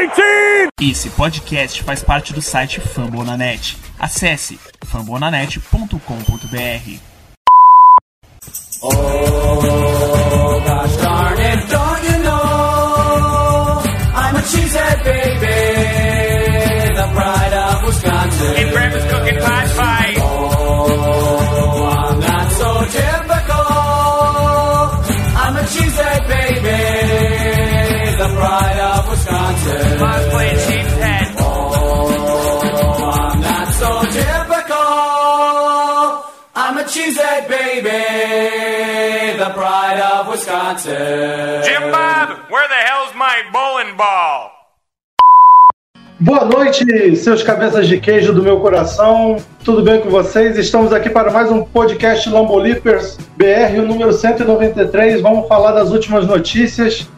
2019! 0.00 0.70
Esse 0.80 1.10
podcast 1.10 1.82
faz 1.82 2.02
parte 2.02 2.32
do 2.32 2.40
site 2.40 2.80
Fambonanet. 2.80 3.76
Acesse 3.98 4.58
fambonanet.com.br. 4.86 7.00
Oh, 8.82 9.89
Jim 40.70 41.90
Bob, 41.90 42.48
where 42.48 42.68
the 42.68 42.80
hell's 42.86 43.12
my 43.16 43.42
bowling 43.52 43.96
ball? 43.96 44.52
Boa 46.20 46.44
noite, 46.44 47.16
seus 47.16 47.42
cabeças 47.42 47.88
de 47.88 47.98
queijo 47.98 48.32
do 48.32 48.40
meu 48.40 48.60
coração. 48.60 49.38
Tudo 49.64 49.82
bem 49.82 50.00
com 50.00 50.08
vocês? 50.08 50.56
Estamos 50.56 50.92
aqui 50.92 51.10
para 51.10 51.32
mais 51.32 51.50
um 51.50 51.64
podcast 51.64 52.28
Lambolipers 52.30 53.18
BR, 53.36 53.80
o 53.80 53.82
número 53.82 54.12
193. 54.12 55.20
Vamos 55.20 55.48
falar 55.48 55.72
das 55.72 55.90
últimas 55.90 56.24
notícias 56.24 57.08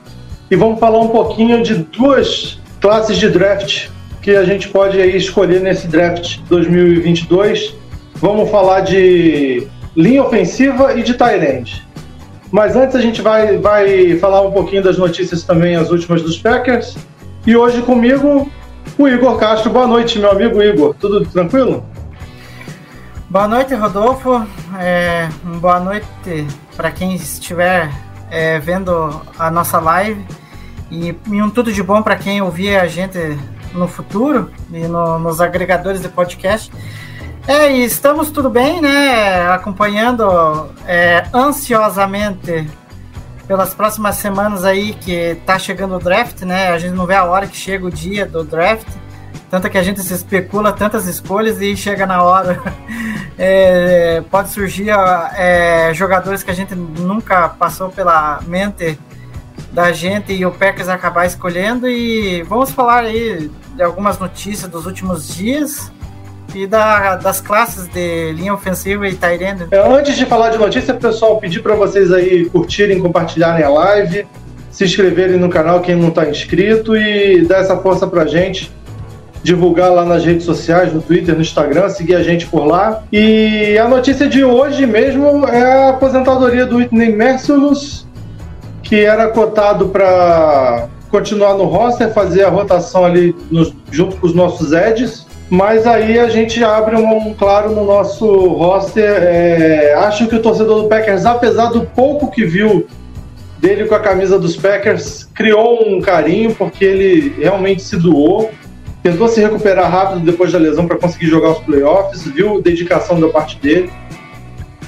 e 0.50 0.56
vamos 0.56 0.80
falar 0.80 1.00
um 1.00 1.08
pouquinho 1.08 1.62
de 1.62 1.74
duas 1.74 2.58
classes 2.80 3.18
de 3.18 3.28
draft 3.28 3.90
que 4.22 4.30
a 4.30 4.44
gente 4.44 4.70
pode 4.70 4.98
aí 4.98 5.14
escolher 5.14 5.60
nesse 5.60 5.86
draft 5.88 6.38
2022. 6.48 7.74
Vamos 8.14 8.50
falar 8.50 8.80
de 8.80 9.66
linha 9.94 10.22
ofensiva 10.22 10.98
e 10.98 11.02
de 11.02 11.12
tight 11.12 11.44
end. 11.44 11.91
Mas 12.52 12.76
antes 12.76 12.94
a 12.94 13.00
gente 13.00 13.22
vai, 13.22 13.56
vai 13.56 14.16
falar 14.18 14.42
um 14.42 14.52
pouquinho 14.52 14.82
das 14.82 14.98
notícias 14.98 15.42
também, 15.42 15.74
as 15.74 15.90
últimas 15.90 16.20
dos 16.22 16.36
Packers. 16.38 16.96
E 17.46 17.56
hoje 17.56 17.80
comigo, 17.82 18.50
o 18.98 19.08
Igor 19.08 19.38
Castro. 19.38 19.70
Boa 19.70 19.86
noite, 19.86 20.18
meu 20.18 20.30
amigo 20.30 20.62
Igor. 20.62 20.94
Tudo 21.00 21.24
tranquilo? 21.24 21.84
Boa 23.30 23.48
noite, 23.48 23.74
Rodolfo. 23.74 24.46
É, 24.78 25.28
boa 25.60 25.80
noite 25.80 26.06
para 26.76 26.90
quem 26.90 27.14
estiver 27.14 27.90
é, 28.30 28.58
vendo 28.58 29.22
a 29.38 29.50
nossa 29.50 29.80
live. 29.80 30.22
E, 30.90 31.16
e 31.30 31.42
um 31.42 31.48
tudo 31.48 31.72
de 31.72 31.82
bom 31.82 32.02
para 32.02 32.16
quem 32.16 32.42
ouvir 32.42 32.76
a 32.76 32.86
gente 32.86 33.18
no 33.72 33.88
futuro 33.88 34.50
e 34.70 34.80
no- 34.80 35.18
nos 35.18 35.40
agregadores 35.40 36.02
de 36.02 36.08
podcast. 36.10 36.70
É, 37.46 37.72
e 37.72 37.84
estamos 37.84 38.30
tudo 38.30 38.48
bem, 38.48 38.80
né? 38.80 39.50
Acompanhando 39.50 40.70
é, 40.86 41.26
ansiosamente 41.34 42.68
pelas 43.48 43.74
próximas 43.74 44.14
semanas 44.16 44.64
aí 44.64 44.94
que 44.94 45.36
tá 45.44 45.58
chegando 45.58 45.96
o 45.96 45.98
draft, 45.98 46.42
né? 46.42 46.68
A 46.68 46.78
gente 46.78 46.94
não 46.94 47.04
vê 47.04 47.14
a 47.14 47.24
hora 47.24 47.48
que 47.48 47.56
chega 47.56 47.84
o 47.84 47.90
dia 47.90 48.24
do 48.24 48.44
draft. 48.44 48.86
Tanto 49.50 49.68
que 49.68 49.76
a 49.76 49.82
gente 49.82 50.00
se 50.02 50.14
especula 50.14 50.72
tantas 50.72 51.08
escolhas 51.08 51.60
e 51.60 51.76
chega 51.76 52.06
na 52.06 52.22
hora. 52.22 52.62
é, 53.36 54.22
pode 54.30 54.50
surgir 54.50 54.90
é, 55.34 55.92
jogadores 55.92 56.44
que 56.44 56.50
a 56.50 56.54
gente 56.54 56.76
nunca 56.76 57.48
passou 57.48 57.88
pela 57.88 58.40
mente 58.46 58.96
da 59.72 59.90
gente 59.90 60.32
e 60.32 60.46
o 60.46 60.52
Packers 60.52 60.88
acabar 60.88 61.26
escolhendo. 61.26 61.88
E 61.88 62.44
vamos 62.44 62.70
falar 62.70 63.00
aí 63.00 63.50
de 63.74 63.82
algumas 63.82 64.16
notícias 64.20 64.70
dos 64.70 64.86
últimos 64.86 65.26
dias 65.34 65.90
e 66.54 66.66
da- 66.66 67.16
das 67.16 67.40
classes 67.40 67.88
de 67.88 68.32
linha 68.32 68.54
ofensiva 68.54 69.06
e 69.06 69.12
end. 69.12 69.66
É, 69.70 69.78
antes 69.78 70.16
de 70.16 70.26
falar 70.26 70.50
de 70.50 70.58
notícia, 70.58 70.94
pessoal, 70.94 71.38
pedir 71.38 71.60
para 71.62 71.74
vocês 71.74 72.12
aí 72.12 72.44
curtirem, 72.46 72.98
compartilharem 72.98 73.64
a 73.64 73.68
live, 73.68 74.26
se 74.70 74.84
inscreverem 74.84 75.38
no 75.38 75.48
canal 75.48 75.80
quem 75.80 75.94
não 75.96 76.08
está 76.08 76.26
inscrito 76.28 76.96
e 76.96 77.42
dar 77.44 77.58
essa 77.58 77.76
força 77.76 78.06
pra 78.06 78.26
gente. 78.26 78.70
Divulgar 79.42 79.90
lá 79.90 80.04
nas 80.04 80.24
redes 80.24 80.44
sociais, 80.44 80.92
no 80.92 81.02
Twitter, 81.02 81.34
no 81.34 81.40
Instagram, 81.40 81.88
seguir 81.88 82.14
a 82.14 82.22
gente 82.22 82.46
por 82.46 82.64
lá. 82.64 83.02
E 83.12 83.76
a 83.76 83.88
notícia 83.88 84.28
de 84.28 84.44
hoje 84.44 84.86
mesmo 84.86 85.44
é 85.48 85.86
a 85.86 85.88
aposentadoria 85.90 86.64
do 86.64 86.76
Whitney 86.76 87.12
Mercilus, 87.12 88.06
que 88.84 89.00
era 89.04 89.26
cotado 89.28 89.88
para 89.88 90.86
continuar 91.10 91.54
no 91.54 91.64
roster, 91.64 92.12
fazer 92.12 92.44
a 92.44 92.48
rotação 92.50 93.04
ali 93.04 93.34
nos- 93.50 93.74
junto 93.90 94.16
com 94.16 94.26
os 94.28 94.32
nossos 94.34 94.72
Eds. 94.72 95.26
Mas 95.52 95.86
aí 95.86 96.18
a 96.18 96.30
gente 96.30 96.64
abre 96.64 96.96
um, 96.96 97.28
um 97.28 97.34
claro 97.34 97.72
no 97.72 97.84
nosso 97.84 98.26
roster. 98.54 99.04
É, 99.04 99.92
acho 99.98 100.26
que 100.26 100.34
o 100.34 100.40
torcedor 100.40 100.80
do 100.80 100.88
Packers, 100.88 101.26
apesar 101.26 101.66
do 101.66 101.82
pouco 101.82 102.30
que 102.30 102.42
viu 102.42 102.86
dele 103.58 103.84
com 103.84 103.94
a 103.94 104.00
camisa 104.00 104.38
dos 104.38 104.56
Packers, 104.56 105.28
criou 105.34 105.86
um 105.86 106.00
carinho 106.00 106.54
porque 106.54 106.82
ele 106.82 107.34
realmente 107.38 107.82
se 107.82 107.98
doou. 107.98 108.50
Tentou 109.02 109.28
se 109.28 109.42
recuperar 109.42 109.90
rápido 109.90 110.20
depois 110.20 110.50
da 110.50 110.58
lesão 110.58 110.86
para 110.86 110.96
conseguir 110.96 111.26
jogar 111.26 111.50
os 111.50 111.58
playoffs, 111.58 112.22
viu 112.22 112.62
dedicação 112.62 113.20
da 113.20 113.28
parte 113.28 113.58
dele. 113.58 113.90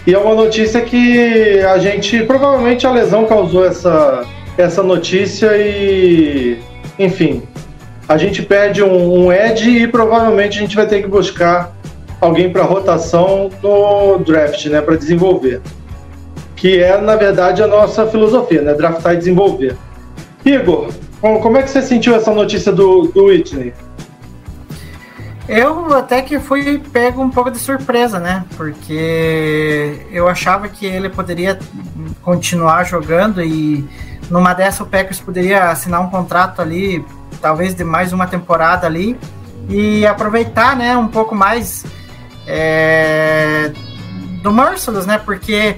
E 0.07 0.15
é 0.15 0.19
uma 0.19 0.35
notícia 0.35 0.81
que 0.81 1.61
a 1.61 1.77
gente. 1.77 2.23
Provavelmente 2.23 2.87
a 2.87 2.91
lesão 2.91 3.27
causou 3.27 3.67
essa, 3.67 4.25
essa 4.57 4.83
notícia 4.83 5.59
e. 5.59 6.57
Enfim. 6.99 7.43
A 8.09 8.17
gente 8.17 8.43
perde 8.43 8.83
um, 8.83 9.27
um 9.27 9.33
Ed 9.33 9.69
e 9.69 9.89
provavelmente 9.89 10.59
a 10.59 10.61
gente 10.61 10.77
vai 10.77 10.87
ter 10.87 11.03
que 11.03 11.09
buscar 11.09 11.75
alguém 12.21 12.51
para 12.51 12.63
rotação 12.63 13.51
no 13.63 14.19
draft, 14.19 14.67
né? 14.67 14.81
Para 14.81 14.97
desenvolver. 14.97 15.61
Que 16.57 16.83
é, 16.83 17.01
na 17.01 17.17
verdade, 17.17 17.63
a 17.63 17.67
nossa 17.67 18.07
filosofia, 18.07 18.63
né? 18.63 18.75
Draftar 18.75 19.15
e 19.15 19.19
desenvolver. 19.19 19.77
Igor, 20.45 20.93
como 21.21 21.41
como 21.41 21.57
é 21.57 21.63
que 21.63 21.71
você 21.71 21.81
sentiu 21.81 22.15
essa 22.15 22.33
notícia 22.33 22.71
do, 22.71 23.09
do 23.09 23.27
Whitney? 23.27 23.73
Eu 25.49 25.93
até 25.93 26.23
que 26.23 26.39
fui 26.39 26.79
pego 26.79 27.23
um 27.23 27.29
pouco 27.31 27.51
de 27.51 27.59
surpresa, 27.59 28.19
né? 28.19 28.45
Porque 28.57 30.01
eu 30.11 30.27
achava 30.27 30.69
que 30.69 30.87
ele 30.87 31.11
poderia 31.11 31.59
continuar 32.23 32.85
jogando 32.85 33.43
e 33.43 33.85
numa 34.31 34.55
dessa 34.55 34.83
o 34.83 34.87
Packers 34.87 35.21
poderia 35.21 35.71
assinar 35.71 36.01
um 36.01 36.11
contrato 36.11 36.61
ali, 36.61 37.05
talvez 37.41 37.75
de 37.75 37.85
mais 37.85 38.13
uma 38.13 38.27
temporada 38.27 38.87
ali 38.87 39.19
e 39.69 40.07
aproveitar, 40.07 40.77
né, 40.77 40.97
um 40.97 41.09
pouco 41.09 41.35
mais 41.35 41.85
é, 42.47 43.73
do 44.43 44.53
Merciless, 44.53 45.07
né? 45.07 45.19
Porque 45.19 45.77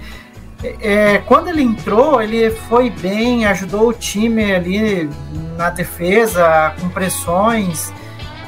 é, 0.81 1.19
quando 1.19 1.49
ele 1.49 1.63
entrou, 1.63 2.21
ele 2.21 2.51
foi 2.51 2.91
bem, 2.91 3.47
ajudou 3.47 3.89
o 3.89 3.93
time 3.93 4.53
ali 4.53 5.09
na 5.57 5.71
defesa, 5.71 6.75
com 6.81 6.89
pressões. 6.89 7.93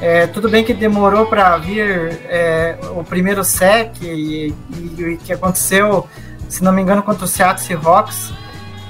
É, 0.01 0.27
tudo 0.27 0.49
bem 0.49 0.65
que 0.65 0.73
demorou 0.73 1.27
para 1.27 1.57
vir 1.59 2.21
é, 2.29 2.79
o 2.97 3.03
primeiro 3.03 3.43
sec 3.43 4.01
e, 4.01 4.55
e, 4.71 5.03
e 5.03 5.17
que 5.17 5.33
aconteceu, 5.33 6.07
se 6.49 6.63
não 6.63 6.73
me 6.73 6.83
engano, 6.83 7.03
contra 7.03 7.25
o 7.25 7.29
Seattle 7.29 7.65
Seahawks. 7.65 8.33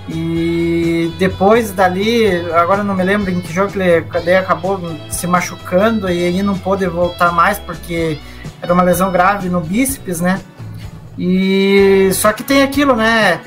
E 0.09 1.13
depois 1.19 1.71
dali, 1.73 2.27
agora 2.53 2.83
não 2.83 2.95
me 2.95 3.05
lembro 3.05 3.31
em 3.31 3.41
que 3.41 3.53
jogo 3.53 3.73
ele 3.77 4.07
daí 4.25 4.37
acabou 4.37 4.81
se 5.11 5.27
machucando 5.27 6.09
e 6.09 6.19
ele 6.19 6.43
não 6.43 6.57
pôde 6.57 6.87
voltar 6.87 7.31
mais 7.31 7.59
porque 7.59 8.19
era 8.63 8.73
uma 8.73 8.83
lesão 8.83 9.13
grave 9.13 9.51
no 9.51 9.61
bíceps, 9.61 10.21
né? 10.21 10.41
E 11.19 12.11
só 12.15 12.33
que 12.33 12.43
tem 12.43 12.63
aquilo, 12.63 12.97
né? 12.97 13.41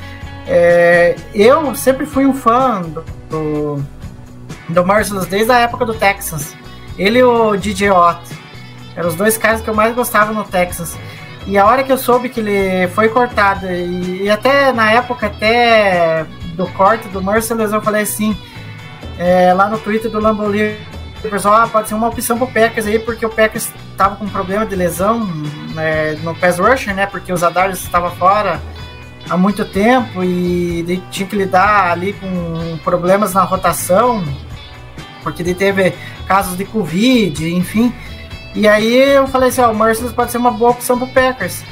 É, 0.47 1.15
eu 1.33 1.73
sempre 1.75 2.05
fui 2.05 2.25
um 2.25 2.33
fã 2.33 2.81
do, 2.81 3.03
do, 3.29 3.83
do 4.69 4.85
Merciless 4.85 5.27
desde 5.27 5.51
a 5.51 5.59
época 5.59 5.85
do 5.85 5.95
Texans. 5.95 6.55
Ele 6.97 7.19
e 7.19 7.23
o 7.23 7.55
DJ 7.55 7.89
Ott. 7.89 8.21
Eram 8.95 9.09
os 9.09 9.15
dois 9.15 9.37
caras 9.37 9.61
que 9.61 9.69
eu 9.69 9.73
mais 9.73 9.95
gostava 9.95 10.31
no 10.31 10.43
Texas. 10.43 10.97
E 11.47 11.57
a 11.57 11.65
hora 11.65 11.83
que 11.83 11.91
eu 11.91 11.97
soube 11.97 12.29
que 12.29 12.39
ele 12.39 12.87
foi 12.89 13.09
cortado, 13.09 13.65
e, 13.65 14.23
e 14.23 14.29
até 14.29 14.71
na 14.71 14.91
época 14.91 15.27
até 15.27 16.25
do 16.53 16.67
corte 16.67 17.07
do 17.09 17.23
Merciless, 17.23 17.73
eu 17.73 17.81
falei 17.81 18.03
assim, 18.03 18.35
é, 19.17 19.53
lá 19.53 19.69
no 19.69 19.77
Twitter 19.77 20.09
do 20.09 20.19
Lamborghini, 20.19 20.77
o 21.23 21.29
pessoal, 21.29 21.55
ah, 21.61 21.67
pode 21.67 21.87
ser 21.87 21.93
uma 21.93 22.07
opção 22.07 22.37
pro 22.37 22.47
Packers 22.47 22.87
aí, 22.87 22.97
porque 22.97 23.25
o 23.25 23.29
Packers 23.29 23.71
tava 23.95 24.15
com 24.15 24.27
problema 24.27 24.65
de 24.65 24.75
lesão 24.75 25.25
né, 25.73 26.13
no 26.23 26.33
pass 26.35 26.57
rusher, 26.57 26.95
né, 26.95 27.05
porque 27.05 27.31
os 27.31 27.43
Adarius 27.43 27.83
estava 27.83 28.09
fora 28.11 28.59
há 29.29 29.37
muito 29.37 29.63
tempo 29.63 30.23
e 30.23 31.01
tinha 31.11 31.27
que 31.27 31.35
lidar 31.35 31.91
ali 31.91 32.13
com 32.13 32.77
problemas 32.83 33.33
na 33.33 33.43
rotação, 33.43 34.23
porque 35.21 35.43
ele 35.43 35.53
teve 35.53 35.93
casos 36.27 36.57
de 36.57 36.65
Covid, 36.65 37.53
enfim. 37.53 37.93
E 38.55 38.67
aí 38.67 39.13
eu 39.13 39.27
falei 39.27 39.49
assim, 39.49 39.61
ó, 39.61 39.71
o 39.71 39.75
Merciless 39.75 40.13
pode 40.13 40.31
ser 40.31 40.37
uma 40.37 40.51
boa 40.51 40.71
opção 40.71 40.97
pro 40.97 41.07
Packers. 41.07 41.63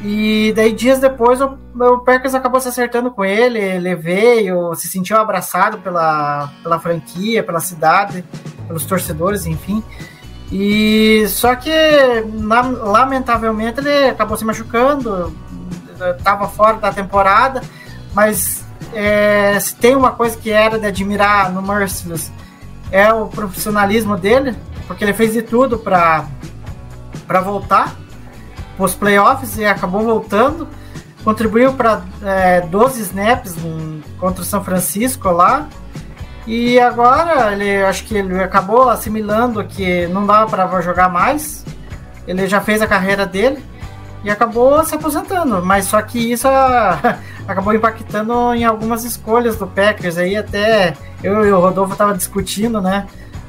E 0.00 0.52
daí 0.54 0.72
dias 0.72 1.00
depois 1.00 1.40
o, 1.40 1.58
o 1.74 1.98
Packers 1.98 2.34
acabou 2.34 2.60
se 2.60 2.68
acertando 2.68 3.10
com 3.10 3.24
ele, 3.24 3.58
ele 3.58 3.96
veio, 3.96 4.74
se 4.74 4.88
sentiu 4.88 5.16
abraçado 5.16 5.78
pela, 5.78 6.50
pela 6.62 6.78
franquia, 6.78 7.42
pela 7.42 7.58
cidade. 7.58 8.24
pelos 8.68 8.84
torcedores, 8.84 9.46
enfim. 9.46 9.82
E 10.52 11.26
só 11.28 11.54
que 11.56 11.70
lamentavelmente 12.84 13.80
ele 13.80 14.10
acabou 14.10 14.36
se 14.36 14.44
machucando, 14.44 15.34
estava 16.16 16.48
fora 16.48 16.78
da 16.78 16.92
temporada, 16.92 17.60
mas 18.14 18.64
é, 18.94 19.58
se 19.60 19.74
tem 19.74 19.96
uma 19.96 20.12
coisa 20.12 20.38
que 20.38 20.50
era 20.50 20.78
de 20.78 20.86
admirar 20.86 21.52
no 21.52 21.60
Merciless 21.60 22.30
é 22.90 23.12
o 23.12 23.26
profissionalismo 23.26 24.16
dele, 24.16 24.56
porque 24.86 25.04
ele 25.04 25.12
fez 25.12 25.34
de 25.34 25.42
tudo 25.42 25.78
para 25.78 26.24
voltar 27.42 27.94
os 28.84 28.94
playoffs 28.94 29.58
e 29.58 29.64
acabou 29.64 30.02
voltando. 30.02 30.68
Contribuiu 31.24 31.72
para 31.72 32.02
é, 32.22 32.60
12 32.62 33.02
snaps 33.02 33.56
contra 34.18 34.42
o 34.42 34.44
São 34.44 34.62
Francisco 34.62 35.28
lá. 35.30 35.68
E 36.46 36.80
agora 36.80 37.52
ele 37.52 37.82
acho 37.82 38.04
que 38.04 38.16
ele 38.16 38.42
acabou 38.42 38.88
assimilando 38.88 39.62
que 39.64 40.06
não 40.06 40.24
dava 40.26 40.48
para 40.48 40.80
jogar 40.80 41.10
mais. 41.10 41.64
Ele 42.26 42.46
já 42.46 42.60
fez 42.60 42.80
a 42.80 42.86
carreira 42.86 43.26
dele 43.26 43.62
e 44.24 44.30
acabou 44.30 44.82
se 44.84 44.94
aposentando. 44.94 45.62
Mas 45.64 45.86
só 45.86 46.00
que 46.00 46.32
isso 46.32 46.48
acabou 47.46 47.74
impactando 47.74 48.54
em 48.54 48.64
algumas 48.64 49.04
escolhas 49.04 49.56
do 49.56 49.66
Packers 49.66 50.16
aí 50.16 50.36
até 50.36 50.94
eu 51.22 51.44
e 51.44 51.52
o 51.52 51.60
Rodolfo 51.60 51.96
tava 51.96 52.14
discutindo, 52.14 52.80
né? 52.80 53.06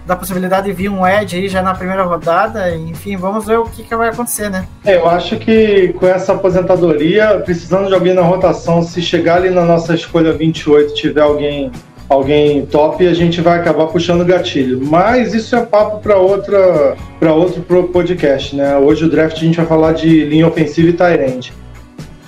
Da 0.10 0.16
possibilidade 0.16 0.66
de 0.66 0.74
vir 0.74 0.90
um 0.90 1.08
Edge 1.08 1.38
aí 1.38 1.48
já 1.48 1.62
na 1.62 1.76
primeira 1.76 2.02
rodada. 2.02 2.76
Enfim, 2.76 3.16
vamos 3.16 3.46
ver 3.46 3.60
o 3.60 3.66
que, 3.66 3.84
que 3.84 3.96
vai 3.96 4.10
acontecer, 4.10 4.50
né? 4.50 4.68
É, 4.84 4.96
eu 4.96 5.08
acho 5.08 5.38
que 5.38 5.94
com 6.00 6.08
essa 6.08 6.34
aposentadoria, 6.34 7.40
precisando 7.46 7.88
de 7.88 7.94
alguém 7.94 8.16
na 8.16 8.24
rotação, 8.24 8.82
se 8.82 9.04
chegar 9.04 9.36
ali 9.36 9.52
na 9.52 9.64
nossa 9.64 9.94
escolha 9.94 10.34
28 10.34 10.96
tiver 10.96 11.22
alguém 11.22 11.72
alguém 12.10 12.66
top, 12.66 13.06
a 13.06 13.14
gente 13.14 13.40
vai 13.40 13.60
acabar 13.60 13.86
puxando 13.86 14.22
o 14.22 14.26
gatilho. 14.26 14.82
Mas 14.84 15.36
isso 15.36 15.56
é 15.56 15.64
papo 15.64 16.00
para 16.00 16.18
outra 16.18 16.98
para 17.20 17.32
outro 17.32 17.62
podcast, 17.62 18.56
né? 18.56 18.78
Hoje 18.78 19.06
o 19.06 19.10
draft 19.10 19.38
a 19.38 19.46
gente 19.46 19.58
vai 19.58 19.68
falar 19.68 19.94
de 19.94 20.26
linha 20.26 20.48
ofensiva 20.48 20.90
e 20.90 20.94
tight 20.94 21.22
end. 21.22 21.54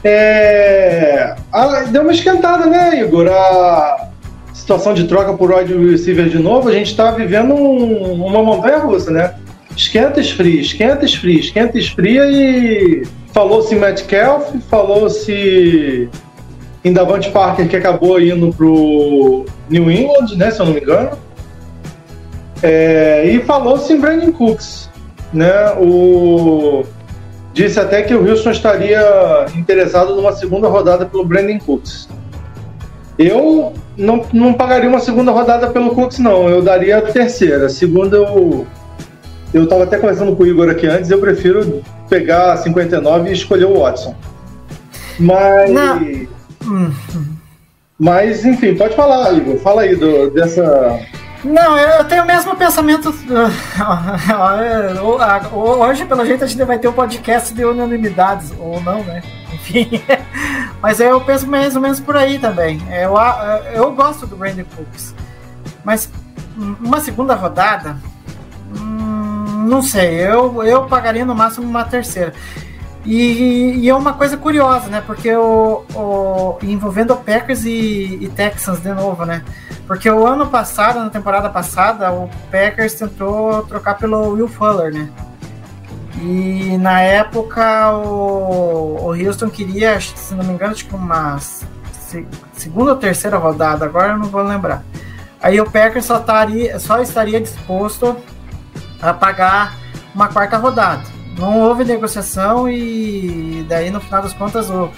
É... 0.04 1.36
Ah, 1.52 1.84
deu 1.90 2.04
uma 2.04 2.12
esquentada, 2.12 2.68
né, 2.68 3.02
Igor? 3.02 3.28
A 3.28 4.01
situação 4.62 4.94
de 4.94 5.06
troca 5.06 5.34
por 5.34 5.52
wide 5.52 5.74
receiver 5.74 6.30
de 6.30 6.38
novo, 6.38 6.70
a 6.70 6.72
gente 6.72 6.92
está 6.92 7.10
vivendo 7.10 7.54
um, 7.56 8.26
uma 8.26 8.44
montanha 8.44 8.78
russa, 8.78 9.10
né? 9.10 9.34
Esquenta, 9.76 10.20
esfria, 10.20 10.62
esquenta, 10.62 11.04
esfria, 11.04 11.40
esquenta, 11.40 11.80
esfria 11.80 12.26
e 12.28 13.04
falou-se 13.34 13.74
em 13.74 13.80
Metcalf, 13.80 14.54
falou-se 14.70 16.10
em 16.84 16.94
Davante 16.94 17.32
Parker 17.32 17.68
que 17.68 17.76
acabou 17.76 18.22
indo 18.22 18.54
pro 18.54 19.46
New 19.68 19.90
England, 19.90 20.36
né, 20.36 20.52
se 20.52 20.60
eu 20.60 20.66
não 20.68 20.74
me 20.74 20.82
engano. 20.82 21.18
É, 22.62 23.26
e 23.26 23.40
falou-se 23.40 23.92
em 23.92 24.00
Brandon 24.00 24.32
Cooks, 24.32 24.90
né? 25.34 25.72
O 25.80 26.84
disse 27.54 27.80
até 27.80 28.04
que 28.04 28.14
o 28.14 28.22
Wilson 28.22 28.52
estaria 28.52 29.02
interessado 29.56 30.16
numa 30.16 30.32
segunda 30.34 30.68
rodada 30.68 31.06
pelo 31.06 31.26
Brandon 31.26 31.58
Cooks. 31.58 32.08
Eu 33.28 33.74
não, 33.98 34.26
não 34.34 34.54
pagaria 34.54 34.90
uma 34.90 35.00
segunda 35.00 35.32
rodada 35.32 35.70
pelo 35.70 35.94
Cooks, 35.94 36.20
não. 36.20 36.50
Eu 36.50 36.62
daria 36.62 36.98
a 36.98 37.02
terceira. 37.02 37.70
Segunda, 37.70 38.18
eu. 38.18 38.66
Eu 39.54 39.68
tava 39.68 39.84
até 39.84 39.98
conversando 39.98 40.36
com 40.36 40.44
o 40.44 40.48
Igor 40.48 40.70
aqui 40.70 40.88
antes, 40.88 41.12
eu 41.12 41.20
prefiro 41.20 41.84
pegar 42.10 42.54
a 42.54 42.58
59 42.58 43.30
e 43.30 43.34
escolher 43.34 43.66
o 43.66 43.80
Watson. 43.80 44.16
Mas. 45.20 45.70
Não. 45.70 46.92
Mas, 48.00 48.46
enfim, 48.46 48.76
pode 48.76 48.96
falar, 48.96 49.34
Igor. 49.34 49.58
Fala 49.58 49.82
aí 49.82 49.96
do, 49.96 50.32
dessa. 50.32 51.00
Não, 51.44 51.78
eu 51.78 52.04
tenho 52.06 52.24
o 52.24 52.28
mesmo 52.28 52.56
pensamento. 52.56 53.14
Hoje, 55.52 56.06
pelo 56.06 56.26
jeito, 56.26 56.44
a 56.44 56.48
gente 56.48 56.64
vai 56.64 56.78
ter 56.78 56.88
um 56.88 56.94
podcast 56.94 57.54
de 57.54 57.66
unanimidades, 57.66 58.54
ou 58.60 58.80
não, 58.82 59.04
né? 59.04 59.24
Enfim. 59.52 59.90
Mas 60.82 61.00
eu 61.00 61.20
penso 61.22 61.48
mais 61.48 61.76
ou 61.76 61.82
menos 61.82 62.00
por 62.00 62.16
aí 62.16 62.38
também. 62.38 62.80
Eu, 62.92 63.16
eu 63.74 63.92
gosto 63.94 64.28
do 64.28 64.36
Brandon 64.36 64.66
Cooks. 64.76 65.16
Mas 65.84 66.12
uma 66.80 67.00
segunda 67.00 67.34
rodada, 67.34 67.98
hum, 68.76 69.66
não 69.68 69.82
sei. 69.82 70.22
Eu, 70.22 70.64
eu 70.64 70.86
pagaria 70.86 71.26
no 71.26 71.34
máximo 71.34 71.68
uma 71.68 71.84
terceira. 71.84 72.34
E, 73.04 73.80
e, 73.80 73.90
é 73.90 73.96
uma 73.96 74.14
coisa 74.14 74.38
curiosa, 74.38 74.88
né? 74.88 75.02
Porque 75.06 75.36
o, 75.36 75.84
o 75.96 76.58
envolvendo 76.62 77.16
Packers 77.16 77.66
e, 77.66 78.20
e, 78.22 78.30
Texans 78.30 78.80
de 78.80 78.94
novo, 78.94 79.26
né? 79.26 79.44
Porque 79.88 80.10
o 80.10 80.26
ano 80.28 80.48
passado, 80.48 81.00
na 81.00 81.10
temporada 81.10 81.50
passada, 81.50 82.12
o 82.12 82.30
Packers 82.52 82.94
tentou 82.94 83.64
trocar 83.64 83.98
pelo 83.98 84.34
Will 84.34 84.48
Fuller, 84.48 84.94
né? 84.94 85.10
E 86.22 86.78
na 86.78 87.02
época 87.02 87.92
o, 87.98 89.08
o 89.08 89.08
Houston 89.10 89.50
queria, 89.50 90.00
se 90.00 90.36
não 90.36 90.44
me 90.44 90.54
engano, 90.54 90.76
tipo 90.76 90.96
uma 90.96 91.40
segunda 92.54 92.92
ou 92.92 92.98
terceira 92.98 93.38
rodada, 93.38 93.86
agora 93.86 94.14
eu 94.14 94.20
não 94.20 94.28
vou 94.28 94.44
lembrar. 94.44 94.84
Aí 95.42 95.60
o 95.60 95.70
Packers 95.70 96.06
só, 96.06 96.20
taria, 96.20 96.78
só 96.80 97.02
estaria 97.02 97.42
disposto 97.42 98.16
a 99.02 99.12
pagar 99.12 99.76
uma 100.14 100.28
quarta 100.28 100.58
rodada. 100.58 101.02
Não 101.38 101.60
houve 101.60 101.84
negociação 101.84 102.70
e 102.70 103.66
daí 103.68 103.90
no 103.90 104.00
final 104.02 104.22
das 104.22 104.34
contas 104.34 104.70
o, 104.70 104.90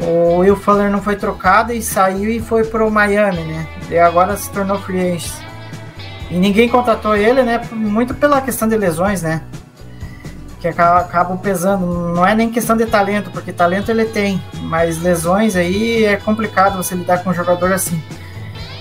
o 0.00 0.38
Will 0.38 0.56
Fuller 0.56 0.90
não 0.90 1.02
foi 1.02 1.16
trocado 1.16 1.72
e 1.72 1.82
saiu 1.82 2.30
e 2.30 2.40
foi 2.40 2.64
pro 2.64 2.90
Miami, 2.90 3.42
né? 3.42 3.66
E 3.90 3.98
agora 3.98 4.36
se 4.36 4.50
tornou 4.50 4.78
free 4.78 5.12
agent. 5.12 5.32
E 6.30 6.36
ninguém 6.36 6.68
contratou 6.68 7.16
ele, 7.16 7.42
né? 7.42 7.60
Muito 7.72 8.14
pela 8.14 8.40
questão 8.40 8.68
de 8.68 8.76
lesões, 8.76 9.22
né? 9.22 9.42
que 10.60 10.68
acabam 10.68 11.36
pesando. 11.36 11.86
Não 12.14 12.26
é 12.26 12.34
nem 12.34 12.50
questão 12.50 12.76
de 12.76 12.86
talento, 12.86 13.30
porque 13.30 13.52
talento 13.52 13.90
ele 13.90 14.04
tem, 14.06 14.42
mas 14.62 15.00
lesões 15.00 15.56
aí 15.56 16.04
é 16.04 16.16
complicado 16.16 16.76
você 16.76 16.94
lidar 16.94 17.22
com 17.22 17.30
um 17.30 17.34
jogador 17.34 17.72
assim. 17.72 18.02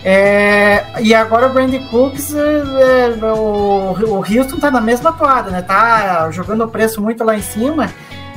É, 0.08 0.86
e 1.02 1.16
agora 1.16 1.48
o 1.48 1.50
Brandy 1.52 1.80
Cooks, 1.90 2.36
é, 2.36 2.40
é, 2.40 3.34
o, 3.34 3.92
o 3.92 4.18
Houston 4.18 4.60
tá 4.60 4.70
na 4.70 4.80
mesma 4.80 5.12
toada, 5.12 5.50
né? 5.50 5.64
Tá 5.64 6.30
jogando 6.30 6.64
o 6.64 6.68
preço 6.68 7.02
muito 7.02 7.24
lá 7.24 7.36
em 7.36 7.42
cima 7.42 7.92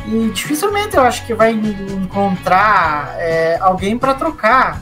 e 0.06 0.31
dificilmente 0.32 0.97
eu 0.97 1.03
acho 1.03 1.26
que 1.26 1.35
vai 1.35 1.53
encontrar 1.53 3.15
é, 3.19 3.59
alguém 3.61 3.99
para 3.99 4.15
trocar 4.15 4.81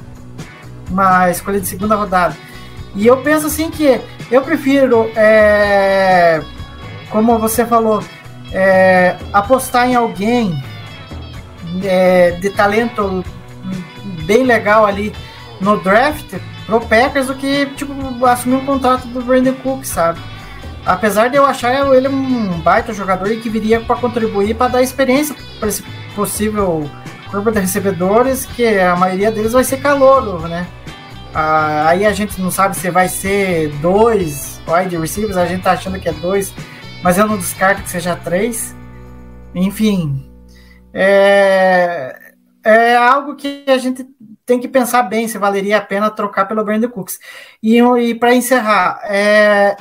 uma 0.88 1.28
escolha 1.28 1.58
de 1.58 1.66
segunda 1.66 1.96
rodada. 1.96 2.36
E 2.94 3.04
eu 3.04 3.16
penso 3.16 3.48
assim 3.48 3.68
que 3.68 4.00
eu 4.30 4.42
prefiro, 4.42 5.10
é, 5.16 6.40
como 7.10 7.36
você 7.40 7.66
falou, 7.66 8.00
é, 8.52 9.16
apostar 9.32 9.88
em 9.88 9.96
alguém 9.96 10.62
de 12.40 12.50
talento 12.50 13.24
bem 14.24 14.44
legal 14.44 14.86
ali 14.86 15.12
no 15.60 15.78
draft 15.78 16.36
pro 16.66 16.80
Packers 16.80 17.28
do 17.28 17.34
que 17.34 17.66
tipo 17.76 17.94
assumir 18.26 18.56
um 18.56 18.66
contrato 18.66 19.06
do 19.08 19.22
Brandon 19.22 19.54
Cook, 19.54 19.84
sabe? 19.84 20.20
Apesar 20.84 21.28
de 21.28 21.36
eu 21.36 21.46
achar 21.46 21.94
ele 21.94 22.08
um 22.08 22.60
baita 22.60 22.92
jogador 22.92 23.30
e 23.30 23.40
que 23.40 23.48
viria 23.48 23.80
para 23.80 23.96
contribuir 23.96 24.54
para 24.54 24.68
dar 24.68 24.82
experiência 24.82 25.34
para 25.58 25.68
esse 25.68 25.82
possível 26.14 26.88
corpo 27.30 27.50
de 27.50 27.60
recebedores, 27.60 28.46
que 28.46 28.78
a 28.78 28.94
maioria 28.94 29.32
deles 29.32 29.52
vai 29.52 29.64
ser 29.64 29.78
calouro, 29.78 30.46
né? 30.46 30.66
Ah, 31.34 31.88
aí 31.88 32.06
a 32.06 32.12
gente 32.12 32.40
não 32.40 32.50
sabe 32.50 32.76
se 32.76 32.90
vai 32.90 33.08
ser 33.08 33.68
dois 33.80 34.60
wide 34.68 34.96
receivers, 34.96 35.36
a 35.36 35.46
gente 35.46 35.62
tá 35.62 35.72
achando 35.72 35.98
que 35.98 36.08
é 36.08 36.12
dois 36.12 36.54
mas 37.06 37.18
eu 37.18 37.26
não 37.26 37.36
descarto 37.36 37.82
que 37.82 37.90
seja 37.90 38.16
três. 38.16 38.74
Enfim, 39.54 40.28
é, 40.92 42.18
é 42.64 42.96
algo 42.96 43.36
que 43.36 43.64
a 43.68 43.78
gente 43.78 44.04
tem 44.46 44.60
que 44.60 44.68
pensar 44.68 45.02
bem 45.02 45.26
se 45.26 45.36
valeria 45.36 45.78
a 45.78 45.80
pena 45.80 46.08
trocar 46.08 46.46
pelo 46.46 46.64
Brandon 46.64 46.88
Cooks. 46.88 47.18
E, 47.60 47.80
e 47.80 48.14
para 48.14 48.32
encerrar, 48.32 49.00
é, 49.02 49.76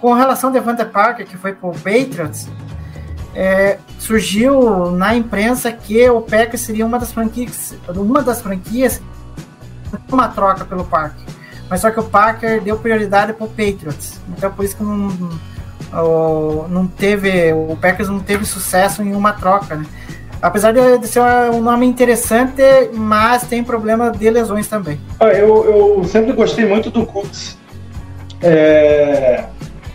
com 0.00 0.14
relação 0.14 0.48
ao 0.48 0.54
Devante 0.54 0.84
Parker, 0.84 1.26
que 1.26 1.36
foi 1.36 1.52
para 1.52 1.68
o 1.68 1.72
Patriots, 1.72 2.48
é, 3.34 3.78
surgiu 3.98 4.92
na 4.92 5.16
imprensa 5.16 5.72
que 5.72 6.08
o 6.08 6.22
Packers 6.22 6.62
seria 6.62 6.86
uma 6.86 6.98
das 7.00 7.12
franquias, 7.12 7.74
uma 7.96 8.22
das 8.22 8.40
franquias 8.40 9.02
uma 10.10 10.28
troca 10.28 10.64
pelo 10.64 10.84
Parker. 10.84 11.26
Mas 11.68 11.80
só 11.80 11.90
que 11.90 11.98
o 11.98 12.04
Parker 12.04 12.62
deu 12.62 12.78
prioridade 12.78 13.32
para 13.32 13.44
o 13.44 13.48
Patriots. 13.48 14.20
Então 14.28 14.52
por 14.52 14.64
isso 14.64 14.76
que 14.76 14.84
não 14.84 15.38
não 16.68 16.86
teve, 16.86 17.52
o 17.52 17.76
Packers 17.80 18.08
não 18.08 18.20
teve 18.20 18.44
sucesso 18.44 19.02
em 19.02 19.14
uma 19.14 19.32
troca, 19.32 19.76
né? 19.76 19.86
Apesar 20.40 20.72
de 20.72 21.06
ser 21.06 21.20
um 21.52 21.60
nome 21.60 21.86
interessante, 21.86 22.62
mas 22.92 23.44
tem 23.44 23.64
problema 23.64 24.10
de 24.10 24.28
lesões 24.30 24.68
também. 24.68 25.00
Ah, 25.18 25.28
eu, 25.28 25.64
eu 25.64 26.04
sempre 26.04 26.32
gostei 26.32 26.66
muito 26.66 26.90
do 26.90 27.06
Cooks. 27.06 27.58
É... 28.42 29.44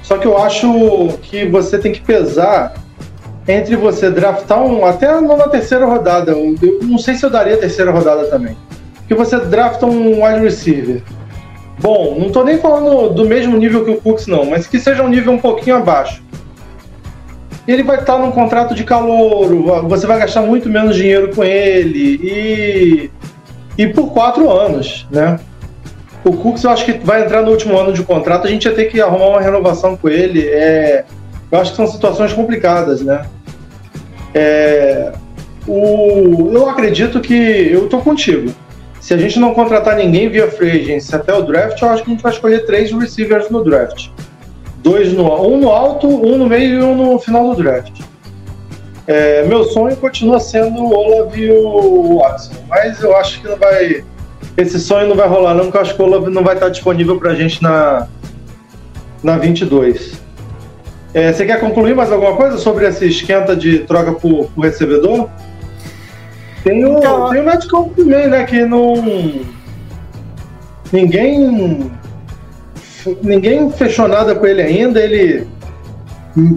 Só 0.01 0.17
que 0.17 0.27
eu 0.27 0.37
acho 0.37 1.09
que 1.21 1.47
você 1.47 1.77
tem 1.77 1.91
que 1.91 2.01
pesar 2.01 2.73
entre 3.47 3.75
você 3.75 4.09
draftar 4.09 4.61
um. 4.61 4.85
Até 4.85 5.21
na 5.21 5.47
terceira 5.47 5.85
rodada. 5.85 6.31
Eu 6.31 6.55
não 6.81 6.97
sei 6.97 7.15
se 7.15 7.25
eu 7.25 7.29
daria 7.29 7.53
a 7.53 7.57
terceira 7.57 7.91
rodada 7.91 8.25
também. 8.25 8.57
Que 9.07 9.13
você 9.13 9.39
drafta 9.39 9.85
um 9.85 10.25
wide 10.25 10.41
receiver 10.41 11.01
bom, 11.81 12.17
não 12.17 12.29
tô 12.29 12.43
nem 12.43 12.59
falando 12.59 13.13
do 13.13 13.25
mesmo 13.25 13.57
nível 13.57 13.83
que 13.83 13.91
o 13.91 13.99
Cooks, 13.99 14.27
não, 14.27 14.45
mas 14.45 14.67
que 14.67 14.79
seja 14.79 15.03
um 15.03 15.09
nível 15.09 15.33
um 15.33 15.39
pouquinho 15.39 15.77
abaixo. 15.77 16.23
Ele 17.71 17.83
vai 17.83 17.99
estar 17.99 18.17
num 18.17 18.31
contrato 18.31 18.75
de 18.75 18.83
calor, 18.83 19.47
você 19.87 20.05
vai 20.05 20.19
gastar 20.19 20.41
muito 20.41 20.69
menos 20.69 20.95
dinheiro 20.95 21.33
com 21.33 21.43
ele 21.43 22.19
e, 22.21 23.11
e 23.77 23.87
por 23.87 24.11
quatro 24.11 24.49
anos, 24.49 25.07
né? 25.09 25.39
O 26.23 26.33
Cooks 26.33 26.63
eu 26.63 26.69
acho 26.69 26.85
que 26.85 26.93
vai 26.93 27.23
entrar 27.23 27.41
no 27.41 27.51
último 27.51 27.77
ano 27.77 27.93
de 27.93 28.03
contrato, 28.03 28.45
a 28.45 28.49
gente 28.49 28.65
ia 28.65 28.73
ter 28.73 28.85
que 28.85 29.01
arrumar 29.01 29.27
uma 29.27 29.41
renovação 29.41 29.97
com 29.97 30.07
ele. 30.07 30.47
É, 30.47 31.05
eu 31.51 31.59
acho 31.59 31.71
que 31.71 31.77
são 31.77 31.87
situações 31.87 32.31
complicadas, 32.33 33.01
né? 33.01 33.25
É, 34.33 35.11
o, 35.67 36.51
eu 36.53 36.69
acredito 36.69 37.19
que 37.19 37.33
eu 37.33 37.87
tô 37.87 37.99
contigo. 37.99 38.53
Se 38.99 39.13
a 39.13 39.17
gente 39.17 39.39
não 39.39 39.53
contratar 39.53 39.95
ninguém 39.95 40.29
via 40.29 40.49
free 40.51 40.81
agency 40.81 41.15
até 41.15 41.33
o 41.33 41.41
draft, 41.41 41.81
eu 41.81 41.89
acho 41.89 42.03
que 42.03 42.09
a 42.09 42.13
gente 42.13 42.21
vai 42.21 42.31
escolher 42.31 42.65
três 42.65 42.91
receivers 42.91 43.49
no 43.49 43.63
draft. 43.63 44.09
Dois 44.81 45.13
no, 45.13 45.23
um 45.47 45.59
no 45.59 45.69
alto, 45.69 46.07
um 46.07 46.37
no 46.37 46.47
meio 46.47 46.79
e 46.79 46.83
um 46.83 46.95
no 46.95 47.19
final 47.19 47.53
do 47.53 47.61
draft. 47.61 48.01
É, 49.07 49.43
meu 49.43 49.63
sonho 49.65 49.95
continua 49.97 50.39
sendo 50.39 50.81
o 50.81 50.93
Olav 50.93 51.37
e 51.37 51.51
o 51.51 52.19
Watson, 52.19 52.53
mas 52.69 53.01
eu 53.01 53.15
acho 53.15 53.41
que 53.41 53.47
não 53.47 53.57
vai. 53.57 54.03
Esse 54.57 54.79
sonho 54.79 55.07
não 55.07 55.15
vai 55.15 55.27
rolar, 55.27 55.53
não, 55.53 55.65
porque 55.65 55.77
eu 55.77 55.81
acho 55.81 55.95
que 55.95 56.01
o 56.01 56.05
Olav 56.05 56.27
não 56.29 56.43
vai 56.43 56.55
estar 56.55 56.69
disponível 56.69 57.19
pra 57.19 57.35
gente 57.35 57.61
na, 57.61 58.07
na 59.23 59.37
22. 59.37 60.19
É, 61.13 61.33
você 61.33 61.45
quer 61.45 61.59
concluir 61.59 61.93
mais 61.93 62.11
alguma 62.11 62.35
coisa 62.35 62.57
sobre 62.57 62.87
esse 62.87 63.05
esquenta 63.07 63.55
de 63.55 63.79
troca 63.79 64.13
por, 64.13 64.47
por 64.47 64.61
recebedor? 64.63 65.29
Tem 66.63 66.85
o, 66.85 66.97
Então, 66.97 67.29
tem 67.29 67.41
o 67.41 67.69
Cobb 67.69 67.95
também, 67.95 68.27
né? 68.27 68.43
Que 68.45 68.65
não. 68.65 69.41
Ninguém. 70.91 71.91
Ninguém 73.21 73.69
fechou 73.71 74.07
nada 74.07 74.35
com 74.35 74.45
ele 74.45 74.61
ainda. 74.61 74.99
Ele 74.99 75.47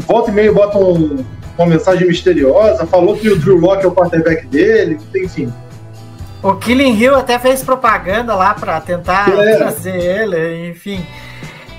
volta 0.06 0.30
e 0.30 0.34
meio 0.34 0.54
bota 0.54 0.78
um- 0.78 1.24
uma 1.58 1.66
mensagem 1.66 2.06
misteriosa. 2.06 2.86
Falou 2.86 3.16
que 3.16 3.28
o 3.28 3.38
Drew 3.38 3.58
Locke 3.58 3.84
é 3.84 3.88
o 3.88 3.92
quarterback 3.92 4.46
dele. 4.46 4.98
Enfim. 5.14 5.52
O 6.42 6.54
Killing 6.56 6.94
Hill 6.96 7.14
até 7.16 7.38
fez 7.38 7.62
propaganda 7.62 8.34
lá 8.34 8.52
pra 8.54 8.80
tentar 8.80 9.30
É. 9.30 9.56
trazer 9.56 9.96
ele, 9.96 10.68
enfim. 10.70 11.04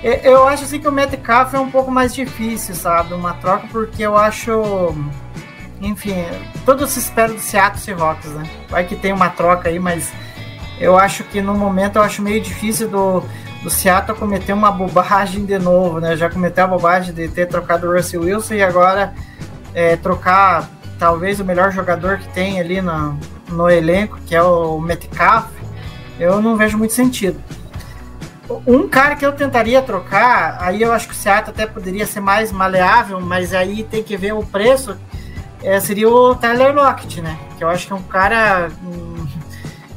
Eu 0.02 0.46
acho 0.46 0.64
assim 0.64 0.78
que 0.78 0.86
o 0.88 0.92
Metcalf 0.92 1.54
é 1.54 1.58
um 1.58 1.70
pouco 1.70 1.90
mais 1.90 2.14
difícil, 2.14 2.74
sabe? 2.74 3.14
Uma 3.14 3.34
troca, 3.34 3.66
porque 3.70 4.02
eu 4.02 4.16
acho. 4.16 4.94
Enfim, 5.80 6.14
todo 6.64 6.86
se 6.86 6.98
espera 6.98 7.32
do 7.32 7.38
Seattle 7.40 7.78
Seahawks, 7.80 8.30
né? 8.30 8.44
Vai 8.68 8.84
que 8.84 8.94
tem 8.96 9.12
uma 9.12 9.28
troca 9.28 9.68
aí, 9.68 9.78
mas 9.78 10.10
eu 10.80 10.96
acho 10.98 11.22
que 11.24 11.40
no 11.40 11.54
momento 11.54 11.96
eu 11.96 12.02
acho 12.02 12.22
meio 12.22 12.40
difícil 12.40 12.88
do, 12.88 13.22
do 13.66 13.70
Seattle 13.70 14.16
cometer 14.16 14.52
uma 14.52 14.70
bobagem 14.70 15.44
de 15.44 15.58
novo, 15.58 15.98
né? 15.98 16.16
Já 16.16 16.30
cometeu 16.30 16.62
a 16.62 16.66
bobagem 16.68 17.12
de 17.12 17.26
ter 17.26 17.46
trocado 17.46 17.88
o 17.88 17.96
Russell 17.96 18.22
Wilson 18.22 18.54
e 18.54 18.62
agora 18.62 19.12
é, 19.74 19.96
trocar 19.96 20.70
talvez 21.00 21.40
o 21.40 21.44
melhor 21.44 21.72
jogador 21.72 22.18
que 22.18 22.28
tem 22.28 22.60
ali 22.60 22.80
no, 22.80 23.18
no 23.48 23.68
elenco, 23.68 24.20
que 24.24 24.36
é 24.36 24.42
o 24.42 24.78
Metcalf, 24.78 25.48
eu 26.16 26.40
não 26.40 26.56
vejo 26.56 26.78
muito 26.78 26.92
sentido. 26.92 27.42
Um 28.64 28.86
cara 28.86 29.16
que 29.16 29.26
eu 29.26 29.32
tentaria 29.32 29.82
trocar, 29.82 30.58
aí 30.60 30.80
eu 30.80 30.92
acho 30.92 31.08
que 31.08 31.14
o 31.14 31.16
Seattle 31.16 31.50
até 31.50 31.66
poderia 31.66 32.06
ser 32.06 32.20
mais 32.20 32.52
maleável, 32.52 33.20
mas 33.20 33.52
aí 33.52 33.82
tem 33.82 34.00
que 34.00 34.16
ver 34.16 34.32
o 34.32 34.46
preço, 34.46 34.96
é, 35.60 35.80
seria 35.80 36.08
o 36.08 36.36
Tyler 36.36 36.72
Lockett, 36.72 37.20
né? 37.20 37.36
Que 37.58 37.64
eu 37.64 37.68
acho 37.68 37.88
que 37.88 37.92
é 37.92 37.96
um 37.96 38.02
cara 38.04 38.68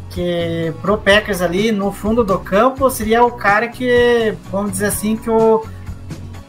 que 0.10 0.74
pro 0.82 0.98
Packers 0.98 1.42
ali 1.42 1.72
no 1.72 1.92
fundo 1.92 2.24
do 2.24 2.39
campo 2.39 2.89
seria 2.89 3.24
o 3.24 3.32
cara 3.32 3.68
que, 3.68 4.34
vamos 4.51 4.72
dizer 4.72 4.88
assim, 4.88 5.16
que 5.16 5.30
o 5.30 5.63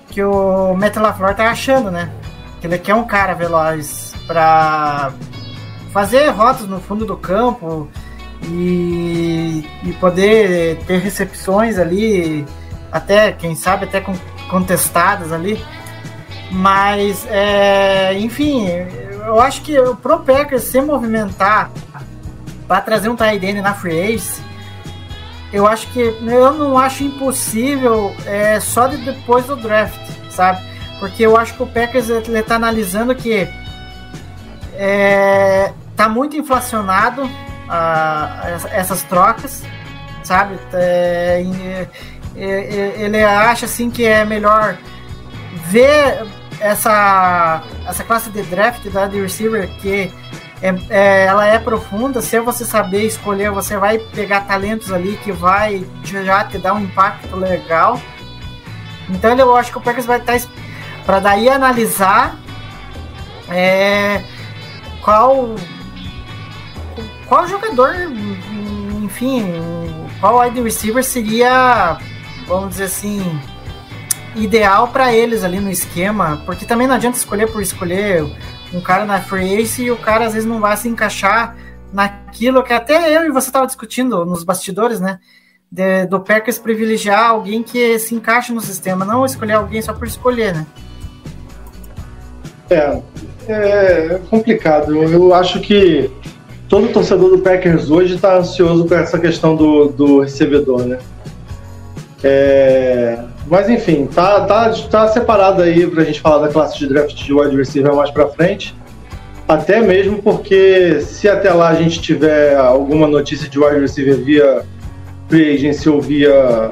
que 0.08 0.22
o 0.24 0.74
Matt 0.74 0.96
LaFleur 0.96 1.34
tá 1.34 1.50
achando, 1.50 1.90
né? 1.90 2.10
Que 2.60 2.66
ele 2.66 2.78
quer 2.78 2.94
um 2.94 3.04
cara 3.04 3.32
veloz 3.32 4.12
para 4.26 5.12
fazer 5.92 6.28
rotas 6.30 6.66
no 6.66 6.80
fundo 6.80 7.04
do 7.04 7.16
campo 7.16 7.88
e, 8.44 9.64
e 9.84 9.92
poder 10.00 10.78
ter 10.86 10.98
recepções 10.98 11.78
ali, 11.78 12.44
até, 12.90 13.32
quem 13.32 13.54
sabe, 13.54 13.84
até 13.84 14.04
contestadas 14.48 15.32
ali. 15.32 15.64
Mas, 16.50 17.24
é, 17.30 18.18
enfim, 18.18 18.66
eu 19.24 19.40
acho 19.40 19.62
que 19.62 19.76
Pro 20.02 20.20
Packers 20.20 20.64
se 20.64 20.80
movimentar 20.80 21.70
para 22.70 22.80
trazer 22.82 23.08
um 23.08 23.16
tight 23.16 23.44
end 23.44 23.60
na 23.60 23.74
free 23.74 24.00
agency, 24.00 24.40
eu 25.52 25.66
acho 25.66 25.88
que 25.88 25.98
eu 25.98 26.52
não 26.52 26.78
acho 26.78 27.02
impossível 27.02 28.14
é, 28.24 28.60
só 28.60 28.86
de 28.86 28.96
depois 28.98 29.44
do 29.46 29.56
draft, 29.56 29.98
sabe? 30.30 30.60
Porque 31.00 31.26
eu 31.26 31.36
acho 31.36 31.52
que 31.54 31.64
o 31.64 31.66
Packers 31.66 32.08
ele 32.08 32.40
tá 32.44 32.54
analisando 32.54 33.12
que 33.12 33.48
é, 34.74 35.72
tá 35.96 36.08
muito 36.08 36.36
inflacionado 36.36 37.28
essa- 38.54 38.68
essas 38.68 39.02
trocas, 39.02 39.64
sabe? 40.22 40.56
É, 40.72 41.42
e- 41.42 41.88
e- 42.36 43.02
ele 43.02 43.20
acha 43.24 43.66
assim 43.66 43.90
que 43.90 44.04
é 44.04 44.24
melhor 44.24 44.76
ver 45.66 46.24
essa, 46.60 47.62
essa 47.88 48.04
classe 48.04 48.30
de 48.30 48.42
draft 48.44 48.86
da 48.90 49.08
de 49.08 49.20
receiver 49.20 49.68
que 49.80 50.12
é, 50.62 50.74
é- 50.90 51.24
ela 51.26 51.46
é 51.46 51.58
profunda. 51.58 52.20
Se 52.20 52.38
você 52.40 52.64
saber 52.64 53.06
escolher, 53.06 53.50
você 53.50 53.76
vai 53.76 53.98
pegar 53.98 54.42
talentos 54.42 54.92
ali 54.92 55.16
que 55.22 55.32
vai 55.32 55.86
já 56.04 56.44
te 56.44 56.58
dar 56.58 56.74
um 56.74 56.80
impacto 56.80 57.34
legal. 57.36 58.00
Então 59.08 59.36
eu 59.36 59.56
acho 59.56 59.72
que 59.72 59.78
o 59.78 59.80
Packers 59.80 60.06
vai 60.06 60.18
estar 60.18 60.38
para 61.04 61.18
daí 61.18 61.48
analisar 61.48 62.36
é, 63.48 64.22
qual 65.02 65.56
qual 67.26 67.46
jogador, 67.46 67.94
enfim, 69.02 69.52
qual 70.20 70.40
wide 70.40 70.60
receiver 70.60 71.04
seria, 71.04 71.96
vamos 72.46 72.70
dizer 72.70 72.84
assim, 72.84 73.40
ideal 74.34 74.88
para 74.88 75.12
eles 75.12 75.44
ali 75.44 75.60
no 75.60 75.70
esquema, 75.70 76.42
porque 76.44 76.64
também 76.64 76.88
não 76.88 76.94
adianta 76.96 77.16
escolher 77.16 77.48
por 77.50 77.62
escolher 77.62 78.24
um 78.72 78.80
cara 78.80 79.04
na 79.04 79.20
free 79.20 79.54
agency 79.54 79.84
e 79.84 79.90
o 79.90 79.96
cara 79.96 80.26
às 80.26 80.32
vezes 80.34 80.48
não 80.48 80.60
vai 80.60 80.76
se 80.76 80.88
encaixar 80.88 81.56
naquilo 81.92 82.62
que 82.62 82.72
até 82.72 83.16
eu 83.16 83.24
e 83.24 83.30
você 83.30 83.48
estava 83.48 83.66
discutindo 83.66 84.24
nos 84.24 84.44
bastidores, 84.44 85.00
né? 85.00 85.18
de- 85.70 86.06
do 86.06 86.20
Packers 86.20 86.58
privilegiar 86.58 87.26
alguém 87.30 87.62
que 87.62 87.98
se 87.98 88.14
encaixa 88.14 88.52
no 88.52 88.60
sistema, 88.60 89.04
não 89.04 89.24
escolher 89.24 89.52
alguém 89.52 89.80
só 89.80 89.92
por 89.92 90.06
escolher, 90.06 90.52
né? 90.54 90.66
É, 92.68 93.00
é 93.48 94.20
complicado. 94.28 94.96
Eu, 94.96 95.08
eu 95.08 95.34
acho 95.34 95.60
que 95.60 96.10
todo 96.68 96.92
torcedor 96.92 97.30
do 97.30 97.38
Packers 97.38 97.90
hoje 97.90 98.14
está 98.16 98.38
ansioso 98.38 98.86
com 98.86 98.94
essa 98.94 99.18
questão 99.18 99.54
do, 99.54 99.88
do 99.88 100.20
recebedor, 100.20 100.84
né? 100.84 100.98
É, 102.22 103.24
mas 103.50 103.68
enfim, 103.68 104.06
tá, 104.06 104.42
tá, 104.42 104.70
tá 104.88 105.08
separado 105.08 105.60
aí 105.60 105.84
pra 105.84 106.04
gente 106.04 106.20
falar 106.20 106.46
da 106.46 106.52
classe 106.52 106.78
de 106.78 106.86
draft 106.86 107.14
de 107.16 107.34
wide 107.34 107.56
receiver 107.56 107.92
mais 107.92 108.08
pra 108.10 108.28
frente. 108.28 108.76
Até 109.48 109.80
mesmo 109.80 110.22
porque 110.22 111.00
se 111.00 111.28
até 111.28 111.52
lá 111.52 111.70
a 111.70 111.74
gente 111.74 112.00
tiver 112.00 112.56
alguma 112.56 113.08
notícia 113.08 113.48
de 113.48 113.58
wide 113.58 113.80
receiver 113.80 114.16
via 114.18 114.62
free 115.28 115.54
agency 115.54 115.88
ou 115.88 116.00
via 116.00 116.70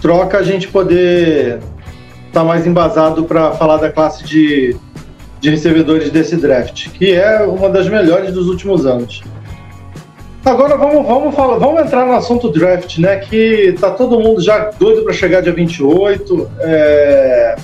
troca, 0.00 0.38
a 0.38 0.42
gente 0.42 0.66
poder 0.66 1.60
tá 2.32 2.42
mais 2.42 2.66
embasado 2.66 3.22
para 3.22 3.52
falar 3.52 3.76
da 3.76 3.88
classe 3.88 4.24
de, 4.24 4.74
de 5.40 5.50
recebedores 5.50 6.10
desse 6.10 6.36
draft, 6.36 6.88
que 6.90 7.12
é 7.12 7.42
uma 7.42 7.68
das 7.68 7.88
melhores 7.88 8.32
dos 8.32 8.48
últimos 8.48 8.84
anos. 8.84 9.22
Agora 10.44 10.76
vamos, 10.76 11.06
vamos, 11.06 11.34
falar, 11.34 11.58
vamos 11.58 11.82
entrar 11.82 12.04
no 12.04 12.14
assunto 12.14 12.50
draft, 12.50 12.98
né? 12.98 13.16
Que 13.18 13.76
tá 13.80 13.90
todo 13.90 14.18
mundo 14.18 14.40
já 14.40 14.70
doido 14.70 15.02
para 15.04 15.12
chegar 15.12 15.40
dia 15.40 15.52
28. 15.52 16.50
É... 16.60 17.56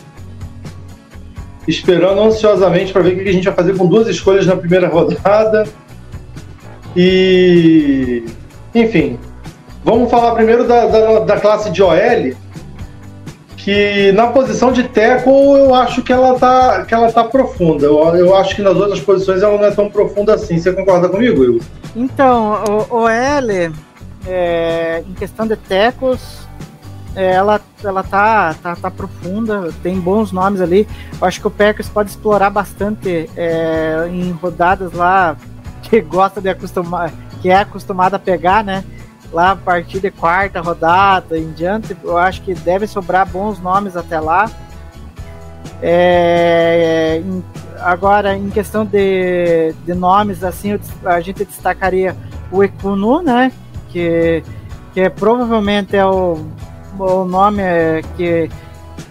Esperando 1.66 2.20
ansiosamente 2.22 2.92
para 2.92 3.02
ver 3.02 3.14
o 3.14 3.22
que 3.24 3.28
a 3.28 3.32
gente 3.32 3.44
vai 3.44 3.54
fazer 3.54 3.76
com 3.76 3.86
duas 3.86 4.06
escolhas 4.06 4.46
na 4.46 4.56
primeira 4.56 4.88
rodada. 4.88 5.66
E. 6.96 8.24
Enfim. 8.74 9.18
Vamos 9.84 10.10
falar 10.10 10.34
primeiro 10.34 10.66
da, 10.66 10.86
da, 10.86 11.18
da 11.20 11.40
classe 11.40 11.70
de 11.70 11.82
OL, 11.82 12.32
que 13.68 14.12
na 14.12 14.28
posição 14.28 14.72
de 14.72 14.82
tackle 14.84 15.58
eu 15.58 15.74
acho 15.74 16.00
que 16.00 16.10
ela 16.10 16.38
tá, 16.38 16.86
que 16.86 16.94
ela 16.94 17.12
tá 17.12 17.22
profunda. 17.22 17.84
Eu, 17.84 17.98
eu 18.16 18.34
acho 18.34 18.56
que 18.56 18.62
nas 18.62 18.74
outras 18.74 18.98
posições 18.98 19.42
ela 19.42 19.58
não 19.58 19.64
é 19.66 19.70
tão 19.70 19.90
profunda 19.90 20.32
assim. 20.32 20.58
Você 20.58 20.72
concorda 20.72 21.06
comigo, 21.06 21.42
Will? 21.42 21.60
Então, 21.94 22.64
o, 22.90 23.00
o 23.00 23.08
L, 23.08 23.70
é, 24.26 25.04
em 25.06 25.12
questão 25.12 25.46
de 25.46 25.54
tecos, 25.54 26.48
é, 27.14 27.32
ela, 27.32 27.60
ela 27.84 28.02
tá, 28.02 28.54
tá, 28.54 28.74
tá 28.74 28.90
profunda, 28.90 29.68
tem 29.82 30.00
bons 30.00 30.32
nomes 30.32 30.62
ali. 30.62 30.88
Eu 31.20 31.28
acho 31.28 31.38
que 31.38 31.46
o 31.46 31.50
Packers 31.50 31.90
pode 31.90 32.08
explorar 32.08 32.48
bastante 32.48 33.28
é, 33.36 34.08
em 34.10 34.30
rodadas 34.30 34.94
lá 34.94 35.36
que 35.82 36.00
gosta 36.00 36.40
de 36.40 36.48
acostumar, 36.48 37.12
que 37.42 37.50
é 37.50 37.56
acostumado 37.56 38.14
a 38.14 38.18
pegar, 38.18 38.64
né? 38.64 38.82
Lá 39.32 39.52
a 39.52 39.56
partir 39.56 40.00
de 40.00 40.10
quarta 40.10 40.60
rodada 40.60 41.38
em 41.38 41.52
diante, 41.52 41.96
eu 42.02 42.16
acho 42.16 42.42
que 42.42 42.54
deve 42.54 42.86
sobrar 42.86 43.28
bons 43.28 43.58
nomes 43.60 43.96
até 43.96 44.18
lá. 44.18 44.50
É, 45.82 47.20
em, 47.24 47.44
agora, 47.80 48.36
em 48.36 48.50
questão 48.50 48.84
de, 48.84 49.74
de 49.84 49.94
nomes, 49.94 50.42
assim, 50.42 50.78
a 51.04 51.20
gente 51.20 51.44
destacaria 51.44 52.16
o 52.50 52.64
Ekunu, 52.64 53.22
né? 53.22 53.52
Que, 53.90 54.42
que 54.92 55.08
provavelmente 55.10 55.96
é 55.96 56.04
o, 56.04 56.38
o 56.98 57.24
nome 57.24 57.62
que 58.16 58.50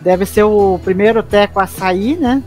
deve 0.02 0.26
ser 0.26 0.44
o 0.44 0.80
primeiro 0.84 1.24
teco 1.24 1.60
a 1.60 1.68
sair, 1.68 2.18
né? 2.18 2.44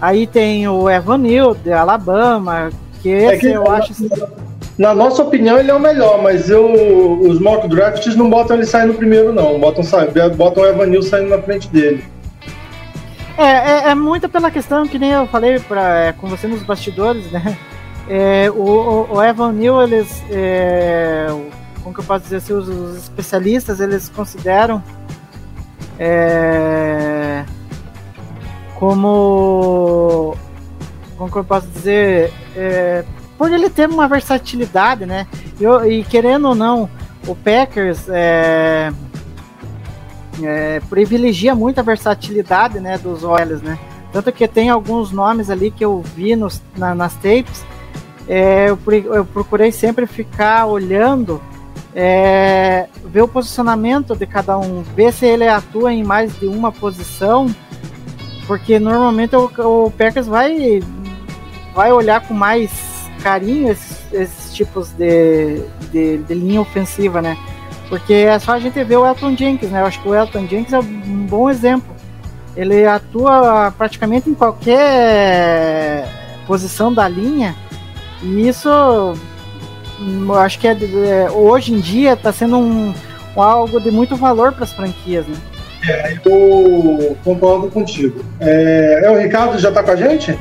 Aí 0.00 0.26
tem 0.26 0.66
o 0.66 0.90
Evanil, 0.90 1.54
de 1.54 1.72
Alabama, 1.72 2.70
que 3.00 3.08
esse 3.08 3.34
é 3.34 3.38
que, 3.38 3.46
eu 3.46 3.70
acho. 3.70 3.92
Na 4.82 4.92
nossa 4.92 5.22
opinião, 5.22 5.60
ele 5.60 5.70
é 5.70 5.74
o 5.74 5.78
melhor, 5.78 6.20
mas 6.20 6.50
eu, 6.50 7.20
os 7.20 7.38
mock 7.38 7.68
drafts 7.68 8.16
não 8.16 8.28
botam 8.28 8.56
ele 8.56 8.66
saindo 8.66 8.94
primeiro, 8.94 9.32
não. 9.32 9.56
Botam, 9.60 9.84
botam 10.36 10.64
o 10.64 10.66
Evanil 10.66 11.00
saindo 11.04 11.30
na 11.30 11.40
frente 11.40 11.68
dele. 11.68 12.04
É, 13.38 13.44
é, 13.44 13.90
é, 13.90 13.94
muito 13.94 14.28
pela 14.28 14.50
questão 14.50 14.84
que 14.84 14.98
nem 14.98 15.12
eu 15.12 15.24
falei 15.28 15.60
pra, 15.60 16.06
é, 16.06 16.12
com 16.12 16.26
você 16.26 16.48
nos 16.48 16.64
bastidores, 16.64 17.30
né? 17.30 17.56
É, 18.08 18.50
o, 18.50 19.06
o, 19.08 19.22
Evan 19.22 19.52
Neal, 19.52 19.84
eles, 19.84 20.20
é, 20.28 21.28
como 21.84 21.94
que 21.94 22.00
eu 22.00 22.04
posso 22.04 22.24
dizer 22.24 22.38
assim, 22.38 22.52
os, 22.52 22.68
os 22.68 22.96
especialistas, 22.96 23.78
eles 23.78 24.08
consideram 24.08 24.82
é, 25.96 27.44
como, 28.80 30.36
como 31.16 31.30
que 31.30 31.38
eu 31.38 31.44
posso 31.44 31.68
dizer, 31.68 32.32
é, 32.56 33.04
por 33.42 33.52
ele 33.52 33.68
ter 33.68 33.88
uma 33.88 34.06
versatilidade, 34.06 35.04
né? 35.04 35.26
E, 35.60 35.94
e 35.94 36.04
querendo 36.04 36.46
ou 36.46 36.54
não, 36.54 36.88
o 37.26 37.34
Packers 37.34 38.08
é, 38.08 38.92
é, 40.40 40.80
privilegia 40.88 41.52
muito 41.52 41.80
a 41.80 41.82
versatilidade 41.82 42.78
né, 42.78 42.96
dos 42.98 43.24
Oilers, 43.24 43.60
né? 43.60 43.76
Tanto 44.12 44.30
que 44.30 44.46
tem 44.46 44.70
alguns 44.70 45.10
nomes 45.10 45.50
ali 45.50 45.72
que 45.72 45.84
eu 45.84 46.00
vi 46.14 46.36
nos, 46.36 46.62
na, 46.76 46.94
nas 46.94 47.14
tapes, 47.14 47.64
é, 48.28 48.70
eu, 48.70 48.78
eu, 49.12 49.24
procurei 49.24 49.72
sempre 49.72 50.06
ficar 50.06 50.66
olhando, 50.66 51.42
é, 51.96 52.86
ver 53.06 53.22
o 53.22 53.28
posicionamento 53.28 54.14
de 54.14 54.24
cada 54.24 54.56
um, 54.56 54.84
ver 54.94 55.12
se 55.12 55.26
ele 55.26 55.48
atua 55.48 55.92
em 55.92 56.04
mais 56.04 56.38
de 56.38 56.46
uma 56.46 56.70
posição, 56.70 57.52
porque 58.46 58.78
normalmente 58.78 59.34
o, 59.34 59.50
o 59.86 59.90
Packers 59.90 60.28
vai, 60.28 60.80
vai 61.74 61.90
olhar 61.90 62.20
com 62.20 62.34
mais 62.34 62.91
carinho 63.22 63.70
esses, 63.70 63.98
esses 64.12 64.54
tipos 64.54 64.90
de, 64.90 65.62
de, 65.90 66.18
de 66.18 66.34
linha 66.34 66.60
ofensiva, 66.60 67.22
né? 67.22 67.36
Porque 67.88 68.14
é 68.14 68.38
só 68.38 68.52
a 68.52 68.58
gente 68.58 68.82
ver 68.84 68.96
o 68.96 69.06
Elton 69.06 69.36
Jenkins, 69.36 69.70
né? 69.70 69.80
Eu 69.80 69.86
acho 69.86 70.00
que 70.00 70.08
o 70.08 70.14
Elton 70.14 70.46
Jenkins 70.46 70.72
é 70.72 70.78
um 70.78 71.26
bom 71.26 71.50
exemplo. 71.50 71.94
Ele 72.56 72.86
atua 72.86 73.72
praticamente 73.76 74.28
em 74.28 74.34
qualquer 74.34 76.06
posição 76.46 76.92
da 76.92 77.08
linha. 77.08 77.54
E 78.22 78.48
isso, 78.48 78.68
eu 78.68 80.34
acho 80.38 80.58
que 80.58 80.68
é, 80.68 80.72
é, 80.72 81.30
hoje 81.30 81.74
em 81.74 81.80
dia 81.80 82.12
está 82.12 82.32
sendo 82.32 82.56
um, 82.56 82.94
um, 83.36 83.42
algo 83.42 83.80
de 83.80 83.90
muito 83.90 84.16
valor 84.16 84.52
para 84.52 84.64
as 84.64 84.72
franquias, 84.72 85.26
né? 85.26 85.36
É, 85.88 86.18
eu 86.24 87.16
concordo 87.24 87.68
contigo. 87.68 88.24
É, 88.40 89.02
é 89.04 89.10
o 89.10 89.18
Ricardo 89.18 89.58
já 89.58 89.68
está 89.68 89.82
com 89.82 89.90
a 89.90 89.96
gente? 89.96 90.38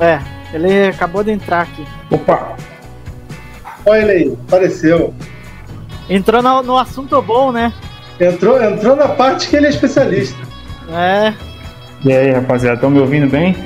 É, 0.00 0.18
ele 0.54 0.86
acabou 0.86 1.24
de 1.24 1.32
entrar 1.32 1.62
aqui. 1.62 1.84
Opa! 2.10 2.56
Olha 3.84 3.98
ele 3.98 4.10
aí, 4.10 4.38
apareceu. 4.46 5.12
Entrou 6.08 6.42
no, 6.42 6.62
no 6.62 6.78
assunto 6.78 7.20
bom, 7.20 7.50
né? 7.50 7.72
Entrou, 8.20 8.62
entrou 8.62 8.94
na 8.94 9.08
parte 9.08 9.48
que 9.48 9.56
ele 9.56 9.66
é 9.66 9.70
especialista. 9.70 10.40
É. 10.92 11.34
E 12.04 12.12
aí, 12.12 12.30
rapaziada, 12.30 12.76
estão 12.76 12.90
me 12.90 13.00
ouvindo 13.00 13.28
bem? 13.28 13.56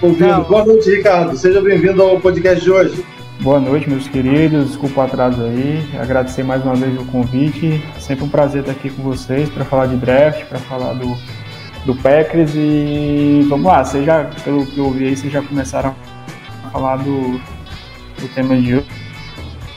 Ouvindo. 0.00 0.28
Não. 0.28 0.44
Boa 0.44 0.64
noite, 0.64 0.88
Ricardo. 0.88 1.36
Seja 1.36 1.60
bem-vindo 1.60 2.02
ao 2.02 2.20
podcast 2.20 2.62
de 2.62 2.70
hoje. 2.70 3.04
Boa 3.40 3.58
noite, 3.58 3.90
meus 3.90 4.06
queridos. 4.06 4.68
Desculpa 4.68 5.00
o 5.00 5.04
atraso 5.04 5.42
aí. 5.42 5.84
Agradecer 6.00 6.44
mais 6.44 6.62
uma 6.62 6.74
vez 6.74 6.98
o 7.00 7.04
convite. 7.06 7.82
Sempre 7.98 8.24
um 8.24 8.28
prazer 8.28 8.60
estar 8.60 8.72
aqui 8.72 8.88
com 8.88 9.02
vocês 9.02 9.48
para 9.48 9.64
falar 9.64 9.86
de 9.86 9.96
draft, 9.96 10.44
para 10.44 10.58
falar 10.58 10.92
do, 10.92 11.16
do 11.86 11.94
Packers. 11.94 12.52
E 12.54 13.46
vamos 13.48 13.66
lá, 13.66 13.84
vocês 13.84 14.04
já, 14.04 14.24
pelo 14.44 14.66
que 14.66 14.76
eu 14.76 14.86
ouvi 14.86 15.06
aí, 15.06 15.16
vocês 15.16 15.32
já 15.32 15.40
começaram 15.40 15.94
a 16.64 16.70
falar 16.70 16.96
do, 16.96 17.38
do 18.20 18.28
tema 18.34 18.56
de 18.56 18.82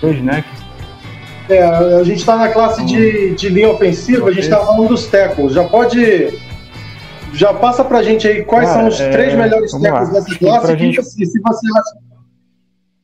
hoje, 0.01 0.21
né? 0.21 0.43
É, 1.47 1.63
a 1.63 2.03
gente 2.03 2.19
está 2.19 2.35
na 2.35 2.49
classe 2.49 2.83
de, 2.83 3.33
de 3.35 3.49
linha 3.49 3.69
ofensiva, 3.69 4.29
a 4.29 4.31
gente 4.31 4.43
está 4.43 4.59
falando 4.59 4.89
dos 4.89 5.07
tackles. 5.07 5.53
Já 5.53 5.63
pode. 5.63 6.37
Já 7.33 7.53
passa 7.53 7.83
pra 7.83 8.01
gente 8.01 8.27
aí 8.27 8.43
quais 8.43 8.67
são 8.69 8.87
os 8.87 8.99
é, 8.99 9.09
três 9.09 9.35
melhores 9.35 9.71
tackles 9.71 10.09
dessa 10.09 10.35
classe. 10.37 10.77
Gente... 10.77 10.99
E, 10.99 11.25
se 11.25 11.39
você 11.39 11.67
acha, 11.77 11.97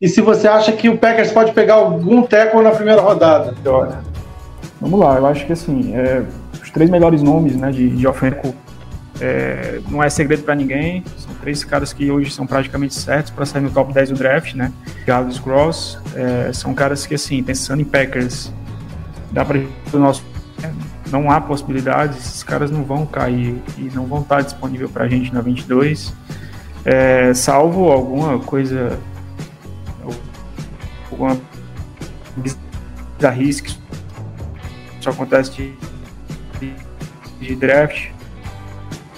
e 0.01 0.09
se 0.09 0.21
você 0.21 0.47
acha 0.47 0.71
que 0.71 0.89
o 0.89 0.97
Packers 0.97 1.31
pode 1.31 1.53
pegar 1.53 1.75
algum 1.75 2.23
tackle 2.23 2.63
na 2.63 2.71
primeira 2.71 3.01
rodada? 3.01 3.53
Vamos 4.81 4.99
lá, 4.99 5.15
eu 5.17 5.25
acho 5.27 5.45
que 5.45 5.53
assim, 5.53 5.95
é, 5.95 6.23
os 6.61 6.69
três 6.71 6.89
melhores 6.89 7.21
nomes 7.21 7.55
né, 7.55 7.71
de, 7.71 7.89
de 7.89 8.07
ofensivo 8.07 8.53
é, 9.19 9.80
não 9.89 10.04
é 10.04 10.10
segredo 10.10 10.43
para 10.43 10.56
ninguém. 10.56 11.04
São 11.17 11.34
três 11.36 11.63
caras 11.63 11.93
que 11.93 12.12
hoje 12.12 12.32
são 12.32 12.45
praticamente 12.45 12.93
certos 12.93 13.32
para 13.32 13.45
sair 13.45 13.62
no 13.62 13.71
top 13.71 13.93
10 13.93 14.10
do 14.10 14.15
draft, 14.15 14.54
né? 14.54 14.71
Jarvis 15.06 15.39
Cross. 15.39 15.97
É, 16.15 16.51
são 16.54 16.73
caras 16.73 17.06
que, 17.06 17.15
assim, 17.15 17.41
pensando 17.41 17.82
em 17.82 17.86
Packers, 17.86 18.51
dá 19.32 19.45
para 19.45 19.60
o 19.93 19.97
nosso. 19.97 20.23
Não 21.12 21.30
há 21.30 21.39
possibilidades, 21.39 22.17
esses 22.17 22.43
caras 22.43 22.71
não 22.71 22.84
vão 22.84 23.06
cair 23.06 23.62
e 23.78 23.84
não 23.93 24.06
vão 24.06 24.21
estar 24.21 24.41
disponível 24.41 24.89
para 24.89 25.06
a 25.06 25.08
gente 25.08 25.32
na 25.32 25.39
22, 25.39 26.12
é, 26.84 27.32
salvo 27.34 27.91
alguma 27.91 28.39
coisa, 28.39 28.99
alguma 31.12 31.38
bizarrice 32.36 33.62
que 33.62 33.78
só 34.99 35.12
acontece 35.12 35.51
de, 35.51 36.73
de 37.39 37.56
draft 37.56 38.14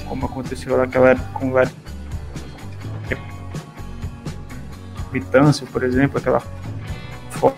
como 0.08 0.26
aconteceu 0.26 0.78
naquela 0.78 1.10
época 1.10 1.30
com 1.34 1.50
o 1.50 1.54
Larry 1.54 1.72
por 5.72 5.84
exemplo, 5.84 6.18
aquela 6.18 6.42
foto 7.32 7.58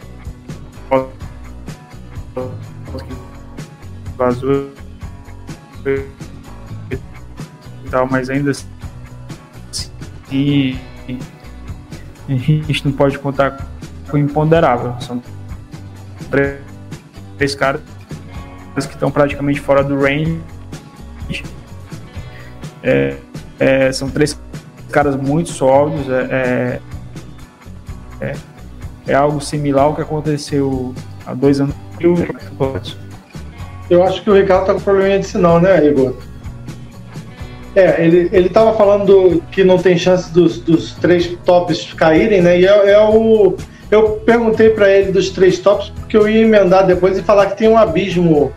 que 3.05 3.13
vazou 4.17 4.71
e 5.85 6.05
tal, 7.89 8.07
mas 8.09 8.29
ainda 8.29 8.51
assim 8.51 8.67
a 12.27 12.31
gente 12.31 12.85
não 12.85 12.93
pode 12.93 13.17
contar 13.19 13.57
com 14.09 14.17
o 14.17 14.19
imponderável. 14.19 14.95
São 15.01 15.21
três 16.29 17.55
caras 17.55 17.81
que 18.75 18.93
estão 18.93 19.09
praticamente 19.09 19.59
fora 19.59 19.83
do 19.83 19.99
range 19.99 20.39
é, 22.83 23.15
é, 23.59 23.91
são 23.91 24.09
três 24.09 24.39
caras 24.91 25.15
muito 25.15 25.49
sólidos. 25.49 26.09
É, 26.09 26.79
é, 28.21 28.25
é, 28.25 28.35
é 29.07 29.13
algo 29.13 29.41
similar 29.41 29.85
ao 29.85 29.95
que 29.95 30.01
aconteceu 30.01 30.93
há 31.25 31.33
dois 31.33 31.59
anos. 31.59 31.75
Eu 33.89 34.03
acho 34.03 34.21
que 34.23 34.29
o 34.29 34.33
Ricardo 34.33 34.65
tá 34.67 34.73
com 34.73 34.79
probleminha 34.79 35.19
de 35.19 35.25
sinal, 35.25 35.59
né, 35.59 35.85
Igor? 35.85 36.15
É, 37.75 38.03
ele, 38.03 38.29
ele 38.31 38.49
tava 38.49 38.73
falando 38.73 39.41
que 39.51 39.63
não 39.63 39.77
tem 39.77 39.97
chance 39.97 40.31
dos, 40.33 40.59
dos 40.59 40.93
três 40.93 41.27
tops 41.45 41.93
caírem, 41.93 42.41
né? 42.41 42.59
E 42.59 42.65
é, 42.65 42.91
é 42.91 42.99
o. 42.99 43.55
Eu 43.91 44.11
perguntei 44.25 44.69
para 44.69 44.89
ele 44.91 45.11
dos 45.11 45.29
três 45.29 45.57
tops 45.59 45.89
porque 45.89 46.15
eu 46.15 46.27
ia 46.27 46.41
emendar 46.41 46.85
depois 46.85 47.17
e 47.17 47.23
falar 47.23 47.47
que 47.47 47.57
tem 47.57 47.67
um 47.67 47.77
abismo 47.77 48.51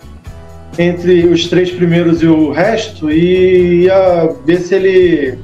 entre 0.79 1.27
os 1.27 1.49
três 1.49 1.71
primeiros 1.71 2.23
e 2.23 2.27
o 2.27 2.51
resto 2.51 3.11
e 3.11 3.85
ia 3.85 4.35
ver 4.45 4.59
se 4.59 4.75
ele. 4.75 5.39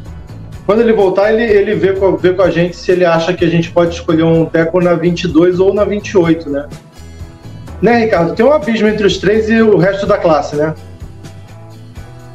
Quando 0.65 0.83
ele 0.83 0.93
voltar, 0.93 1.33
ele, 1.33 1.45
ele 1.45 1.75
vê, 1.75 1.95
com, 1.95 2.17
vê 2.17 2.33
com 2.35 2.43
a 2.43 2.51
gente 2.51 2.77
se 2.77 2.93
ele 2.93 3.05
acha 3.05 3.33
que 3.33 3.45
a 3.45 3.49
gente 3.49 3.71
pode 3.71 3.95
escolher 3.95 4.25
um 4.25 4.45
teco 4.45 4.81
na 4.81 4.95
22 4.95 5.61
ou 5.61 5.73
na 5.73 5.85
28, 5.85 6.51
né? 6.51 6.69
Né, 7.81 8.05
Ricardo? 8.05 8.35
Tem 8.35 8.45
um 8.45 8.53
abismo 8.53 8.89
entre 8.89 9.07
os 9.07 9.19
três 9.19 9.49
e 9.49 9.63
o 9.63 9.79
resto 9.79 10.07
da 10.07 10.19
classe, 10.19 10.57
né? 10.57 10.75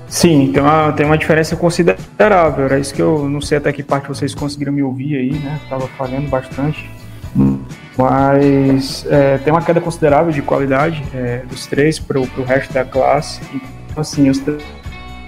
Sim, 0.07 0.51
tem 0.53 0.61
uma, 0.61 0.91
tem 0.93 1.05
uma 1.05 1.17
diferença 1.17 1.55
considerável. 1.55 2.65
Era 2.65 2.79
isso 2.79 2.93
que 2.93 3.01
eu 3.01 3.27
não 3.27 3.41
sei 3.41 3.57
até 3.57 3.73
que 3.73 3.83
parte 3.83 4.07
vocês 4.07 4.33
conseguiram 4.33 4.71
me 4.71 4.81
ouvir 4.81 5.15
aí, 5.15 5.31
né? 5.31 5.59
Tava 5.69 5.87
falhando 5.89 6.29
bastante. 6.29 6.89
Mas 7.97 9.05
é, 9.09 9.37
tem 9.37 9.53
uma 9.53 9.61
queda 9.61 9.79
considerável 9.79 10.31
de 10.31 10.41
qualidade 10.41 11.03
é, 11.13 11.43
dos 11.47 11.67
três 11.67 11.99
para 11.99 12.19
o 12.19 12.43
resto 12.43 12.73
da 12.73 12.83
classe. 12.83 13.39
Então, 13.53 14.01
assim, 14.01 14.29
os 14.29 14.41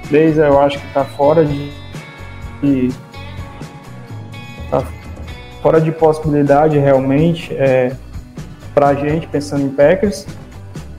três 0.08 0.38
eu 0.38 0.60
acho 0.60 0.80
que 0.80 0.88
está 0.88 1.06
fora 1.06 1.46
de, 1.46 1.72
de. 2.62 2.90
tá 4.72 4.84
fora 5.62 5.80
de 5.80 5.92
possibilidade 5.92 6.80
realmente. 6.80 7.54
É, 7.54 7.96
para 8.76 8.90
a 8.90 8.94
gente, 8.94 9.26
pensando 9.28 9.66
em 9.66 9.70
Packers. 9.70 10.28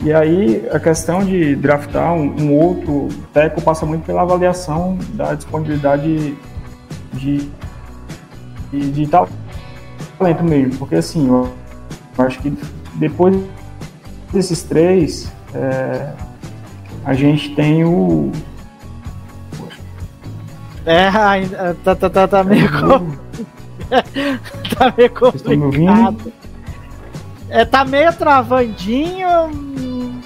E 0.00 0.12
aí 0.12 0.66
a 0.72 0.80
questão 0.80 1.22
de 1.22 1.54
draftar 1.54 2.14
um, 2.14 2.40
um 2.40 2.54
outro 2.54 3.08
teco 3.32 3.60
passa 3.60 3.84
muito 3.84 4.04
pela 4.04 4.22
avaliação 4.22 4.98
da 5.12 5.34
disponibilidade 5.34 6.36
de, 7.12 7.50
de, 8.72 8.90
de 8.90 9.02
talento 10.18 10.44
mesmo. 10.44 10.78
Porque 10.78 10.96
assim, 10.96 11.28
eu 11.28 11.52
acho 12.18 12.38
que 12.40 12.52
depois 12.94 13.36
desses 14.32 14.62
três, 14.62 15.32
é, 15.54 16.12
a 17.04 17.14
gente 17.14 17.54
tem 17.54 17.84
o. 17.84 18.30
É, 20.84 21.08
ainda 21.08 21.76
tá, 21.82 21.94
tá, 21.96 22.08
tá, 22.08 22.28
tá 22.28 22.44
meio, 22.44 22.70
com... 22.70 23.16
tá 24.76 24.94
meio 24.96 25.10
complicado. 25.10 26.32
É, 27.48 27.64
tá 27.64 27.84
meio 27.84 28.12
travandinho, 28.12 29.28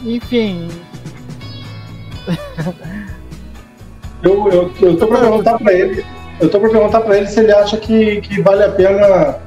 enfim. 0.05 0.68
Eu, 4.22 4.48
eu, 4.48 4.72
eu 4.83 4.96
tô 4.98 5.07
pra 5.07 5.20
perguntar 5.20 5.59
pra 5.59 5.72
ele. 5.72 6.05
Eu 6.38 6.50
tô 6.50 6.61
pra 6.61 6.68
perguntar 6.68 7.00
pra 7.00 7.16
ele 7.16 7.26
se 7.26 7.40
ele 7.40 7.53
acha 7.53 7.76
que, 7.76 8.20
que 8.20 8.42
vale 8.42 8.64
a 8.64 8.70
pena 8.70 9.38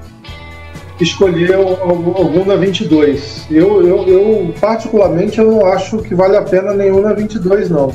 escolher 1.00 1.54
algum 1.56 2.46
na 2.46 2.56
22. 2.56 3.48
Eu, 3.50 3.86
eu, 3.86 4.08
eu, 4.08 4.54
particularmente, 4.60 5.40
eu 5.40 5.52
não 5.52 5.66
acho 5.66 6.00
que 6.00 6.14
vale 6.14 6.38
a 6.38 6.42
pena 6.42 6.74
nenhum 6.74 7.02
na 7.02 7.14
22, 7.14 7.70
não. 7.70 7.94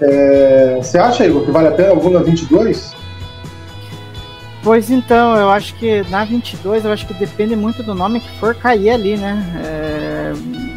É, 0.00 0.78
você 0.80 0.98
acha, 0.98 1.26
Igor, 1.26 1.44
que 1.44 1.50
vale 1.50 1.68
a 1.68 1.72
pena 1.72 1.90
algum 1.90 2.10
na 2.10 2.20
22? 2.20 2.96
Pois 4.62 4.90
então, 4.90 5.36
eu 5.36 5.50
acho 5.50 5.74
que 5.76 6.02
na 6.10 6.24
22, 6.24 6.84
eu 6.84 6.92
acho 6.92 7.06
que 7.06 7.14
depende 7.14 7.56
muito 7.56 7.82
do 7.82 7.94
nome 7.94 8.20
que 8.20 8.30
for 8.38 8.54
cair 8.54 8.90
ali, 8.90 9.16
né? 9.16 9.42
É, 9.64 10.32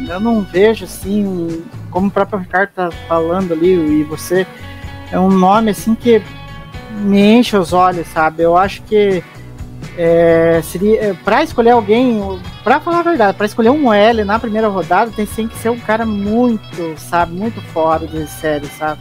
eu 0.08 0.20
não 0.20 0.40
vejo 0.42 0.84
assim, 0.84 1.62
como 1.90 2.08
o 2.08 2.10
próprio 2.10 2.38
Ricardo 2.38 2.70
tá 2.74 2.90
falando 3.06 3.52
ali, 3.52 4.00
e 4.00 4.04
você, 4.04 4.46
é 5.10 5.18
um 5.18 5.30
nome 5.30 5.70
assim 5.70 5.94
que 5.94 6.22
me 7.00 7.20
enche 7.20 7.56
os 7.56 7.72
olhos, 7.72 8.06
sabe? 8.08 8.42
Eu 8.42 8.56
acho 8.56 8.82
que 8.82 9.22
é, 9.96 10.60
seria 10.62 11.04
é, 11.04 11.12
para 11.12 11.42
escolher 11.42 11.70
alguém, 11.70 12.20
para 12.64 12.80
falar 12.80 13.00
a 13.00 13.02
verdade, 13.02 13.36
para 13.36 13.46
escolher 13.46 13.70
um 13.70 13.92
L 13.92 14.24
na 14.24 14.38
primeira 14.38 14.68
rodada, 14.68 15.10
tem 15.10 15.26
que 15.26 15.58
ser 15.58 15.70
um 15.70 15.78
cara 15.78 16.06
muito, 16.06 16.98
sabe, 16.98 17.34
muito 17.34 17.60
fora 17.72 18.06
de 18.06 18.26
série, 18.26 18.66
sabe? 18.66 19.00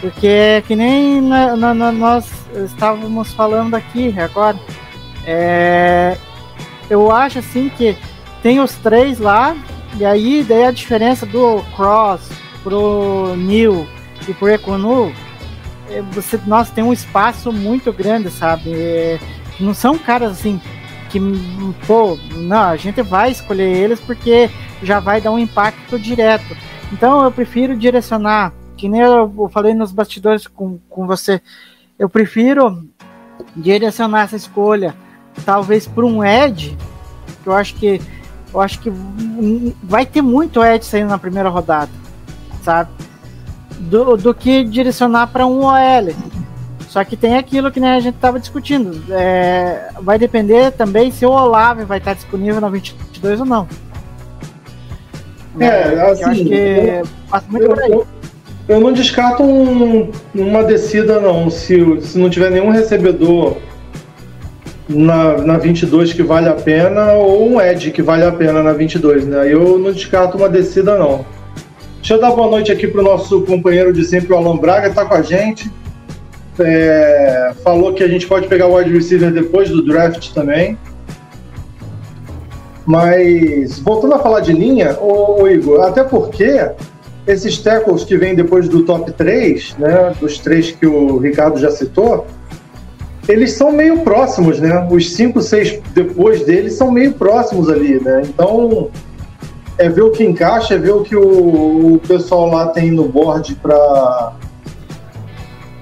Porque 0.00 0.26
é 0.26 0.62
que 0.66 0.74
nem 0.76 1.20
na, 1.20 1.56
na, 1.56 1.74
na, 1.74 1.92
nós 1.92 2.30
estávamos 2.54 3.32
falando 3.32 3.74
aqui 3.74 4.14
agora. 4.18 4.56
É, 5.24 6.16
eu 6.90 7.10
acho 7.10 7.38
assim 7.38 7.68
que 7.68 7.96
tem 8.42 8.60
os 8.60 8.74
três 8.74 9.18
lá, 9.18 9.56
e 9.98 10.04
aí 10.04 10.44
daí 10.46 10.64
a 10.64 10.70
diferença 10.70 11.24
do 11.24 11.62
Cross 11.74 12.30
pro 12.62 13.34
New 13.36 13.88
e 14.28 14.34
pro 14.34 14.48
Econu, 14.48 15.12
é, 15.88 16.02
você, 16.12 16.38
nossa, 16.46 16.72
tem 16.72 16.84
um 16.84 16.92
espaço 16.92 17.52
muito 17.52 17.92
grande, 17.92 18.30
sabe? 18.30 18.72
É, 18.74 19.18
não 19.60 19.74
são 19.74 19.98
caras 19.98 20.32
assim 20.32 20.60
que, 21.10 21.20
pô, 21.86 22.18
não, 22.34 22.70
a 22.70 22.76
gente 22.76 23.00
vai 23.02 23.30
escolher 23.30 23.76
eles 23.76 24.00
porque 24.00 24.50
já 24.82 25.00
vai 25.00 25.20
dar 25.20 25.30
um 25.30 25.38
impacto 25.38 25.98
direto. 25.98 26.56
Então 26.92 27.24
eu 27.24 27.32
prefiro 27.32 27.76
direcionar, 27.76 28.52
que 28.76 28.88
nem 28.88 29.00
eu 29.00 29.48
falei 29.52 29.74
nos 29.74 29.92
bastidores 29.92 30.46
com, 30.46 30.78
com 30.88 31.06
você, 31.06 31.40
eu 31.98 32.08
prefiro 32.08 32.86
direcionar 33.54 34.22
essa 34.22 34.36
escolha 34.36 34.94
talvez 35.44 35.86
para 35.86 36.04
um 36.04 36.24
Ed, 36.24 36.76
que 37.42 37.48
eu 37.48 37.54
acho 37.54 37.74
que 37.74 38.00
eu 38.52 38.60
acho 38.60 38.78
que 38.80 38.90
vai 39.82 40.06
ter 40.06 40.22
muito 40.22 40.64
Ed 40.64 40.84
saindo 40.84 41.08
na 41.08 41.18
primeira 41.18 41.48
rodada, 41.48 41.90
sabe? 42.62 42.90
Do, 43.78 44.16
do 44.16 44.32
que 44.32 44.64
direcionar 44.64 45.26
para 45.26 45.46
um 45.46 45.64
OL. 45.64 46.14
Só 46.96 47.04
que 47.04 47.14
tem 47.14 47.36
aquilo 47.36 47.70
que 47.70 47.78
né, 47.78 47.94
a 47.94 48.00
gente 48.00 48.14
estava 48.14 48.40
discutindo. 48.40 49.02
É, 49.12 49.90
vai 50.00 50.18
depender 50.18 50.70
também 50.72 51.10
se 51.10 51.26
o 51.26 51.30
Olave 51.30 51.84
vai 51.84 51.98
estar 51.98 52.14
disponível 52.14 52.58
na 52.58 52.70
22 52.70 53.40
ou 53.40 53.44
não. 53.44 53.68
É, 55.60 55.68
assim. 55.68 56.22
Eu 56.22 56.28
acho 56.30 56.44
que 56.44 57.02
passa 57.28 57.46
muito 57.50 57.64
eu, 57.64 57.68
por 57.68 57.82
aí. 57.82 58.00
Eu 58.66 58.80
não 58.80 58.94
descarto 58.94 59.42
um, 59.42 60.10
uma 60.34 60.64
descida, 60.64 61.20
não. 61.20 61.50
Se, 61.50 62.00
se 62.00 62.18
não 62.18 62.30
tiver 62.30 62.50
nenhum 62.50 62.70
recebedor 62.70 63.58
na, 64.88 65.36
na 65.36 65.58
22 65.58 66.14
que 66.14 66.22
vale 66.22 66.48
a 66.48 66.54
pena, 66.54 67.12
ou 67.12 67.46
um 67.46 67.60
Ed 67.60 67.90
que 67.90 68.00
vale 68.00 68.24
a 68.24 68.32
pena 68.32 68.62
na 68.62 68.72
22, 68.72 69.26
né? 69.26 69.52
Eu 69.52 69.78
não 69.78 69.92
descarto 69.92 70.38
uma 70.38 70.48
descida, 70.48 70.96
não. 70.96 71.26
Deixa 71.96 72.14
eu 72.14 72.20
dar 72.22 72.30
boa 72.30 72.50
noite 72.50 72.72
aqui 72.72 72.86
para 72.86 73.02
o 73.02 73.04
nosso 73.04 73.42
companheiro 73.42 73.92
de 73.92 74.02
sempre, 74.02 74.32
o 74.32 74.36
Alan 74.38 74.56
Braga, 74.56 74.88
está 74.88 75.04
com 75.04 75.12
a 75.12 75.20
gente 75.20 75.70
é, 76.58 77.52
falou 77.62 77.92
que 77.92 78.02
a 78.02 78.08
gente 78.08 78.26
pode 78.26 78.48
pegar 78.48 78.66
o 78.66 78.76
wide 78.76 78.92
receiver 78.92 79.32
depois 79.32 79.68
do 79.68 79.84
draft 79.84 80.32
também. 80.32 80.78
Mas, 82.84 83.80
voltando 83.80 84.14
a 84.14 84.18
falar 84.18 84.40
de 84.40 84.52
linha, 84.52 84.96
ô, 85.00 85.46
Igor, 85.48 85.82
até 85.82 86.04
porque 86.04 86.70
esses 87.26 87.58
tackles 87.58 88.04
que 88.04 88.16
vêm 88.16 88.34
depois 88.34 88.68
do 88.68 88.84
top 88.84 89.10
3, 89.10 89.76
né, 89.78 90.14
dos 90.20 90.38
três 90.38 90.70
que 90.70 90.86
o 90.86 91.18
Ricardo 91.18 91.58
já 91.58 91.70
citou, 91.70 92.26
eles 93.28 93.52
são 93.54 93.72
meio 93.72 93.98
próximos, 93.98 94.60
né? 94.60 94.86
Os 94.88 95.12
5, 95.14 95.42
6 95.42 95.80
depois 95.92 96.44
deles 96.44 96.74
são 96.74 96.92
meio 96.92 97.12
próximos 97.12 97.68
ali, 97.68 98.00
né? 98.00 98.22
Então, 98.24 98.88
é 99.76 99.88
ver 99.88 100.02
o 100.02 100.12
que 100.12 100.24
encaixa, 100.24 100.74
é 100.74 100.78
ver 100.78 100.92
o 100.92 101.02
que 101.02 101.16
o, 101.16 101.94
o 101.94 101.98
pessoal 102.06 102.48
lá 102.48 102.68
tem 102.68 102.92
no 102.92 103.08
board 103.08 103.56
para 103.56 104.32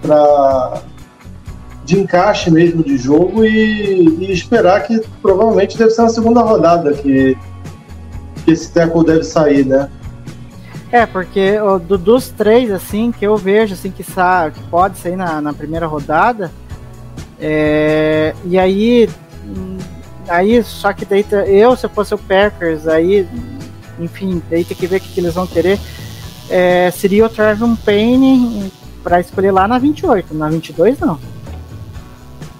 para 0.07 0.83
de 1.85 2.01
encaixe 2.01 2.51
mesmo 2.51 2.83
de 2.83 2.97
jogo 2.97 3.45
e, 3.45 4.09
e, 4.21 4.33
esperar 4.33 4.83
que 4.85 5.01
provavelmente 5.21 5.77
deve 5.77 5.91
ser 5.91 6.03
na 6.03 6.09
segunda 6.09 6.41
rodada 6.41 6.93
que, 6.95 7.37
que 8.45 8.51
esse 8.51 8.73
tackle 8.73 9.05
deve 9.05 9.23
sair, 9.23 9.67
né? 9.67 9.91
É, 10.91 11.05
porque 11.05 11.57
do, 11.87 11.99
dos 11.99 12.29
três, 12.29 12.71
assim, 12.71 13.13
que 13.13 13.27
eu 13.27 13.37
vejo, 13.37 13.75
assim, 13.75 13.91
que, 13.91 14.03
sa 14.03 14.51
que 14.51 14.63
pode 14.65 14.97
sair 14.99 15.17
na, 15.17 15.41
na 15.41 15.53
primeira 15.53 15.87
rodada, 15.87 16.51
é, 17.41 18.35
e 18.45 18.59
aí, 18.59 19.11
aí, 20.29 20.63
só 20.63 20.93
que 20.93 21.05
daí, 21.05 21.27
eu, 21.49 21.77
se 21.77 21.85
eu 21.85 21.91
fosse 21.91 22.15
o 22.15 22.19
Packers, 22.19 22.87
aí, 22.87 23.29
enfim, 23.99 24.41
daí 24.49 24.65
tem 24.65 24.77
que 24.77 24.87
ver 24.87 24.97
o 24.97 25.01
que, 25.01 25.09
que 25.09 25.21
eles 25.21 25.35
vão 25.35 25.47
querer, 25.47 25.79
é, 26.49 26.91
seria 26.91 27.27
o 27.27 27.29
Trevor 27.29 27.77
Payne, 27.85 28.71
para 29.05 29.21
escolher 29.21 29.53
lá 29.53 29.69
na 29.69 29.79
28, 29.79 30.35
na 30.35 30.49
22 30.49 30.99
não. 30.99 31.21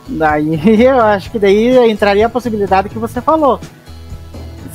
Daí 0.07 0.61
eu 0.85 1.01
acho 1.01 1.31
que 1.31 1.39
daí 1.39 1.91
entraria 1.91 2.27
a 2.27 2.31
possibilidade 2.31 2.91
que 2.91 2.99
você 2.99 3.21
falou. 3.23 3.59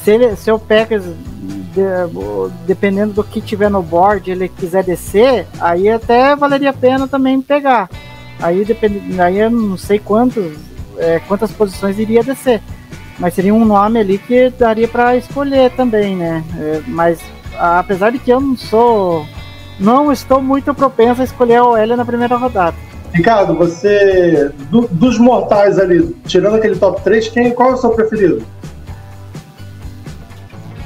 Se, 0.04 0.12
ele, 0.12 0.36
se 0.36 0.52
o 0.52 0.58
Packers, 0.58 1.04
de, 1.04 1.82
dependendo 2.66 3.14
do 3.14 3.24
que 3.24 3.40
tiver 3.40 3.70
no 3.70 3.84
board, 3.84 4.32
ele 4.32 4.50
quiser 4.50 4.84
descer, 4.84 5.46
aí 5.60 5.88
até 5.88 6.36
valeria 6.36 6.72
a 6.72 6.74
pena 6.74 7.08
também 7.08 7.40
pegar. 7.42 7.90
Aí, 8.42 8.66
depende, 8.66 9.20
aí 9.22 9.38
eu 9.38 9.52
não 9.52 9.78
sei 9.78 10.00
quantos, 10.00 10.54
é, 10.98 11.20
quantas 11.28 11.52
posições 11.52 12.00
iria 12.00 12.24
descer. 12.24 12.62
Mas 13.20 13.34
seria 13.34 13.54
um 13.54 13.66
nome 13.66 14.00
ali 14.00 14.18
que 14.18 14.50
daria 14.50 14.88
para 14.88 15.18
escolher 15.18 15.72
também, 15.72 16.16
né? 16.16 16.42
É, 16.58 16.82
mas 16.88 17.20
apesar 17.58 18.12
de 18.12 18.20
que 18.20 18.32
eu 18.32 18.40
não 18.40 18.56
sou 18.56 19.26
não 19.80 20.12
estou 20.12 20.42
muito 20.42 20.74
propenso 20.74 21.22
a 21.22 21.24
escolher 21.24 21.56
a 21.56 21.64
OL 21.64 21.88
na 21.96 22.06
primeira 22.06 22.36
rodada. 22.36 22.76
Ricardo, 23.14 23.56
você. 23.56 24.52
Do, 24.70 24.88
dos 24.88 25.18
mortais 25.18 25.80
ali, 25.80 26.16
tirando 26.26 26.56
aquele 26.56 26.76
top 26.76 27.02
3, 27.02 27.30
quem, 27.30 27.52
qual 27.52 27.72
é 27.72 27.74
o 27.74 27.78
seu 27.78 27.90
preferido? 27.92 28.46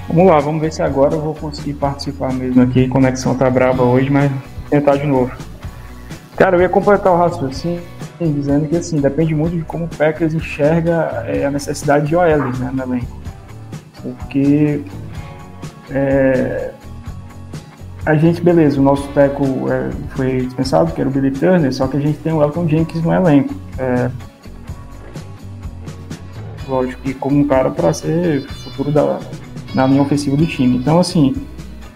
Vamos 0.07 0.31
lá, 0.31 0.39
vamos 0.39 0.61
ver 0.61 0.71
se 0.71 0.81
agora 0.81 1.15
eu 1.15 1.19
vou 1.19 1.33
conseguir 1.33 1.73
participar 1.73 2.31
mesmo 2.31 2.61
aqui. 2.61 2.87
Conexão 2.87 3.35
tá 3.35 3.49
braba 3.49 3.83
hoje, 3.83 4.09
mas 4.09 4.31
tentar 4.69 4.95
de 4.97 5.07
novo. 5.07 5.31
Cara, 6.37 6.55
eu 6.55 6.61
ia 6.61 6.69
completar 6.69 7.11
o 7.11 7.17
raciocínio 7.17 7.81
dizendo 8.19 8.67
que 8.67 8.77
assim, 8.77 9.01
depende 9.01 9.35
muito 9.35 9.57
de 9.57 9.63
como 9.63 9.85
o 9.85 9.87
Packers 9.87 10.33
enxerga 10.33 11.25
é, 11.27 11.45
a 11.45 11.51
necessidade 11.51 12.07
de 12.07 12.15
OL 12.15 12.25
né, 12.25 12.71
no 12.71 12.83
elenco. 12.83 13.21
Porque 14.01 14.81
é, 15.91 16.71
a 18.05 18.15
gente, 18.15 18.41
beleza, 18.41 18.79
o 18.79 18.83
nosso 18.83 19.07
teco 19.09 19.43
é, 19.71 19.89
foi 20.15 20.41
dispensado, 20.41 20.91
que 20.91 20.99
era 20.99 21.09
o 21.09 21.13
Billy 21.13 21.31
Turner, 21.31 21.73
só 21.73 21.87
que 21.87 21.97
a 21.97 21.99
gente 21.99 22.17
tem 22.19 22.33
o 22.33 22.43
Elton 22.43 22.67
Jenkins 22.67 23.01
no 23.01 23.13
elenco. 23.13 23.53
É, 23.77 24.09
lógico 26.67 27.01
que 27.01 27.13
como 27.13 27.39
um 27.39 27.47
cara 27.47 27.71
para 27.71 27.93
ser 27.93 28.41
futuro 28.41 28.91
da, 28.91 29.19
na 29.73 29.87
linha 29.87 30.01
ofensiva 30.01 30.35
do 30.35 30.45
time. 30.45 30.77
Então, 30.77 30.99
assim, 30.99 31.33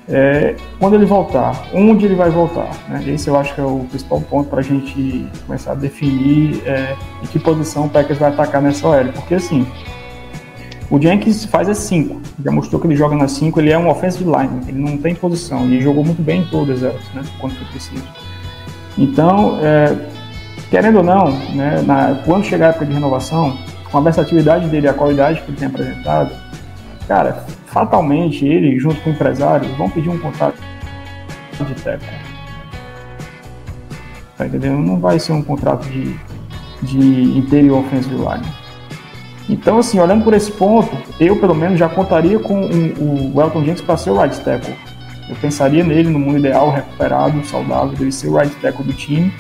é, 0.08 0.56
quando 0.80 0.96
ele 0.96 1.06
voltar, 1.06 1.68
onde 1.74 2.06
ele 2.06 2.16
vai 2.16 2.30
voltar? 2.30 2.70
Né? 2.88 3.04
Esse 3.08 3.28
eu 3.28 3.38
acho 3.38 3.54
que 3.54 3.60
é 3.60 3.66
o 3.66 3.86
principal 3.90 4.22
ponto 4.22 4.50
para 4.50 4.60
a 4.60 4.64
gente 4.64 5.28
começar 5.46 5.74
a 5.74 5.76
definir 5.76 6.62
é, 6.66 6.96
em 7.22 7.28
que 7.28 7.38
posição 7.38 7.86
o 7.86 7.90
Packers 7.90 8.20
vai 8.20 8.30
atacar 8.30 8.62
nessa 8.62 8.88
OL. 8.88 9.12
Porque, 9.14 9.36
assim, 9.36 9.68
O 10.90 11.02
Jenkins 11.02 11.44
faz 11.46 11.68
as 11.68 11.80
5. 11.80 12.22
Já 12.44 12.52
mostrou 12.52 12.80
que 12.80 12.88
ele 12.88 12.96
joga 12.96 13.16
nas 13.16 13.32
5, 13.34 13.60
ele 13.60 13.72
é 13.72 13.78
um 13.78 13.90
offensive 13.90 14.24
line, 14.24 14.62
ele 14.68 14.80
não 14.80 14.98
tem 14.98 15.14
posição. 15.14 15.66
Ele 15.66 15.82
jogou 15.82 16.04
muito 16.04 16.22
bem 16.22 16.42
em 16.42 16.46
todas 16.46 16.82
elas, 16.82 17.04
né? 17.14 17.24
Quando 17.40 17.56
foi 17.56 17.68
preciso. 17.68 18.04
Então, 18.98 19.60
é, 19.62 19.96
querendo 20.70 20.98
ou 21.00 21.04
não, 21.04 21.32
né, 21.54 21.82
na, 21.86 22.22
quando 22.26 22.46
chegar 22.46 22.68
a 22.68 22.70
época 22.70 22.86
de 22.86 22.94
renovação, 22.94 23.58
com 23.92 23.98
a 23.98 24.02
versatilidade 24.02 24.68
dele 24.70 24.88
e 24.88 24.90
a 24.90 24.94
qualidade 24.94 25.42
que 25.42 25.52
ele 25.52 25.58
tem 25.58 25.68
apresentado, 25.68 26.32
cara, 27.08 27.46
fatalmente 27.68 28.46
ele, 28.46 28.80
junto 28.80 29.00
com 29.02 29.10
o 29.10 29.14
empresário, 29.14 29.68
vão 29.76 29.90
pedir 29.90 30.10
um 30.10 30.18
contrato 30.18 30.58
de 31.60 31.74
teco. 31.76 32.04
Tá 34.38 34.46
entendendo? 34.46 34.78
Não 34.78 35.00
vai 35.00 35.20
ser 35.20 35.34
um 35.34 35.42
contrato 35.42 35.88
de, 35.90 36.16
de 36.84 37.38
interior 37.38 37.80
offensive 37.80 38.16
line. 38.16 38.67
Então, 39.50 39.80
assim, 39.80 40.00
olhando 40.00 40.24
por 40.24 40.34
esse 40.34 40.52
ponto, 40.52 40.96
eu 41.20 41.38
pelo 41.38 41.56
menos 41.56 41.80
já 41.80 41.88
contaria 41.88 42.38
com 42.38 42.66
o, 42.66 43.36
o 43.36 43.42
Elton 43.42 43.64
Jenkins 43.64 43.82
para 43.82 43.96
ser 43.96 44.10
o 44.10 44.22
right 44.22 44.38
tackle. 44.42 44.76
Eu 45.30 45.36
pensaria 45.38 45.84
nele 45.84 46.10
no 46.10 46.20
mundo 46.20 46.38
ideal, 46.38 46.72
recuperado, 46.72 47.46
saudável, 47.46 47.90
dele 47.90 48.12
ser 48.12 48.28
o 48.28 48.38
right 48.38 48.54
tackle 48.58 48.86
do 48.86 48.94
time. 48.94 49.32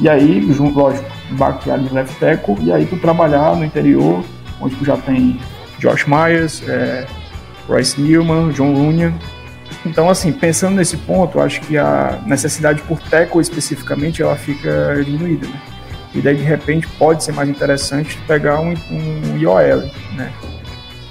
E 0.00 0.08
aí, 0.08 0.46
junto, 0.52 0.78
lógico, 0.78 1.08
baqueado 1.30 1.84
de 1.84 1.94
left 1.94 2.18
tackle, 2.18 2.56
e 2.60 2.72
aí 2.72 2.84
tu 2.84 2.96
trabalhar 2.98 3.56
no 3.56 3.64
interior, 3.64 4.22
onde 4.60 4.74
tu 4.76 4.84
já 4.84 4.96
tem 4.96 5.38
Josh 5.78 6.06
Myers, 6.06 6.62
é, 6.68 7.06
Royce 7.68 8.00
Newman, 8.00 8.50
John 8.50 8.74
Runyan. 8.74 9.14
Então, 9.84 10.10
assim, 10.10 10.30
pensando 10.30 10.76
nesse 10.76 10.96
ponto, 10.96 11.40
acho 11.40 11.60
que 11.62 11.78
a 11.78 12.20
necessidade 12.26 12.82
por 12.82 13.00
tackle 13.00 13.40
especificamente, 13.40 14.22
ela 14.22 14.36
fica 14.36 15.02
diminuída, 15.04 15.46
né? 15.46 15.71
E 16.14 16.20
daí, 16.20 16.36
de 16.36 16.42
repente, 16.42 16.86
pode 16.98 17.24
ser 17.24 17.32
mais 17.32 17.48
interessante 17.48 18.18
pegar 18.26 18.60
um, 18.60 18.74
um 18.90 19.38
IOL, 19.38 19.80
né? 20.14 20.32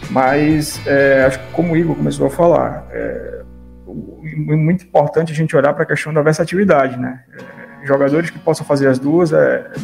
Mas, 0.09 0.79
é, 0.85 1.23
acho 1.25 1.39
que 1.39 1.51
como 1.53 1.73
o 1.73 1.77
Igor 1.77 1.95
começou 1.95 2.27
a 2.27 2.29
falar, 2.29 2.85
é, 2.91 3.41
muito 3.85 4.85
importante 4.85 5.31
a 5.31 5.35
gente 5.35 5.55
olhar 5.55 5.73
para 5.73 5.83
a 5.83 5.85
questão 5.85 6.13
da 6.13 6.21
versatilidade, 6.21 6.97
né? 6.97 7.21
É, 7.33 7.87
jogadores 7.87 8.29
que 8.29 8.37
possam 8.37 8.65
fazer 8.65 8.87
as 8.87 8.99
duas 8.99 9.33
é, 9.33 9.37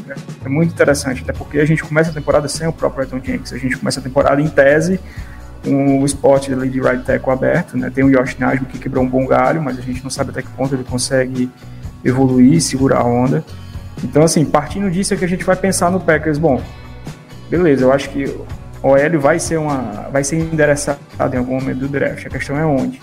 é, 0.10 0.16
é, 0.46 0.50
muito 0.50 0.74
interessante, 0.74 1.24
até 1.24 1.34
porque 1.34 1.60
a 1.60 1.66
gente 1.66 1.84
começa 1.84 2.12
a 2.12 2.14
temporada 2.14 2.48
sem 2.48 2.68
o 2.68 2.74
próprio 2.74 3.04
Elton 3.04 3.22
Jenkins, 3.24 3.54
a 3.54 3.58
gente 3.58 3.78
começa 3.78 4.00
a 4.00 4.04
temporada 4.04 4.42
em 4.42 4.48
tese 4.48 5.00
com 5.64 6.02
o 6.02 6.06
esporte 6.06 6.54
de 6.54 6.80
right 6.80 7.04
tackle 7.04 7.32
aberto, 7.32 7.78
né? 7.78 7.90
Tem 7.90 8.04
o 8.04 8.10
Yosh 8.10 8.38
Najmo 8.38 8.68
que 8.68 8.78
quebrou 8.78 9.04
um 9.04 9.10
bom 9.10 9.26
galho, 9.26 9.62
mas 9.62 9.78
a 9.78 9.82
gente 9.82 10.04
não 10.04 10.10
sabe 10.10 10.30
até 10.30 10.42
que 10.42 10.50
ponto 10.50 10.74
ele 10.74 10.84
consegue 10.84 11.50
evoluir, 12.06 12.62
segurar 12.62 13.00
a 13.00 13.04
onda. 13.04 13.44
Então, 14.04 14.24
assim, 14.24 14.46
partindo 14.46 14.90
disso 14.92 15.14
é 15.14 15.18
que 15.18 15.26
a 15.26 15.28
gente 15.28 15.44
vai 15.44 15.56
pensar 15.56 15.92
no 15.92 16.00
Packers. 16.00 16.38
Bom, 16.38 16.62
beleza, 17.50 17.84
eu 17.86 17.92
acho 17.92 18.10
que 18.10 18.26
o 18.26 18.46
OL 18.90 19.20
vai 19.20 19.40
ser, 19.40 19.58
uma, 19.58 20.08
vai 20.12 20.24
ser 20.24 20.38
endereçado 20.38 21.00
em 21.34 21.38
algum 21.38 21.56
momento 21.56 21.80
do 21.80 21.88
draft. 21.88 22.26
A 22.26 22.30
questão 22.30 22.58
é 22.58 22.66
onde. 22.66 23.02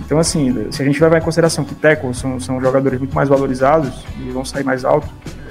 Então, 0.00 0.18
assim, 0.18 0.70
se 0.70 0.82
a 0.82 0.84
gente 0.84 1.02
levar 1.02 1.18
em 1.18 1.22
consideração 1.22 1.64
que 1.64 1.74
tackles 1.74 2.18
são, 2.18 2.38
são 2.38 2.60
jogadores 2.60 2.98
muito 2.98 3.14
mais 3.14 3.28
valorizados 3.28 4.04
e 4.20 4.30
vão 4.30 4.44
sair 4.44 4.64
mais 4.64 4.84
alto, 4.84 5.08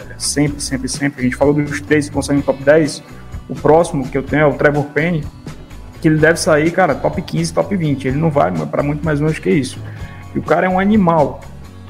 é, 0.10 0.16
sempre, 0.18 0.62
sempre, 0.62 0.88
sempre. 0.88 1.22
A 1.22 1.24
gente 1.24 1.36
falou 1.36 1.54
dos 1.54 1.82
três 1.82 2.08
que 2.08 2.14
vão 2.14 2.22
sair 2.22 2.36
no 2.36 2.44
top 2.44 2.62
10. 2.64 3.02
O 3.50 3.56
próximo 3.56 4.08
que 4.08 4.18
eu 4.18 4.24
tenho 4.24 4.44
é 4.44 4.46
o 4.46 4.54
Trevor 4.54 4.84
Penny, 4.86 5.24
que 6.02 6.08
ele 6.08 6.18
deve 6.18 6.40
sair, 6.40 6.70
cara, 6.72 6.94
top 6.94 7.22
15, 7.22 7.54
top 7.54 7.76
20. 7.76 8.08
Ele 8.08 8.18
não 8.18 8.30
vai 8.30 8.52
para 8.68 8.84
muito 8.84 9.04
mais 9.04 9.20
longe 9.20 9.40
que 9.42 9.50
isso. 9.50 9.80
E 10.36 10.40
o 10.40 10.44
cara 10.44 10.68
é 10.68 10.70
um 10.70 10.80
animal 10.80 11.42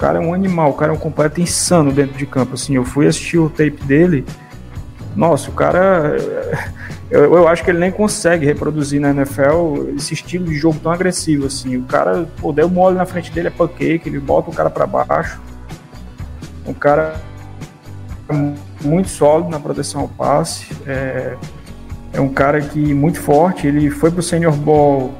cara 0.01 0.17
é 0.17 0.21
um 0.21 0.33
animal, 0.33 0.71
o 0.71 0.73
cara 0.73 0.91
é 0.91 0.95
um 0.95 0.99
completo 0.99 1.39
insano 1.39 1.91
dentro 1.91 2.17
de 2.17 2.25
campo. 2.25 2.55
Assim, 2.55 2.75
eu 2.75 2.83
fui 2.83 3.05
assistir 3.05 3.37
o 3.37 3.49
tape 3.49 3.83
dele. 3.85 4.25
Nossa, 5.15 5.51
o 5.51 5.53
cara. 5.53 6.17
Eu, 7.11 7.35
eu 7.35 7.45
acho 7.45 7.61
que 7.61 7.69
ele 7.69 7.77
nem 7.77 7.91
consegue 7.91 8.45
reproduzir 8.45 9.01
na 9.01 9.09
NFL 9.09 9.95
esse 9.97 10.13
estilo 10.13 10.45
de 10.45 10.55
jogo 10.55 10.79
tão 10.81 10.93
agressivo. 10.93 11.45
assim. 11.45 11.75
O 11.75 11.83
cara, 11.83 12.25
pô, 12.39 12.53
deu 12.53 12.69
mole 12.69 12.95
na 12.95 13.05
frente 13.05 13.29
dele, 13.33 13.49
é 13.49 13.51
pancake, 13.51 14.03
ele 14.05 14.17
bota 14.17 14.49
o 14.49 14.53
cara 14.53 14.69
para 14.69 14.87
baixo. 14.87 15.41
Um 16.65 16.73
cara 16.73 17.15
muito 18.79 19.09
sólido 19.09 19.49
na 19.49 19.59
proteção 19.59 19.99
ao 19.99 20.07
passe. 20.07 20.67
É, 20.87 21.35
é 22.13 22.21
um 22.21 22.29
cara 22.29 22.61
que 22.61 22.93
muito 22.93 23.19
forte. 23.19 23.67
Ele 23.67 23.89
foi 23.89 24.09
pro 24.09 24.23
Senior 24.23 24.53
Bowl 24.53 25.13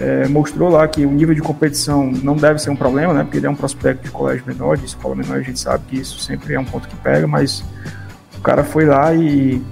é, 0.00 0.26
mostrou 0.28 0.70
lá 0.70 0.88
que 0.88 1.04
o 1.04 1.10
nível 1.10 1.34
de 1.34 1.42
competição 1.42 2.10
não 2.10 2.34
deve 2.34 2.58
ser 2.58 2.70
um 2.70 2.76
problema, 2.76 3.12
né? 3.12 3.22
Porque 3.22 3.36
ele 3.36 3.46
é 3.46 3.50
um 3.50 3.54
prospecto 3.54 4.02
de 4.02 4.10
colégio 4.10 4.42
menor, 4.46 4.78
de 4.78 4.86
escola 4.86 5.14
menor, 5.14 5.36
a 5.36 5.42
gente 5.42 5.60
sabe 5.60 5.84
que 5.88 5.98
isso 5.98 6.18
sempre 6.20 6.54
é 6.54 6.58
um 6.58 6.64
ponto 6.64 6.88
que 6.88 6.96
pega, 6.96 7.26
mas 7.26 7.62
o 8.38 8.40
cara 8.40 8.64
foi 8.64 8.86
lá 8.86 9.12
e, 9.12 9.62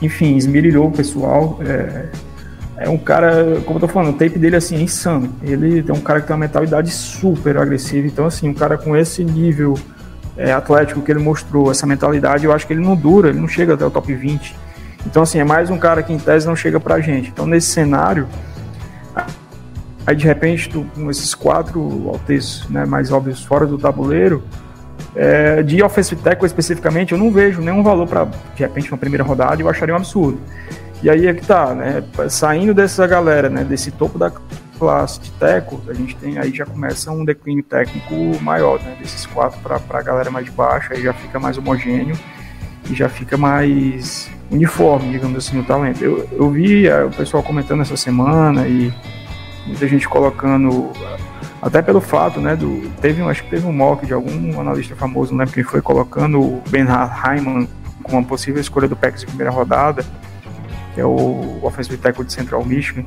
enfim, 0.00 0.34
esmirilhou 0.36 0.88
o 0.88 0.90
pessoal. 0.90 1.60
É, 1.62 2.06
é 2.78 2.88
um 2.88 2.96
cara, 2.96 3.60
como 3.66 3.76
eu 3.76 3.80
tô 3.80 3.88
falando, 3.88 4.14
o 4.14 4.18
tape 4.18 4.38
dele 4.38 4.56
assim, 4.56 4.76
é 4.76 4.80
insano. 4.80 5.30
Ele 5.42 5.84
é 5.86 5.92
um 5.92 6.00
cara 6.00 6.22
que 6.22 6.26
tem 6.26 6.34
uma 6.34 6.40
mentalidade 6.40 6.90
super 6.90 7.58
agressiva. 7.58 8.06
Então, 8.06 8.24
assim, 8.24 8.48
um 8.48 8.54
cara 8.54 8.78
com 8.78 8.96
esse 8.96 9.22
nível 9.22 9.74
é, 10.38 10.52
atlético 10.52 11.02
que 11.02 11.12
ele 11.12 11.20
mostrou, 11.20 11.70
essa 11.70 11.86
mentalidade, 11.86 12.46
eu 12.46 12.52
acho 12.52 12.66
que 12.66 12.72
ele 12.72 12.80
não 12.80 12.96
dura, 12.96 13.28
ele 13.28 13.40
não 13.40 13.48
chega 13.48 13.74
até 13.74 13.84
o 13.84 13.90
top 13.90 14.14
20. 14.14 14.56
Então, 15.04 15.22
assim, 15.22 15.38
é 15.38 15.44
mais 15.44 15.68
um 15.68 15.76
cara 15.76 16.02
que 16.02 16.14
em 16.14 16.18
tese 16.18 16.46
não 16.46 16.56
chega 16.56 16.80
pra 16.80 16.98
gente. 17.00 17.28
Então, 17.28 17.46
nesse 17.46 17.66
cenário, 17.66 18.26
Aí 20.08 20.16
de 20.16 20.24
repente, 20.24 20.70
tu, 20.70 20.86
com 20.94 21.10
esses 21.10 21.34
quatro 21.34 22.08
altes 22.08 22.66
né, 22.70 22.86
mais 22.86 23.12
óbvios 23.12 23.44
fora 23.44 23.66
do 23.66 23.76
tabuleiro, 23.76 24.42
é, 25.14 25.62
de 25.62 25.82
offensive 25.82 26.18
tackle 26.22 26.46
especificamente, 26.46 27.12
eu 27.12 27.18
não 27.18 27.30
vejo 27.30 27.60
nenhum 27.60 27.82
valor 27.82 28.08
para, 28.08 28.24
de 28.24 28.62
repente, 28.62 28.90
uma 28.90 28.96
primeira 28.96 29.22
rodada, 29.22 29.60
eu 29.60 29.68
acharia 29.68 29.92
um 29.92 29.98
absurdo. 29.98 30.40
E 31.02 31.10
aí 31.10 31.26
é 31.26 31.34
que 31.34 31.44
tá, 31.44 31.74
né? 31.74 32.02
Saindo 32.30 32.72
dessa 32.72 33.06
galera, 33.06 33.50
né? 33.50 33.62
Desse 33.64 33.90
topo 33.90 34.18
da 34.18 34.32
classe 34.78 35.20
de 35.20 35.30
tackle, 35.32 35.78
a 35.88 35.92
gente 35.92 36.16
tem 36.16 36.38
aí 36.38 36.54
já 36.54 36.64
começa 36.64 37.10
um 37.12 37.22
declínio 37.22 37.62
técnico 37.62 38.14
maior, 38.42 38.80
né? 38.82 38.96
Desses 38.98 39.26
quatro 39.26 39.60
para 39.60 39.78
a 39.90 40.02
galera 40.02 40.30
mais 40.30 40.46
de 40.46 40.52
baixo, 40.52 40.90
aí 40.90 41.02
já 41.02 41.12
fica 41.12 41.38
mais 41.38 41.58
homogêneo 41.58 42.18
e 42.90 42.94
já 42.94 43.10
fica 43.10 43.36
mais 43.36 44.30
uniforme, 44.50 45.10
digamos 45.10 45.36
assim, 45.36 45.60
o 45.60 45.64
talento. 45.64 46.02
Eu, 46.02 46.26
eu 46.32 46.50
vi 46.50 46.86
é, 46.86 47.04
o 47.04 47.10
pessoal 47.10 47.42
comentando 47.42 47.82
essa 47.82 47.96
semana 47.96 48.66
e 48.66 48.90
muita 49.68 49.86
gente 49.86 50.08
colocando 50.08 50.90
até 51.60 51.82
pelo 51.82 52.00
fato, 52.00 52.40
né, 52.40 52.56
do 52.56 52.88
teve, 53.00 53.22
acho 53.22 53.44
que 53.44 53.50
teve 53.50 53.66
um 53.66 53.72
mock 53.72 54.06
de 54.06 54.12
algum 54.12 54.60
analista 54.60 54.94
famoso, 54.96 55.34
lembro 55.34 55.54
quem 55.54 55.64
foi, 55.64 55.82
colocando 55.82 56.40
o 56.40 56.62
Ben 56.68 56.84
Hyman 56.84 57.68
como 58.02 58.18
uma 58.18 58.24
possível 58.24 58.60
escolha 58.60 58.88
do 58.88 58.96
Packers 58.96 59.20
de 59.20 59.26
primeira 59.26 59.50
rodada, 59.50 60.04
que 60.94 61.00
é 61.00 61.04
o 61.04 61.58
offensive 61.62 61.96
tackle 61.98 62.24
de 62.24 62.32
Central 62.32 62.64
Michigan. 62.64 63.04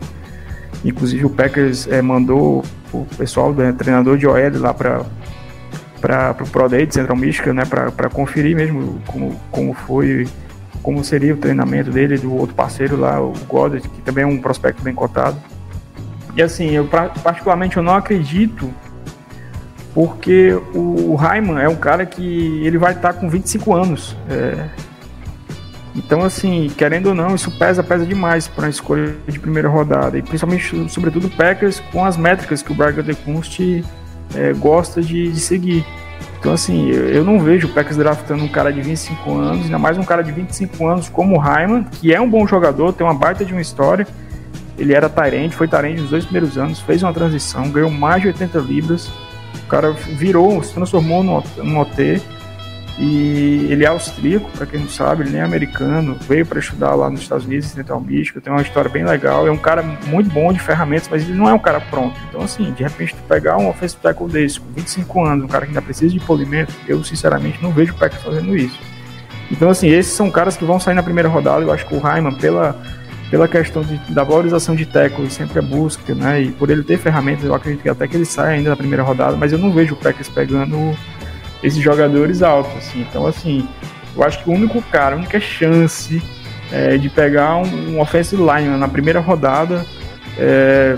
Inclusive 0.84 1.26
o 1.26 1.30
Packers 1.30 1.88
é, 1.88 2.02
mandou 2.02 2.63
o 2.93 3.06
pessoal, 3.17 3.54
né, 3.54 3.71
treinador 3.71 4.17
de 4.17 4.28
OL 4.28 4.60
lá 4.60 4.74
para 4.74 5.06
para 6.02 6.36
o 6.41 6.50
Pro 6.50 6.67
Day 6.67 6.88
de 6.88 6.95
Central 6.95 7.15
Michigan, 7.15 7.54
né, 7.54 7.63
para 7.63 8.10
conferir 8.10 8.56
mesmo 8.56 9.00
como, 9.06 9.39
como 9.52 9.74
foi, 9.74 10.28
como 10.82 11.04
seria 11.04 11.36
o 11.36 11.38
treinamento 11.38 11.91
dele, 11.91 12.17
do 12.17 12.36
outro 12.36 12.56
parceiro 12.56 12.97
lá, 12.97 13.21
o 13.21 13.34
Goddard, 13.47 13.88
que 13.88 14.02
também 14.02 14.24
é 14.24 14.28
um 14.28 14.39
prospecto 14.41 14.82
bem 14.82 14.95
cotado. 14.95 15.38
E 16.36 16.41
assim, 16.41 16.72
eu 16.72 16.88
particularmente 16.88 17.78
eu 17.78 17.84
não 17.84 17.96
acredito 17.96 18.74
porque 19.94 20.58
o 20.74 21.15
Raiman 21.15 21.60
é 21.60 21.67
um 21.67 21.76
cara 21.76 22.06
que 22.06 22.65
ele 22.65 22.78
vai 22.78 22.94
estar 22.94 23.13
com 23.13 23.30
25 23.30 23.74
anos. 23.74 24.15
É... 24.30 24.70
Então, 25.94 26.24
assim, 26.24 26.72
querendo 26.78 27.08
ou 27.08 27.15
não, 27.15 27.36
isso 27.36 27.52
pesa, 27.52 27.84
pesa 27.84 28.06
demais 28.06 28.48
para 28.48 28.67
a 28.67 28.70
escolha 28.70 29.13
de 29.28 29.38
primeira 29.38 29.67
rodada. 29.67 30.17
E 30.17 30.22
principalmente, 30.22 30.89
sobretudo, 30.89 31.30
Packers 31.30 31.82
com 31.91 32.06
as 32.06 32.15
métricas 32.15 32.62
que 32.62 32.72
o 32.72 32.76
Braga 32.76 33.04
de 33.04 33.13
Kunst 33.13 33.60
é, 34.34 34.54
gosta 34.54 35.02
de, 35.02 35.30
de, 35.30 35.39
seguir. 35.39 35.86
Então, 36.39 36.54
assim, 36.54 36.89
eu, 36.89 37.10
eu, 37.10 37.24
não 37.26 37.41
vejo 37.41 37.67
o 37.67 37.72
Packers 37.72 37.98
draftando 37.98 38.41
um 38.41 38.48
cara 38.48 38.72
de 38.72 38.82
25 38.82 39.38
anos, 39.38 39.65
ainda 39.65 39.78
mais 39.78 39.98
um 39.98 40.04
cara 40.04 40.24
de 40.24 40.32
25 40.32 40.88
anos 40.88 41.10
como 41.10 41.36
o 41.36 41.38
Raiman, 41.38 41.84
que 41.84 42.13
é 42.13 42.22
um 42.22 42.30
bom 42.30 42.48
jogador, 42.48 42.94
tem 42.94 43.06
uma 43.06 43.13
baita 43.13 43.44
de 43.44 43.52
uma 43.52 43.62
história, 43.62 44.08
ele 44.78 44.94
era 44.94 45.10
Tyrande, 45.10 45.56
foi 45.56 45.68
Tyrande 45.68 46.02
nos 46.02 46.10
dois 46.10 46.24
primeiros 46.24 46.58
anos, 46.58 46.80
fez 46.80 47.04
uma 47.04 47.14
transição, 47.14 47.70
ganhou 47.70 47.90
mais 47.90 48.22
de 48.22 48.28
80 48.28 48.60
libras. 48.60 49.08
O 49.64 49.68
cara 49.68 49.92
virou, 49.92 50.62
se 50.64 50.74
transformou 50.74 51.24
no 51.24 51.80
OT. 51.82 52.22
E 53.00 53.68
ele 53.72 53.86
é 53.86 53.88
austríaco, 53.88 54.50
para 54.52 54.66
quem 54.66 54.80
não 54.80 54.90
sabe, 54.90 55.24
ele 55.24 55.32
nem 55.32 55.42
é 55.42 55.44
americano, 55.44 56.16
veio 56.28 56.46
para 56.46 56.60
estudar 56.60 56.94
lá 56.94 57.10
nos 57.10 57.22
Estados 57.22 57.46
Unidos, 57.46 57.68
Central 57.68 58.00
Mística, 58.02 58.40
tem 58.42 58.52
uma 58.52 58.62
história 58.62 58.92
bem 58.92 59.04
legal, 59.04 59.48
é 59.48 59.52
um 59.52 59.58
cara 59.58 59.82
muito 59.82 60.30
bom 60.30 60.52
de 60.52 60.60
ferramentas, 60.60 61.08
mas 61.10 61.24
ele 61.24 61.34
não 61.34 61.50
é 61.50 61.54
um 61.54 61.58
cara 61.58 61.80
pronto. 61.80 62.20
Então, 62.30 62.42
assim, 62.42 62.72
de 62.74 62.84
repente, 62.84 63.16
tu 63.16 63.22
pegar 63.28 63.58
um 63.58 63.70
offensive 63.70 64.00
tackle 64.02 64.28
desse 64.28 64.60
com 64.60 64.72
25 64.74 65.26
anos, 65.26 65.46
um 65.46 65.48
cara 65.48 65.66
que 65.66 65.72
ainda 65.72 65.82
precisa 65.82 66.14
de 66.14 66.20
polimento, 66.20 66.74
eu 66.88 67.04
sinceramente 67.04 67.64
não 67.64 67.72
vejo 67.72 67.94
o 67.94 67.98
Packers 67.98 68.22
fazendo 68.22 68.56
isso. 68.56 68.78
Então, 69.50 69.70
assim, 69.70 69.90
esses 69.90 70.14
são 70.14 70.30
caras 70.30 70.56
que 70.56 70.64
vão 70.64 70.80
sair 70.80 70.94
na 70.94 71.04
primeira 71.04 71.28
rodada. 71.28 71.62
Eu 71.62 71.72
acho 71.72 71.86
que 71.86 71.96
o 71.96 72.00
Raiman, 72.00 72.34
pela 72.36 72.80
pela 73.32 73.48
questão 73.48 73.82
de, 73.82 73.96
da 74.13 74.26
valorização 74.26 74.76
de 74.76 74.86
tackle, 74.86 75.32
sempre 75.32 75.58
a 75.58 75.62
busca, 75.62 76.13
né? 76.13 76.41
E 76.41 76.52
por 76.52 76.70
ele 76.70 76.84
ter 76.84 76.98
ferramentas, 76.98 77.46
eu 77.46 77.56
acredito 77.56 77.82
que 77.82 77.89
até 77.89 78.06
que 78.06 78.17
ele 78.17 78.26
sai 78.26 78.56
ainda 78.56 78.72
na 78.72 78.76
primeira 78.76 79.02
rodada, 79.02 79.38
mas 79.38 79.54
eu 79.54 79.58
não 79.58 79.72
vejo 79.72 79.94
o 79.94 79.98
Packers 79.98 80.28
pegando 80.28 80.94
esses 81.63 81.82
jogadores 81.82 82.44
altos, 82.44 82.76
assim. 82.76 83.06
Então, 83.10 83.26
assim, 83.26 83.65
eu 84.13 84.22
acho 84.22 84.44
que 84.44 84.50
o 84.50 84.54
único 84.54 84.82
cara, 84.82 85.15
a 85.15 85.17
única 85.17 85.39
chance 85.39 86.22
é, 86.74 86.98
de 86.98 87.08
pegar 87.08 87.56
um, 87.56 87.94
um 87.94 88.02
offensive 88.02 88.41
line 88.41 88.78
na 88.78 88.88
primeira 88.89 89.22
rodada 89.22 89.86
é, 90.38 90.98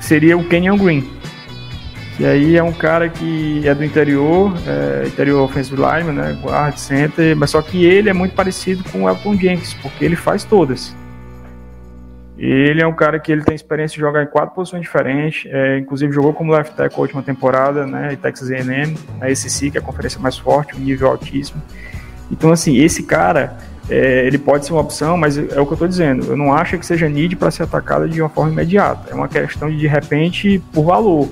seria 0.00 0.38
o 0.38 0.48
Kenyon 0.48 0.78
Green. 0.78 1.10
E 2.18 2.24
aí 2.24 2.56
é 2.56 2.62
um 2.62 2.72
cara 2.72 3.10
que 3.10 3.66
é 3.68 3.74
do 3.74 3.84
interior, 3.84 4.54
é, 4.66 5.06
interior 5.06 5.42
offensive 5.42 5.76
line, 5.76 6.12
né, 6.12 6.38
guard, 6.42 6.76
center, 6.76 7.36
mas 7.36 7.50
só 7.50 7.60
que 7.60 7.84
ele 7.84 8.08
é 8.08 8.12
muito 8.14 8.34
parecido 8.34 8.82
com 8.90 9.04
o 9.04 9.08
Elton 9.08 9.36
Jenkins, 9.36 9.74
porque 9.74 10.02
ele 10.02 10.16
faz 10.16 10.44
todas. 10.44 10.98
Ele 12.42 12.80
é 12.80 12.86
um 12.86 12.94
cara 12.94 13.20
que 13.20 13.30
ele 13.30 13.44
tem 13.44 13.54
experiência 13.54 13.94
de 13.96 14.00
jogar 14.00 14.22
em 14.22 14.26
quatro 14.26 14.54
posições 14.54 14.80
diferentes, 14.80 15.44
é, 15.52 15.78
inclusive 15.78 16.10
jogou 16.10 16.32
como 16.32 16.52
left 16.52 16.74
tackle 16.74 16.96
a 16.96 17.02
última 17.02 17.22
temporada, 17.22 17.86
né, 17.86 18.14
em 18.14 18.16
Texas 18.16 18.50
A&M, 18.50 18.96
a 19.20 19.34
SEC, 19.34 19.70
que 19.70 19.76
é 19.76 19.80
a 19.80 19.84
conferência 19.84 20.18
mais 20.18 20.38
forte, 20.38 20.74
um 20.74 20.78
nível 20.78 21.08
altíssimo. 21.08 21.60
Então, 22.32 22.50
assim, 22.50 22.78
esse 22.78 23.02
cara, 23.02 23.58
é, 23.90 24.26
ele 24.26 24.38
pode 24.38 24.64
ser 24.64 24.72
uma 24.72 24.80
opção, 24.80 25.18
mas 25.18 25.36
é 25.36 25.60
o 25.60 25.66
que 25.66 25.72
eu 25.72 25.74
estou 25.74 25.86
dizendo, 25.86 26.24
eu 26.28 26.36
não 26.36 26.54
acho 26.54 26.78
que 26.78 26.86
seja 26.86 27.10
need 27.10 27.36
para 27.36 27.50
ser 27.50 27.64
atacado 27.64 28.08
de 28.08 28.22
uma 28.22 28.30
forma 28.30 28.50
imediata. 28.50 29.10
É 29.10 29.14
uma 29.14 29.28
questão 29.28 29.68
de, 29.68 29.76
de 29.76 29.86
repente, 29.86 30.62
por 30.72 30.84
valor. 30.84 31.28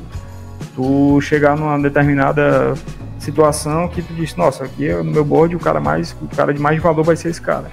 Tu 0.77 1.21
chegar 1.23 1.57
numa 1.57 1.79
determinada 1.79 2.75
situação 3.19 3.89
que 3.89 4.03
tu 4.03 4.13
diz, 4.13 4.37
nossa, 4.37 4.65
aqui 4.65 4.93
no 4.93 5.05
meu 5.05 5.25
board 5.25 5.57
o 5.57 5.59
cara 5.59 5.81
mais, 5.81 6.15
o 6.21 6.29
cara 6.37 6.53
de 6.53 6.61
mais 6.61 6.79
valor 6.83 7.03
vai 7.03 7.17
ser 7.17 7.31
esse 7.31 7.41
cara. 7.41 7.71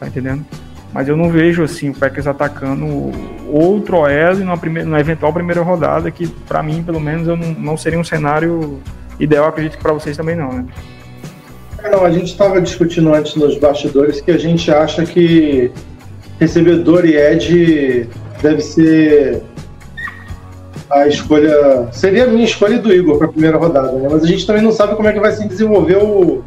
Tá 0.00 0.08
entendendo? 0.08 0.44
Mas 0.92 1.08
eu 1.08 1.16
não 1.16 1.30
vejo 1.30 1.62
assim 1.62 1.90
o 1.90 1.94
Packers 1.94 2.26
atacando 2.26 2.86
outro 3.50 3.98
OL 3.98 4.36
numa, 4.38 4.56
primeira, 4.56 4.88
numa 4.88 5.00
eventual 5.00 5.32
primeira 5.32 5.62
rodada, 5.62 6.10
que 6.10 6.26
para 6.26 6.62
mim, 6.62 6.82
pelo 6.82 7.00
menos, 7.00 7.28
eu 7.28 7.36
não, 7.36 7.52
não 7.52 7.76
seria 7.76 7.98
um 7.98 8.04
cenário 8.04 8.80
ideal, 9.18 9.46
acredito 9.46 9.76
que 9.76 9.82
para 9.82 9.92
vocês 9.92 10.16
também 10.16 10.36
não, 10.36 10.52
né? 10.52 10.66
É, 11.82 11.90
não, 11.90 12.04
a 12.04 12.10
gente 12.10 12.26
estava 12.26 12.60
discutindo 12.60 13.12
antes 13.12 13.34
nos 13.34 13.58
bastidores 13.58 14.20
que 14.20 14.30
a 14.30 14.38
gente 14.38 14.70
acha 14.70 15.04
que 15.04 15.70
recebedor 16.38 17.04
e 17.04 17.16
Ed 17.16 18.08
deve 18.42 18.60
ser 18.60 19.42
a 20.90 21.06
escolha. 21.06 21.88
Seria 21.92 22.24
a 22.24 22.26
minha 22.26 22.44
escolha 22.44 22.78
do 22.78 22.92
Igor 22.92 23.18
para 23.18 23.26
a 23.26 23.30
primeira 23.30 23.58
rodada, 23.58 23.92
né? 23.92 24.08
Mas 24.10 24.24
a 24.24 24.26
gente 24.26 24.46
também 24.46 24.62
não 24.62 24.72
sabe 24.72 24.96
como 24.96 25.08
é 25.08 25.12
que 25.12 25.20
vai 25.20 25.32
se 25.32 25.46
desenvolver 25.46 25.96
o, 25.96 26.42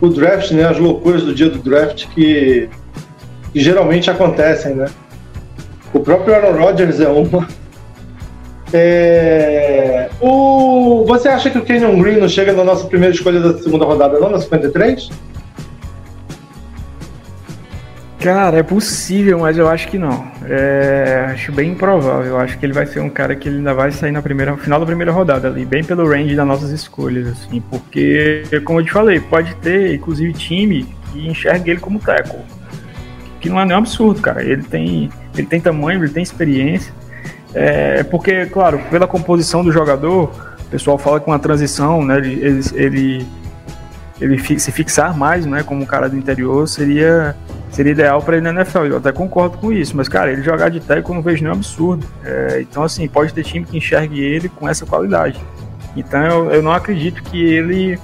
o 0.00 0.08
draft, 0.08 0.50
né? 0.52 0.64
As 0.64 0.78
loucuras 0.78 1.22
do 1.22 1.34
dia 1.34 1.48
do 1.48 1.58
draft 1.58 2.06
que 2.08 2.68
que 3.54 3.60
geralmente 3.60 4.10
acontecem, 4.10 4.74
né? 4.74 4.86
O 5.92 6.00
próprio 6.00 6.34
Aaron 6.34 6.58
Rodgers 6.58 6.98
é 6.98 7.08
uma. 7.08 7.46
É... 8.72 10.10
O... 10.20 11.04
Você 11.06 11.28
acha 11.28 11.48
que 11.48 11.58
o 11.58 11.62
Kenyon 11.62 12.00
Green 12.00 12.16
não 12.16 12.28
chega 12.28 12.52
na 12.52 12.64
nossa 12.64 12.88
primeira 12.88 13.14
escolha 13.14 13.38
da 13.38 13.56
segunda 13.56 13.84
rodada, 13.84 14.18
não? 14.18 14.28
Na 14.28 14.40
53? 14.40 15.08
Cara, 18.18 18.58
é 18.58 18.62
possível, 18.64 19.38
mas 19.38 19.56
eu 19.56 19.68
acho 19.68 19.86
que 19.86 19.98
não. 19.98 20.26
É, 20.48 21.26
acho 21.28 21.52
bem 21.52 21.72
improvável. 21.72 22.32
Eu 22.32 22.38
acho 22.38 22.58
que 22.58 22.66
ele 22.66 22.72
vai 22.72 22.86
ser 22.86 22.98
um 22.98 23.10
cara 23.10 23.36
que 23.36 23.48
ele 23.48 23.58
ainda 23.58 23.74
vai 23.74 23.92
sair 23.92 24.10
na 24.10 24.22
primeira, 24.22 24.56
final 24.56 24.80
da 24.80 24.86
primeira 24.86 25.12
rodada 25.12 25.46
ali, 25.46 25.64
bem 25.64 25.84
pelo 25.84 26.08
range 26.08 26.34
das 26.34 26.46
nossas 26.46 26.70
escolhas, 26.70 27.28
assim, 27.28 27.62
porque, 27.70 28.42
como 28.64 28.80
eu 28.80 28.84
te 28.84 28.90
falei, 28.90 29.20
pode 29.20 29.54
ter, 29.56 29.94
inclusive, 29.94 30.32
time 30.32 30.86
que 31.12 31.28
enxergue 31.28 31.70
ele 31.72 31.80
como 31.80 32.00
tackle 32.00 32.40
que 33.44 33.50
não 33.50 33.60
é 33.60 33.66
nenhum 33.66 33.80
absurdo, 33.80 34.22
cara. 34.22 34.42
Ele 34.42 34.62
tem, 34.62 35.10
ele 35.36 35.46
tem 35.46 35.60
tamanho, 35.60 36.02
ele 36.02 36.10
tem 36.10 36.22
experiência. 36.22 36.94
É 37.52 38.02
porque, 38.02 38.46
claro, 38.46 38.80
pela 38.90 39.06
composição 39.06 39.62
do 39.62 39.70
jogador, 39.70 40.32
o 40.62 40.64
pessoal 40.70 40.96
fala 40.96 41.20
que 41.20 41.26
uma 41.26 41.38
transição, 41.38 42.02
né, 42.02 42.16
ele, 42.16 42.40
ele, 42.42 42.62
ele, 42.74 43.26
ele 44.18 44.58
se 44.58 44.72
fixar 44.72 45.14
mais, 45.14 45.44
né, 45.44 45.62
como 45.62 45.82
um 45.82 45.86
cara 45.86 46.08
do 46.08 46.16
interior 46.16 46.66
seria 46.66 47.36
seria 47.70 47.92
ideal 47.92 48.22
para 48.22 48.36
ele 48.36 48.50
na 48.50 48.62
NFL. 48.62 48.86
Eu 48.86 48.96
até 48.96 49.12
concordo 49.12 49.58
com 49.58 49.70
isso, 49.70 49.94
mas 49.94 50.08
cara, 50.08 50.32
ele 50.32 50.42
jogar 50.42 50.70
de 50.70 50.80
tackle 50.80 51.10
eu 51.10 51.14
não 51.16 51.22
vejo 51.22 51.42
nenhum 51.42 51.54
absurdo. 51.54 52.06
É, 52.24 52.60
então 52.62 52.82
assim, 52.82 53.06
pode 53.06 53.34
ter 53.34 53.42
time 53.42 53.66
que 53.66 53.76
enxergue 53.76 54.20
ele 54.20 54.48
com 54.48 54.66
essa 54.66 54.86
qualidade. 54.86 55.38
Então 55.94 56.22
eu, 56.24 56.50
eu 56.50 56.62
não 56.62 56.72
acredito 56.72 57.22
que 57.24 57.44
ele 57.44 57.98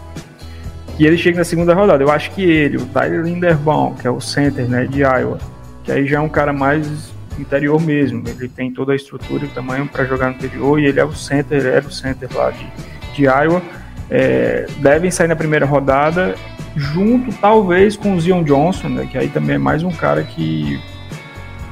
que 1.00 1.06
ele 1.06 1.16
chega 1.16 1.38
na 1.38 1.44
segunda 1.44 1.72
rodada. 1.72 2.04
Eu 2.04 2.10
acho 2.10 2.30
que 2.32 2.42
ele, 2.42 2.76
o 2.76 2.84
Tyler 2.84 3.22
Linderbaum, 3.22 3.94
que 3.94 4.06
é 4.06 4.10
o 4.10 4.20
center 4.20 4.68
né, 4.68 4.84
de 4.84 5.00
Iowa, 5.00 5.38
que 5.82 5.90
aí 5.90 6.06
já 6.06 6.18
é 6.18 6.20
um 6.20 6.28
cara 6.28 6.52
mais 6.52 7.10
interior 7.38 7.80
mesmo. 7.80 8.22
Ele 8.28 8.50
tem 8.50 8.70
toda 8.70 8.92
a 8.92 8.96
estrutura 8.96 9.46
e 9.46 9.48
o 9.48 9.50
tamanho 9.50 9.86
para 9.86 10.04
jogar 10.04 10.28
no 10.28 10.34
interior 10.34 10.78
e 10.78 10.84
ele 10.84 11.00
é 11.00 11.04
o 11.04 11.14
center, 11.14 11.64
é 11.64 11.78
o 11.78 11.90
center 11.90 12.28
lá 12.34 12.50
de, 12.50 12.70
de 13.14 13.22
Iowa. 13.22 13.62
É, 14.10 14.66
devem 14.82 15.10
sair 15.10 15.26
na 15.26 15.34
primeira 15.34 15.64
rodada, 15.64 16.34
junto 16.76 17.32
talvez 17.38 17.96
com 17.96 18.14
o 18.14 18.20
Zion 18.20 18.44
Johnson, 18.44 18.90
né, 18.90 19.08
que 19.10 19.16
aí 19.16 19.28
também 19.28 19.54
é 19.54 19.58
mais 19.58 19.82
um 19.82 19.90
cara 19.90 20.22
que 20.22 20.78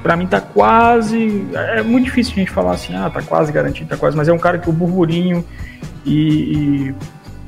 para 0.02 0.16
mim 0.16 0.26
tá 0.26 0.40
quase. 0.40 1.46
É 1.52 1.82
muito 1.82 2.06
difícil 2.06 2.32
a 2.32 2.38
gente 2.38 2.50
falar 2.50 2.72
assim, 2.72 2.96
ah, 2.96 3.10
tá 3.10 3.20
quase 3.20 3.52
garantido, 3.52 3.90
tá 3.90 3.96
quase, 3.98 4.16
mas 4.16 4.26
é 4.26 4.32
um 4.32 4.38
cara 4.38 4.58
que 4.58 4.70
o 4.70 4.72
burburinho 4.72 5.44
e, 6.06 6.88
e 6.88 6.94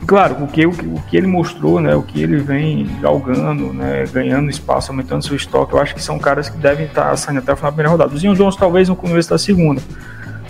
claro, 0.06 0.44
o 0.44 0.46
que, 0.46 0.66
o, 0.66 0.70
o 0.70 1.02
que 1.08 1.16
ele 1.16 1.26
mostrou, 1.26 1.80
né, 1.80 1.94
o 1.94 2.02
que 2.02 2.22
ele 2.22 2.36
vem 2.38 2.88
galgando, 3.00 3.72
né, 3.72 4.04
ganhando 4.12 4.50
espaço, 4.50 4.90
aumentando 4.90 5.24
seu 5.24 5.36
estoque, 5.36 5.72
eu 5.72 5.80
acho 5.80 5.94
que 5.94 6.02
são 6.02 6.18
caras 6.18 6.48
que 6.48 6.58
devem 6.58 6.86
estar 6.86 7.14
saindo 7.16 7.38
até 7.38 7.52
o 7.52 7.56
final 7.56 7.70
da 7.70 7.74
primeira 7.74 7.90
rodada. 7.90 8.16
Zion 8.16 8.34
Jones 8.34 8.56
talvez 8.56 8.88
no 8.88 8.96
começo 8.96 9.30
da 9.30 9.38
segunda, 9.38 9.80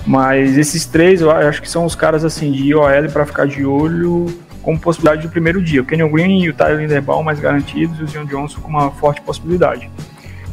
mas 0.07 0.57
esses 0.57 0.87
três 0.87 1.21
eu 1.21 1.31
acho 1.31 1.61
que 1.61 1.69
são 1.69 1.85
os 1.85 1.95
caras 1.95 2.25
assim 2.25 2.51
de 2.51 2.69
IOL 2.69 3.09
para 3.13 3.27
ficar 3.27 3.47
de 3.47 3.65
olho 3.65 4.27
como 4.63 4.79
possibilidade 4.79 5.27
do 5.27 5.31
primeiro 5.31 5.63
dia. 5.63 5.83
O 5.83 5.85
Kenyon 5.85 6.11
Green 6.11 6.43
e 6.43 6.49
o 6.49 6.55
Tyler 6.55 6.79
Linderbaum 6.79 7.23
mais 7.23 7.41
garantidos 7.41 7.99
e 7.99 8.03
o 8.03 8.07
Zion 8.07 8.25
Johnson 8.25 8.61
com 8.61 8.69
uma 8.69 8.91
forte 8.91 9.21
possibilidade. 9.23 9.91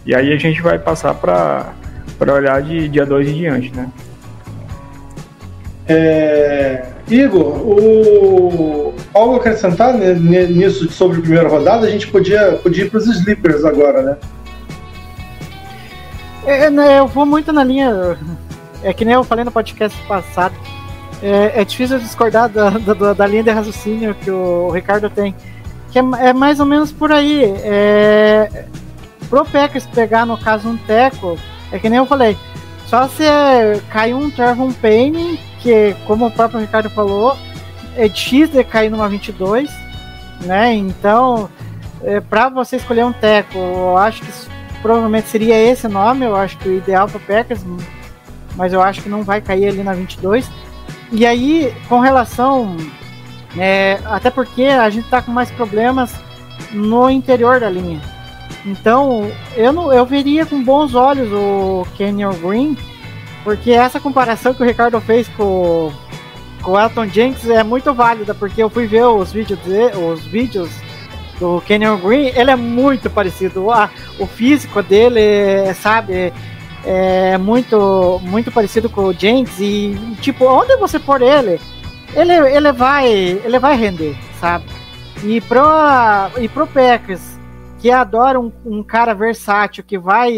E 0.05 0.15
aí 0.15 0.31
a 0.31 0.37
gente 0.37 0.61
vai 0.61 0.79
passar 0.79 1.13
para 1.13 1.73
olhar 2.33 2.61
de 2.61 2.87
dia 2.87 3.05
2 3.05 3.27
em 3.27 3.33
diante, 3.33 3.75
né? 3.75 3.89
É, 5.87 6.85
Igor, 7.09 7.45
o, 7.45 8.93
algo 9.13 9.35
acrescentar 9.37 9.93
nisso 9.93 10.91
sobre 10.91 11.19
a 11.19 11.21
primeira 11.21 11.47
rodada? 11.47 11.87
A 11.87 11.89
gente 11.89 12.07
podia, 12.07 12.53
podia 12.61 12.85
ir 12.85 12.89
para 12.89 12.97
os 12.97 13.07
sleepers 13.07 13.63
agora, 13.63 14.01
né? 14.01 14.17
É, 16.45 16.69
né, 16.69 16.99
eu 16.99 17.07
vou 17.07 17.25
muito 17.25 17.51
na 17.53 17.63
linha. 17.63 18.17
É 18.83 18.93
que 18.93 19.05
nem 19.05 19.13
eu 19.13 19.23
falei 19.23 19.45
no 19.45 19.51
podcast 19.51 19.97
passado. 20.07 20.55
É, 21.21 21.61
é 21.61 21.65
difícil 21.65 21.99
discordar 21.99 22.47
da, 22.49 22.69
da, 22.69 23.13
da, 23.13 23.27
linha 23.27 23.43
de 23.43 23.49
raciocínio 23.49 24.13
que 24.15 24.29
o, 24.29 24.69
Ricardo 24.69 25.09
tem. 25.09 25.33
Que 25.91 25.99
é, 25.99 26.03
é 26.29 26.33
mais 26.33 26.59
ou 26.59 26.65
menos 26.65 26.91
por 26.91 27.11
aí. 27.11 27.43
É, 27.63 28.65
pro 29.29 29.45
Packers 29.45 29.85
pegar, 29.87 30.25
no 30.25 30.37
caso, 30.37 30.69
um 30.69 30.77
teco, 30.77 31.37
é 31.71 31.79
que 31.79 31.89
nem 31.89 31.99
eu 31.99 32.05
falei. 32.05 32.37
Só 32.85 33.07
se 33.07 33.23
cair 33.89 34.13
um 34.13 34.29
Trevon 34.29 34.71
Payne 34.71 35.39
porque, 35.67 35.97
como 36.05 36.27
o 36.27 36.31
próprio 36.31 36.61
Ricardo 36.61 36.89
falou, 36.89 37.35
é 37.97 38.07
difícil 38.07 38.63
cair 38.63 38.89
numa 38.89 39.09
22, 39.09 39.69
né? 40.45 40.73
Então, 40.73 41.49
é, 42.01 42.21
para 42.21 42.47
você 42.47 42.77
escolher 42.77 43.03
um 43.03 43.11
teco, 43.11 43.57
eu 43.57 43.97
acho 43.97 44.21
que 44.21 44.31
provavelmente 44.81 45.27
seria 45.27 45.57
esse 45.61 45.85
nome, 45.89 46.25
eu 46.25 46.37
acho 46.37 46.57
que 46.59 46.69
o 46.69 46.77
ideal 46.77 47.09
para 47.09 47.19
Packers, 47.19 47.65
mas 48.55 48.71
eu 48.71 48.81
acho 48.81 49.01
que 49.01 49.09
não 49.09 49.23
vai 49.23 49.41
cair 49.41 49.67
ali 49.67 49.83
na 49.83 49.91
22. 49.91 50.49
E 51.11 51.25
aí, 51.25 51.75
com 51.89 51.99
relação, 51.99 52.77
é, 53.57 53.99
até 54.05 54.31
porque 54.31 54.63
a 54.63 54.89
gente 54.89 55.03
está 55.03 55.21
com 55.21 55.31
mais 55.31 55.51
problemas 55.51 56.15
no 56.71 57.09
interior 57.09 57.59
da 57.59 57.69
linha. 57.69 57.99
Então, 58.65 59.29
eu 59.57 59.73
não, 59.73 59.91
eu 59.91 60.05
veria 60.05 60.45
com 60.45 60.63
bons 60.63 60.95
olhos 60.95 61.29
o 61.29 61.85
Kenyon 61.97 62.35
Green 62.35 62.77
porque 63.47 63.71
essa 63.71 63.97
comparação 63.97 64.53
que 64.53 64.61
o 64.61 64.65
Ricardo 64.65 64.99
fez 64.99 65.25
com, 65.29 65.89
com 66.61 66.71
o 66.71 66.77
Elton 66.77 67.07
Jenks 67.07 67.49
é 67.49 67.63
muito 67.63 67.93
válida, 67.93 68.35
porque 68.35 68.61
eu 68.61 68.69
fui 68.69 68.87
ver 68.87 69.05
os 69.05 69.31
vídeos, 69.31 69.57
de, 69.61 69.97
os 69.97 70.21
vídeos 70.25 70.69
do 71.39 71.61
Kenyon 71.61 71.95
Green, 71.95 72.25
ele 72.35 72.51
é 72.51 72.57
muito 72.57 73.09
parecido. 73.09 73.67
O 74.19 74.27
físico 74.27 74.83
dele, 74.83 75.73
sabe, 75.75 76.33
é 76.85 77.37
muito, 77.37 78.19
muito 78.21 78.51
parecido 78.51 78.89
com 78.89 79.03
o 79.03 79.13
Jenks. 79.13 79.61
E, 79.61 79.97
tipo, 80.19 80.43
onde 80.43 80.75
você 80.75 80.99
pôr 80.99 81.21
ele, 81.21 81.57
ele, 82.13 82.33
ele, 82.33 82.73
vai, 82.73 83.09
ele 83.09 83.59
vai 83.59 83.77
render, 83.77 84.17
sabe? 84.41 84.65
E 85.23 85.39
pro, 85.39 85.63
e 86.37 86.49
pro 86.49 86.67
Packers, 86.67 87.39
que 87.79 87.89
adora 87.89 88.41
um, 88.41 88.51
um 88.65 88.83
cara 88.83 89.13
versátil, 89.13 89.85
que 89.87 89.97
vai 89.97 90.33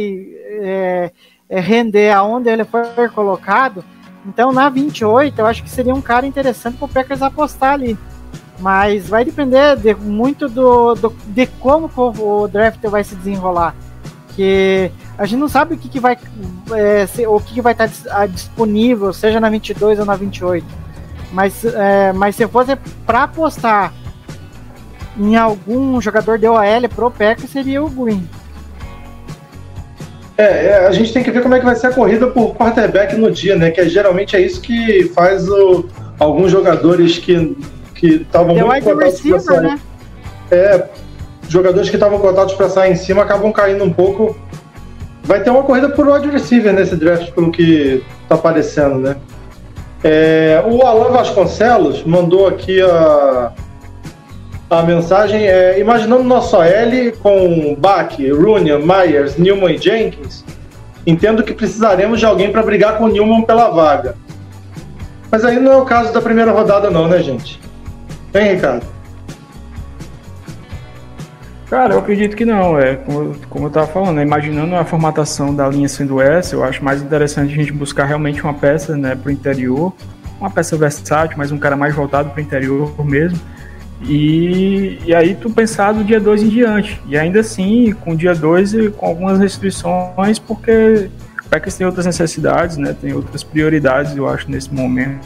é, 0.61 1.11
render 1.49 2.11
aonde 2.11 2.49
ele 2.49 2.63
foi 2.63 3.09
colocado. 3.09 3.83
Então 4.25 4.51
na 4.51 4.69
28 4.69 5.39
eu 5.39 5.45
acho 5.45 5.63
que 5.63 5.69
seria 5.69 5.95
um 5.95 6.01
cara 6.01 6.27
interessante 6.27 6.77
para 6.77 6.85
o 6.85 6.89
Packers 6.89 7.21
apostar 7.21 7.73
ali. 7.73 7.97
Mas 8.59 9.07
vai 9.07 9.23
depender 9.23 9.77
de, 9.77 9.95
muito 9.95 10.49
do, 10.49 10.93
do, 10.93 11.15
de 11.27 11.47
como 11.47 11.89
o 11.95 12.47
draft 12.47 12.81
vai 12.83 13.03
se 13.03 13.15
desenrolar. 13.15 13.73
Que 14.35 14.91
a 15.17 15.25
gente 15.25 15.39
não 15.39 15.47
sabe 15.47 15.73
o 15.73 15.77
que, 15.77 15.87
que 15.89 15.99
vai 15.99 16.17
é, 16.73 17.07
se, 17.07 17.25
o 17.25 17.39
que, 17.39 17.55
que 17.55 17.61
vai 17.61 17.71
estar 17.71 17.89
tá 17.89 18.25
disponível, 18.25 19.13
seja 19.13 19.39
na 19.39 19.49
22 19.49 19.99
ou 19.99 20.05
na 20.05 20.15
28. 20.15 20.65
Mas, 21.31 21.63
é, 21.63 22.11
mas 22.13 22.35
se 22.35 22.47
fosse 22.47 22.75
para 23.05 23.23
apostar 23.23 23.93
em 25.17 25.35
algum 25.35 25.99
jogador 26.01 26.37
de 26.37 26.47
OL 26.47 26.89
pro 26.93 27.11
Packers 27.11 27.49
seria 27.49 27.83
o 27.83 27.89
Green. 27.89 28.27
É, 30.39 30.67
é, 30.67 30.87
a 30.87 30.91
gente 30.93 31.11
tem 31.11 31.21
que 31.21 31.31
ver 31.31 31.43
como 31.43 31.53
é 31.53 31.59
que 31.59 31.65
vai 31.65 31.75
ser 31.75 31.87
a 31.87 31.91
corrida 31.91 32.27
por 32.27 32.55
quarterback 32.55 33.13
no 33.17 33.29
dia, 33.29 33.57
né? 33.57 33.71
Que 33.71 33.81
é, 33.81 33.89
geralmente 33.89 34.37
é 34.37 34.39
isso 34.39 34.61
que 34.61 35.11
faz 35.13 35.49
o, 35.49 35.89
alguns 36.17 36.49
jogadores 36.49 37.17
que 37.17 37.57
estavam 38.01 38.55
The 38.55 38.63
muito 38.63 38.83
cotados 38.85 39.15
receiver, 39.15 39.41
sair. 39.41 39.61
né? 39.61 39.79
É, 40.49 40.85
jogadores 41.49 41.89
que 41.89 41.97
estavam 41.97 42.19
cotados 42.19 42.53
para 42.53 42.69
sair 42.69 42.93
em 42.93 42.95
cima 42.95 43.23
acabam 43.23 43.51
caindo 43.51 43.83
um 43.83 43.91
pouco. 43.91 44.33
Vai 45.23 45.43
ter 45.43 45.49
uma 45.49 45.63
corrida 45.63 45.89
por 45.89 46.07
wide 46.07 46.29
receiver 46.29 46.71
nesse 46.71 46.95
draft, 46.95 47.33
pelo 47.33 47.51
que 47.51 48.01
tá 48.29 48.35
aparecendo, 48.35 48.97
né? 48.97 49.17
É, 50.01 50.63
o 50.65 50.85
Alan 50.85 51.11
Vasconcelos 51.11 52.05
mandou 52.05 52.47
aqui 52.47 52.81
a, 52.81 53.51
a 54.69 54.83
mensagem. 54.83 55.45
É, 55.45 55.79
imaginando 55.79 56.23
nosso 56.23 56.55
OL 56.57 57.11
com 57.21 57.75
Bach, 57.75 58.15
Runyan, 58.17 58.79
Myers, 58.79 59.37
Newman 59.37 59.75
e 59.75 59.77
Jenkins, 59.77 60.43
entendo 61.05 61.43
que 61.43 61.53
precisaremos 61.53 62.19
de 62.19 62.25
alguém 62.25 62.51
para 62.51 62.63
brigar 62.63 62.97
com 62.97 63.07
Newman 63.07 63.43
pela 63.43 63.69
vaga. 63.69 64.15
Mas 65.31 65.45
aí 65.45 65.59
não 65.59 65.71
é 65.71 65.77
o 65.77 65.85
caso 65.85 66.11
da 66.11 66.21
primeira 66.21 66.51
rodada, 66.51 66.89
não, 66.89 67.07
né, 67.07 67.21
gente? 67.21 67.59
Hein, 68.33 68.55
Ricardo? 68.55 68.85
Cara, 71.69 71.93
eu 71.93 71.99
acredito 71.99 72.35
que 72.35 72.45
não. 72.45 72.79
É, 72.79 72.95
como, 72.95 73.35
como 73.47 73.65
eu 73.67 73.69
tava 73.69 73.85
falando, 73.85 74.15
né, 74.15 74.23
imaginando 74.23 74.75
a 74.75 74.83
formatação 74.83 75.53
da 75.53 75.67
linha 75.69 75.87
sendo 75.87 76.19
essa, 76.19 76.55
eu 76.55 76.63
acho 76.63 76.83
mais 76.83 76.99
interessante 76.99 77.53
a 77.53 77.55
gente 77.55 77.71
buscar 77.71 78.05
realmente 78.05 78.41
uma 78.43 78.55
peça 78.55 78.97
né, 78.97 79.15
para 79.15 79.29
o 79.29 79.31
interior, 79.31 79.93
uma 80.39 80.49
peça 80.49 80.75
versátil, 80.75 81.37
mas 81.37 81.51
um 81.51 81.59
cara 81.59 81.75
mais 81.75 81.93
voltado 81.93 82.31
para 82.31 82.39
o 82.39 82.41
interior 82.41 82.91
mesmo. 83.05 83.39
E, 84.01 84.99
e 85.05 85.13
aí 85.13 85.35
tu 85.35 85.49
pensar 85.49 85.91
do 85.91 86.03
dia 86.03 86.19
2 86.19 86.43
em 86.43 86.49
diante. 86.49 87.01
E 87.07 87.17
ainda 87.17 87.41
assim, 87.41 87.91
com 87.91 88.11
o 88.11 88.15
dia 88.15 88.33
2 88.33 88.73
e 88.73 88.89
com 88.89 89.05
algumas 89.05 89.39
restrições, 89.39 90.39
porque 90.39 91.09
o 91.45 91.49
Packers 91.49 91.75
tem 91.75 91.85
outras 91.85 92.05
necessidades, 92.05 92.77
né, 92.77 92.95
tem 92.99 93.13
outras 93.13 93.43
prioridades, 93.43 94.15
eu 94.15 94.27
acho, 94.27 94.49
nesse 94.49 94.73
momento. 94.73 95.25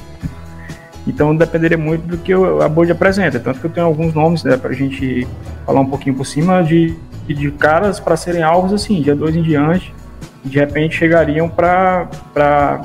Então 1.06 1.36
dependeria 1.36 1.78
muito 1.78 2.08
do 2.08 2.18
que 2.18 2.32
a 2.34 2.70
board 2.70 2.92
apresenta. 2.92 3.40
Tanto 3.40 3.60
que 3.60 3.66
eu 3.66 3.72
tenho 3.72 3.86
alguns 3.86 4.14
nomes 4.14 4.44
né, 4.44 4.56
para 4.58 4.72
a 4.72 4.74
gente 4.74 5.28
falar 5.66 5.82
um 5.82 5.86
pouquinho 5.86 6.16
por 6.16 6.26
cima 6.26 6.64
de, 6.64 6.96
de 7.28 7.52
caras 7.52 8.00
para 8.00 8.16
serem 8.16 8.42
alvos 8.42 8.74
assim, 8.74 9.02
dia 9.02 9.16
2 9.16 9.36
em 9.36 9.44
diante, 9.44 9.94
de 10.44 10.58
repente 10.58 10.96
chegariam 10.96 11.50
para 11.50 12.10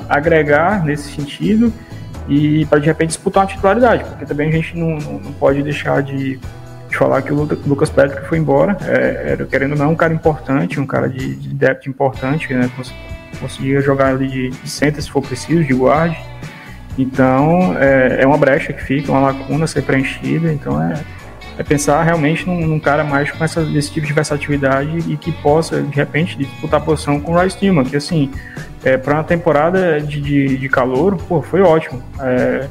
agregar 0.09 0.83
nesse 0.83 1.11
sentido 1.13 1.73
e 2.29 2.65
para 2.65 2.79
de 2.79 2.85
repente 2.85 3.09
disputar 3.09 3.43
uma 3.43 3.49
titularidade, 3.49 4.03
porque 4.05 4.25
também 4.25 4.49
a 4.49 4.51
gente 4.51 4.77
não, 4.77 4.97
não, 4.97 5.13
não 5.19 5.33
pode 5.33 5.61
deixar 5.63 6.01
de, 6.03 6.37
de 6.89 6.95
falar 6.97 7.21
que 7.21 7.33
o 7.33 7.35
Luca- 7.35 7.57
Lucas 7.65 7.89
Patrick 7.89 8.27
foi 8.27 8.37
embora, 8.37 8.77
é, 8.85 9.31
era, 9.31 9.45
querendo 9.45 9.71
ou 9.71 9.77
não, 9.77 9.91
um 9.91 9.95
cara 9.95 10.13
importante, 10.13 10.79
um 10.79 10.85
cara 10.85 11.09
de, 11.09 11.35
de 11.35 11.53
depth 11.53 11.87
importante, 11.87 12.53
né, 12.53 12.69
cons- 12.75 12.93
conseguia 13.39 13.81
jogar 13.81 14.09
ali 14.09 14.27
de, 14.27 14.49
de 14.49 14.69
center 14.69 15.01
se 15.01 15.09
for 15.09 15.21
preciso, 15.21 15.63
de 15.63 15.73
guard, 15.73 16.15
então 16.97 17.75
é, 17.79 18.19
é 18.21 18.27
uma 18.27 18.37
brecha 18.37 18.73
que 18.73 18.83
fica, 18.83 19.11
uma 19.11 19.21
lacuna 19.21 19.65
a 19.65 19.67
ser 19.67 19.83
preenchida, 19.83 20.51
então 20.51 20.81
é, 20.81 21.01
é 21.57 21.63
pensar 21.63 22.03
realmente 22.03 22.45
num, 22.45 22.65
num 22.67 22.79
cara 22.79 23.03
mais 23.03 23.31
com 23.31 23.43
essa, 23.43 23.65
tipo 23.65 24.05
de 24.05 24.13
versatilidade 24.13 24.97
e 25.11 25.15
que 25.17 25.31
possa, 25.31 25.81
de 25.81 25.95
repente, 25.95 26.37
disputar 26.37 26.79
a 26.79 26.83
posição 26.83 27.19
com 27.19 27.33
o 27.33 27.39
Rice 27.41 27.57
Tillman, 27.57 27.85
que 27.85 27.95
assim, 27.95 28.29
é, 28.83 28.97
para 28.97 29.15
uma 29.15 29.23
temporada 29.23 29.99
de, 29.99 30.21
de, 30.21 30.57
de 30.57 30.69
calor, 30.69 31.17
pô, 31.17 31.41
foi 31.41 31.61
ótimo. 31.61 32.01
É, 32.21 32.67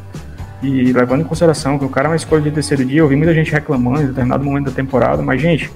e 0.62 0.92
levando 0.92 1.20
em 1.20 1.24
consideração 1.24 1.78
que 1.78 1.84
o 1.84 1.88
cara 1.88 2.09
é 2.09 2.11
uma 2.11 2.16
escolha 2.16 2.42
de 2.42 2.50
terceiro 2.50 2.84
dia, 2.84 3.00
eu 3.00 3.09
vi 3.09 3.14
muita 3.14 3.32
gente 3.32 3.52
reclamando 3.52 4.02
em 4.02 4.06
determinado 4.06 4.44
momento 4.44 4.66
da 4.66 4.72
temporada, 4.72 5.22
mas, 5.22 5.40
gente, 5.40 5.70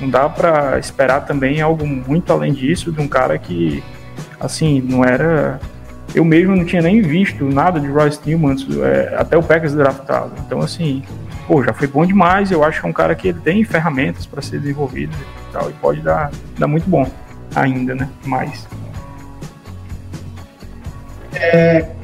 não 0.00 0.08
dá 0.08 0.28
para 0.28 0.78
esperar 0.78 1.22
também 1.22 1.60
algo 1.60 1.86
muito 1.86 2.32
além 2.32 2.52
disso 2.52 2.92
de 2.92 3.00
um 3.00 3.08
cara 3.08 3.36
que, 3.38 3.82
assim, 4.38 4.80
não 4.80 5.04
era. 5.04 5.58
Eu 6.14 6.24
mesmo 6.24 6.56
não 6.56 6.64
tinha 6.64 6.80
nem 6.80 7.02
visto 7.02 7.44
nada 7.44 7.78
de 7.78 7.86
Royce 7.86 8.20
antes, 8.34 8.66
é, 8.78 9.14
até 9.18 9.36
o 9.36 9.42
Packers 9.42 9.74
draftado. 9.74 10.32
Então, 10.46 10.60
assim, 10.60 11.02
pô, 11.46 11.62
já 11.62 11.72
foi 11.72 11.86
bom 11.86 12.06
demais. 12.06 12.50
Eu 12.50 12.64
acho 12.64 12.80
que 12.80 12.86
é 12.86 12.88
um 12.88 12.92
cara 12.92 13.14
que 13.14 13.28
ele 13.28 13.40
tem 13.40 13.64
ferramentas 13.64 14.24
para 14.24 14.40
ser 14.40 14.60
desenvolvido 14.60 15.14
e 15.48 15.52
tal, 15.52 15.68
e 15.68 15.72
pode 15.74 16.00
dar, 16.00 16.30
dar 16.56 16.66
muito 16.66 16.88
bom 16.88 17.06
ainda, 17.54 17.94
né? 17.94 18.08
Mais. 18.24 18.66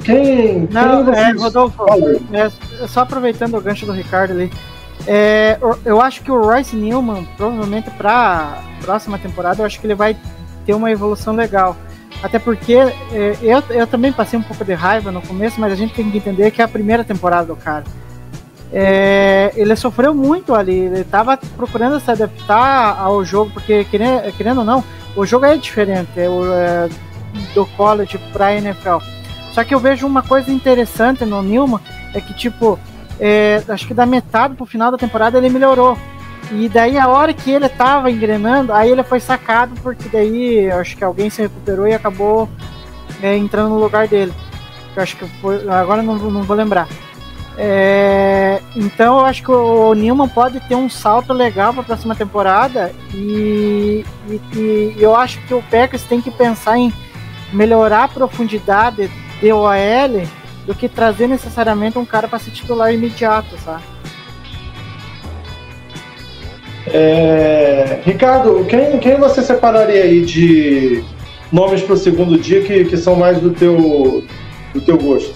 Quem. 0.02 0.68
Não, 0.70 1.04
quem 1.04 1.14
é, 1.14 1.32
Rodolfo, 1.32 1.84
aí. 1.90 2.20
é, 2.32 2.86
só 2.86 3.00
aproveitando 3.00 3.56
o 3.56 3.60
gancho 3.60 3.86
do 3.86 3.92
Ricardo 3.92 4.32
ali, 4.32 4.50
é, 5.06 5.58
eu- 5.84 6.00
acho 6.00 6.22
que 6.22 6.30
o 6.30 6.40
Royce 6.40 6.76
Newman, 6.76 7.26
provavelmente 7.36 7.90
para 7.90 8.58
próxima 8.82 9.18
temporada, 9.18 9.62
eu 9.62 9.66
acho 9.66 9.80
que 9.80 9.86
ele 9.86 9.94
vai 9.94 10.16
ter 10.64 10.74
uma 10.74 10.90
evolução 10.90 11.34
legal. 11.34 11.76
Até 12.22 12.38
porque 12.38 12.74
é, 12.74 12.92
eu, 13.42 13.62
eu 13.70 13.86
também 13.86 14.12
passei 14.12 14.38
um 14.38 14.42
pouco 14.42 14.64
de 14.64 14.72
raiva 14.72 15.10
no 15.10 15.20
começo, 15.20 15.60
mas 15.60 15.72
a 15.72 15.76
gente 15.76 15.94
tem 15.94 16.10
que 16.10 16.16
entender 16.16 16.50
que 16.50 16.62
é 16.62 16.64
a 16.64 16.68
primeira 16.68 17.04
temporada 17.04 17.46
do 17.46 17.56
cara. 17.56 17.84
É, 18.72 19.52
ele 19.54 19.76
sofreu 19.76 20.14
muito 20.14 20.54
ali, 20.54 20.74
ele 20.74 21.00
estava 21.00 21.36
procurando 21.36 22.00
se 22.00 22.10
adaptar 22.10 22.98
ao 22.98 23.24
jogo, 23.24 23.50
porque 23.52 23.84
querendo, 23.84 24.32
querendo 24.36 24.58
ou 24.58 24.64
não, 24.64 24.82
o 25.14 25.24
jogo 25.24 25.44
é 25.44 25.56
diferente 25.56 26.10
é, 26.16 26.28
o, 26.28 26.44
é, 26.52 26.88
do 27.54 27.66
college 27.66 28.18
para 28.32 28.54
NFL. 28.54 28.98
Só 29.54 29.62
que 29.62 29.72
eu 29.74 29.78
vejo 29.78 30.04
uma 30.06 30.20
coisa 30.22 30.50
interessante 30.50 31.24
no 31.24 31.40
Newman, 31.42 31.78
é 32.12 32.20
que 32.20 32.34
tipo, 32.34 32.78
é, 33.20 33.62
acho 33.68 33.86
que 33.86 33.94
da 33.94 34.04
metade 34.04 34.54
pro 34.56 34.66
final 34.66 34.90
da 34.90 34.98
temporada 34.98 35.38
ele 35.38 35.48
melhorou. 35.48 35.96
E 36.50 36.68
daí 36.68 36.98
a 36.98 37.08
hora 37.08 37.32
que 37.32 37.50
ele 37.50 37.68
tava 37.68 38.10
engrenando, 38.10 38.72
aí 38.72 38.90
ele 38.90 39.02
foi 39.04 39.20
sacado, 39.20 39.72
porque 39.80 40.08
daí 40.08 40.68
acho 40.72 40.96
que 40.96 41.04
alguém 41.04 41.30
se 41.30 41.40
recuperou 41.42 41.86
e 41.86 41.94
acabou 41.94 42.48
é, 43.22 43.36
entrando 43.36 43.70
no 43.70 43.78
lugar 43.78 44.08
dele. 44.08 44.32
Eu 44.96 45.02
acho 45.02 45.16
que 45.16 45.24
foi. 45.40 45.66
Agora 45.68 46.02
não, 46.02 46.16
não 46.16 46.42
vou 46.42 46.56
lembrar. 46.56 46.86
É, 47.56 48.60
então 48.74 49.20
eu 49.20 49.24
acho 49.24 49.42
que 49.44 49.50
o 49.52 49.94
Newman 49.94 50.28
pode 50.28 50.58
ter 50.60 50.74
um 50.74 50.90
salto 50.90 51.32
legal 51.32 51.72
para 51.72 51.82
a 51.82 51.86
próxima 51.86 52.14
temporada 52.16 52.92
e, 53.14 54.04
e- 54.28 54.40
e 54.56 54.96
eu 54.98 55.14
acho 55.14 55.38
que 55.46 55.54
o 55.54 55.62
Packers 55.70 56.02
tem 56.02 56.20
que 56.20 56.32
pensar 56.32 56.76
em 56.78 56.92
melhorar 57.52 58.04
a 58.04 58.08
profundidade 58.08 59.08
de 59.44 59.52
OL 59.52 60.26
do 60.66 60.74
que 60.74 60.88
trazer 60.88 61.28
necessariamente 61.28 61.98
um 61.98 62.06
cara 62.06 62.26
para 62.26 62.38
ser 62.38 62.50
titular 62.50 62.94
imediato, 62.94 63.58
sabe? 63.58 63.82
É, 66.86 68.00
Ricardo, 68.04 68.64
quem, 68.64 68.98
quem 68.98 69.18
você 69.18 69.42
separaria 69.42 70.02
aí 70.02 70.24
de 70.24 71.04
nomes 71.52 71.82
para 71.82 71.92
o 71.92 71.96
segundo 71.96 72.38
dia 72.38 72.62
que, 72.62 72.86
que 72.86 72.96
são 72.96 73.16
mais 73.16 73.38
do 73.38 73.50
teu, 73.50 74.24
do 74.72 74.80
teu 74.80 74.96
gosto? 74.96 75.34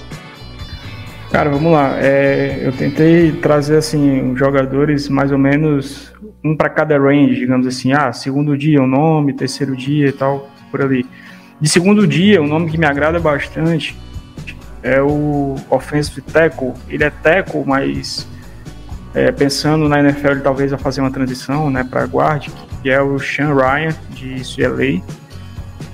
Cara, 1.30 1.50
vamos 1.50 1.72
lá. 1.72 1.98
É, 2.00 2.60
eu 2.62 2.72
tentei 2.72 3.32
trazer 3.32 3.76
assim 3.76 4.34
jogadores 4.34 5.10
mais 5.10 5.30
ou 5.30 5.38
menos 5.38 6.14
um 6.42 6.56
para 6.56 6.70
cada 6.70 6.98
range, 6.98 7.34
digamos 7.34 7.66
assim. 7.66 7.92
Ah, 7.92 8.10
segundo 8.14 8.56
dia 8.56 8.82
o 8.82 8.86
nome, 8.86 9.34
terceiro 9.34 9.76
dia 9.76 10.08
e 10.08 10.12
tal, 10.12 10.50
por 10.70 10.80
ali. 10.80 11.04
De 11.60 11.68
segundo 11.68 12.06
dia, 12.06 12.40
o 12.40 12.46
nome 12.46 12.70
que 12.70 12.78
me 12.78 12.86
agrada 12.86 13.18
bastante 13.18 13.96
é 14.82 15.02
o 15.02 15.56
offensive 15.70 16.20
tackle. 16.20 16.72
Ele 16.88 17.04
é 17.04 17.10
tackle, 17.10 17.64
mas 17.66 18.26
é, 19.14 19.32
pensando 19.32 19.88
na 19.88 19.98
NFL, 20.00 20.28
ele 20.28 20.40
talvez 20.40 20.70
vai 20.70 20.78
fazer 20.78 21.00
uma 21.00 21.10
transição, 21.10 21.70
né, 21.70 21.82
para 21.82 22.04
guard, 22.04 22.48
que 22.82 22.90
é 22.90 23.00
o 23.00 23.18
Sean 23.18 23.54
Ryan 23.54 23.94
de 24.10 24.36
UCLA. 24.36 25.02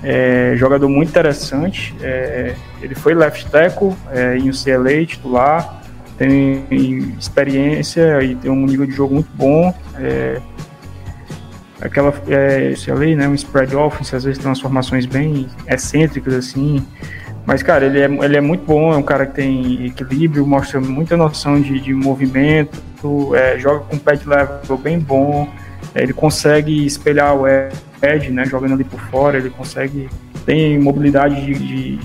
É, 0.03 0.53
jogador 0.55 0.87
muito 0.87 1.09
interessante. 1.09 1.95
é, 2.01 2.55
ele 2.81 2.93
foi 2.93 3.15
left 3.15 3.49
tackle 3.49 3.95
é, 4.11 4.37
em 4.37 4.49
UCLA, 4.49 5.05
titular, 5.07 5.81
tem 6.17 7.15
experiência 7.19 8.21
e 8.23 8.35
tem 8.35 8.51
um 8.51 8.65
nível 8.65 8.85
de 8.85 8.91
jogo 8.91 9.15
muito 9.15 9.29
bom. 9.33 9.73
É, 11.81 11.87
aquela 11.87 12.13
é, 12.27 12.73
UCLA, 12.73 13.15
né, 13.15 13.27
um 13.27 13.35
spread 13.35 13.75
offense, 13.75 14.15
às 14.15 14.23
vezes 14.23 14.39
tem 14.39 14.47
umas 14.47 14.59
formações 14.59 15.05
bem 15.05 15.47
excêntricas 15.67 16.33
assim. 16.33 16.85
Mas, 17.45 17.61
cara, 17.61 17.85
ele 17.85 17.99
é, 17.99 18.05
ele 18.25 18.37
é 18.37 18.41
muito 18.41 18.65
bom, 18.65 18.91
é 18.91 18.97
um 18.97 19.03
cara 19.03 19.25
que 19.25 19.35
tem 19.35 19.85
equilíbrio, 19.85 20.45
mostra 20.47 20.81
muita 20.81 21.15
noção 21.15 21.61
de, 21.61 21.79
de 21.79 21.93
movimento, 21.93 22.81
é, 23.35 23.59
joga 23.59 23.81
com 23.81 23.97
pad 23.99 24.27
level 24.27 24.77
bem 24.77 24.99
bom, 24.99 25.47
é, 25.93 26.01
ele 26.01 26.13
consegue 26.13 26.85
espelhar 26.85 27.35
o 27.35 27.45
edge, 27.47 28.31
né, 28.31 28.45
jogando 28.45 28.73
ali 28.73 28.83
por 28.83 28.99
fora, 28.99 29.37
ele 29.37 29.51
consegue, 29.51 30.09
tem 30.43 30.79
mobilidade 30.79 31.45
de, 31.45 31.53
de, 31.53 31.99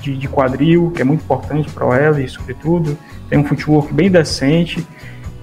de, 0.00 0.16
de 0.16 0.28
quadril, 0.28 0.90
que 0.94 1.02
é 1.02 1.04
muito 1.04 1.22
importante 1.22 1.70
para 1.70 1.86
o 1.86 1.92
L, 1.92 2.26
sobretudo, 2.28 2.96
tem 3.28 3.38
um 3.38 3.44
footwork 3.44 3.92
bem 3.92 4.10
decente, 4.10 4.86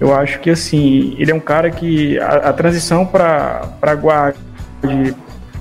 eu 0.00 0.14
acho 0.14 0.40
que, 0.40 0.50
assim, 0.50 1.14
ele 1.18 1.30
é 1.30 1.34
um 1.34 1.40
cara 1.40 1.70
que 1.70 2.18
a, 2.18 2.50
a 2.50 2.52
transição 2.52 3.06
para 3.06 3.94
guarda 4.00 4.38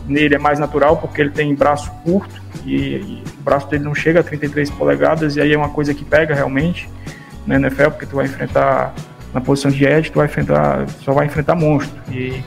nele 0.08 0.36
é 0.36 0.40
mais 0.40 0.60
natural, 0.60 0.98
porque 0.98 1.22
ele 1.22 1.30
tem 1.30 1.56
braço 1.56 1.92
curto, 2.04 2.42
e, 2.66 2.76
e 2.76 3.24
o 3.40 3.44
braço 3.44 3.70
dele 3.70 3.84
não 3.84 3.96
chega 3.96 4.20
a 4.20 4.24
33 4.24 4.70
polegadas, 4.72 5.36
e 5.36 5.42
aí 5.42 5.54
é 5.54 5.58
uma 5.58 5.70
coisa 5.70 5.94
que 5.94 6.04
pega 6.04 6.34
realmente 6.34 6.90
na 7.46 7.56
NFL, 7.56 7.90
porque 7.92 8.06
tu 8.06 8.16
vai 8.16 8.26
enfrentar 8.26 8.94
na 9.34 9.42
posição 9.42 9.72
de 9.72 9.86
edge, 9.86 10.12
tu 10.12 10.16
vai 10.16 10.26
enfrentar, 10.26 10.88
só 11.02 11.12
vai 11.14 11.26
enfrentar 11.26 11.56
monstro. 11.56 12.00
E, 12.12 12.44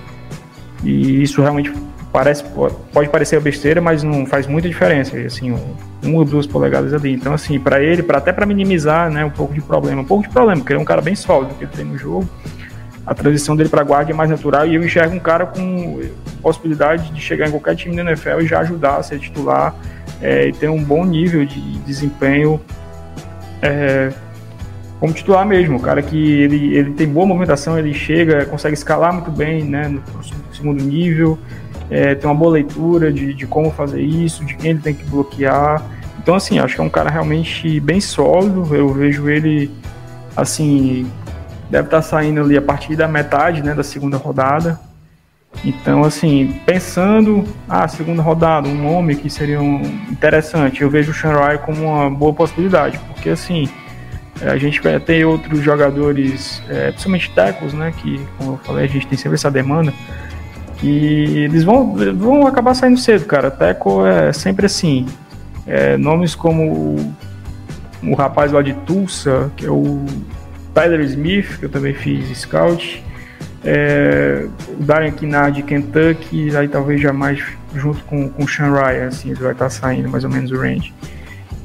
e 0.85 1.23
isso 1.23 1.41
realmente 1.41 1.73
parece, 2.13 2.45
pode 2.93 3.09
parecer 3.09 3.41
besteira, 3.41 3.81
mas 3.81 4.03
não 4.03 4.25
faz 4.27 4.47
muita 4.47 4.69
diferença, 4.69 5.17
assim, 5.19 5.55
um, 6.07 6.17
ou 6.17 6.25
duas 6.25 6.47
polegadas 6.47 6.95
ali. 6.95 7.13
Então, 7.13 7.33
assim, 7.33 7.59
para 7.59 7.83
ele, 7.83 8.03
para 8.03 8.19
até 8.19 8.33
para 8.33 8.47
minimizar, 8.47 9.11
né, 9.11 9.25
um 9.25 9.31
pouco 9.31 9.53
de 9.53 9.61
problema, 9.61 10.03
um 10.03 10.05
pouco 10.05 10.23
de 10.25 10.31
problema, 10.31 10.61
porque 10.61 10.73
ele 10.73 10.81
é 10.81 10.83
um 10.83 10.87
cara 10.87 11.03
bem 11.03 11.15
sólido 11.15 11.55
que 11.55 11.65
ele 11.65 11.73
tem 11.73 11.85
no 11.85 11.99
jogo. 11.99 12.29
A 13.07 13.15
transição 13.15 13.55
dele 13.55 13.69
para 13.69 13.85
guarda 13.85 14.11
é 14.11 14.15
mais 14.15 14.29
natural 14.29 14.67
e 14.67 14.75
eu 14.75 14.85
enxergo 14.85 15.15
um 15.15 15.21
cara 15.21 15.47
com 15.47 16.01
possibilidade 16.43 17.11
de 17.13 17.21
chegar 17.21 17.47
em 17.49 17.51
qualquer 17.51 17.77
time 17.77 17.95
da 17.95 18.03
NFL 18.03 18.41
e 18.41 18.47
já 18.47 18.61
ajudar 18.61 18.97
a 18.97 19.03
ser 19.03 19.21
titular 19.21 19.75
é, 20.21 20.49
e 20.49 20.53
ter 20.53 20.69
um 20.69 20.83
bom 20.83 21.05
nível 21.05 21.45
de 21.45 21.61
desempenho 21.79 22.61
é, 23.63 24.13
como 24.99 25.13
titular 25.13 25.47
mesmo. 25.47 25.77
O 25.77 25.81
cara 25.81 26.03
que 26.03 26.41
ele, 26.41 26.77
ele 26.77 26.93
tem 26.93 27.07
boa 27.09 27.27
movimentação, 27.27 27.79
ele 27.79 27.95
chega, 27.95 28.45
consegue 28.47 28.75
escalar 28.75 29.13
muito 29.13 29.31
bem 29.31 29.63
né, 29.63 29.89
no 29.89 30.03
segundo 30.53 30.83
nível, 30.83 31.39
é, 31.91 32.15
tem 32.15 32.29
uma 32.29 32.37
boa 32.37 32.53
leitura 32.53 33.13
de, 33.13 33.35
de 33.35 33.47
como 33.47 33.71
fazer 33.71 34.01
isso, 34.01 34.45
de 34.45 34.57
quem 34.57 34.71
ele 34.73 34.81
tem 34.81 34.95
que 34.95 35.05
bloquear. 35.05 35.83
Então, 36.27 36.35
assim, 36.35 36.59
acho 36.59 36.75
que 36.75 36.81
é 36.81 36.85
um 36.85 36.91
cara 36.91 37.09
realmente 37.09 37.79
bem 37.79 38.01
sólido. 38.01 38.75
Eu 38.75 38.89
vejo 38.89 39.31
ele, 39.31 39.71
assim, 40.37 41.09
deve 41.71 41.87
estar 41.87 42.03
saindo 42.03 42.41
ali 42.41 42.57
a 42.57 42.61
partir 42.61 42.97
da 42.97 43.07
metade 43.07 43.63
né, 43.63 43.73
da 43.73 43.85
segunda 43.85 44.17
rodada. 44.17 44.77
Então, 45.65 46.03
assim, 46.03 46.61
pensando, 46.67 47.45
ah, 47.69 47.87
segunda 47.87 48.23
rodada, 48.23 48.67
um 48.67 48.75
nome 48.75 49.15
que 49.15 49.31
seria 49.31 49.61
um 49.61 49.81
interessante, 50.11 50.83
eu 50.83 50.91
vejo 50.91 51.13
o 51.13 51.15
Sean 51.15 51.31
Ryan 51.31 51.59
como 51.59 51.85
uma 51.85 52.11
boa 52.11 52.35
possibilidade, 52.35 52.99
porque, 53.07 53.29
assim, 53.29 53.69
a 54.43 54.57
gente 54.57 54.83
vai 54.83 54.99
ter 54.99 55.25
outros 55.25 55.61
jogadores, 55.61 56.61
é, 56.69 56.89
principalmente 56.89 57.31
tecos, 57.31 57.73
né, 57.73 57.95
que, 57.97 58.21
como 58.37 58.55
eu 58.55 58.59
falei, 58.65 58.87
a 58.87 58.89
gente 58.89 59.07
tem 59.07 59.17
sempre 59.17 59.37
essa 59.37 59.51
demanda, 59.51 59.95
que 60.79 61.45
eles 61.45 61.63
vão, 61.63 61.95
vão 62.17 62.49
acabar 62.49 62.75
saindo 62.75 62.99
cedo, 62.99 63.27
cara. 63.27 63.49
Teco 63.49 64.05
é 64.05 64.33
sempre 64.33 64.67
assim. 64.67 65.07
É, 65.67 65.97
nomes 65.97 66.35
como 66.35 67.15
o, 68.03 68.15
rapaz 68.15 68.53
lá 68.53 68.63
de 68.63 68.73
Tulsa, 68.73 69.51
que 69.57 69.67
é 69.67 69.71
o 69.71 70.05
Tyler 70.73 71.01
Smith, 71.01 71.59
que 71.59 71.65
eu 71.65 71.69
também 71.69 71.93
fiz 71.93 72.29
scout. 72.39 73.03
É, 73.65 74.47
o 74.69 74.83
Darren 74.85 75.11
Kinnard 75.11 75.57
de 75.57 75.63
Kentucky, 75.63 76.57
aí 76.57 76.69
talvez 76.69 77.01
já 77.01 77.13
mais 77.13 77.43
junto 77.75 78.03
com, 78.05 78.29
com 78.29 78.45
o 78.45 78.49
Sean 78.49 78.73
Ryan, 78.73 79.09
assim, 79.09 79.31
ele 79.31 79.41
vai 79.41 79.53
estar 79.53 79.69
saindo 79.69 80.09
mais 80.09 80.23
ou 80.23 80.31
menos 80.31 80.51
o 80.53 80.57
range. 80.57 80.95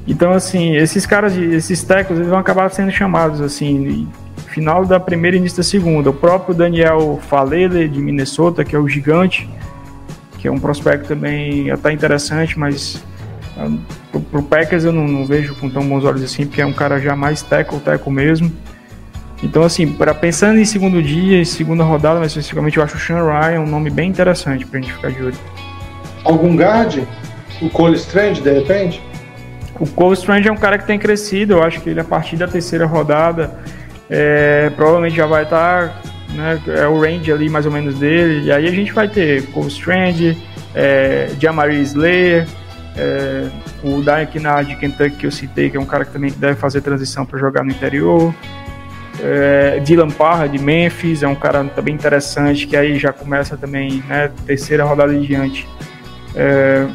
Então, 0.07 0.31
assim, 0.31 0.75
esses 0.75 1.05
caras, 1.05 1.37
esses 1.37 1.83
tecos, 1.83 2.17
eles 2.17 2.27
vão 2.27 2.39
acabar 2.39 2.69
sendo 2.71 2.91
chamados, 2.91 3.39
assim, 3.39 4.07
final 4.47 4.85
da 4.85 4.99
primeira 4.99 5.37
e 5.37 5.39
início 5.39 5.57
da 5.57 5.63
segunda. 5.63 6.09
O 6.09 6.13
próprio 6.13 6.53
Daniel 6.53 7.19
Falele, 7.29 7.87
de 7.87 7.99
Minnesota, 7.99 8.65
que 8.65 8.75
é 8.75 8.79
o 8.79 8.87
gigante, 8.87 9.49
que 10.37 10.47
é 10.47 10.51
um 10.51 10.59
prospecto 10.59 11.07
também 11.07 11.69
até 11.71 11.91
interessante, 11.91 12.57
mas 12.57 13.01
pro, 14.11 14.21
pro 14.21 14.43
Packers 14.43 14.83
eu 14.83 14.91
não, 14.91 15.07
não, 15.07 15.25
vejo 15.25 15.55
com 15.55 15.69
tão 15.69 15.87
bons 15.87 16.03
olhos 16.03 16.23
assim, 16.23 16.45
porque 16.45 16.61
é 16.61 16.65
um 16.65 16.73
cara 16.73 16.99
já 16.99 17.15
mais 17.15 17.41
teco, 17.41 17.79
teco 17.79 18.09
mesmo. 18.11 18.51
Então, 19.43 19.63
assim, 19.63 19.91
para 19.91 20.13
pensando 20.13 20.59
em 20.59 20.65
segundo 20.65 21.01
dia, 21.01 21.39
em 21.39 21.45
segunda 21.45 21.83
rodada, 21.83 22.19
mas 22.19 22.29
especificamente 22.29 22.77
eu 22.77 22.83
acho 22.83 22.95
o 22.95 22.99
Sean 22.99 23.23
Ryan 23.23 23.61
um 23.61 23.67
nome 23.67 23.89
bem 23.89 24.09
interessante 24.09 24.65
pra 24.65 24.79
gente 24.79 24.93
ficar 24.93 25.09
de 25.09 25.23
olho. 25.23 25.37
Algum 26.23 26.55
guard? 26.55 26.99
O 27.61 27.69
Cole 27.69 27.95
Strange, 27.95 28.41
de 28.41 28.51
repente? 28.51 29.01
O 29.79 29.87
Cole 29.87 30.13
Strange 30.13 30.47
é 30.47 30.51
um 30.51 30.57
cara 30.57 30.77
que 30.77 30.85
tem 30.85 30.99
crescido, 30.99 31.53
eu 31.53 31.63
acho 31.63 31.81
que 31.81 31.89
ele 31.89 31.99
a 31.99 32.03
partir 32.03 32.35
da 32.35 32.47
terceira 32.47 32.85
rodada 32.85 33.59
é, 34.11 34.69
provavelmente 34.75 35.15
já 35.15 35.25
vai 35.25 35.43
estar, 35.43 35.87
tá, 35.87 36.01
né, 36.33 36.61
é 36.67 36.85
o 36.85 36.99
range 36.99 37.31
ali 37.31 37.49
mais 37.49 37.65
ou 37.65 37.71
menos 37.71 37.95
dele, 37.97 38.45
e 38.45 38.51
aí 38.51 38.67
a 38.67 38.71
gente 38.71 38.91
vai 38.91 39.07
ter 39.07 39.45
Cole 39.47 39.69
Strange, 39.69 40.37
é, 40.75 41.29
Jamari 41.39 41.81
Slayer, 41.81 42.45
é, 42.97 43.47
o 43.83 44.01
Dark 44.01 44.35
na 44.35 44.61
de 44.61 44.75
Kentucky 44.75 45.17
que 45.17 45.25
eu 45.25 45.31
citei, 45.31 45.69
que 45.69 45.77
é 45.77 45.79
um 45.79 45.85
cara 45.85 46.05
que 46.05 46.11
também 46.11 46.31
deve 46.31 46.55
fazer 46.55 46.81
transição 46.81 47.25
para 47.25 47.39
jogar 47.39 47.63
no 47.63 47.71
interior, 47.71 48.33
é, 49.19 49.79
Dylan 49.79 50.09
Parra 50.09 50.47
de 50.47 50.57
Memphis, 50.57 51.23
é 51.23 51.27
um 51.27 51.35
cara 51.35 51.63
também 51.63 51.93
interessante, 51.93 52.65
que 52.67 52.75
aí 52.75 52.97
já 52.97 53.13
começa 53.13 53.57
também, 53.57 54.03
né, 54.07 54.31
terceira 54.45 54.83
rodada 54.83 55.13
diante. 55.13 55.67
É, 56.35 56.87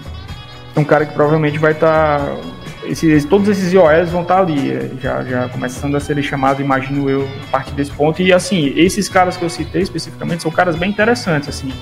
um 0.76 0.84
cara 0.84 1.06
que 1.06 1.14
provavelmente 1.14 1.58
vai 1.58 1.72
estar 1.72 2.18
tá 2.18 2.36
esses, 2.88 3.24
todos 3.24 3.48
esses 3.48 3.72
IOS 3.72 4.10
vão 4.10 4.22
estar 4.22 4.38
ali, 4.38 4.70
é, 4.70 4.90
já, 5.00 5.22
já 5.24 5.48
começando 5.48 5.96
a 5.96 6.00
ser 6.00 6.20
chamado, 6.22 6.62
imagino 6.62 7.08
eu, 7.10 7.28
a 7.48 7.50
partir 7.50 7.72
desse 7.72 7.90
ponto. 7.90 8.22
E 8.22 8.32
assim, 8.32 8.72
esses 8.76 9.08
caras 9.08 9.36
que 9.36 9.44
eu 9.44 9.50
citei 9.50 9.82
especificamente 9.82 10.42
são 10.42 10.50
caras 10.50 10.76
bem 10.76 10.90
interessantes, 10.90 11.48
assim. 11.48 11.72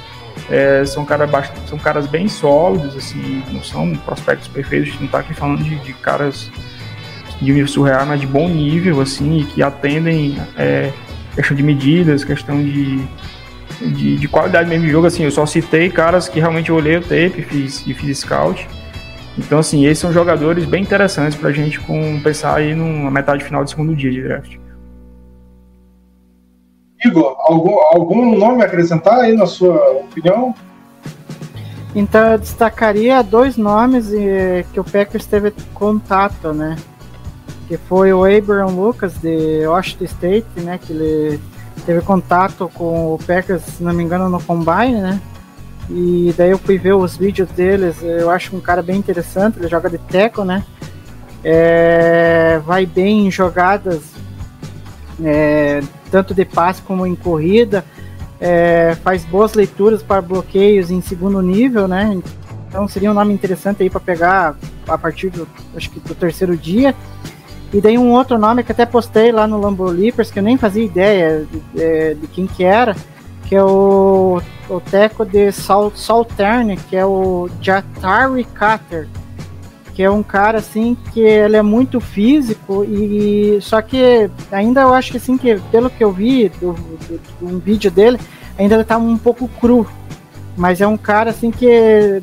É, 0.51 0.85
são, 0.85 1.05
cara, 1.05 1.29
são 1.67 1.79
caras 1.79 2.07
bem 2.07 2.29
sólidos, 2.29 2.97
assim, 2.97 3.43
não 3.51 3.63
são 3.63 3.95
prospectos 3.97 4.47
perfeitos, 4.49 4.89
a 4.89 4.91
gente 4.91 5.01
não 5.01 5.07
está 5.07 5.21
aqui 5.21 5.33
falando 5.33 5.65
de, 5.65 5.77
de 5.77 5.93
caras 5.95 6.51
de 7.41 7.53
nível 7.53 7.67
surreal, 7.67 8.05
mas 8.07 8.21
de 8.21 8.27
bom 8.27 8.49
nível, 8.49 9.01
assim, 9.01 9.47
que 9.55 9.63
atendem 9.63 10.37
é, 10.57 10.93
questão 11.35 11.57
de 11.57 11.63
medidas, 11.63 12.25
questão 12.25 12.63
de, 12.63 12.99
de, 13.81 14.17
de, 14.17 14.29
qualidade 14.29 14.69
mesmo 14.69 14.85
de 14.85 14.93
jogo, 14.93 15.07
assim, 15.07 15.25
eu 15.25 15.31
só 15.31 15.47
citei 15.47 15.89
caras 15.89 16.29
que 16.29 16.39
realmente 16.39 16.69
eu 16.69 16.77
olhei 16.77 16.97
o 16.99 17.01
tape 17.01 17.43
fiz, 17.43 17.83
e 17.87 17.95
fiz 17.95 18.19
scout, 18.19 18.69
então, 19.37 19.59
assim, 19.59 19.85
esses 19.85 19.99
são 19.99 20.13
jogadores 20.13 20.65
bem 20.65 20.83
interessantes 20.83 21.37
para 21.37 21.49
a 21.49 21.53
gente 21.53 21.81
com, 21.81 22.21
pensar 22.21 22.57
aí 22.57 22.75
numa 22.75 23.11
metade 23.11 23.45
final 23.45 23.65
do 23.65 23.71
segundo 23.71 23.95
dia 23.95 24.11
de 24.11 24.23
draft. 24.23 24.57
Igor, 27.05 27.37
algum, 27.39 27.79
algum 27.93 28.39
nome 28.39 28.63
a 28.63 28.67
acrescentar 28.67 29.21
aí 29.21 29.37
na 29.37 29.47
sua 29.47 29.77
opinião? 29.91 30.55
Então 31.95 32.33
eu 32.33 32.39
destacaria 32.39 33.23
dois 33.23 33.57
nomes 33.57 34.11
que 34.73 34.81
o 34.81 34.85
Packers 34.85 35.27
teve 35.27 35.53
contato, 35.73 36.53
né? 36.53 36.77
Que 37.69 37.77
foi 37.77 38.13
o 38.13 38.25
Abraham 38.25 38.75
Lucas 38.75 39.15
de 39.15 39.67
Washington 39.67 40.05
State, 40.05 40.47
né? 40.57 40.79
Que 40.79 40.93
ele 40.93 41.41
teve 41.87 42.01
contato 42.01 42.71
com 42.75 43.15
o 43.15 43.19
Packers, 43.19 43.63
se 43.63 43.83
não 43.83 43.93
me 43.93 44.03
engano, 44.03 44.29
no 44.29 44.43
Combine, 44.43 45.01
né? 45.01 45.21
E 45.91 46.35
daí 46.37 46.51
eu 46.51 46.59
fui 46.59 46.79
ver 46.79 46.95
os 46.95 47.17
vídeos 47.17 47.49
deles, 47.51 48.03
eu 48.03 48.31
acho 48.31 48.57
um 48.57 48.61
cara 48.61 48.83
bem 48.83 48.97
interessante, 48.97 49.59
ele 49.59 49.69
joga 49.69 49.91
de 49.91 49.99
teco, 49.99 50.43
né? 50.43 50.65
É, 51.45 52.59
vai 52.65 52.87
bem 52.87 53.27
em 53.27 53.31
jogadas, 53.31 54.03
é, 55.23 55.83
tanto 56.15 56.33
de 56.33 56.45
passe 56.45 56.81
como 56.81 57.05
em 57.05 57.17
corrida, 57.17 57.85
é, 58.41 58.97
faz 59.03 59.25
boas 59.25 59.55
leituras 59.55 60.01
para 60.01 60.23
bloqueios 60.23 60.89
em 60.89 61.01
segundo 61.01 61.43
nível, 61.43 61.89
né? 61.89 62.17
Então 62.69 62.87
seria 62.87 63.11
um 63.11 63.15
nome 63.15 63.35
interessante 63.35 63.83
aí 63.83 63.91
para 63.91 63.99
pegar 63.99 64.57
a 64.87 64.97
partir 64.97 65.31
do, 65.31 65.49
acho 65.77 65.91
que 65.91 65.99
do 65.99 66.15
terceiro 66.15 66.57
dia. 66.57 66.95
E 67.73 67.81
daí 67.81 67.99
um 67.99 68.13
outro 68.13 68.39
nome 68.39 68.63
que 68.63 68.71
até 68.71 68.87
postei 68.87 69.33
lá 69.33 69.49
no 69.49 69.61
Lambo 69.61 69.87
Leapers, 69.87 70.31
que 70.31 70.39
eu 70.39 70.43
nem 70.45 70.57
fazia 70.57 70.85
ideia 70.85 71.45
de, 71.51 71.59
de, 71.59 72.15
de 72.15 72.27
quem 72.29 72.47
que 72.47 72.63
era, 72.63 72.95
que 73.49 73.57
é 73.57 73.65
o, 73.65 74.41
o 74.69 74.81
teco 74.81 75.27
de 75.27 75.51
Saltern, 75.51 76.77
que 76.89 76.95
é 76.97 77.05
o 77.05 77.51
Jatari 77.61 78.45
Carter, 78.45 79.09
que 79.95 80.03
é 80.03 80.11
um 80.11 80.23
cara 80.23 80.59
assim 80.59 80.97
que 81.13 81.21
ele 81.21 81.57
é 81.57 81.63
muito 81.63 82.01
físico 82.01 82.85
e 82.85 83.59
só 83.61 83.81
que 83.81 84.29
ainda 84.51 84.83
eu 84.83 84.93
acho 84.93 85.13
que 85.13 85.17
assim 85.19 85.39
que 85.39 85.59
pelo 85.71 85.89
que 85.89 86.03
eu 86.03 86.13
vi 86.13 86.49
do, 86.49 86.73
do, 86.73 87.21
do 87.41 87.47
um 87.47 87.59
vídeo 87.59 87.91
dele 87.91 88.19
ainda 88.59 88.75
ele 88.75 88.85
tá 88.85 88.99
um 88.99 89.17
pouco 89.17 89.49
cru, 89.61 89.87
mas 90.57 90.81
é 90.81 90.87
um 90.87 90.97
cara 90.97 91.31
assim 91.31 91.51
que 91.51 92.21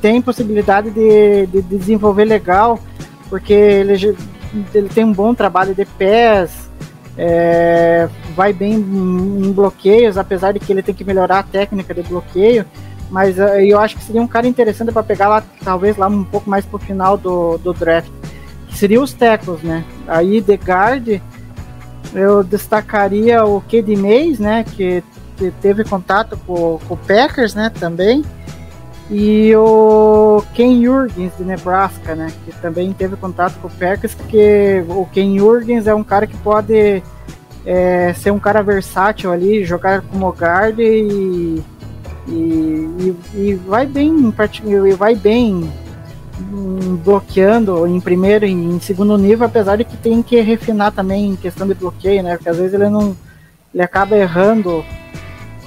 tem 0.00 0.22
possibilidade 0.22 0.90
de, 0.90 1.46
de 1.46 1.62
desenvolver 1.62 2.24
legal 2.24 2.80
porque 3.28 3.52
ele, 3.52 4.16
ele 4.74 4.88
tem 4.88 5.04
um 5.04 5.12
bom 5.12 5.34
trabalho 5.34 5.74
de 5.74 5.84
pés 5.84 6.62
é, 7.16 8.08
vai 8.34 8.52
bem 8.52 8.74
em 8.74 9.52
bloqueios, 9.52 10.16
apesar 10.16 10.52
de 10.52 10.58
que 10.58 10.72
ele 10.72 10.82
tem 10.82 10.94
que 10.94 11.04
melhorar 11.04 11.40
a 11.40 11.42
técnica 11.42 11.92
de 11.92 12.02
bloqueio. 12.02 12.64
Mas 13.12 13.38
uh, 13.38 13.60
eu 13.60 13.78
acho 13.78 13.96
que 13.96 14.02
seria 14.02 14.20
um 14.20 14.26
cara 14.26 14.48
interessante 14.48 14.90
para 14.90 15.02
pegar 15.02 15.28
lá, 15.28 15.44
talvez 15.62 15.96
lá 15.96 16.08
um 16.08 16.24
pouco 16.24 16.50
mais 16.50 16.64
pro 16.64 16.78
final 16.78 17.16
do, 17.16 17.58
do 17.58 17.72
draft. 17.72 18.10
Seria 18.72 19.00
os 19.00 19.12
tackles, 19.12 19.62
né? 19.62 19.84
Aí 20.08 20.40
de 20.40 20.54
guard, 20.54 21.20
eu 22.14 22.42
destacaria 22.42 23.44
o 23.44 23.60
Kid 23.60 23.94
Mays, 23.94 24.38
né? 24.38 24.64
Que 24.64 25.04
teve 25.60 25.84
contato 25.84 26.38
com, 26.46 26.80
com 26.88 26.94
o 26.94 26.96
Packers, 26.96 27.54
né? 27.54 27.70
Também 27.78 28.24
e 29.10 29.54
o 29.56 30.42
Ken 30.54 30.82
Jurgens 30.82 31.36
de 31.36 31.44
Nebraska, 31.44 32.14
né, 32.14 32.32
que 32.46 32.52
também 32.62 32.94
teve 32.94 33.14
contato 33.16 33.58
com 33.60 33.68
o 33.68 33.70
Packers, 33.70 34.14
porque 34.14 34.82
o 34.88 35.04
Ken 35.04 35.36
Jurgens 35.36 35.86
é 35.86 35.94
um 35.94 36.02
cara 36.02 36.26
que 36.26 36.36
pode 36.38 37.02
é, 37.66 38.14
ser 38.14 38.30
um 38.30 38.38
cara 38.38 38.62
versátil 38.62 39.30
ali, 39.30 39.64
jogar 39.64 40.00
como 40.00 40.30
guard 40.30 40.78
e, 40.78 41.62
e, 42.28 43.14
e 43.34 43.54
vai 43.66 43.86
bem, 43.86 44.32
e 44.64 44.92
vai 44.92 45.14
bem 45.14 45.70
bloqueando 47.04 47.86
em 47.86 48.00
primeiro 48.00 48.44
e 48.46 48.50
em 48.52 48.80
segundo 48.80 49.16
nível, 49.18 49.46
apesar 49.46 49.76
de 49.76 49.84
que 49.84 49.96
tem 49.96 50.22
que 50.22 50.40
refinar 50.40 50.92
também 50.92 51.26
em 51.30 51.36
questão 51.36 51.66
de 51.66 51.74
bloqueio, 51.74 52.22
né, 52.22 52.36
porque 52.36 52.48
às 52.48 52.56
vezes 52.56 52.74
ele 52.74 52.88
não 52.88 53.16
ele 53.74 53.82
acaba 53.82 54.16
errando 54.16 54.84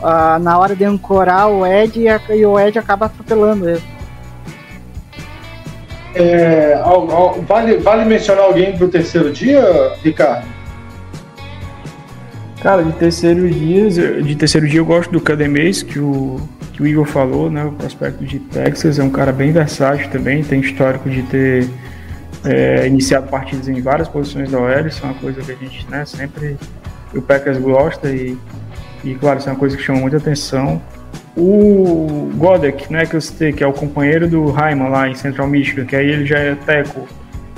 ah, 0.01 0.38
na 0.39 0.58
hora 0.60 0.76
de 0.76 0.84
ancorar 0.84 1.49
o 1.49 1.66
Ed 1.66 1.99
e, 1.99 2.34
e 2.36 2.45
o 2.45 2.60
Ed 2.60 2.78
acaba 2.78 3.08
atropelando 3.08 3.68
ele. 3.70 3.82
É, 6.14 6.80
al- 6.84 7.12
al- 7.12 7.41
vale, 7.41 7.78
vale 7.78 8.06
mencionar 8.06 8.45
alguém 8.45 8.78
pro 8.78 8.88
terceiro 8.88 9.32
dia, 9.34 9.62
Ricardo? 10.03 10.47
Cara, 12.66 12.82
de 12.82 12.93
terceiro 12.93 13.47
dia, 13.47 14.24
de 14.24 14.36
terceiro 14.36 14.68
dia 14.68 14.80
eu 14.80 14.86
gosto 14.86 15.11
do 15.11 15.22
Cademês, 15.22 15.84
que 15.84 15.99
o, 15.99 16.41
que 16.74 16.82
o 16.82 16.88
Igor 16.88 17.05
falou, 17.05 17.47
né? 17.47 17.63
O 17.63 17.72
prospecto 17.72 18.26
de 18.26 18.39
Texas 18.39 18.97
é 18.97 19.03
um 19.03 19.09
cara 19.11 19.32
bem 19.32 19.51
versátil 19.51 20.09
também, 20.09 20.43
tem 20.43 20.61
histórico 20.61 21.07
de 21.07 21.22
ter 21.22 21.70
é, 22.43 22.88
iniciado 22.88 23.28
partidas 23.28 23.68
em 23.68 23.80
várias 23.82 24.07
posições 24.07 24.49
da 24.49 24.57
OL, 24.57 24.88
isso 24.88 24.99
é 25.03 25.05
uma 25.05 25.13
coisa 25.13 25.43
que 25.43 25.51
a 25.51 25.55
gente 25.55 25.88
né, 25.91 26.05
sempre 26.05 26.57
o 27.13 27.22
Packers 27.22 27.59
gosta 27.59 28.09
e, 28.09 28.36
e 29.03 29.13
claro, 29.13 29.38
isso 29.38 29.47
é 29.47 29.51
uma 29.51 29.59
coisa 29.59 29.78
que 29.78 29.84
chama 29.84 29.99
muita 29.99 30.18
atenção. 30.18 30.82
O 31.38 32.32
Godek, 32.34 32.91
né, 32.91 33.05
que 33.05 33.16
eu 33.16 33.22
citei, 33.22 33.53
que 33.53 33.63
é 33.63 33.68
o 33.68 33.74
companheiro 33.74 34.28
do 34.28 34.49
Raiman 34.49 34.88
lá 34.89 35.07
em 35.07 35.13
Central 35.13 35.47
Michigan, 35.47 35.86
que 35.86 35.95
aí 35.95 36.09
ele 36.09 36.26
já 36.26 36.39
é 36.39 36.55
teco. 36.55 37.07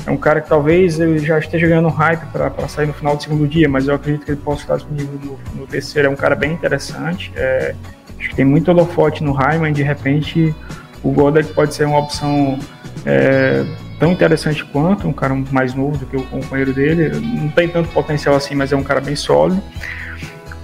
É 0.08 0.10
um 0.10 0.16
cara 0.16 0.40
que 0.40 0.48
talvez 0.48 1.02
ele 1.02 1.20
já 1.20 1.38
esteja 1.38 1.68
ganhando 1.68 1.90
hype 1.90 2.26
para 2.32 2.50
sair 2.70 2.88
no 2.88 2.94
final 2.94 3.18
do 3.18 3.22
segundo 3.22 3.46
dia, 3.46 3.68
mas 3.68 3.90
eu 3.90 3.96
acredito 3.96 4.24
que 4.24 4.32
ele 4.32 4.40
possa 4.40 4.62
estar 4.62 4.78
disponível 4.78 5.20
no, 5.22 5.60
no 5.60 5.68
terceiro. 5.68 6.08
É 6.08 6.10
um 6.10 6.16
cara 6.16 6.34
bem 6.34 6.54
interessante. 6.54 7.30
É, 7.36 7.76
acho 8.18 8.30
que 8.30 8.36
tem 8.38 8.46
muito 8.46 8.72
holofote 8.72 9.22
no 9.22 9.34
Raiman. 9.34 9.74
De 9.74 9.84
repente, 9.84 10.56
o 11.04 11.12
Godek 11.12 11.52
pode 11.54 11.76
ser 11.76 11.86
uma 11.86 12.00
opção 12.00 12.58
é, 13.06 13.66
tão 14.00 14.14
interessante 14.14 14.64
quanto 14.64 15.06
um 15.10 15.12
cara 15.12 15.36
mais 15.52 15.74
novo 15.74 15.98
do 15.98 16.06
que 16.06 16.16
o 16.16 16.24
companheiro 16.24 16.72
dele. 16.72 17.10
Não 17.20 17.50
tem 17.50 17.68
tanto 17.68 17.90
potencial 17.90 18.34
assim, 18.34 18.56
mas 18.56 18.72
é 18.72 18.78
um 18.78 18.84
cara 18.84 19.02
bem 19.02 19.16
sólido. 19.16 19.62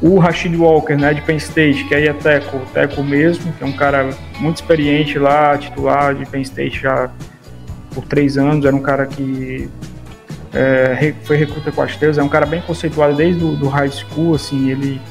O 0.01 0.19
Rashid 0.19 0.55
Walker, 0.55 0.95
né, 0.95 1.13
de 1.13 1.21
Penn 1.21 1.35
State, 1.35 1.83
que 1.83 1.95
aí 1.95 2.07
é 2.07 2.13
Teco, 2.13 2.61
Teco 2.73 3.03
mesmo, 3.03 3.51
que 3.51 3.63
é 3.63 3.67
um 3.67 3.73
cara 3.73 4.09
muito 4.39 4.55
experiente 4.57 5.19
lá, 5.19 5.57
titular 5.57 6.15
de 6.15 6.25
Penn 6.25 6.41
State 6.41 6.79
já 6.79 7.09
por 7.93 8.05
três 8.05 8.37
anos, 8.37 8.65
era 8.65 8.75
um 8.75 8.81
cara 8.81 9.05
que 9.05 9.69
é, 10.53 11.13
foi 11.23 11.35
recruta 11.37 11.71
com 11.71 11.81
as 11.81 11.95
Teus, 11.95 12.17
é 12.17 12.23
um 12.23 12.29
cara 12.29 12.45
bem 12.45 12.61
conceituado 12.61 13.15
desde 13.15 13.43
o 13.43 13.55
do 13.55 13.67
high 13.67 13.89
school, 13.89 14.35
assim, 14.35 14.69
ele, 14.69 15.01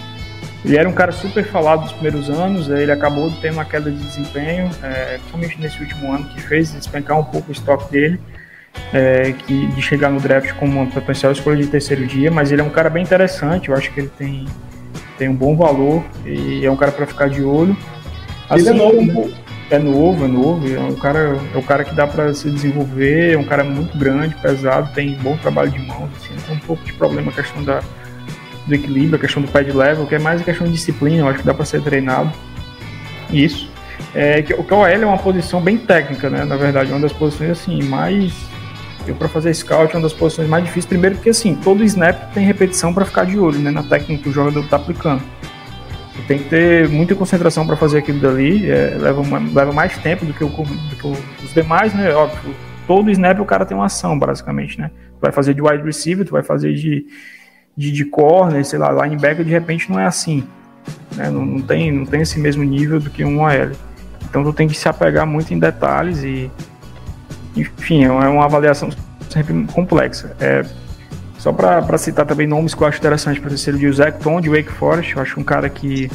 ele 0.64 0.76
era 0.76 0.88
um 0.88 0.92
cara 0.92 1.10
super 1.12 1.44
falado 1.44 1.82
nos 1.82 1.92
primeiros 1.92 2.30
anos, 2.30 2.70
aí 2.70 2.82
ele 2.82 2.92
acabou 2.92 3.30
tendo 3.40 3.54
uma 3.54 3.64
queda 3.64 3.90
de 3.90 3.98
desempenho, 3.98 4.70
é, 4.82 5.16
principalmente 5.18 5.60
nesse 5.60 5.80
último 5.80 6.12
ano, 6.12 6.24
que 6.26 6.40
fez 6.40 6.72
despencar 6.72 7.18
um 7.18 7.24
pouco 7.24 7.48
o 7.48 7.52
estoque 7.52 7.90
dele, 7.90 8.20
é, 8.92 9.32
que, 9.32 9.66
de 9.66 9.82
chegar 9.82 10.10
no 10.10 10.20
draft 10.20 10.52
como 10.54 10.80
uma 10.80 10.90
potencial 10.90 11.32
escolha 11.32 11.56
de 11.56 11.66
terceiro 11.66 12.06
dia, 12.06 12.30
mas 12.30 12.52
ele 12.52 12.60
é 12.60 12.64
um 12.64 12.70
cara 12.70 12.88
bem 12.88 13.02
interessante, 13.02 13.68
eu 13.68 13.74
acho 13.74 13.92
que 13.92 14.00
ele 14.00 14.10
tem, 14.16 14.46
tem 15.18 15.28
um 15.28 15.34
bom 15.34 15.56
valor 15.56 16.04
e 16.24 16.64
é 16.64 16.70
um 16.70 16.76
cara 16.76 16.92
para 16.92 17.06
ficar 17.06 17.28
de 17.28 17.42
olho. 17.42 17.76
Ele 18.50 18.68
é 18.68 18.70
Assim 18.70 18.78
novo, 18.78 19.28
né? 19.28 19.41
É 19.70 19.78
novo, 19.78 20.24
é 20.24 20.28
novo, 20.28 20.74
é 20.74 20.80
um 20.80 20.94
cara, 20.94 21.38
é 21.54 21.56
um 21.56 21.62
cara 21.62 21.84
que 21.84 21.94
dá 21.94 22.06
para 22.06 22.32
se 22.34 22.50
desenvolver, 22.50 23.32
é 23.32 23.38
um 23.38 23.44
cara 23.44 23.64
muito 23.64 23.96
grande, 23.96 24.34
pesado, 24.36 24.92
tem 24.94 25.14
bom 25.14 25.36
trabalho 25.36 25.70
de 25.70 25.78
mãos, 25.78 26.10
assim, 26.16 26.34
tem 26.46 26.56
um 26.56 26.60
pouco 26.60 26.84
de 26.84 26.92
problema 26.92 27.30
a 27.30 27.34
questão 27.34 27.62
da, 27.64 27.80
do 28.66 28.74
equilíbrio, 28.74 29.16
a 29.16 29.18
questão 29.18 29.42
do 29.42 29.48
pad 29.48 29.70
level, 29.72 30.06
que 30.06 30.14
é 30.14 30.18
mais 30.18 30.40
a 30.40 30.44
questão 30.44 30.66
de 30.66 30.72
disciplina, 30.72 31.18
eu 31.18 31.28
acho 31.28 31.38
que 31.38 31.46
dá 31.46 31.54
para 31.54 31.64
ser 31.64 31.82
treinado. 31.82 32.30
Isso. 33.30 33.70
É, 34.14 34.42
que, 34.42 34.52
o 34.52 34.62
KOL 34.62 34.86
é 34.86 34.98
uma 34.98 35.18
posição 35.18 35.60
bem 35.60 35.78
técnica, 35.78 36.28
né? 36.28 36.44
Na 36.44 36.56
verdade, 36.56 36.90
é 36.90 36.94
uma 36.94 37.00
das 37.00 37.12
posições 37.12 37.50
assim 37.50 37.82
mais 37.84 38.52
eu 39.06 39.14
para 39.16 39.28
fazer 39.28 39.52
scout 39.52 39.94
é 39.94 39.96
uma 39.96 40.02
das 40.02 40.12
posições 40.12 40.48
mais 40.48 40.64
difíceis, 40.64 40.86
primeiro 40.86 41.16
porque 41.16 41.30
assim, 41.30 41.54
todo 41.56 41.82
snap 41.84 42.32
tem 42.32 42.44
repetição 42.44 42.94
para 42.94 43.04
ficar 43.04 43.26
de 43.26 43.38
olho, 43.38 43.58
né, 43.58 43.70
na 43.70 43.82
técnica 43.82 44.22
que 44.22 44.28
o 44.28 44.32
jogador 44.32 44.62
está 44.64 44.76
aplicando. 44.76 45.22
Você 46.14 46.22
tem 46.28 46.38
que 46.38 46.48
ter 46.48 46.88
muita 46.88 47.14
concentração 47.14 47.66
para 47.66 47.76
fazer 47.76 47.98
aquilo 47.98 48.20
dali, 48.20 48.70
é, 48.70 48.96
leva, 48.98 49.22
leva 49.54 49.72
mais 49.72 49.96
tempo 49.98 50.26
do 50.26 50.34
que, 50.34 50.44
o, 50.44 50.48
do 50.48 50.96
que 50.96 51.06
os 51.44 51.54
demais, 51.54 51.94
né? 51.94 52.12
Óbvio, 52.14 52.54
todo 52.86 53.10
snap 53.10 53.40
o 53.40 53.44
cara 53.44 53.64
tem 53.64 53.76
uma 53.76 53.86
ação, 53.86 54.18
basicamente, 54.18 54.78
né? 54.78 54.90
Tu 54.94 55.20
vai 55.20 55.32
fazer 55.32 55.54
de 55.54 55.62
wide 55.62 55.82
receiver, 55.82 56.26
tu 56.26 56.32
vai 56.32 56.42
fazer 56.42 56.74
de, 56.74 57.06
de, 57.74 57.90
de 57.90 58.04
corner, 58.04 58.64
sei 58.64 58.78
lá, 58.78 58.92
linebacker, 59.04 59.44
de 59.44 59.50
repente 59.50 59.90
não 59.90 59.98
é 59.98 60.04
assim, 60.04 60.44
né? 61.16 61.30
Não, 61.30 61.46
não 61.46 61.62
tem, 61.62 61.90
não 61.90 62.04
tem 62.04 62.20
esse 62.20 62.38
mesmo 62.38 62.62
nível 62.62 63.00
do 63.00 63.08
que 63.08 63.24
um 63.24 63.40
OL. 63.40 63.72
Então 64.28 64.44
tu 64.44 64.52
tem 64.52 64.68
que 64.68 64.76
se 64.76 64.88
apegar 64.88 65.26
muito 65.26 65.52
em 65.54 65.58
detalhes 65.58 66.22
e, 66.22 66.50
enfim, 67.56 68.04
é 68.04 68.10
uma, 68.10 68.24
é 68.24 68.28
uma 68.28 68.44
avaliação 68.44 68.90
sempre 69.30 69.66
complexa. 69.72 70.36
É, 70.38 70.62
só 71.42 71.52
para 71.52 71.98
citar 71.98 72.24
também 72.24 72.46
nomes 72.46 72.72
que 72.72 72.80
eu 72.80 72.86
acho 72.86 72.98
interessante 72.98 73.40
para 73.40 73.52
dia, 73.52 73.90
o 73.90 73.92
Zach 73.92 74.16
Tom 74.20 74.40
de 74.40 74.48
Wake 74.48 74.70
Forest, 74.70 75.16
eu 75.16 75.22
acho 75.22 75.40
um 75.40 75.42
cara 75.42 75.68
que 75.68 76.08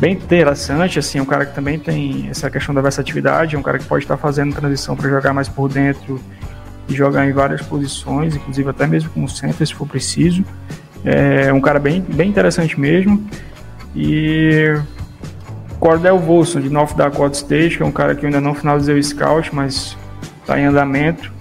bem 0.00 0.14
interessante, 0.14 0.98
assim, 0.98 1.18
é 1.18 1.22
um 1.22 1.24
cara 1.24 1.46
que 1.46 1.54
também 1.54 1.78
tem 1.78 2.26
essa 2.28 2.50
questão 2.50 2.74
da 2.74 2.80
versatilidade, 2.80 3.54
é 3.54 3.58
um 3.58 3.62
cara 3.62 3.78
que 3.78 3.84
pode 3.84 4.02
estar 4.02 4.16
fazendo 4.16 4.52
transição 4.52 4.96
para 4.96 5.08
jogar 5.08 5.32
mais 5.32 5.48
por 5.48 5.68
dentro 5.68 6.20
e 6.88 6.92
jogar 6.92 7.24
em 7.24 7.32
várias 7.32 7.62
posições, 7.62 8.34
inclusive 8.34 8.68
até 8.68 8.84
mesmo 8.84 9.10
como 9.10 9.28
center, 9.28 9.64
se 9.64 9.72
for 9.72 9.86
preciso. 9.86 10.42
É 11.04 11.52
um 11.52 11.60
cara 11.60 11.78
bem, 11.78 12.00
bem 12.00 12.28
interessante 12.28 12.80
mesmo. 12.80 13.24
E 13.94 14.76
Cordell 15.78 16.16
Wilson, 16.16 16.62
de 16.62 16.68
North 16.68 16.96
Dakota 16.96 17.36
State, 17.36 17.76
que 17.76 17.84
é 17.84 17.86
um 17.86 17.92
cara 17.92 18.12
que 18.12 18.26
ainda 18.26 18.40
não 18.40 18.56
finalizei 18.56 18.98
o 18.98 19.04
scout, 19.04 19.54
mas 19.54 19.96
está 20.42 20.58
em 20.58 20.64
andamento. 20.64 21.37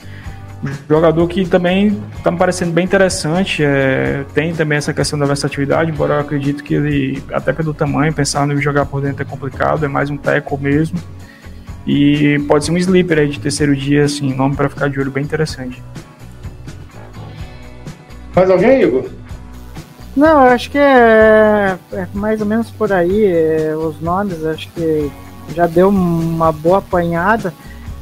Um 0.64 0.70
jogador 0.90 1.28
que 1.28 1.46
também 1.46 2.02
está 2.18 2.32
me 2.32 2.38
parecendo 2.38 2.72
bem 2.72 2.84
interessante, 2.84 3.64
é, 3.64 4.26
tem 4.34 4.54
também 4.56 4.78
essa 4.78 4.92
questão 4.92 5.18
da 5.18 5.26
versatilidade, 5.26 5.92
embora 5.92 6.16
eu 6.16 6.20
acredito 6.20 6.64
que 6.64 6.74
ele, 6.74 7.24
até 7.32 7.54
pelo 7.54 7.74
tamanho, 7.74 8.12
pensar 8.12 8.48
no 8.48 8.60
jogar 8.60 8.86
por 8.88 9.02
dentro 9.02 9.22
é 9.22 9.26
complicado, 9.26 9.86
é 9.86 9.88
mais 9.88 10.10
um 10.10 10.18
tackle 10.18 10.58
mesmo. 10.58 10.98
E 11.86 12.40
pode 12.48 12.66
ser 12.66 12.72
um 12.72 12.78
sleeper 12.78 13.20
aí 13.20 13.30
de 13.30 13.40
terceiro 13.40 13.76
dia, 13.76 14.06
assim, 14.06 14.34
nome 14.34 14.56
para 14.56 14.68
ficar 14.68 14.90
de 14.90 15.00
olho 15.00 15.12
bem 15.12 15.24
interessante. 15.24 15.82
Mais 18.36 18.50
alguém, 18.50 18.82
Igor? 18.82 19.06
Não, 20.16 20.46
eu 20.46 20.52
acho 20.52 20.72
que 20.72 20.78
é, 20.80 21.78
é 21.94 22.08
mais 22.14 22.42
ou 22.42 22.48
menos 22.48 22.72
por 22.72 22.92
aí 22.92 23.26
é, 23.26 23.76
os 23.76 24.02
nomes, 24.02 24.44
acho 24.44 24.68
que 24.72 25.12
já 25.56 25.68
deu 25.68 25.90
uma 25.90 26.52
boa 26.52 26.80
apanhada. 26.80 27.54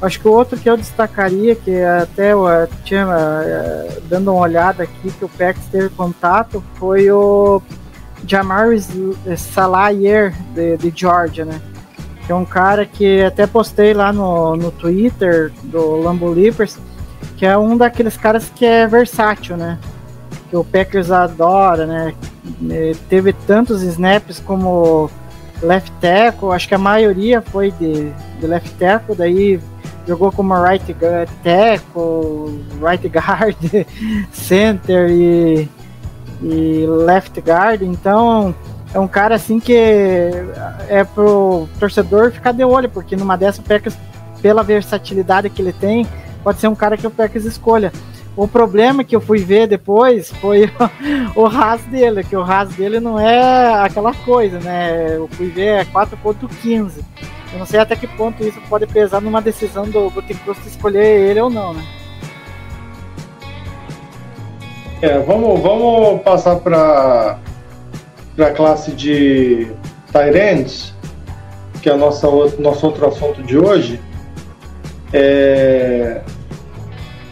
Acho 0.01 0.19
que 0.19 0.27
o 0.27 0.31
outro 0.31 0.59
que 0.59 0.69
eu 0.69 0.75
destacaria, 0.75 1.55
que 1.55 1.81
até 1.81 2.33
eu 2.33 2.47
eh, 2.49 2.67
tinha 2.83 3.07
eh, 3.43 3.99
dando 4.09 4.31
uma 4.31 4.41
olhada 4.41 4.83
aqui, 4.83 5.11
que 5.11 5.23
o 5.23 5.29
Pex 5.29 5.59
teve 5.71 5.89
contato, 5.89 6.63
foi 6.75 7.09
o 7.09 7.61
Jamaris 8.27 8.89
Salayer 9.37 10.33
de, 10.53 10.77
de 10.77 10.93
Georgia, 10.93 11.45
né? 11.45 11.61
Que 12.25 12.31
é 12.31 12.35
um 12.35 12.45
cara 12.45 12.85
que 12.85 13.23
até 13.23 13.47
postei 13.47 13.93
lá 13.93 14.11
no, 14.11 14.55
no 14.55 14.69
Twitter 14.71 15.51
do 15.63 15.97
Lambo 15.97 16.29
Leapers, 16.29 16.77
que 17.37 17.45
é 17.45 17.57
um 17.57 17.77
daqueles 17.77 18.17
caras 18.17 18.51
que 18.53 18.65
é 18.65 18.85
versátil, 18.85 19.55
né? 19.55 19.79
que 20.49 20.55
o 20.55 20.63
Packers 20.63 21.11
adora, 21.11 21.85
né? 21.85 22.13
Teve 23.09 23.33
tantos 23.33 23.81
snaps 23.81 24.39
como 24.39 25.09
left 25.61 25.91
tackle, 25.99 26.51
acho 26.51 26.67
que 26.67 26.75
a 26.75 26.79
maioria 26.79 27.41
foi 27.41 27.71
de, 27.71 28.11
de 28.39 28.47
left 28.47 28.73
tackle, 28.75 29.15
daí 29.15 29.59
jogou 30.07 30.31
como 30.31 30.53
right 30.61 30.95
tackle, 31.43 32.63
right 32.81 33.07
guard, 33.07 33.57
center 34.31 35.09
e, 35.09 35.69
e 36.41 36.85
left 36.87 37.39
guard, 37.41 37.81
então 37.81 38.53
é 38.93 38.99
um 38.99 39.07
cara 39.07 39.35
assim 39.35 39.59
que 39.59 39.75
é 40.87 41.03
pro 41.03 41.67
torcedor 41.79 42.31
ficar 42.31 42.53
de 42.53 42.63
olho, 42.63 42.89
porque 42.89 43.15
numa 43.15 43.35
dessa 43.35 43.61
o 43.61 43.63
Packers, 43.63 43.97
pela 44.41 44.63
versatilidade 44.63 45.49
que 45.49 45.61
ele 45.61 45.73
tem, 45.73 46.07
pode 46.43 46.59
ser 46.59 46.67
um 46.67 46.75
cara 46.75 46.95
que 46.95 47.05
o 47.05 47.11
Packers 47.11 47.45
escolha. 47.45 47.91
O 48.37 48.47
problema 48.47 49.03
que 49.03 49.15
eu 49.15 49.21
fui 49.21 49.39
ver 49.39 49.65
depois 49.65 50.29
foi 50.41 50.69
o 51.35 51.47
RAS 51.47 51.81
dele, 51.83 52.23
que 52.23 52.35
o 52.35 52.43
RAS 52.43 52.69
dele 52.75 52.99
não 52.99 53.17
é 53.17 53.75
aquela 53.75 54.13
coisa, 54.13 54.59
né? 54.59 55.15
Eu 55.15 55.27
fui 55.29 55.47
ver 55.47 55.81
é 55.81 55.85
4.15. 55.85 57.01
Eu 57.53 57.59
não 57.59 57.65
sei 57.65 57.79
até 57.79 57.95
que 57.95 58.07
ponto 58.07 58.43
isso 58.43 58.59
pode 58.67 58.85
pesar 58.87 59.21
numa 59.21 59.41
decisão 59.41 59.85
do 59.89 60.09
Gutenkust 60.09 60.67
escolher 60.67 61.29
ele 61.29 61.39
ou 61.39 61.49
não, 61.49 61.73
né? 61.73 61.83
É, 65.01 65.19
vamos, 65.19 65.61
vamos 65.61 66.21
passar 66.21 66.57
para 66.57 67.39
a 68.37 68.51
classe 68.51 68.91
de 68.91 69.71
Tyrants, 70.11 70.93
que 71.81 71.89
é 71.89 71.93
o 71.93 71.97
nosso 71.97 72.27
outro 72.27 73.07
assunto 73.07 73.41
de 73.43 73.57
hoje. 73.57 74.01
É, 75.13 76.21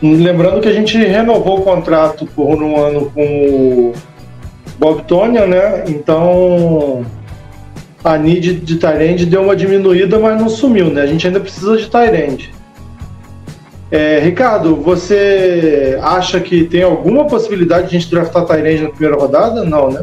Lembrando 0.04 0.60
que 0.60 0.68
a 0.68 0.74
gente 0.74 0.98
renovou 0.98 1.60
o 1.60 1.62
contrato 1.62 2.26
por 2.26 2.62
um 2.62 2.78
ano 2.78 3.10
com 3.16 3.24
o 3.24 3.94
Bob 4.78 5.02
Tonya, 5.04 5.46
né? 5.48 5.86
Então 5.88 7.06
a 8.04 8.18
need 8.18 8.56
de 8.56 8.76
Tyrande 8.76 9.26
deu 9.26 9.44
uma 9.44 9.56
diminuída, 9.56 10.20
mas 10.20 10.38
não 10.38 10.50
sumiu, 10.50 10.88
né? 10.88 11.04
A 11.04 11.06
gente 11.06 11.26
ainda 11.26 11.40
precisa 11.40 11.78
de 11.78 11.90
Tyrande. 11.90 12.54
É, 13.90 14.20
Ricardo, 14.20 14.76
você 14.76 15.98
acha 16.02 16.38
que 16.42 16.66
tem 16.66 16.84
alguma 16.84 17.26
possibilidade 17.26 17.90
de 17.90 17.96
a 17.96 18.00
gente 18.00 18.12
draftar 18.12 18.46
Tyrande 18.46 18.84
na 18.84 18.90
primeira 18.90 19.16
rodada? 19.16 19.64
Não, 19.64 19.90
né? 19.90 20.02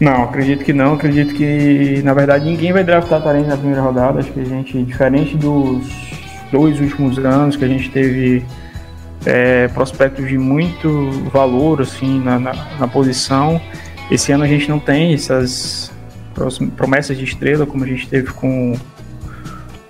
Não, 0.00 0.24
acredito 0.24 0.64
que 0.64 0.72
não. 0.72 0.94
Acredito 0.94 1.34
que, 1.34 2.00
na 2.02 2.14
verdade, 2.14 2.46
ninguém 2.46 2.72
vai 2.72 2.82
draftar 2.82 3.22
Tarente 3.22 3.48
na 3.48 3.58
primeira 3.58 3.82
rodada. 3.82 4.20
Acho 4.20 4.32
que 4.32 4.40
a 4.40 4.44
gente, 4.44 4.82
diferente 4.82 5.36
dos 5.36 6.11
dois 6.52 6.78
últimos 6.78 7.18
anos 7.18 7.56
que 7.56 7.64
a 7.64 7.68
gente 7.68 7.90
teve 7.90 8.44
é, 9.26 9.66
prospectos 9.68 10.28
de 10.28 10.36
muito 10.36 11.10
valor 11.32 11.80
assim 11.80 12.20
na, 12.20 12.38
na, 12.38 12.52
na, 12.78 12.86
posição, 12.86 13.60
esse 14.10 14.30
ano 14.30 14.44
a 14.44 14.46
gente 14.46 14.68
não 14.68 14.78
tem 14.78 15.14
essas 15.14 15.90
promessas 16.76 17.16
de 17.16 17.24
estrela 17.24 17.66
como 17.66 17.84
a 17.84 17.86
gente 17.86 18.06
teve 18.08 18.32
com 18.32 18.74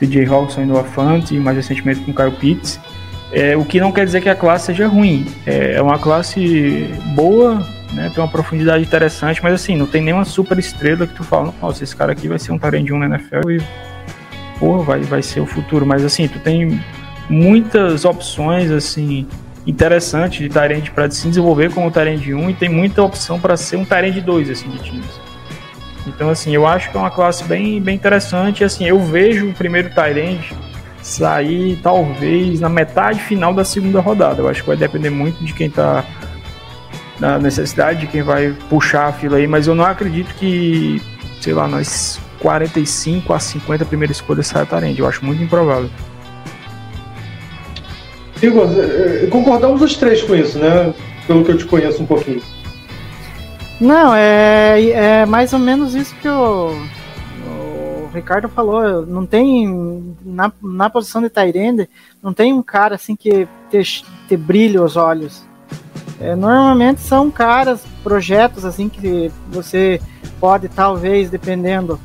DJ 0.00 0.26
Hawkson 0.26 0.66
do 0.66 0.78
Afante 0.78 1.34
e 1.34 1.40
mais 1.40 1.56
recentemente 1.56 2.00
com 2.00 2.10
o 2.10 2.14
Kyle 2.14 2.32
Pitts. 2.32 2.80
É, 3.32 3.56
o 3.56 3.64
que 3.64 3.80
não 3.80 3.90
quer 3.90 4.04
dizer 4.04 4.20
que 4.20 4.28
a 4.28 4.34
classe 4.34 4.66
seja 4.66 4.86
ruim. 4.86 5.26
É, 5.46 5.74
é 5.76 5.82
uma 5.82 5.98
classe 5.98 6.90
boa, 7.14 7.66
né? 7.92 8.10
Tem 8.14 8.22
uma 8.22 8.30
profundidade 8.30 8.84
interessante, 8.84 9.40
mas 9.42 9.54
assim, 9.54 9.76
não 9.76 9.86
tem 9.86 10.02
nenhuma 10.02 10.24
super 10.24 10.58
estrela 10.58 11.06
que 11.06 11.14
tu 11.14 11.24
fala, 11.24 11.54
nossa, 11.62 11.82
esse 11.82 11.96
cara 11.96 12.12
aqui 12.12 12.28
vai 12.28 12.38
ser 12.38 12.52
um 12.52 12.56
1 12.56 12.98
na 12.98 13.06
NFL 13.06 13.50
e 13.50 13.62
porra, 14.62 14.84
vai, 14.84 15.00
vai 15.00 15.22
ser 15.22 15.40
o 15.40 15.46
futuro. 15.46 15.84
Mas 15.84 16.04
assim, 16.04 16.28
tu 16.28 16.38
tem 16.38 16.80
muitas 17.28 18.04
opções 18.04 18.70
assim 18.70 19.26
interessantes 19.66 20.38
de 20.38 20.48
Tyrande 20.48 20.92
para 20.92 21.10
se 21.10 21.26
desenvolver 21.26 21.72
como 21.72 21.90
Tyrande 21.90 22.32
1 22.32 22.50
e 22.50 22.54
tem 22.54 22.68
muita 22.68 23.02
opção 23.02 23.40
para 23.40 23.56
ser 23.56 23.76
um 23.76 23.84
Tyrande 23.84 24.20
2 24.20 24.50
assim 24.50 24.70
de 24.70 24.78
times. 24.78 25.20
Então 26.06 26.30
assim, 26.30 26.54
eu 26.54 26.64
acho 26.64 26.90
que 26.90 26.96
é 26.96 27.00
uma 27.00 27.10
classe 27.10 27.42
bem, 27.44 27.80
bem 27.80 27.96
interessante, 27.96 28.62
assim, 28.62 28.84
eu 28.84 29.00
vejo 29.00 29.48
o 29.48 29.52
primeiro 29.52 29.90
Tyrande 29.90 30.54
sair 31.02 31.80
talvez 31.82 32.60
na 32.60 32.68
metade 32.68 33.20
final 33.20 33.52
da 33.52 33.64
segunda 33.64 34.00
rodada. 34.00 34.40
Eu 34.40 34.48
acho 34.48 34.60
que 34.62 34.68
vai 34.68 34.76
depender 34.76 35.10
muito 35.10 35.42
de 35.44 35.52
quem 35.52 35.66
está 35.66 36.04
da 37.18 37.38
necessidade 37.38 38.00
de 38.00 38.06
quem 38.06 38.22
vai 38.22 38.52
puxar 38.68 39.08
a 39.08 39.12
fila 39.12 39.36
aí, 39.36 39.46
mas 39.46 39.66
eu 39.66 39.74
não 39.74 39.84
acredito 39.84 40.34
que, 40.34 41.00
sei 41.40 41.52
lá, 41.52 41.68
nas 41.68 42.20
45 42.42 43.32
a 43.32 43.38
50 43.38 43.84
primeiras 43.84 44.16
escolhas 44.16 44.48
saia 44.48 44.66
Tarend. 44.66 44.98
Eu 44.98 45.06
acho 45.06 45.24
muito 45.24 45.40
improvável. 45.40 45.88
Igor, 48.42 48.68
eh, 48.76 49.28
concordamos 49.30 49.80
os 49.80 49.96
três 49.96 50.22
com 50.22 50.34
isso, 50.34 50.58
né? 50.58 50.92
Pelo 51.28 51.44
que 51.44 51.52
eu 51.52 51.56
te 51.56 51.64
conheço 51.64 52.02
um 52.02 52.06
pouquinho. 52.06 52.42
Não, 53.80 54.12
é, 54.12 54.90
é 54.90 55.26
mais 55.26 55.52
ou 55.52 55.60
menos 55.60 55.94
isso 55.94 56.12
que 56.16 56.28
o, 56.28 56.72
o 57.46 58.10
Ricardo 58.12 58.48
falou. 58.48 59.06
Não 59.06 59.24
tem, 59.24 60.12
na, 60.24 60.50
na 60.60 60.90
posição 60.90 61.22
de 61.22 61.30
Tyrande, 61.30 61.88
não 62.20 62.34
tem 62.34 62.52
um 62.52 62.62
cara 62.62 62.96
assim 62.96 63.14
que 63.14 63.46
te, 63.70 64.04
te 64.28 64.36
brilha 64.36 64.82
os 64.82 64.96
olhos. 64.96 65.44
É, 66.20 66.34
normalmente 66.34 67.00
são 67.00 67.30
caras, 67.30 67.84
projetos 68.02 68.64
assim 68.64 68.88
que 68.88 69.30
você 69.48 70.00
pode 70.40 70.68
talvez, 70.68 71.30
dependendo, 71.30 72.00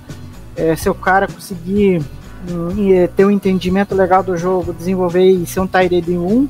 é, 0.58 0.76
se 0.76 0.90
o 0.90 0.96
cara 0.96 1.28
conseguir 1.28 2.02
um, 2.52 2.94
é, 2.94 3.08
ter 3.08 3.26
um 3.26 3.32
entendimento 3.32 3.94
legal 3.96 4.24
do 4.24 4.36
jogo, 4.36 4.74
desenvolver 4.74 5.30
e 5.30 5.46
ser 5.46 5.60
um 5.60 5.68
Tyrande 5.68 6.18
1. 6.18 6.50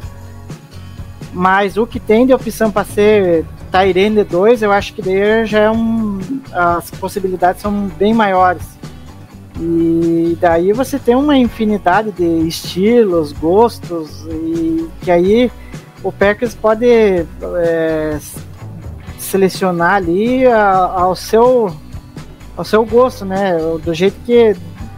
Mas 1.34 1.78
o 1.78 1.86
que 1.86 2.00
tem 2.00 2.26
de 2.26 2.34
opção 2.34 2.72
para 2.72 2.86
ser 2.86 3.46
Tyrande 3.72 4.24
2, 4.24 4.64
eu 4.64 4.72
acho 4.72 4.94
que 4.94 5.02
daí 5.02 5.46
já 5.46 5.60
é 5.60 5.72
um. 5.72 6.20
As 6.52 6.90
possibilidades 6.92 7.62
são 7.62 7.88
bem 7.98 8.14
maiores. 8.14 8.64
E 9.60 10.38
daí 10.40 10.72
você 10.72 11.00
tem 11.00 11.16
uma 11.16 11.36
infinidade 11.36 12.12
de 12.12 12.48
estilos, 12.48 13.32
gostos, 13.32 14.26
e 14.30 14.88
que 15.02 15.10
aí 15.10 15.52
o 16.04 16.12
Packers 16.12 16.54
pode 16.54 16.86
é, 16.86 18.20
selecionar 19.18 19.96
ali 19.96 20.46
a, 20.46 20.76
ao 20.96 21.16
seu 21.16 21.76
ao 22.58 22.66
seu 22.66 22.84
gosto, 22.84 23.24
né? 23.24 23.56
Do 23.84 23.94
jeito 23.94 24.18
que 24.26 24.56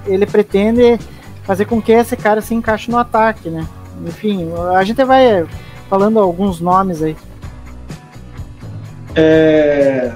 ele 0.08 0.26
pretende 0.26 0.98
fazer 1.44 1.66
com 1.66 1.82
que 1.82 1.92
esse 1.92 2.16
cara 2.16 2.42
se 2.42 2.56
encaixe 2.56 2.90
no 2.90 2.98
ataque, 2.98 3.50
né? 3.50 3.68
Enfim, 4.08 4.50
a 4.74 4.84
gente 4.84 5.04
vai 5.04 5.46
falando 5.90 6.20
alguns 6.20 6.62
nomes 6.62 7.04
aí. 7.04 7.16
É... 9.16 10.12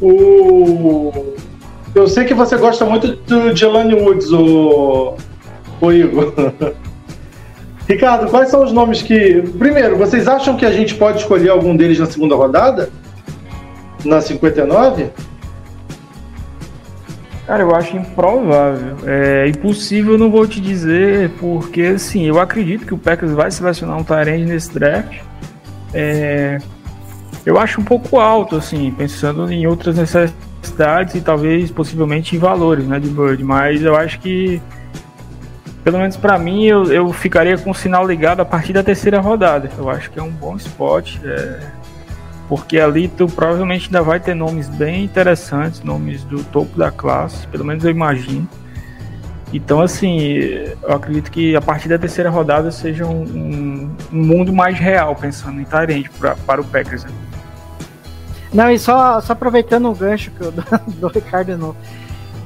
O... 0.00 1.34
Eu 1.94 2.06
sei 2.06 2.24
que 2.24 2.34
você 2.34 2.56
gosta 2.56 2.84
muito 2.84 3.16
do 3.16 3.54
Jelani 3.54 3.94
Woods, 3.94 4.30
o, 4.32 5.14
o 5.80 5.92
Igor. 5.92 6.32
Ricardo, 7.88 8.30
quais 8.30 8.48
são 8.48 8.64
os 8.64 8.72
nomes 8.72 9.02
que. 9.02 9.42
Primeiro, 9.58 9.96
vocês 9.96 10.26
acham 10.26 10.56
que 10.56 10.64
a 10.64 10.72
gente 10.72 10.94
pode 10.94 11.18
escolher 11.18 11.50
algum 11.50 11.76
deles 11.76 11.98
na 11.98 12.06
segunda 12.06 12.34
rodada? 12.34 12.90
Na 14.04 14.20
59? 14.20 15.10
Cara, 17.46 17.62
eu 17.62 17.74
acho 17.74 17.96
improvável. 17.96 18.96
É 19.06 19.48
impossível, 19.48 20.16
não 20.16 20.30
vou 20.30 20.46
te 20.46 20.60
dizer, 20.60 21.30
porque 21.38 21.82
assim, 21.82 22.24
eu 22.24 22.40
acredito 22.40 22.86
que 22.86 22.94
o 22.94 22.98
Packers 22.98 23.32
vai 23.32 23.50
selecionar 23.50 23.98
um 23.98 24.04
Tyrande 24.04 24.46
nesse 24.46 24.72
draft. 24.72 25.20
É, 25.92 26.58
eu 27.44 27.58
acho 27.58 27.80
um 27.80 27.84
pouco 27.84 28.18
alto, 28.18 28.56
assim, 28.56 28.90
pensando 28.90 29.50
em 29.52 29.66
outras 29.66 29.96
necessidades 29.96 31.14
e 31.14 31.20
talvez 31.20 31.70
possivelmente 31.70 32.34
em 32.34 32.38
valores, 32.38 32.86
né, 32.86 32.98
de 32.98 33.08
Bird, 33.08 33.44
mas 33.44 33.82
eu 33.82 33.94
acho 33.94 34.18
que 34.20 34.60
pelo 35.84 35.98
menos 35.98 36.16
para 36.16 36.38
mim, 36.38 36.64
eu, 36.64 36.90
eu 36.90 37.12
ficaria 37.12 37.58
com 37.58 37.70
o 37.70 37.74
sinal 37.74 38.06
ligado 38.06 38.40
a 38.40 38.44
partir 38.44 38.72
da 38.72 38.82
terceira 38.82 39.20
rodada. 39.20 39.70
Eu 39.76 39.90
acho 39.90 40.10
que 40.10 40.18
é 40.18 40.22
um 40.22 40.30
bom 40.30 40.56
spot, 40.56 41.18
é, 41.22 41.60
porque 42.48 42.78
ali 42.78 43.08
tu 43.08 43.26
provavelmente 43.26 43.86
ainda 43.86 44.02
vai 44.02 44.20
ter 44.20 44.34
nomes 44.34 44.68
bem 44.68 45.04
interessantes, 45.04 45.82
nomes 45.82 46.24
do 46.24 46.42
topo 46.44 46.78
da 46.78 46.90
classe, 46.90 47.46
pelo 47.48 47.64
menos 47.64 47.84
eu 47.84 47.90
imagino. 47.90 48.48
Então, 49.52 49.80
assim, 49.80 50.18
eu 50.82 50.92
acredito 50.92 51.30
que 51.30 51.54
a 51.54 51.60
partir 51.60 51.88
da 51.88 51.96
terceira 51.96 52.28
rodada 52.28 52.72
seja 52.72 53.06
um, 53.06 53.22
um, 53.22 53.96
um 54.12 54.24
mundo 54.24 54.52
mais 54.52 54.78
real, 54.78 55.14
pensando 55.14 55.60
em 55.60 55.64
Tyrande 55.64 56.10
para 56.44 56.60
o 56.60 56.64
Packers. 56.64 57.04
Né? 57.04 57.10
Não, 58.52 58.70
e 58.70 58.78
só, 58.78 59.20
só 59.20 59.32
aproveitando 59.32 59.88
o 59.88 59.94
gancho 59.94 60.32
que 60.32 60.40
eu, 60.40 60.50
do, 60.50 60.64
do 60.98 61.08
Ricardo 61.08 61.56
novo. 61.56 61.76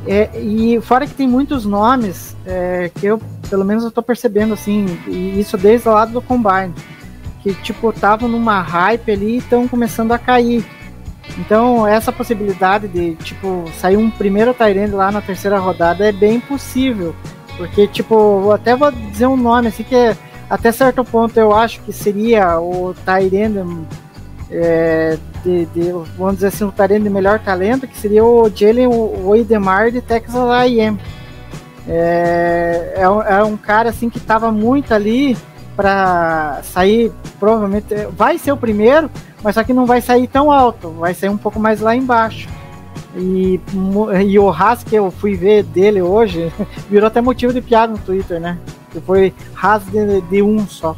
É, 0.07 0.39
e 0.39 0.81
fora 0.83 1.07
que 1.07 1.15
tem 1.15 1.27
muitos 1.27 1.65
nomes 1.65 2.37
é, 2.47 2.91
que 2.95 3.07
eu, 3.07 3.21
pelo 3.49 3.65
menos, 3.65 3.85
eu 3.85 3.91
tô 3.91 4.03
percebendo, 4.03 4.55
assim, 4.55 4.87
e 5.07 5.41
isso 5.41 5.57
desde 5.57 5.89
o 5.89 5.93
lado 5.93 6.13
do 6.13 6.23
Combine, 6.23 6.75
que, 7.55 7.63
tipo, 7.63 7.91
estavam 7.91 8.29
numa 8.29 8.61
hype 8.61 9.11
ali 9.11 9.35
e 9.35 9.39
estão 9.39 9.69
começando 9.69 10.13
a 10.13 10.19
cair. 10.19 10.65
Então, 11.39 11.87
essa 11.87 12.13
possibilidade 12.13 12.89
de, 12.89 13.15
tipo, 13.17 13.65
sair 13.79 13.97
um 13.97 14.11
primeiro 14.11 14.55
Tyrande 14.55 14.93
lá 14.93 15.11
na 15.11 15.21
terceira 15.21 15.59
rodada 15.59 16.09
é 16.09 16.13
bem 16.13 16.41
possível. 16.41 17.15
Porque, 17.57 17.87
tipo, 17.87 18.51
até 18.51 18.75
vou 18.75 18.91
dizer 18.91 19.27
um 19.27 19.37
nome, 19.37 19.69
assim, 19.69 19.83
que 19.83 20.17
até 20.49 20.73
certo 20.73 21.05
ponto 21.05 21.37
eu 21.39 21.55
acho 21.55 21.81
que 21.83 21.93
seria 21.93 22.59
o 22.59 22.95
Tyrande 23.05 23.87
é, 24.51 25.19
de, 25.45 25.67
de, 25.67 25.93
vamos 26.17 26.37
dizer 26.37 26.49
assim, 26.49 26.65
um 26.65 26.71
Tyrande 26.71 27.05
de 27.05 27.11
melhor 27.11 27.39
talento, 27.39 27.87
que 27.87 27.99
seria 27.99 28.25
o 28.25 28.49
Jalen 28.49 28.89
Oidemar 28.89 29.91
de 29.91 30.01
Texas 30.01 30.35
A&M. 30.35 30.99
É, 31.87 32.95
é, 32.97 33.03
é, 33.03 33.45
um 33.45 33.57
cara 33.57 33.89
assim 33.89 34.11
que 34.11 34.19
estava 34.19 34.53
muito 34.53 34.93
ali 34.93 35.37
para 35.79 36.59
sair, 36.65 37.13
provavelmente 37.39 37.95
vai 38.11 38.37
ser 38.37 38.51
o 38.51 38.57
primeiro, 38.57 39.09
mas 39.45 39.55
só 39.55 39.63
que 39.63 39.73
não 39.73 39.87
vai 39.87 40.01
sair 40.01 40.27
tão 40.27 40.51
alto, 40.51 40.91
vai 40.91 41.15
sair 41.15 41.29
um 41.29 41.37
pouco 41.37 41.61
mais 41.61 41.81
lá 41.81 41.95
embaixo. 41.95 42.49
E, 43.15 43.61
e 44.27 44.39
o 44.41 44.51
Haas 44.51 44.83
que 44.83 44.97
eu 44.97 45.09
fui 45.13 45.37
ver 45.37 45.63
dele 45.63 46.03
hoje 46.03 46.53
virou 46.91 47.07
até 47.07 47.21
motivo 47.21 47.53
de 47.53 47.61
piada 47.61 47.93
no 47.93 47.99
Twitter, 47.99 48.41
né? 48.41 48.59
Que 48.91 49.01
foi 49.01 49.33
Haas 49.55 49.85
de, 49.85 50.21
de 50.23 50.43
um 50.43 50.67
só. 50.67 50.97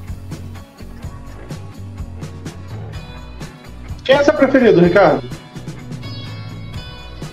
Quem 4.03 4.15
é 4.15 4.25
seu 4.25 4.33
preferido, 4.33 4.81
Ricardo? 4.81 5.29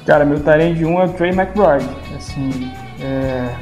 Cara, 0.06 0.26
meu 0.26 0.38
de 0.38 0.86
1 0.86 1.00
é 1.00 1.06
o 1.06 1.14
Trey 1.14 1.32
McBride. 1.32 1.90
Assim, 2.18 2.74
é... 3.00 3.56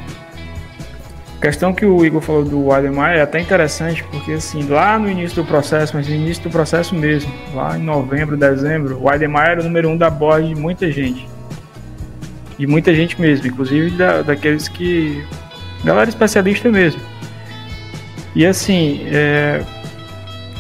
Questão 1.46 1.76
que 1.76 1.86
o 1.86 2.04
Igor 2.04 2.22
falou 2.22 2.44
do 2.44 2.72
Ademar 2.72 3.12
é 3.12 3.22
até 3.22 3.40
interessante, 3.40 4.04
porque 4.06 4.32
assim, 4.32 4.68
lá 4.68 4.98
no 4.98 5.08
início 5.08 5.44
do 5.44 5.48
processo, 5.48 5.96
mas 5.96 6.08
no 6.08 6.16
início 6.16 6.42
do 6.42 6.50
processo 6.50 6.96
mesmo, 6.96 7.32
lá 7.54 7.78
em 7.78 7.84
novembro, 7.84 8.36
dezembro, 8.36 9.00
o 9.00 9.08
Ademar 9.08 9.50
era 9.50 9.62
o 9.62 9.64
número 9.64 9.88
um 9.88 9.96
da 9.96 10.10
board 10.10 10.52
de 10.52 10.60
muita 10.60 10.92
gente. 10.92 11.30
De 12.58 12.66
muita 12.66 12.96
gente 12.96 13.22
mesmo, 13.22 13.46
inclusive 13.46 13.92
da, 13.92 14.24
daqueles 14.24 14.68
que. 14.68 15.24
Galera 15.84 16.10
especialista 16.10 16.68
mesmo. 16.72 17.00
E 18.34 18.44
assim, 18.44 19.02
é... 19.06 19.62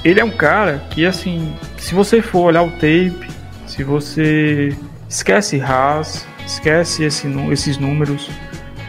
ele 0.03 0.19
é 0.19 0.23
um 0.23 0.37
cara 0.37 0.83
que 0.91 1.03
assim, 1.03 1.51
se 1.79 1.95
você 1.95 2.21
for 2.21 2.41
olhar 2.41 2.61
o 2.61 2.69
tape, 2.69 3.27
se 3.65 3.83
você 3.83 4.77
esquece 5.09 5.59
Haas, 5.59 6.27
esquece 6.45 7.05
esse, 7.05 7.27
esses 7.51 7.79
números, 7.79 8.29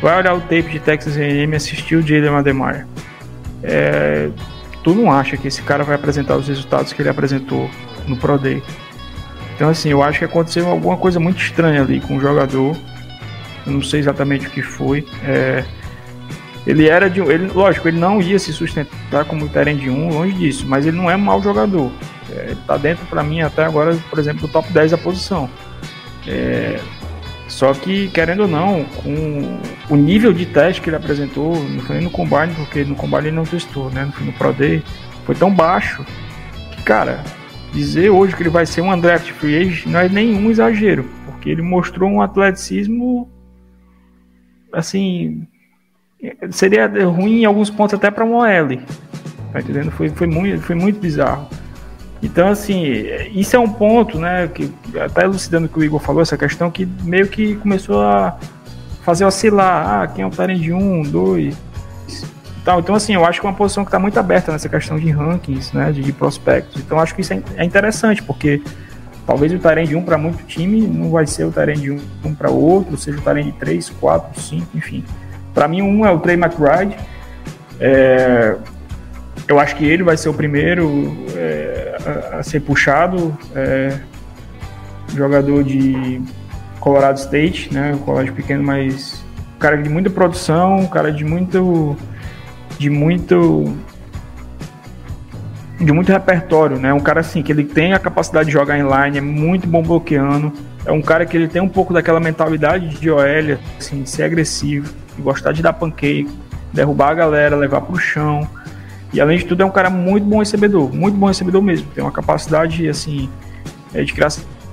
vai 0.00 0.18
olhar 0.18 0.34
o 0.34 0.40
tape 0.40 0.64
de 0.64 0.80
Texas 0.80 1.16
A&M 1.16 1.52
e 1.52 1.56
assistir 1.56 1.96
o 1.96 2.02
Jalen 2.02 2.36
Ademeyer. 2.36 2.86
É, 3.62 4.28
tu 4.84 4.94
não 4.94 5.10
acha 5.10 5.36
que 5.36 5.48
esse 5.48 5.62
cara 5.62 5.82
vai 5.84 5.96
apresentar 5.96 6.36
os 6.36 6.48
resultados 6.48 6.92
que 6.92 7.02
ele 7.02 7.08
apresentou 7.08 7.70
no 8.06 8.16
Pro 8.16 8.38
Day? 8.38 8.62
Então, 9.54 9.70
assim, 9.70 9.88
eu 9.88 10.02
acho 10.02 10.18
que 10.18 10.24
aconteceu 10.24 10.68
alguma 10.68 10.96
coisa 10.96 11.18
muito 11.18 11.40
estranha 11.40 11.80
ali 11.80 12.00
com 12.00 12.16
o 12.16 12.20
jogador. 12.20 12.76
Eu 13.66 13.72
não 13.72 13.82
sei 13.82 14.00
exatamente 14.00 14.46
o 14.46 14.50
que 14.50 14.62
foi. 14.62 15.06
É, 15.24 15.64
ele 16.66 16.88
era 16.88 17.08
de. 17.08 17.20
Ele, 17.20 17.48
lógico, 17.48 17.88
ele 17.88 17.98
não 17.98 18.20
ia 18.20 18.38
se 18.38 18.52
sustentar 18.52 19.24
como 19.24 19.48
Tyrande 19.48 19.82
de 19.82 19.90
1, 19.90 20.10
longe 20.10 20.32
disso, 20.34 20.66
mas 20.66 20.84
ele 20.84 20.96
não 20.96 21.10
é 21.10 21.16
um 21.16 21.20
mau 21.20 21.42
jogador. 21.42 21.90
É, 22.30 22.50
ele 22.50 22.58
tá 22.66 22.76
dentro, 22.76 23.06
para 23.06 23.22
mim, 23.22 23.40
até 23.40 23.64
agora, 23.64 23.96
por 24.10 24.18
exemplo, 24.18 24.42
do 24.42 24.48
top 24.48 24.70
10 24.72 24.90
da 24.90 24.98
posição. 24.98 25.48
É, 26.26 26.78
só 27.48 27.72
que, 27.72 28.08
querendo 28.08 28.40
ou 28.40 28.48
não, 28.48 28.84
com 28.84 29.58
o 29.88 29.96
nível 29.96 30.32
de 30.32 30.46
teste 30.46 30.82
que 30.82 30.88
ele 30.88 30.96
apresentou, 30.96 31.54
não 31.54 31.80
foi 31.80 31.96
nem 31.96 32.04
no 32.04 32.10
Combine, 32.10 32.52
porque 32.56 32.84
no 32.84 32.96
Combine 32.96 33.28
ele 33.28 33.36
não 33.36 33.44
testou, 33.44 33.90
né? 33.90 34.10
Foi 34.12 34.26
no 34.26 34.32
Pro 34.32 34.52
Day, 34.52 34.82
foi 35.24 35.34
tão 35.34 35.52
baixo 35.54 36.04
que, 36.72 36.82
cara, 36.82 37.22
dizer 37.72 38.10
hoje 38.10 38.34
que 38.34 38.42
ele 38.42 38.50
vai 38.50 38.66
ser 38.66 38.80
um 38.80 38.92
undraft 38.92 39.30
free 39.32 39.56
agent 39.56 39.86
não 39.86 40.00
é 40.00 40.08
nenhum 40.08 40.50
exagero, 40.50 41.04
porque 41.24 41.50
ele 41.50 41.62
mostrou 41.62 42.10
um 42.10 42.20
atleticismo 42.20 43.30
assim, 44.72 45.46
seria 46.50 46.86
ruim 47.04 47.42
em 47.42 47.44
alguns 47.44 47.70
pontos 47.70 47.94
até 47.94 48.10
para 48.10 48.24
o 48.24 48.32
OL. 48.32 48.78
Tá 49.52 49.60
entendendo? 49.60 49.90
Foi, 49.90 50.08
foi, 50.08 50.26
muito, 50.26 50.60
foi 50.62 50.74
muito 50.74 51.00
bizarro. 51.00 51.48
Então, 52.26 52.48
assim, 52.48 52.82
isso 53.32 53.54
é 53.54 53.58
um 53.58 53.68
ponto, 53.68 54.18
né, 54.18 54.48
que 54.48 54.72
até 55.00 55.22
elucidando 55.22 55.66
o 55.66 55.68
que 55.68 55.78
o 55.78 55.84
Igor 55.84 56.00
falou, 56.00 56.20
essa 56.20 56.36
questão 56.36 56.70
que 56.70 56.84
meio 57.04 57.28
que 57.28 57.54
começou 57.56 58.02
a 58.02 58.36
fazer 59.02 59.24
oscilar, 59.24 60.02
ah, 60.02 60.06
quem 60.08 60.24
é 60.24 60.26
o 60.26 60.30
Tyrande 60.30 60.72
1, 60.72 61.02
2, 61.04 61.56
tal. 62.64 62.80
Então, 62.80 62.96
assim, 62.96 63.14
eu 63.14 63.24
acho 63.24 63.40
que 63.40 63.46
é 63.46 63.48
uma 63.48 63.56
posição 63.56 63.84
que 63.84 63.88
está 63.88 63.98
muito 64.00 64.18
aberta 64.18 64.50
nessa 64.50 64.68
questão 64.68 64.98
de 64.98 65.08
rankings, 65.08 65.72
né, 65.72 65.92
de, 65.92 66.02
de 66.02 66.12
prospectos. 66.12 66.82
Então, 66.82 66.98
acho 66.98 67.14
que 67.14 67.20
isso 67.20 67.32
é, 67.32 67.40
é 67.58 67.64
interessante, 67.64 68.20
porque 68.24 68.60
talvez 69.24 69.52
o 69.52 69.58
Tyrande 69.60 69.94
1 69.94 70.02
para 70.02 70.18
muito 70.18 70.44
time 70.46 70.80
não 70.80 71.12
vai 71.12 71.28
ser 71.28 71.44
o 71.44 71.52
Tyrande 71.52 71.92
1 71.92 72.34
para 72.34 72.50
outro, 72.50 72.96
seja 72.96 73.18
o 73.18 73.22
Tyrande 73.22 73.52
3, 73.52 73.88
4, 73.90 74.40
5, 74.40 74.66
enfim. 74.74 75.04
Para 75.54 75.68
mim, 75.68 75.80
um 75.80 76.04
é 76.04 76.10
o 76.10 76.18
Trey 76.18 76.36
McBride, 76.36 76.96
é, 77.78 78.56
eu 79.46 79.60
acho 79.60 79.76
que 79.76 79.84
ele 79.84 80.02
vai 80.02 80.16
ser 80.16 80.28
o 80.28 80.34
primeiro 80.34 81.24
é, 81.36 81.75
a, 82.38 82.42
ser 82.42 82.60
puxado. 82.60 83.36
É, 83.54 83.98
jogador 85.14 85.62
de 85.62 86.20
Colorado 86.80 87.18
State, 87.18 87.72
né? 87.72 87.94
Um 87.94 87.98
colégio 87.98 88.34
pequeno, 88.34 88.62
mas 88.62 89.24
cara 89.58 89.76
de 89.76 89.88
muita 89.88 90.10
produção, 90.10 90.86
cara 90.86 91.10
de 91.12 91.24
muito 91.24 91.96
de 92.78 92.90
muito 92.90 93.76
de 95.78 95.92
muito 95.92 96.10
repertório, 96.10 96.78
né? 96.78 96.92
Um 96.92 97.00
cara 97.00 97.20
assim 97.20 97.42
que 97.42 97.52
ele 97.52 97.64
tem 97.64 97.92
a 97.92 97.98
capacidade 97.98 98.46
de 98.46 98.52
jogar 98.52 98.78
inline, 98.78 99.18
é 99.18 99.20
muito 99.20 99.66
bom 99.68 99.82
bloqueando. 99.82 100.52
É 100.84 100.92
um 100.92 101.02
cara 101.02 101.26
que 101.26 101.36
ele 101.36 101.48
tem 101.48 101.60
um 101.60 101.68
pouco 101.68 101.92
daquela 101.92 102.20
mentalidade 102.20 102.88
de 103.00 103.10
OL, 103.10 103.58
assim, 103.78 104.06
ser 104.06 104.22
agressivo, 104.22 104.94
gostar 105.18 105.52
de 105.52 105.60
dar 105.62 105.72
pancake, 105.72 106.30
derrubar 106.72 107.10
a 107.10 107.14
galera, 107.14 107.56
levar 107.56 107.80
pro 107.80 107.98
chão. 107.98 108.48
E 109.12 109.20
além 109.20 109.38
de 109.38 109.44
tudo, 109.44 109.62
é 109.62 109.66
um 109.66 109.70
cara 109.70 109.88
muito 109.88 110.24
bom 110.24 110.38
recebedor, 110.38 110.92
muito 110.92 111.16
bom 111.16 111.26
recebedor 111.26 111.62
mesmo. 111.62 111.88
Tem 111.94 112.02
uma 112.02 112.12
capacidade, 112.12 112.88
assim, 112.88 113.28
é, 113.94 114.02
de 114.02 114.12
criar 114.12 114.30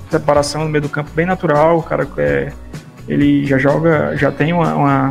separação 0.10 0.64
no 0.64 0.70
meio 0.70 0.82
do 0.82 0.90
campo 0.90 1.12
bem 1.16 1.26
natural. 1.26 1.80
O 1.80 1.84
cara 1.84 2.08
é, 2.18 2.52
ele 3.08 3.46
já 3.46 3.58
joga, 3.58 4.16
já 4.16 4.32
tem 4.32 4.54
uma, 4.54 4.74
uma, 4.74 5.10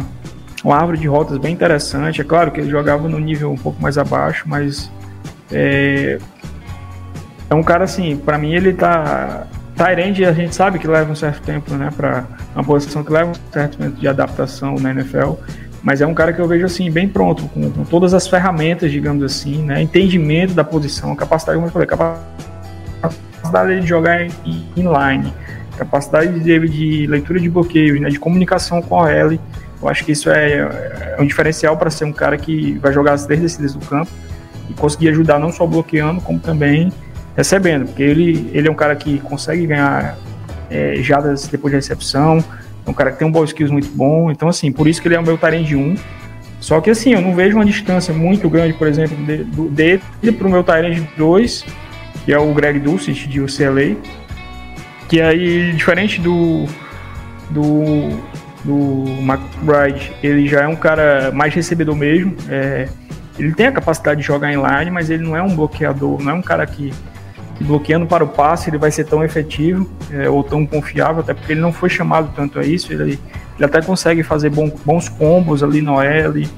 uma, 0.64 0.76
árvore 0.76 0.98
de 0.98 1.06
rotas 1.06 1.38
bem 1.38 1.52
interessante. 1.52 2.20
É 2.20 2.24
claro 2.24 2.50
que 2.50 2.60
ele 2.60 2.70
jogava 2.70 3.08
no 3.08 3.18
nível 3.18 3.52
um 3.52 3.56
pouco 3.56 3.80
mais 3.80 3.96
abaixo, 3.96 4.44
mas 4.46 4.90
é, 5.50 6.18
é 7.48 7.54
um 7.54 7.62
cara 7.62 7.84
assim, 7.84 8.16
para 8.16 8.38
mim 8.38 8.52
ele 8.52 8.72
tá 8.72 9.46
Tyrande 9.76 10.24
a 10.24 10.32
gente 10.32 10.54
sabe 10.54 10.78
que 10.78 10.86
leva 10.86 11.10
um 11.10 11.14
certo 11.14 11.42
tempo, 11.42 11.74
né, 11.74 11.90
para 11.96 12.24
uma 12.54 12.62
posição 12.62 13.02
que 13.02 13.10
leva 13.10 13.30
um 13.30 13.52
certo 13.52 13.78
tempo 13.78 13.98
de 13.98 14.06
adaptação 14.06 14.74
na 14.76 14.90
NFL. 14.90 15.32
Mas 15.83 16.01
é 16.01 16.07
um 16.07 16.14
cara 16.14 16.33
que 16.33 16.41
eu 16.41 16.47
vejo 16.47 16.64
assim, 16.64 16.91
bem 16.91 17.09
pronto, 17.09 17.45
com, 17.49 17.70
com 17.70 17.85
todas 17.85 18.14
as 18.14 18.28
ferramentas, 18.28 18.91
digamos 18.91 19.24
assim, 19.24 19.64
né? 19.64 19.83
Entendimento 19.83 20.55
da 20.55 20.62
posição, 20.62 21.14
capacidade, 21.16 21.57
como 21.57 21.66
eu 21.66 21.72
falei, 21.72 21.89
capacidade 21.89 23.80
de 23.80 23.87
jogar 23.87 24.26
inline, 24.76 25.33
capacidade 25.76 26.39
de, 26.39 26.68
de 26.68 27.07
leitura 27.09 27.41
de 27.41 27.51
bloqueios, 27.51 28.01
né? 28.01 28.09
de 28.09 28.18
comunicação 28.18 28.80
com 28.80 29.03
a 29.03 29.11
L. 29.11 29.41
Eu 29.83 29.89
acho 29.89 30.05
que 30.05 30.12
isso 30.12 30.30
é, 30.30 31.14
é 31.16 31.16
um 31.18 31.26
diferencial 31.26 31.76
para 31.76 31.91
ser 31.91 32.05
um 32.05 32.12
cara 32.12 32.37
que 32.39 32.78
vai 32.78 32.93
jogar 32.93 33.14
as 33.14 33.26
três 33.26 33.41
descidas 33.41 33.74
do 33.74 33.85
campo 33.85 34.11
e 34.70 34.74
conseguir 34.74 35.09
ajudar 35.09 35.41
não 35.41 35.51
só 35.51 35.66
bloqueando, 35.66 36.20
como 36.20 36.39
também 36.39 36.93
recebendo, 37.37 37.87
porque 37.87 38.03
ele, 38.03 38.51
ele 38.53 38.68
é 38.68 38.70
um 38.70 38.74
cara 38.74 38.95
que 38.95 39.18
consegue 39.18 39.66
ganhar 39.66 40.16
é, 40.70 40.97
jadas 40.97 41.49
depois 41.49 41.72
da 41.72 41.78
recepção, 41.78 42.45
é 42.87 42.91
um 42.91 42.95
cara 42.95 43.12
que 43.12 43.18
tem 43.18 43.26
um 43.26 43.33
ball 43.33 43.45
skills 43.45 43.70
muito 43.70 43.89
bom. 43.89 44.30
Então, 44.30 44.49
assim, 44.49 44.72
por 44.72 44.87
isso 44.87 45.01
que 45.01 45.09
ele 45.09 45.14
é 45.14 45.20
o 45.20 45.22
meu 45.22 45.39
Tyrande 45.39 45.76
1. 45.76 45.97
Só 46.61 46.80
que, 46.80 46.91
assim, 46.91 47.12
eu 47.12 47.20
não 47.20 47.35
vejo 47.35 47.57
uma 47.57 47.64
distância 47.64 48.14
muito 48.14 48.49
grande, 48.49 48.72
por 48.74 48.87
exemplo, 48.87 49.16
de, 49.16 49.45
dele 49.68 50.03
para 50.37 50.47
o 50.47 50.51
meu 50.51 50.62
Tyrande 50.62 51.09
2, 51.16 51.64
que 52.24 52.33
é 52.33 52.39
o 52.39 52.53
Greg 52.53 52.78
Dulcich, 52.78 53.28
de 53.28 53.41
UCLA. 53.41 53.97
Que 55.09 55.20
aí, 55.20 55.72
diferente 55.72 56.20
do, 56.20 56.66
do, 57.51 58.20
do 58.64 59.05
McBride, 59.20 60.12
ele 60.22 60.47
já 60.47 60.62
é 60.62 60.68
um 60.68 60.76
cara 60.76 61.30
mais 61.33 61.53
recebedor 61.53 61.97
mesmo. 61.97 62.37
É, 62.49 62.89
ele 63.39 63.53
tem 63.53 63.66
a 63.66 63.72
capacidade 63.72 64.20
de 64.20 64.26
jogar 64.26 64.53
em 64.53 64.57
line, 64.57 64.91
mas 64.91 65.11
ele 65.11 65.22
não 65.22 65.37
é 65.37 65.43
um 65.43 65.55
bloqueador, 65.55 66.22
não 66.22 66.30
é 66.30 66.35
um 66.35 66.43
cara 66.43 66.66
que 66.66 66.93
bloqueando 67.62 68.06
para 68.06 68.24
o 68.24 68.28
passe 68.28 68.70
ele 68.70 68.78
vai 68.78 68.90
ser 68.90 69.04
tão 69.04 69.24
efetivo 69.24 69.88
é, 70.10 70.28
ou 70.28 70.42
tão 70.42 70.66
confiável, 70.66 71.20
até 71.20 71.34
porque 71.34 71.52
ele 71.52 71.60
não 71.60 71.72
foi 71.72 71.88
chamado 71.88 72.30
tanto 72.34 72.58
a 72.58 72.64
isso. 72.64 72.92
Ele, 72.92 73.18
ele 73.56 73.64
até 73.64 73.80
consegue 73.80 74.22
fazer 74.22 74.50
bom, 74.50 74.70
bons 74.84 75.08
combos 75.08 75.62
ali 75.62 75.80
no 75.80 76.00
L, 76.00 76.48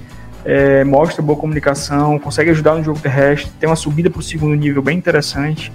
é, 0.45 0.85
mostra 0.85 1.23
boa 1.23 1.39
comunicação, 1.39 2.19
consegue 2.19 2.51
ajudar 2.51 2.75
no 2.75 2.85
jogo 2.85 2.99
terrestre, 2.99 3.51
tem 3.59 3.69
uma 3.69 3.77
subida 3.77 4.11
para 4.11 4.21
o 4.21 4.23
segundo 4.23 4.55
nível 4.55 4.83
bem 4.83 4.99
interessante. 4.99 5.73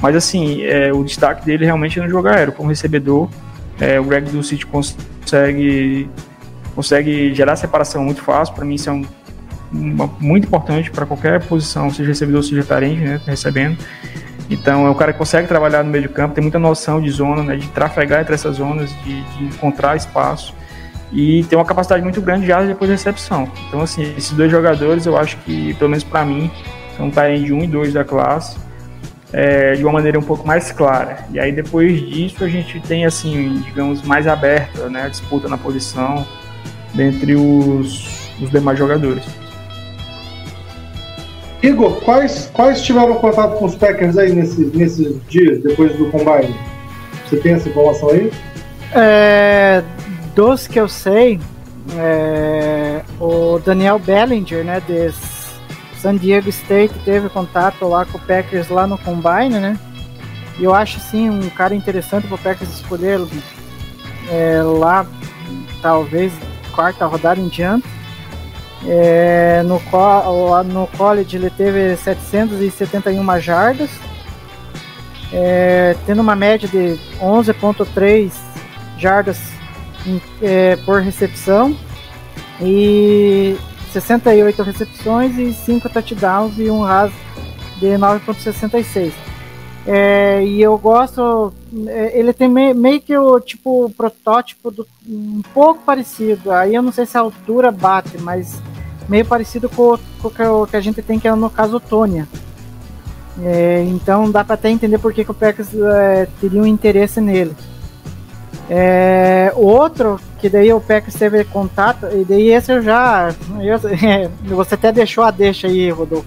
Mas 0.00 0.14
assim, 0.16 0.62
é, 0.62 0.92
o 0.92 1.02
destaque 1.02 1.44
dele 1.44 1.64
realmente 1.64 1.98
é 1.98 2.02
no 2.02 2.08
jogo 2.08 2.28
aéreo, 2.28 2.52
como 2.52 2.68
recebedor. 2.68 3.28
É, 3.80 3.98
o 3.98 4.04
Greg 4.04 4.30
City 4.44 4.66
consegue, 4.66 6.08
consegue 6.74 7.34
gerar 7.34 7.56
separação 7.56 8.04
muito 8.04 8.22
fácil. 8.22 8.54
Para 8.54 8.64
mim, 8.64 8.74
isso 8.74 8.90
é 8.90 8.92
um, 8.92 9.04
muito 10.20 10.46
importante 10.46 10.90
para 10.90 11.04
qualquer 11.04 11.42
posição, 11.46 11.90
seja 11.90 12.08
recebedor, 12.08 12.42
seja 12.42 12.62
tarente, 12.62 13.00
né, 13.00 13.20
recebendo. 13.26 13.78
Então 14.50 14.86
é 14.86 14.90
um 14.90 14.94
cara 14.94 15.12
que 15.12 15.18
consegue 15.18 15.48
trabalhar 15.48 15.82
no 15.82 15.90
meio 15.90 16.02
de 16.02 16.08
campo, 16.08 16.34
tem 16.34 16.42
muita 16.42 16.58
noção 16.58 17.00
de 17.00 17.10
zona, 17.10 17.42
né, 17.42 17.56
de 17.56 17.68
trafegar 17.68 18.20
entre 18.20 18.34
essas 18.34 18.56
zonas, 18.56 18.90
de, 19.02 19.22
de 19.22 19.44
encontrar 19.44 19.96
espaço 19.96 20.54
e 21.12 21.44
tem 21.44 21.56
uma 21.56 21.64
capacidade 21.64 22.02
muito 22.02 22.20
grande 22.20 22.46
já 22.46 22.62
depois 22.62 22.88
da 22.90 22.94
recepção. 22.96 23.48
Então 23.68 23.80
assim, 23.80 24.02
esses 24.16 24.32
dois 24.32 24.50
jogadores 24.50 25.06
eu 25.06 25.16
acho 25.16 25.36
que, 25.38 25.72
pelo 25.74 25.90
menos 25.90 26.04
para 26.04 26.24
mim, 26.24 26.50
são 26.96 27.08
de 27.08 27.52
1 27.52 27.64
e 27.64 27.66
2 27.66 27.92
da 27.94 28.04
classe, 28.04 28.58
é, 29.32 29.72
de 29.72 29.82
uma 29.82 29.92
maneira 29.92 30.18
um 30.18 30.22
pouco 30.22 30.46
mais 30.46 30.70
clara. 30.72 31.24
E 31.30 31.40
aí 31.40 31.52
depois 31.52 32.00
disso 32.00 32.44
a 32.44 32.48
gente 32.48 32.80
tem 32.80 33.04
assim, 33.04 33.62
digamos, 33.64 34.02
mais 34.02 34.26
aberta, 34.26 34.88
né, 34.88 35.02
a 35.02 35.08
disputa 35.08 35.48
na 35.48 35.56
posição 35.56 36.26
dentre 36.92 37.34
os, 37.34 38.30
os 38.40 38.50
demais 38.50 38.78
jogadores. 38.78 39.24
Igor, 41.64 41.98
quais, 42.02 42.50
quais 42.52 42.82
tiveram 42.82 43.14
contato 43.14 43.56
com 43.56 43.64
os 43.64 43.74
Packers 43.74 44.18
aí 44.18 44.34
nesses, 44.34 44.70
nesses 44.74 45.16
dias, 45.28 45.62
depois 45.62 45.96
do 45.96 46.10
Combine? 46.10 46.54
Você 47.24 47.38
tem 47.38 47.54
essa 47.54 47.70
informação 47.70 48.10
aí? 48.10 48.30
É, 48.92 49.82
dos 50.34 50.66
que 50.66 50.78
eu 50.78 50.86
sei, 50.86 51.40
é, 51.96 53.00
o 53.18 53.58
Daniel 53.64 53.98
Bellinger, 53.98 54.62
né, 54.62 54.82
de 54.86 55.10
San 55.98 56.16
Diego 56.16 56.50
State, 56.50 56.92
teve 57.02 57.30
contato 57.30 57.88
lá 57.88 58.04
com 58.04 58.18
o 58.18 58.20
Packers 58.20 58.68
lá 58.68 58.86
no 58.86 58.98
Combine, 58.98 59.58
né? 59.58 59.78
E 60.58 60.64
eu 60.64 60.74
acho, 60.74 61.00
sim, 61.00 61.30
um 61.30 61.48
cara 61.48 61.74
interessante 61.74 62.26
para 62.26 62.34
o 62.34 62.38
Packers 62.38 62.74
escolher 62.74 63.20
é, 64.30 64.60
lá, 64.62 65.06
talvez, 65.80 66.30
quarta 66.74 67.06
rodada 67.06 67.40
em 67.40 67.48
diante. 67.48 67.88
É, 68.86 69.62
no, 69.62 69.80
no 70.64 70.86
college 70.88 71.36
ele 71.36 71.50
teve 71.50 71.96
771 71.96 73.40
jardas, 73.40 73.90
é, 75.32 75.96
tendo 76.06 76.20
uma 76.20 76.36
média 76.36 76.68
de 76.68 76.98
11.3 77.18 78.30
jardas 78.98 79.38
em, 80.06 80.20
é, 80.42 80.76
por 80.76 81.00
recepção 81.00 81.76
e 82.60 83.56
68 83.92 84.62
recepções 84.62 85.38
e 85.38 85.52
5 85.52 85.88
touchdowns 85.88 86.58
e 86.58 86.70
um 86.70 86.82
RAS 86.82 87.12
de 87.78 87.86
9.66. 87.86 89.12
É, 89.86 90.42
e 90.42 90.62
eu 90.62 90.78
gosto, 90.78 91.52
é, 91.86 92.18
ele 92.18 92.32
tem 92.32 92.48
meio, 92.48 92.74
meio 92.74 93.00
que 93.00 93.16
o 93.16 93.38
tipo 93.38 93.90
protótipo 93.90 94.70
do, 94.70 94.86
um 95.06 95.42
pouco 95.52 95.82
parecido. 95.82 96.50
Aí 96.50 96.74
eu 96.74 96.82
não 96.82 96.92
sei 96.92 97.04
se 97.04 97.16
a 97.18 97.20
altura 97.20 97.70
bate, 97.70 98.16
mas 98.18 98.60
meio 99.08 99.24
parecido 99.24 99.68
com, 99.68 99.98
com 100.20 100.62
o 100.62 100.66
que 100.66 100.76
a 100.76 100.80
gente 100.80 101.02
tem, 101.02 101.18
que 101.18 101.28
é 101.28 101.34
no 101.34 101.50
caso 101.50 101.80
Tônia. 101.80 102.28
É, 103.42 103.84
então 103.88 104.30
dá 104.30 104.44
para 104.44 104.54
até 104.54 104.70
entender 104.70 104.98
por 104.98 105.12
que, 105.12 105.24
que 105.24 105.30
o 105.30 105.34
Packers 105.34 105.68
é, 105.74 106.28
teria 106.40 106.62
um 106.62 106.66
interesse 106.66 107.20
nele. 107.20 107.54
É, 108.70 109.52
outro 109.56 110.20
que 110.38 110.48
daí 110.48 110.72
o 110.72 110.80
Packers 110.80 111.14
teve 111.14 111.44
contato, 111.44 112.06
e 112.12 112.24
daí 112.24 112.50
esse 112.50 112.72
eu 112.72 112.82
já. 112.82 113.34
Eu, 113.60 114.56
você 114.56 114.74
até 114.74 114.92
deixou 114.92 115.24
a 115.24 115.30
deixa 115.30 115.66
aí, 115.66 115.90
Rodolfo. 115.90 116.26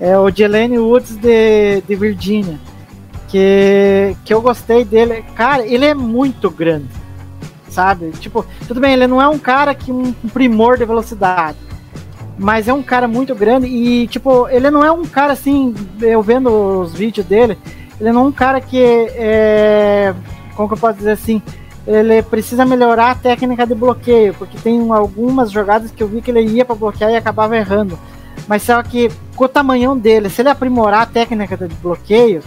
É 0.00 0.16
o 0.16 0.30
Jelene 0.30 0.78
Woods 0.78 1.16
de, 1.16 1.80
de 1.82 1.94
Virgínia. 1.96 2.58
Que, 3.28 4.16
que 4.24 4.32
eu 4.32 4.40
gostei 4.40 4.84
dele. 4.84 5.22
Cara, 5.34 5.66
ele 5.66 5.84
é 5.84 5.94
muito 5.94 6.50
grande. 6.50 6.88
Sabe? 7.68 8.10
Tipo, 8.12 8.44
tudo 8.66 8.80
bem, 8.80 8.94
ele 8.94 9.06
não 9.06 9.20
é 9.20 9.28
um 9.28 9.38
cara 9.38 9.74
que 9.74 9.92
um 9.92 10.12
primor 10.32 10.78
de 10.78 10.84
velocidade 10.84 11.67
mas 12.38 12.68
é 12.68 12.72
um 12.72 12.82
cara 12.82 13.08
muito 13.08 13.34
grande 13.34 13.66
e, 13.66 14.06
tipo, 14.06 14.48
ele 14.48 14.70
não 14.70 14.84
é 14.84 14.92
um 14.92 15.04
cara 15.04 15.32
assim, 15.32 15.74
eu 16.00 16.22
vendo 16.22 16.48
os 16.80 16.94
vídeos 16.94 17.26
dele, 17.26 17.58
ele 18.00 18.12
não 18.12 18.26
é 18.26 18.28
um 18.28 18.32
cara 18.32 18.60
que 18.60 18.80
é. 18.80 20.14
Como 20.54 20.68
que 20.68 20.74
eu 20.74 20.78
posso 20.78 20.98
dizer 20.98 21.12
assim? 21.12 21.42
Ele 21.86 22.22
precisa 22.22 22.64
melhorar 22.64 23.12
a 23.12 23.14
técnica 23.14 23.66
de 23.66 23.74
bloqueio, 23.74 24.34
porque 24.34 24.58
tem 24.58 24.90
algumas 24.92 25.50
jogadas 25.50 25.90
que 25.90 26.02
eu 26.02 26.08
vi 26.08 26.20
que 26.20 26.30
ele 26.30 26.42
ia 26.42 26.64
para 26.64 26.74
bloquear 26.74 27.10
e 27.10 27.16
acabava 27.16 27.56
errando. 27.56 27.98
Mas 28.46 28.62
só 28.62 28.82
que 28.82 29.10
com 29.34 29.44
o 29.44 29.48
tamanhão 29.48 29.96
dele, 29.96 30.28
se 30.28 30.42
ele 30.42 30.48
aprimorar 30.48 31.02
a 31.02 31.06
técnica 31.06 31.56
de 31.56 31.74
bloqueio, 31.76 32.42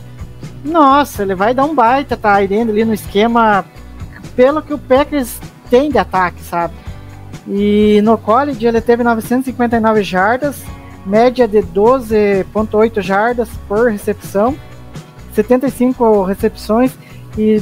nossa, 0.64 1.24
ele 1.24 1.36
vai 1.36 1.54
dar 1.54 1.66
um 1.66 1.74
baita 1.74 2.16
tá 2.16 2.42
indo 2.44 2.72
ali 2.72 2.86
no 2.86 2.94
esquema 2.94 3.66
pelo 4.36 4.62
que 4.62 4.74
o 4.74 4.78
Packers 4.78 5.40
tem 5.70 5.90
de 5.90 5.98
ataque, 5.98 6.42
sabe? 6.44 6.74
E 7.48 8.02
no 8.04 8.18
college 8.18 8.66
ele 8.66 8.82
teve 8.82 9.04
959 9.04 10.04
jardas, 10.04 10.64
média 11.06 11.48
de 11.48 11.60
12.8 11.60 13.02
jardas 13.02 13.50
por 13.68 13.90
recepção, 13.90 14.56
75 15.34 16.24
recepções 16.24 16.92
e, 17.38 17.62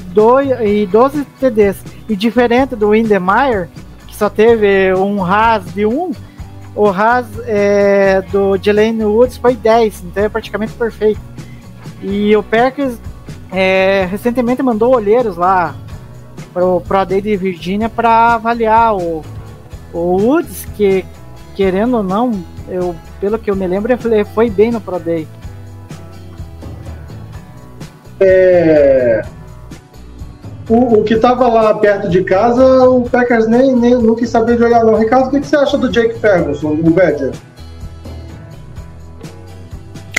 e 0.65 0.85
12 0.85 1.25
TDs. 1.39 1.77
E 2.07 2.15
diferente 2.15 2.75
do 2.75 2.89
Windemeyer, 2.91 3.69
que 4.07 4.15
só 4.15 4.29
teve 4.29 4.93
um 4.95 5.19
RAS 5.21 5.65
de 5.73 5.85
1, 5.85 6.11
o 6.75 6.89
RAS 6.89 7.25
é, 7.45 8.21
do 8.31 8.57
Jelane 8.57 9.03
Woods 9.03 9.37
foi 9.37 9.55
10, 9.55 10.03
então 10.05 10.23
é 10.23 10.29
praticamente 10.29 10.73
perfeito. 10.73 11.21
E 12.01 12.35
o 12.35 12.43
Packers 12.43 12.97
é, 13.51 14.07
recentemente 14.09 14.61
mandou 14.61 14.95
olheiros 14.95 15.35
lá 15.35 15.75
para 16.53 16.65
o 16.65 16.81
Pro 16.81 17.05
Day 17.05 17.21
de 17.21 17.35
Virgínia 17.35 17.89
para 17.89 18.35
avaliar 18.35 18.95
o 18.95 19.23
o 19.93 20.17
Woods, 20.17 20.65
que 20.75 21.05
querendo 21.55 21.97
ou 21.97 22.03
não, 22.03 22.43
eu, 22.67 22.95
pelo 23.19 23.37
que 23.37 23.49
eu 23.49 23.55
me 23.55 23.67
lembro, 23.67 23.91
ele 23.91 24.23
foi 24.23 24.49
bem 24.49 24.71
no 24.71 24.79
Pro 24.79 24.99
Day. 24.99 25.27
É... 28.19 29.21
O, 30.69 30.99
o, 30.99 31.03
que 31.03 31.15
estava 31.15 31.47
lá 31.47 31.73
perto 31.73 32.09
de 32.09 32.23
casa, 32.23 32.87
o 32.87 33.09
Packers 33.09 33.47
nem, 33.47 33.75
nem 33.75 33.95
não 33.95 34.15
quis 34.15 34.33
olhar 34.35 34.83
não. 34.83 34.95
Ricardo, 34.95 35.27
o 35.27 35.31
que, 35.31 35.39
que 35.39 35.47
você 35.47 35.55
acha 35.55 35.77
do 35.77 35.89
Jake 35.89 36.19
Ferguson, 36.19 36.73
o 36.73 36.91
Badger? 36.91 37.31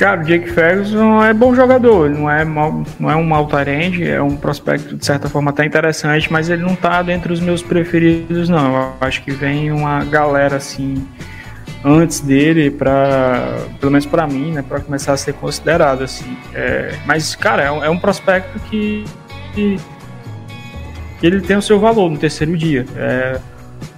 Cara, 0.01 0.19
o 0.19 0.23
Jake 0.23 0.49
Ferguson 0.49 1.23
é 1.23 1.31
bom 1.31 1.53
jogador, 1.53 2.07
ele 2.09 2.17
não 2.17 2.27
é, 2.27 2.43
mal, 2.43 2.83
não 2.99 3.11
é 3.11 3.15
um 3.15 3.23
mau 3.23 3.45
tarente, 3.45 4.03
é 4.03 4.19
um 4.19 4.35
prospecto 4.35 4.97
de 4.97 5.05
certa 5.05 5.29
forma 5.29 5.51
até 5.51 5.63
interessante, 5.63 6.33
mas 6.33 6.49
ele 6.49 6.63
não 6.63 6.75
tá 6.75 7.03
dentre 7.03 7.31
os 7.31 7.39
meus 7.39 7.61
preferidos, 7.61 8.49
não. 8.49 8.75
Eu 8.75 8.93
acho 8.99 9.21
que 9.21 9.29
vem 9.29 9.71
uma 9.71 10.03
galera 10.03 10.55
assim 10.55 11.07
antes 11.85 12.19
dele 12.19 12.71
para 12.71 13.59
pelo 13.79 13.91
menos 13.91 14.07
para 14.07 14.25
mim, 14.25 14.53
né, 14.53 14.63
para 14.67 14.79
começar 14.79 15.13
a 15.13 15.17
ser 15.17 15.33
considerado 15.33 16.03
assim. 16.03 16.35
É, 16.51 16.95
mas 17.05 17.35
cara, 17.35 17.61
é 17.61 17.71
um, 17.71 17.85
é 17.85 17.99
prospecto 17.99 18.59
que, 18.71 19.05
que, 19.53 19.77
ele 21.21 21.41
tem 21.41 21.57
o 21.57 21.61
seu 21.61 21.79
valor 21.79 22.09
no 22.09 22.17
terceiro 22.17 22.57
dia. 22.57 22.87
É, 22.95 23.39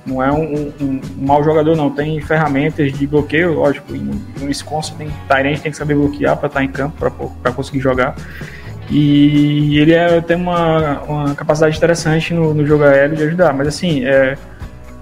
não 0.06 0.22
é 0.22 0.32
um, 0.32 0.54
um, 0.54 0.74
um, 0.82 1.02
mau 1.18 1.44
jogador, 1.44 1.76
não. 1.76 1.90
Tem 1.90 2.20
ferramentas 2.22 2.92
de 2.92 3.08
bloqueio, 3.08 3.54
lógico. 3.54 3.94
No 3.94 4.48
Wisconsin 4.48 4.96
tem 4.96 5.10
Tyrant 5.28 5.60
tem 5.60 5.72
que 5.72 5.78
saber 5.78 5.96
bloquear 5.96 6.38
para 6.38 6.48
estar 6.48 6.64
em 6.64 6.68
campo, 6.68 6.96
para 7.42 7.52
conseguir 7.52 7.80
jogar. 7.80 8.16
E 8.90 9.80
ele 9.80 9.94
é, 9.94 10.22
tem 10.22 10.36
uma, 10.36 11.02
uma 11.02 11.36
capacidade 11.36 11.78
interessante 11.78 12.34
no, 12.34 12.54
no 12.54 12.66
jogo 12.66 12.84
aéreo 12.84 13.16
de 13.16 13.24
ajudar. 13.24 13.54
Mas 13.54 13.68
assim, 13.68 14.06
é, 14.06 14.38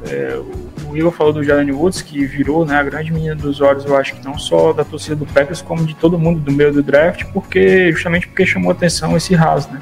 é, 0.08 0.40
o 0.88 0.96
Igor 0.96 1.12
falou 1.12 1.34
do 1.34 1.44
Jalen 1.44 1.72
Woods, 1.72 2.02
que 2.02 2.26
virou 2.26 2.66
né, 2.66 2.76
a 2.76 2.84
grande 2.84 3.12
menina 3.12 3.36
dos 3.36 3.62
olhos, 3.62 3.86
eu 3.86 3.96
acho 3.96 4.16
que 4.16 4.26
não 4.26 4.38
só 4.38 4.74
da 4.74 4.84
torcida 4.84 5.16
do 5.16 5.26
Packers, 5.26 5.62
como 5.62 5.86
de 5.86 5.96
todo 5.96 6.18
mundo 6.20 6.40
do 6.40 6.52
meio 6.52 6.72
do 6.72 6.84
draft, 6.84 7.26
porque 7.34 7.92
justamente 7.92 8.28
porque 8.28 8.46
chamou 8.46 8.72
atenção 8.72 9.16
esse 9.16 9.36
Haas, 9.36 9.68
né? 9.68 9.80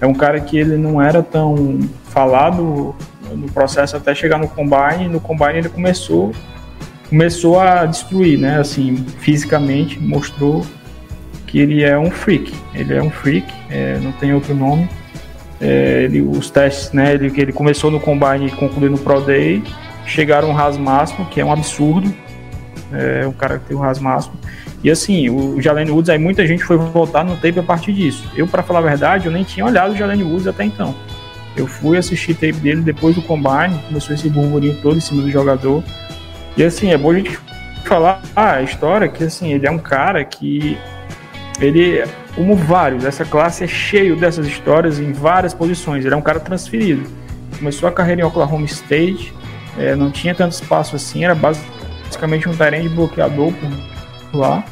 É 0.00 0.06
um 0.06 0.14
cara 0.14 0.40
que 0.40 0.58
ele 0.58 0.76
não 0.76 1.00
era 1.00 1.22
tão 1.22 1.78
falado 2.04 2.94
no 3.36 3.50
processo 3.50 3.96
até 3.96 4.14
chegar 4.14 4.38
no 4.38 4.48
combine. 4.48 5.08
No 5.08 5.20
combine 5.20 5.58
ele 5.58 5.68
começou 5.68 6.32
começou 7.12 7.60
a 7.60 7.84
destruir, 7.84 8.38
né? 8.38 8.58
Assim, 8.58 8.96
fisicamente 9.18 10.00
mostrou 10.00 10.64
que 11.46 11.58
ele 11.58 11.82
é 11.82 11.98
um 11.98 12.10
freak. 12.10 12.54
Ele 12.74 12.94
é 12.94 13.02
um 13.02 13.10
freak, 13.10 13.52
é, 13.68 13.98
não 13.98 14.12
tem 14.12 14.32
outro 14.32 14.54
nome. 14.54 14.88
É, 15.60 16.04
ele, 16.04 16.22
os 16.22 16.48
testes, 16.48 16.90
né? 16.92 17.12
Ele, 17.12 17.30
ele 17.38 17.52
começou 17.52 17.90
no 17.90 18.00
combine 18.00 18.46
e 18.46 18.50
concluiu 18.50 18.90
no 18.90 18.96
Pro 18.96 19.20
Day. 19.20 19.62
Chegaram 20.06 20.48
ao 20.48 20.54
RAS 20.54 20.78
máximo, 20.78 21.26
que 21.26 21.38
é 21.38 21.44
um 21.44 21.52
absurdo. 21.52 22.12
É 22.90 23.26
um 23.26 23.32
cara 23.32 23.58
que 23.58 23.66
tem 23.66 23.76
o 23.76 23.80
RAS 23.80 23.98
máximo. 23.98 24.34
E 24.82 24.90
assim, 24.90 25.28
o 25.28 25.60
Jalen 25.60 25.90
Woods, 25.90 26.08
aí 26.08 26.18
muita 26.18 26.46
gente 26.46 26.64
foi 26.64 26.78
voltar 26.78 27.24
no 27.24 27.36
tape 27.36 27.58
a 27.58 27.62
partir 27.62 27.92
disso. 27.92 28.24
Eu, 28.34 28.46
para 28.48 28.62
falar 28.62 28.78
a 28.78 28.82
verdade, 28.82 29.26
eu 29.26 29.32
nem 29.32 29.44
tinha 29.44 29.66
olhado 29.66 29.92
o 29.92 29.96
Jalen 29.96 30.22
Woods 30.22 30.46
até 30.46 30.64
então. 30.64 30.94
Eu 31.56 31.66
fui 31.66 31.98
assistir 31.98 32.34
tape 32.34 32.54
dele 32.54 32.80
depois 32.80 33.14
do 33.14 33.22
combine, 33.22 33.78
começou 33.88 34.14
esse 34.14 34.28
burburinho 34.28 34.78
todo 34.82 34.96
em 34.96 35.00
cima 35.00 35.22
do 35.22 35.30
jogador. 35.30 35.82
E 36.56 36.64
assim, 36.64 36.90
é 36.90 36.98
bom 36.98 37.10
a 37.10 37.14
gente 37.14 37.38
falar 37.84 38.22
a 38.34 38.62
história 38.62 39.08
que 39.08 39.24
assim, 39.24 39.52
ele 39.52 39.66
é 39.66 39.70
um 39.70 39.78
cara 39.78 40.24
que 40.24 40.78
ele, 41.60 42.04
como 42.34 42.56
vários, 42.56 43.04
essa 43.04 43.24
classe 43.24 43.64
é 43.64 43.66
cheio 43.66 44.16
dessas 44.16 44.46
histórias 44.46 44.98
em 44.98 45.12
várias 45.12 45.52
posições. 45.52 46.04
Ele 46.04 46.14
é 46.14 46.16
um 46.16 46.22
cara 46.22 46.40
transferido. 46.40 47.08
Começou 47.58 47.88
a 47.88 47.92
carreira 47.92 48.22
em 48.22 48.24
Oklahoma 48.24 48.64
State, 48.64 49.32
é, 49.78 49.94
não 49.94 50.10
tinha 50.10 50.34
tanto 50.34 50.52
espaço 50.52 50.96
assim, 50.96 51.24
era 51.24 51.34
basicamente 51.34 52.48
um 52.48 52.54
terreno 52.54 52.88
de 52.88 52.94
bloqueador 52.94 53.52
por 53.52 54.38
lá. 54.38 54.64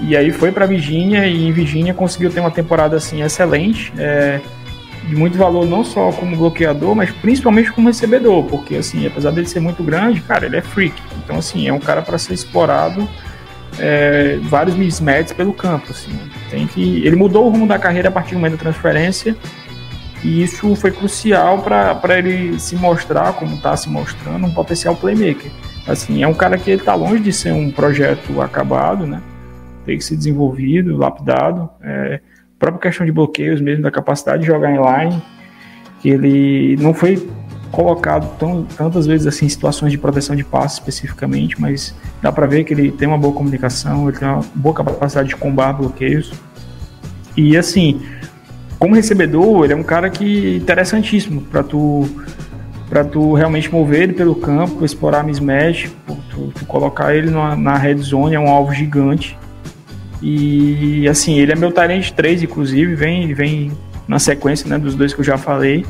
E 0.00 0.16
aí 0.16 0.30
foi 0.30 0.52
para 0.52 0.64
Virgínia 0.64 1.26
e 1.26 1.48
em 1.48 1.52
Virgínia 1.52 1.92
conseguiu 1.92 2.30
ter 2.30 2.40
uma 2.40 2.50
temporada 2.50 2.96
assim 2.96 3.22
excelente. 3.22 3.92
É, 3.98 4.40
de 5.04 5.16
muito 5.16 5.38
valor 5.38 5.66
não 5.66 5.84
só 5.84 6.12
como 6.12 6.36
bloqueador, 6.36 6.94
mas 6.94 7.10
principalmente 7.10 7.72
como 7.72 7.88
recebedor, 7.88 8.44
porque 8.44 8.76
assim, 8.76 9.06
apesar 9.06 9.30
dele 9.30 9.46
ser 9.46 9.60
muito 9.60 9.82
grande, 9.82 10.20
cara, 10.20 10.46
ele 10.46 10.56
é 10.56 10.62
freak. 10.62 10.94
Então 11.24 11.38
assim, 11.38 11.66
é 11.66 11.72
um 11.72 11.78
cara 11.78 12.02
para 12.02 12.18
ser 12.18 12.34
explorado 12.34 13.08
é, 13.78 14.38
vários 14.42 14.76
mismatches 14.76 15.32
pelo 15.32 15.52
campo, 15.52 15.90
assim. 15.90 16.12
Tem 16.50 16.66
que 16.66 17.04
ele 17.06 17.16
mudou 17.16 17.46
o 17.46 17.50
rumo 17.50 17.66
da 17.66 17.78
carreira 17.78 18.08
a 18.08 18.12
partir 18.12 18.34
do 18.34 18.40
momento 18.40 18.52
da 18.52 18.58
transferência. 18.58 19.36
E 20.22 20.42
isso 20.42 20.74
foi 20.74 20.90
crucial 20.90 21.62
para 21.62 22.18
ele 22.18 22.58
se 22.58 22.74
mostrar, 22.74 23.34
como 23.34 23.54
está 23.54 23.76
se 23.76 23.88
mostrando, 23.88 24.46
um 24.46 24.50
potencial 24.52 24.96
playmaker. 24.96 25.50
Assim, 25.86 26.22
é 26.22 26.28
um 26.28 26.34
cara 26.34 26.58
que 26.58 26.70
está 26.72 26.94
longe 26.94 27.22
de 27.22 27.32
ser 27.32 27.52
um 27.52 27.70
projeto 27.70 28.42
acabado, 28.42 29.06
né? 29.06 29.22
Tem 29.86 29.96
que 29.96 30.04
ser 30.04 30.16
desenvolvido, 30.16 30.96
lapidado. 30.96 31.70
É, 31.82 32.20
própria 32.58 32.80
questão 32.80 33.06
de 33.06 33.12
bloqueios 33.12 33.60
mesmo, 33.60 33.82
da 33.82 33.90
capacidade 33.90 34.42
de 34.42 34.46
jogar 34.46 34.70
em 34.70 34.76
line, 34.76 35.22
que 36.00 36.10
ele 36.10 36.76
não 36.80 36.92
foi 36.92 37.28
colocado 37.70 38.36
tão, 38.38 38.64
tantas 38.64 39.06
vezes 39.06 39.26
assim 39.26 39.46
em 39.46 39.48
situações 39.48 39.92
de 39.92 39.98
proteção 39.98 40.34
de 40.34 40.42
passe 40.42 40.74
especificamente, 40.74 41.60
mas 41.60 41.94
dá 42.22 42.32
para 42.32 42.46
ver 42.46 42.64
que 42.64 42.72
ele 42.72 42.90
tem 42.90 43.06
uma 43.06 43.18
boa 43.18 43.32
comunicação, 43.32 44.08
ele 44.08 44.18
tem 44.18 44.26
uma 44.26 44.42
boa 44.54 44.74
capacidade 44.74 45.28
de 45.28 45.36
combar 45.36 45.74
bloqueios. 45.74 46.32
E 47.36 47.56
assim, 47.56 48.00
como 48.78 48.94
recebedor, 48.94 49.64
ele 49.64 49.74
é 49.74 49.76
um 49.76 49.82
cara 49.82 50.08
que 50.10 50.56
interessantíssimo 50.56 51.42
para 51.42 51.62
tu 51.62 52.08
para 52.88 53.04
tu 53.04 53.34
realmente 53.34 53.70
mover 53.70 54.04
ele 54.04 54.12
pelo 54.14 54.34
campo, 54.34 54.82
explorar 54.82 55.22
mismatch, 55.22 55.90
tu, 56.30 56.50
tu 56.54 56.64
colocar 56.64 57.14
ele 57.14 57.30
na, 57.30 57.54
na 57.54 57.76
red 57.76 57.98
zone, 57.98 58.34
é 58.34 58.40
um 58.40 58.48
alvo 58.48 58.72
gigante 58.72 59.36
e 60.20 61.08
assim, 61.08 61.38
ele 61.38 61.52
é 61.52 61.56
meu 61.56 61.70
Tyrant 61.70 62.10
3, 62.10 62.42
inclusive, 62.42 62.94
vem, 62.94 63.32
vem 63.34 63.72
na 64.06 64.18
sequência 64.18 64.68
né, 64.68 64.78
dos 64.78 64.94
dois 64.94 65.14
que 65.14 65.20
eu 65.20 65.24
já 65.24 65.38
falei. 65.38 65.84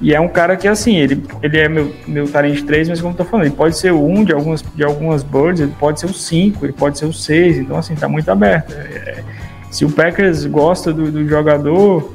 E 0.00 0.14
é 0.14 0.20
um 0.20 0.28
cara 0.28 0.56
que, 0.56 0.68
assim, 0.68 0.96
ele, 0.96 1.24
ele 1.42 1.58
é 1.58 1.68
meu, 1.68 1.92
meu 2.06 2.26
Tyrant 2.26 2.60
3, 2.62 2.90
mas 2.90 3.00
como 3.00 3.14
eu 3.14 3.16
tô 3.16 3.24
falando, 3.24 3.46
ele 3.46 3.54
pode 3.54 3.78
ser 3.78 3.92
1 3.92 4.24
de 4.24 4.32
algumas, 4.32 4.62
de 4.62 4.84
algumas 4.84 5.22
birds, 5.22 5.60
ele 5.60 5.72
pode 5.78 5.98
ser 6.00 6.06
o 6.06 6.12
5, 6.12 6.66
ele 6.66 6.72
pode 6.72 6.98
ser 6.98 7.06
o 7.06 7.12
6, 7.12 7.58
então, 7.58 7.78
assim, 7.78 7.94
tá 7.94 8.06
muito 8.06 8.30
aberto. 8.30 8.72
É, 8.74 9.24
se 9.70 9.84
o 9.84 9.90
Packers 9.90 10.44
gosta 10.44 10.92
do, 10.92 11.10
do, 11.10 11.26
jogador, 11.26 12.14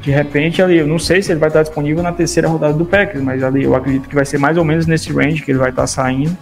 de 0.00 0.10
repente 0.10 0.60
ali, 0.60 0.78
eu 0.78 0.86
não 0.86 0.98
sei 0.98 1.22
se 1.22 1.30
ele 1.30 1.38
vai 1.38 1.48
estar 1.48 1.62
disponível 1.62 2.02
na 2.02 2.12
terceira 2.12 2.48
rodada 2.48 2.74
do 2.74 2.84
Packers, 2.84 3.22
mas 3.22 3.44
ali 3.44 3.62
eu 3.62 3.76
acredito 3.76 4.08
que 4.08 4.14
vai 4.14 4.24
ser 4.24 4.38
mais 4.38 4.58
ou 4.58 4.64
menos 4.64 4.84
nesse 4.84 5.12
range 5.12 5.42
que 5.42 5.52
ele 5.52 5.58
vai 5.58 5.70
estar 5.70 5.86
saindo. 5.86 6.36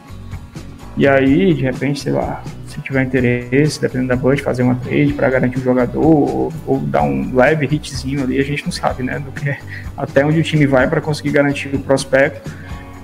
E 0.97 1.07
aí, 1.07 1.53
de 1.53 1.63
repente, 1.63 2.01
sei 2.01 2.13
lá, 2.13 2.43
se 2.71 2.81
tiver 2.81 3.03
interesse, 3.03 3.81
dependendo 3.81 4.09
da 4.09 4.17
budget, 4.17 4.45
fazer 4.45 4.63
uma 4.63 4.77
trade 4.77 5.13
para 5.13 5.29
garantir 5.29 5.59
o 5.59 5.63
jogador 5.63 6.01
ou, 6.01 6.53
ou, 6.65 6.79
dar 6.79 7.03
um 7.03 7.35
leve 7.35 7.67
hitzinho 7.67 8.23
ali, 8.23 8.39
a 8.39 8.45
gente 8.45 8.65
não 8.65 8.71
sabe, 8.71 9.03
né? 9.03 9.19
Do 9.19 9.33
que 9.33 9.57
até 9.97 10.25
onde 10.25 10.39
o 10.39 10.43
time 10.43 10.67
vai 10.67 10.89
para 10.89 11.01
conseguir 11.01 11.33
garantir 11.33 11.75
o 11.75 11.81
prospecto. 11.81 12.49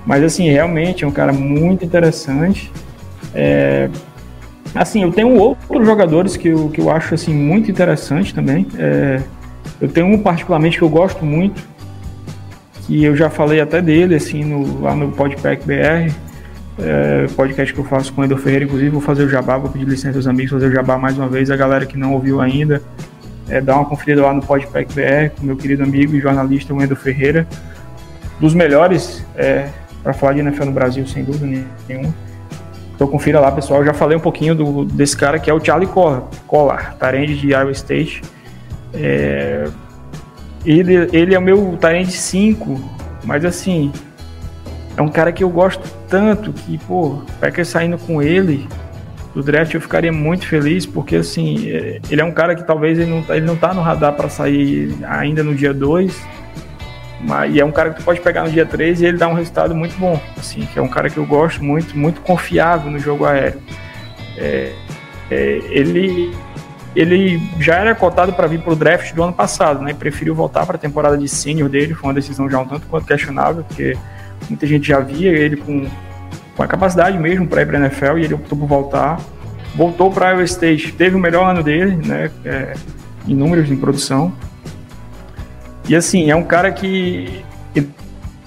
Mas 0.07 0.23
assim, 0.23 0.49
realmente 0.49 1.03
é 1.03 1.07
um 1.07 1.11
cara 1.11 1.33
muito 1.33 1.85
interessante. 1.85 2.71
É, 3.35 3.91
assim, 4.73 5.03
eu 5.03 5.11
tenho 5.11 5.35
outros 5.35 5.85
jogadores 5.85 6.37
que 6.37 6.47
eu, 6.47 6.69
que 6.69 6.81
eu 6.81 6.89
acho 6.89 7.15
assim 7.15 7.35
muito 7.35 7.69
interessante 7.69 8.33
também. 8.33 8.69
É, 8.79 9.21
eu 9.81 9.89
tenho 9.89 10.07
um 10.07 10.19
particularmente 10.19 10.79
que 10.79 10.85
eu 10.85 10.89
gosto 10.89 11.25
muito, 11.25 11.61
que 12.87 13.03
eu 13.03 13.17
já 13.17 13.29
falei 13.29 13.61
até 13.61 13.83
dele 13.83 14.15
assim 14.15 14.45
no, 14.45 14.81
lá 14.81 14.95
no 14.95 15.11
Podpack 15.11 15.67
BR, 15.67 16.15
é, 16.79 17.27
podcast 17.35 17.73
que 17.73 17.81
eu 17.81 17.85
faço 17.85 18.13
com 18.13 18.21
o 18.21 18.25
Edu 18.25 18.37
Ferreira, 18.37 18.65
inclusive 18.65 18.91
vou 18.91 19.01
fazer 19.01 19.25
o 19.25 19.29
jabá, 19.29 19.57
vou 19.57 19.71
pedir 19.71 19.87
licença 19.87 20.19
aos 20.19 20.27
amigos, 20.27 20.53
fazer 20.53 20.67
o 20.67 20.73
jabá 20.73 20.99
mais 20.99 21.17
uma 21.17 21.29
vez, 21.29 21.51
a 21.51 21.57
galera 21.57 21.87
que 21.87 21.97
não 21.97 22.13
ouviu 22.13 22.41
ainda, 22.41 22.83
é, 23.49 23.61
dá 23.61 23.77
uma 23.77 23.85
conferida 23.85 24.23
lá 24.23 24.33
no 24.33 24.43
Podpack 24.43 24.93
BR 24.93 25.35
com 25.37 25.47
meu 25.47 25.57
querido 25.57 25.83
amigo 25.83 26.15
e 26.15 26.21
jornalista 26.21 26.75
Edu 26.75 26.97
Ferreira, 26.97 27.47
dos 28.41 28.55
melhores 28.55 29.25
é, 29.37 29.69
para 30.03 30.13
falar 30.13 30.35
de 30.35 30.41
NFL 30.41 30.67
no 30.67 30.73
Brasil, 30.73 31.07
sem 31.07 31.25
dúvida 31.25 31.47
nenhuma. 31.89 32.15
Então 32.95 33.07
confira 33.07 33.39
lá, 33.41 33.53
pessoal. 33.53 33.81
Eu 33.81 33.87
já 33.87 33.93
falei 33.93 34.17
um 34.17 34.21
pouquinho 34.21 34.55
do, 34.55 34.85
desse 34.85 35.17
cara 35.17 35.39
que 35.39 35.51
é 35.51 35.55
o 35.55 35.63
Charlie 35.63 35.89
Collar, 35.89 36.23
Collar 36.47 36.97
Tarend 36.97 37.37
de 37.37 37.51
Iowa 37.51 37.71
State. 37.73 38.23
É, 38.95 39.69
ele, 40.65 41.09
ele 41.13 41.35
é 41.35 41.39
o 41.39 41.43
meu 41.43 41.77
Tarend 41.79 42.11
5, 42.11 42.81
mas 43.25 43.45
assim, 43.45 43.93
é 44.97 45.03
um 45.03 45.09
cara 45.09 45.31
que 45.33 45.45
eu 45.45 45.51
gosto 45.51 45.83
tanto 46.09 46.53
que, 46.53 46.79
pô, 46.79 47.23
Packers 47.41 47.69
saindo 47.69 47.99
com 47.99 48.23
ele 48.23 48.67
do 49.35 49.43
draft 49.43 49.75
eu 49.75 49.81
ficaria 49.81 50.11
muito 50.11 50.47
feliz, 50.47 50.87
porque 50.87 51.17
assim, 51.17 51.71
é, 51.71 52.01
ele 52.11 52.21
é 52.23 52.25
um 52.25 52.33
cara 52.33 52.55
que 52.55 52.65
talvez 52.65 52.99
ele 52.99 53.11
não, 53.11 53.23
tá, 53.23 53.37
ele 53.37 53.45
não 53.45 53.57
tá 53.57 53.75
no 53.75 53.83
radar 53.83 54.15
para 54.15 54.31
sair 54.31 54.97
ainda 55.07 55.45
no 55.45 55.55
dia 55.55 55.75
2, 55.75 56.19
mas, 57.21 57.55
e 57.55 57.61
é 57.61 57.65
um 57.65 57.71
cara 57.71 57.91
que 57.91 58.01
tu 58.01 58.05
pode 58.05 58.21
pegar 58.21 58.45
no 58.45 58.51
dia 58.51 58.65
3 58.65 59.03
e 59.03 59.07
ele 59.07 59.19
dá 59.19 59.29
um 59.29 59.35
resultado 59.35 59.75
muito 59.75 59.95
bom, 59.99 60.19
assim, 60.39 60.65
que 60.65 60.79
é 60.79 60.83
um 60.83 60.89
cara 60.89 61.11
que 61.11 61.19
eu 61.19 61.27
gosto 61.27 61.63
muito, 61.63 61.97
muito 61.99 62.23
confiável 62.23 62.91
no 62.91 62.99
jogo 62.99 63.27
aéreo. 63.27 63.61
É, 64.39 64.73
é, 65.31 65.61
ele 65.71 66.35
ele 66.95 67.39
já 67.61 67.75
era 67.75 67.95
cotado 67.95 68.33
para 68.33 68.47
vir 68.47 68.61
para 68.61 68.73
o 68.73 68.77
draft 68.77 69.13
do 69.13 69.23
ano 69.23 69.33
passado, 69.35 69.83
né? 69.83 69.93
Preferiu 69.93 70.35
voltar 70.35 70.65
para 70.65 70.77
a 70.77 70.79
temporada 70.79 71.19
de 71.19 71.29
sênior 71.29 71.69
dele, 71.69 71.93
foi 71.93 72.09
uma 72.09 72.15
decisão 72.15 72.49
já 72.49 72.59
um 72.59 72.67
tanto 72.67 72.87
quanto 72.87 73.07
questionável, 73.07 73.63
porque 73.65 73.95
muita 74.49 74.67
gente 74.67 74.89
já 74.89 75.01
via 75.01 75.31
ele 75.31 75.57
com, 75.57 75.87
com 76.57 76.63
a 76.63 76.67
capacidade 76.67 77.19
mesmo 77.19 77.47
para 77.47 77.63
ir 77.63 77.67
para 77.67 77.79
a 77.79 77.81
NFL 77.83 78.19
e 78.19 78.25
ele 78.25 78.35
optou 78.35 78.59
por 78.59 78.67
voltar. 78.67 79.21
Voltou 79.75 80.11
para 80.11 80.31
Iowa 80.31 80.45
State, 80.45 80.93
teve 80.93 81.17
o 81.17 81.19
melhor 81.19 81.51
ano 81.51 81.63
dele, 81.63 81.97
né, 81.97 82.31
é, 82.45 82.75
em 83.27 83.35
números 83.35 83.67
de 83.67 83.77
produção. 83.77 84.33
E 85.89 85.95
assim, 85.95 86.31
é 86.31 86.37
um 86.37 86.45
cara 86.45 86.73
que 86.73 87.45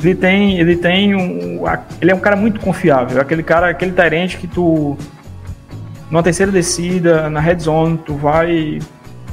ele 0.02 0.16
tem, 0.16 0.60
ele 0.60 0.78
tem 0.78 1.14
um, 1.14 1.62
ele 2.02 2.12
é 2.12 2.16
um 2.16 2.20
cara 2.20 2.36
muito 2.36 2.60
confiável, 2.60 3.20
aquele 3.22 3.44
cara, 3.44 3.70
aquele 3.70 3.92
tarente 3.92 4.38
que 4.38 4.48
tu 4.48 4.98
numa 6.10 6.24
terceira 6.24 6.52
descida, 6.52 7.30
na 7.30 7.40
red 7.40 7.60
zone, 7.60 7.98
tu 7.98 8.16
vai 8.16 8.80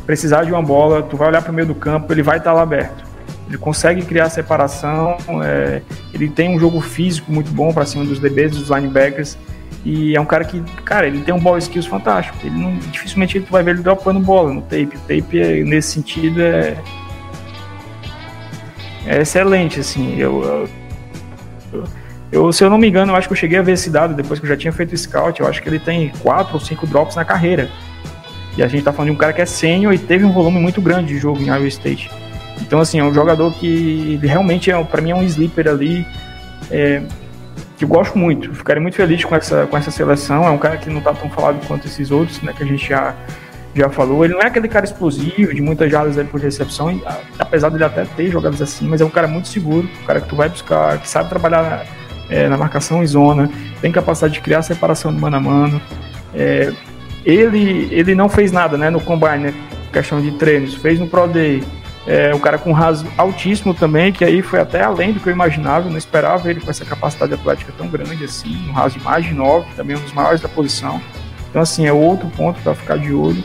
precisar 0.05 0.45
de 0.45 0.53
uma 0.53 0.63
bola, 0.63 1.03
tu 1.03 1.17
vai 1.17 1.29
olhar 1.29 1.41
para 1.41 1.51
o 1.51 1.55
meio 1.55 1.67
do 1.67 1.75
campo, 1.75 2.13
ele 2.13 2.23
vai 2.23 2.39
estar 2.39 2.53
lá 2.53 2.63
aberto. 2.63 3.06
Ele 3.49 3.59
consegue 3.59 4.03
criar 4.03 4.29
separação, 4.29 5.17
é, 5.45 5.81
ele 6.13 6.29
tem 6.29 6.51
um 6.51 6.59
jogo 6.59 6.81
físico 6.81 7.31
muito 7.31 7.51
bom 7.53 7.73
para 7.73 7.87
cima 7.87 8.05
dos 8.05 8.19
DBs, 8.19 8.57
dos 8.57 8.71
linebackers. 8.71 9.39
E 9.85 10.17
é 10.17 10.21
um 10.21 10.25
cara 10.25 10.45
que, 10.45 10.61
cara, 10.85 11.07
ele 11.07 11.21
tem 11.21 11.33
um 11.33 11.39
ball 11.39 11.57
skills 11.59 11.87
fantástico. 11.87 12.37
Ele 12.43 12.59
não, 12.59 12.77
dificilmente 12.77 13.39
tu 13.39 13.53
vai 13.53 13.63
ver 13.63 13.73
ele 13.73 13.83
dropando 13.83 14.19
bola 14.19 14.53
no 14.53 14.63
tape. 14.63 14.97
O 14.97 15.01
tape, 15.01 15.39
é, 15.39 15.63
nesse 15.63 15.93
sentido, 15.93 16.43
é, 16.43 16.77
é 19.07 19.21
excelente, 19.21 19.79
assim. 19.79 20.19
Eu, 20.19 20.69
eu, 21.73 21.85
eu, 22.33 22.53
se 22.53 22.65
eu 22.65 22.69
não 22.69 22.79
me 22.79 22.89
engano, 22.89 23.13
eu 23.13 23.17
acho 23.17 23.29
que 23.29 23.33
eu 23.33 23.39
cheguei 23.39 23.61
a 23.61 23.63
ver 23.63 23.73
esse 23.73 23.89
dado 23.89 24.13
depois 24.13 24.41
que 24.41 24.47
eu 24.47 24.51
já 24.51 24.57
tinha 24.57 24.73
feito 24.73 24.93
o 24.93 24.99
scout. 24.99 25.41
Eu 25.41 25.47
acho 25.47 25.63
que 25.63 25.69
ele 25.69 25.79
tem 25.79 26.11
quatro 26.21 26.55
ou 26.55 26.61
cinco 26.61 26.85
drops 26.85 27.15
na 27.15 27.25
carreira. 27.25 27.71
E 28.57 28.65
a 28.65 28.67
gente 28.67 28.83
tá 28.83 28.93
falando 28.93 29.11
de 29.11 29.15
um 29.15 29.19
cara 29.19 29.33
que 29.33 29.41
é 29.41 29.47
sênior 29.47 29.93
e 29.93 29.99
teve 29.99 30.25
um 30.25 30.33
volume 30.33 30.59
muito 30.59 30.81
grande 30.81 31.15
de 31.15 31.19
jogo 31.19 31.41
em 31.41 31.47
Iowa 31.47 31.69
State. 31.69 32.11
Então, 32.61 32.81
assim, 32.81 32.99
é 32.99 33.05
um 33.05 33.13
jogador 33.13 33.53
que 33.53 34.19
realmente, 34.23 34.71
é, 34.71 34.85
para 34.85 35.01
mim, 35.01 35.11
é 35.11 35.15
um 35.15 35.23
sleeper 35.23 35.69
ali, 35.69 36.07
é, 36.71 37.03
que 37.77 37.85
eu 37.85 37.89
gosto 37.89 38.19
muito. 38.19 38.53
Ficaria 38.55 38.81
muito 38.81 38.97
feliz 38.97 39.25
com 39.25 39.35
essa, 39.35 39.67
com 39.67 39.77
essa 39.77 39.91
seleção. 39.91 40.45
É 40.45 40.51
um 40.51 40.59
cara 40.59 40.77
que 40.77 40.91
não 40.91 41.01
tá 41.01 41.13
tão 41.13 41.29
falado 41.31 41.65
quanto 41.67 41.87
esses 41.87 42.11
outros, 42.11 42.41
né, 42.43 42.53
que 42.57 42.63
a 42.63 42.67
gente 42.67 42.89
já, 42.89 43.15
já 43.75 43.89
falou. 43.91 44.25
Ele 44.25 44.35
não 44.35 44.41
é 44.41 44.47
aquele 44.47 44.69
cara 44.69 44.85
explosivo, 44.85 45.55
de 45.55 45.61
muitas 45.61 45.91
jardas 45.91 46.17
por 46.29 46.41
recepção, 46.41 47.01
apesar 47.39 47.69
dele 47.69 47.85
até 47.85 48.05
ter 48.05 48.31
jogadas 48.31 48.61
assim, 48.63 48.89
mas 48.89 49.01
é 49.01 49.05
um 49.05 49.11
cara 49.11 49.29
muito 49.29 49.49
seguro, 49.49 49.89
um 50.03 50.07
cara 50.07 50.21
que 50.21 50.29
tu 50.29 50.37
vai 50.37 50.49
buscar, 50.49 50.99
que 50.99 51.09
sabe 51.09 51.29
trabalhar 51.29 51.87
é, 52.29 52.49
na 52.49 52.57
marcação 52.57 53.03
em 53.03 53.07
zona, 53.07 53.51
tem 53.81 53.93
capacidade 53.93 54.35
de 54.35 54.41
criar 54.41 54.63
separação 54.63 55.15
de 55.15 55.21
mano 55.21 55.37
a 55.37 55.41
mano. 55.41 55.81
É, 56.35 56.73
ele, 57.25 57.89
ele 57.91 58.15
não 58.15 58.29
fez 58.29 58.53
nada 58.53 58.79
né, 58.79 58.89
no 58.89 59.01
combine, 59.01 59.39
né, 59.39 59.55
questão 59.93 60.21
de 60.21 60.31
treinos, 60.33 60.75
fez 60.75 60.99
no 60.99 61.07
Pro 61.07 61.27
Day, 61.27 61.63
é 62.07 62.33
um 62.35 62.39
cara 62.39 62.57
com 62.57 62.73
raso 62.73 63.07
altíssimo 63.17 63.75
também, 63.75 64.13
que 64.13 64.25
aí 64.25 64.41
foi 64.41 64.61
até 64.61 64.83
além 64.83 65.13
do 65.13 65.19
que 65.19 65.29
eu 65.29 65.33
imaginava, 65.33 65.87
eu 65.87 65.91
não 65.91 65.99
esperava 65.99 66.49
ele 66.49 66.61
com 66.61 66.71
essa 66.71 66.85
capacidade 66.85 67.35
atlética 67.35 67.73
tão 67.77 67.89
grande 67.89 68.25
assim, 68.25 68.69
um 68.69 68.73
raso 68.73 68.99
de 68.99 69.05
mais 69.05 69.25
de 69.25 69.35
9, 69.35 69.67
também 69.75 69.97
um 69.97 70.01
dos 70.01 70.13
maiores 70.13 70.41
da 70.41 70.49
posição. 70.49 71.01
Então, 71.51 71.61
assim, 71.63 71.87
é 71.87 71.93
outro 71.93 72.29
ponto 72.37 72.61
para 72.61 72.75
ficar 72.75 72.97
de 72.99 73.13
olho. 73.13 73.43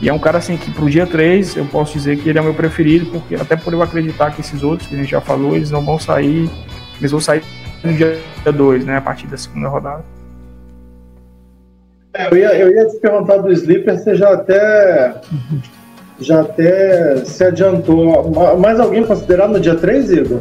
E 0.00 0.08
é 0.08 0.12
um 0.12 0.18
cara 0.18 0.38
assim 0.38 0.56
que 0.56 0.70
pro 0.70 0.90
dia 0.90 1.06
3 1.06 1.56
eu 1.56 1.64
posso 1.66 1.92
dizer 1.92 2.18
que 2.18 2.28
ele 2.28 2.38
é 2.38 2.40
o 2.40 2.44
meu 2.44 2.54
preferido, 2.54 3.06
porque 3.06 3.34
até 3.34 3.56
por 3.56 3.72
eu 3.72 3.82
acreditar 3.82 4.30
que 4.30 4.40
esses 4.40 4.62
outros 4.62 4.88
que 4.88 4.94
a 4.94 4.98
gente 4.98 5.10
já 5.10 5.20
falou, 5.20 5.54
eles 5.54 5.70
não 5.70 5.84
vão 5.84 5.98
sair, 5.98 6.50
eles 6.98 7.10
vão 7.10 7.20
sair 7.20 7.42
no 7.84 7.92
dia 7.92 8.18
2, 8.44 8.84
né, 8.84 8.96
a 8.96 9.00
partir 9.00 9.26
da 9.26 9.36
segunda 9.36 9.68
rodada. 9.68 10.04
É, 12.12 12.28
eu, 12.28 12.36
ia, 12.36 12.58
eu 12.58 12.72
ia 12.72 12.86
te 12.88 12.96
perguntar 12.98 13.36
do 13.38 13.52
Sleeper, 13.52 13.98
você 13.98 14.14
já 14.14 14.32
até 14.32 15.14
já 16.20 16.40
até 16.40 17.24
se 17.24 17.44
adiantou. 17.44 18.30
Mais 18.58 18.80
alguém 18.80 19.04
considerado 19.04 19.52
no 19.52 19.60
dia 19.60 19.74
3, 19.74 20.10
Igor? 20.12 20.40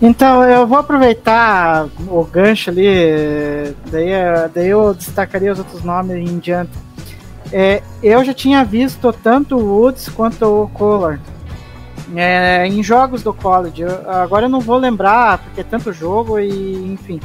Então, 0.00 0.44
eu 0.44 0.66
vou 0.66 0.78
aproveitar 0.78 1.88
o 2.08 2.24
gancho 2.24 2.70
ali, 2.70 3.74
daí, 3.90 4.10
daí 4.54 4.68
eu 4.68 4.94
destacaria 4.94 5.52
os 5.52 5.58
outros 5.58 5.82
nomes 5.82 6.16
em 6.16 6.38
diante. 6.38 6.70
É, 7.52 7.82
eu 8.02 8.22
já 8.24 8.32
tinha 8.32 8.64
visto 8.64 9.12
tanto 9.12 9.56
o 9.56 9.80
Woods 9.80 10.08
quanto 10.08 10.44
o 10.44 10.68
Kohler 10.68 11.18
é, 12.16 12.66
em 12.66 12.82
jogos 12.82 13.22
do 13.22 13.32
college. 13.32 13.82
Eu, 13.82 14.10
agora 14.10 14.46
eu 14.46 14.50
não 14.50 14.60
vou 14.60 14.76
lembrar, 14.76 15.38
porque 15.38 15.60
é 15.60 15.64
tanto 15.64 15.92
jogo 15.92 16.38
e 16.38 16.92
enfim. 16.92 17.20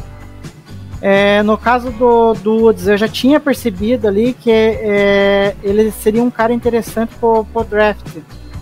É, 1.05 1.43
no 1.43 1.57
caso 1.57 1.91
do, 1.91 2.34
Woods, 2.45 2.88
eu 2.88 2.95
já 2.95 3.09
tinha 3.09 3.38
percebido 3.38 4.07
ali 4.07 4.31
que 4.31 4.49
é, 4.49 5.53
ele 5.61 5.91
seria 5.91 6.23
um 6.23 6.31
cara 6.31 6.53
interessante 6.53 7.13
pro, 7.19 7.43
pro 7.43 7.65
draft, 7.65 8.07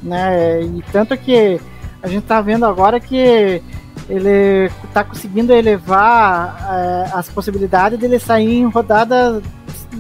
né? 0.02 0.60
E 0.64 0.84
tanto 0.92 1.16
que 1.16 1.62
a 2.02 2.08
gente 2.08 2.24
tá 2.24 2.42
vendo 2.42 2.66
agora 2.66 3.00
que 3.00 3.62
ele 4.10 4.72
tá 4.92 5.04
conseguindo 5.04 5.54
elevar 5.54 6.58
é, 6.68 7.12
as 7.14 7.30
possibilidades 7.30 8.00
dele 8.00 8.18
sair 8.18 8.58
em 8.58 8.68
rodadas 8.68 9.44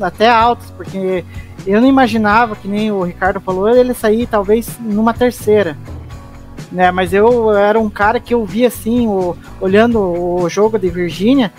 até 0.01 0.27
altas, 0.27 0.71
porque 0.71 1.23
eu 1.67 1.79
não 1.79 1.87
imaginava, 1.87 2.55
que 2.55 2.67
nem 2.67 2.91
o 2.91 3.03
Ricardo 3.03 3.39
falou, 3.39 3.69
ele 3.69 3.93
sair 3.93 4.25
talvez 4.25 4.79
numa 4.79 5.13
terceira. 5.13 5.77
Né, 6.71 6.89
mas 6.89 7.13
eu 7.13 7.51
era 7.51 7.79
um 7.79 7.89
cara 7.89 8.19
que 8.19 8.33
eu 8.33 8.43
via 8.45 8.69
assim, 8.69 9.05
o, 9.05 9.37
olhando 9.59 9.99
o 9.99 10.49
jogo 10.49 10.79
de 10.79 10.89
Virgínia, 10.89 11.51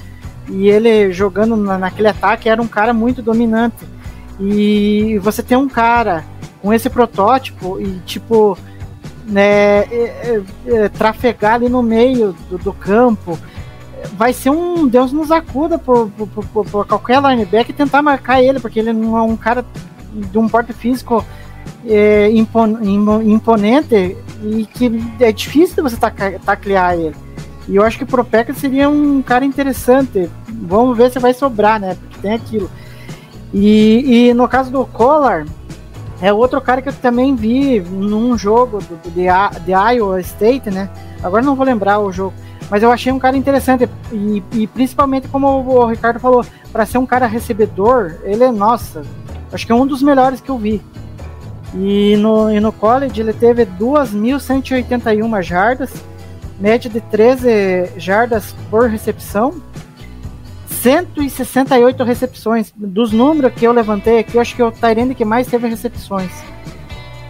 e 0.48 0.68
ele 0.68 1.12
jogando 1.12 1.56
na, 1.56 1.78
naquele 1.78 2.08
ataque 2.08 2.48
era 2.48 2.60
um 2.60 2.66
cara 2.66 2.92
muito 2.92 3.22
dominante. 3.22 3.86
E 4.40 5.18
você 5.22 5.42
tem 5.42 5.56
um 5.56 5.68
cara 5.68 6.24
com 6.60 6.72
esse 6.72 6.88
protótipo 6.88 7.80
e 7.80 8.00
tipo 8.06 8.56
né, 9.26 9.80
é, 9.80 9.84
é, 9.86 10.42
é, 10.66 10.88
trafegar 10.88 11.54
ali 11.54 11.68
no 11.68 11.82
meio 11.82 12.34
do, 12.50 12.58
do, 12.58 12.72
campo 12.72 13.38
vai 14.14 14.32
ser 14.32 14.50
um 14.50 14.86
Deus 14.88 15.12
nos 15.12 15.30
acuda 15.30 15.78
por, 15.78 16.10
por, 16.10 16.26
por, 16.26 16.66
por 16.66 16.86
qualquer 16.86 17.22
linebacker 17.22 17.74
tentar 17.74 18.02
marcar 18.02 18.42
ele, 18.42 18.58
porque 18.58 18.80
ele 18.80 18.92
não 18.92 19.16
é 19.16 19.22
um 19.22 19.36
cara 19.36 19.64
de 20.12 20.38
um 20.38 20.48
porte 20.48 20.72
físico 20.72 21.24
é, 21.86 22.30
impon, 22.30 22.78
imponente 23.22 24.16
e 24.42 24.66
que 24.66 24.90
é 25.20 25.32
difícil 25.32 25.82
você 25.82 25.96
taclear 25.96 26.94
ele. 26.94 27.14
E 27.68 27.76
eu 27.76 27.84
acho 27.84 27.98
que 27.98 28.04
o 28.04 28.06
Propeca 28.06 28.52
seria 28.52 28.88
um 28.88 29.22
cara 29.22 29.44
interessante. 29.44 30.28
Vamos 30.48 30.96
ver 30.96 31.10
se 31.10 31.18
vai 31.18 31.32
sobrar, 31.32 31.80
né? 31.80 31.94
Porque 31.94 32.20
tem 32.20 32.32
aquilo. 32.32 32.70
E, 33.52 34.28
e 34.28 34.34
no 34.34 34.48
caso 34.48 34.70
do 34.70 34.84
Collar, 34.86 35.46
é 36.20 36.32
outro 36.32 36.60
cara 36.60 36.80
que 36.80 36.88
eu 36.88 36.92
também 36.92 37.34
vi 37.34 37.80
num 37.80 38.38
jogo 38.38 38.78
do, 38.78 38.96
do, 38.96 39.10
de, 39.10 39.26
de 39.64 39.72
Iowa 39.72 40.20
State, 40.20 40.70
né? 40.70 40.88
Agora 41.22 41.42
não 41.42 41.54
vou 41.54 41.66
lembrar 41.66 41.98
o 41.98 42.12
jogo, 42.12 42.32
mas 42.70 42.82
eu 42.82 42.90
achei 42.90 43.12
um 43.12 43.18
cara 43.18 43.36
interessante 43.36 43.88
e, 44.12 44.42
e 44.52 44.66
principalmente 44.66 45.28
como 45.28 45.48
o 45.48 45.86
Ricardo 45.86 46.18
falou, 46.18 46.44
para 46.72 46.86
ser 46.86 46.98
um 46.98 47.06
cara 47.06 47.26
recebedor, 47.26 48.16
ele 48.22 48.44
é 48.44 48.50
nossa, 48.50 49.02
acho 49.52 49.66
que 49.66 49.72
é 49.72 49.74
um 49.74 49.86
dos 49.86 50.02
melhores 50.02 50.40
que 50.40 50.48
eu 50.48 50.56
vi. 50.56 50.80
E 51.74 52.16
no, 52.16 52.50
e 52.50 52.60
no 52.60 52.70
college 52.70 53.20
ele 53.20 53.32
teve 53.32 53.66
2.181 53.66 55.42
jardas, 55.42 55.92
média 56.62 56.88
de 56.88 57.00
13 57.00 57.98
jardas 57.98 58.54
por 58.70 58.88
recepção, 58.88 59.60
168 60.68 62.04
recepções. 62.04 62.72
Dos 62.76 63.10
números 63.10 63.52
que 63.52 63.66
eu 63.66 63.72
levantei 63.72 64.20
aqui, 64.20 64.36
eu 64.36 64.40
acho 64.40 64.54
que 64.54 64.62
é 64.62 64.64
o 64.64 64.70
Tyrande 64.70 65.16
que 65.16 65.24
mais 65.24 65.48
teve 65.48 65.66
recepções. 65.66 66.30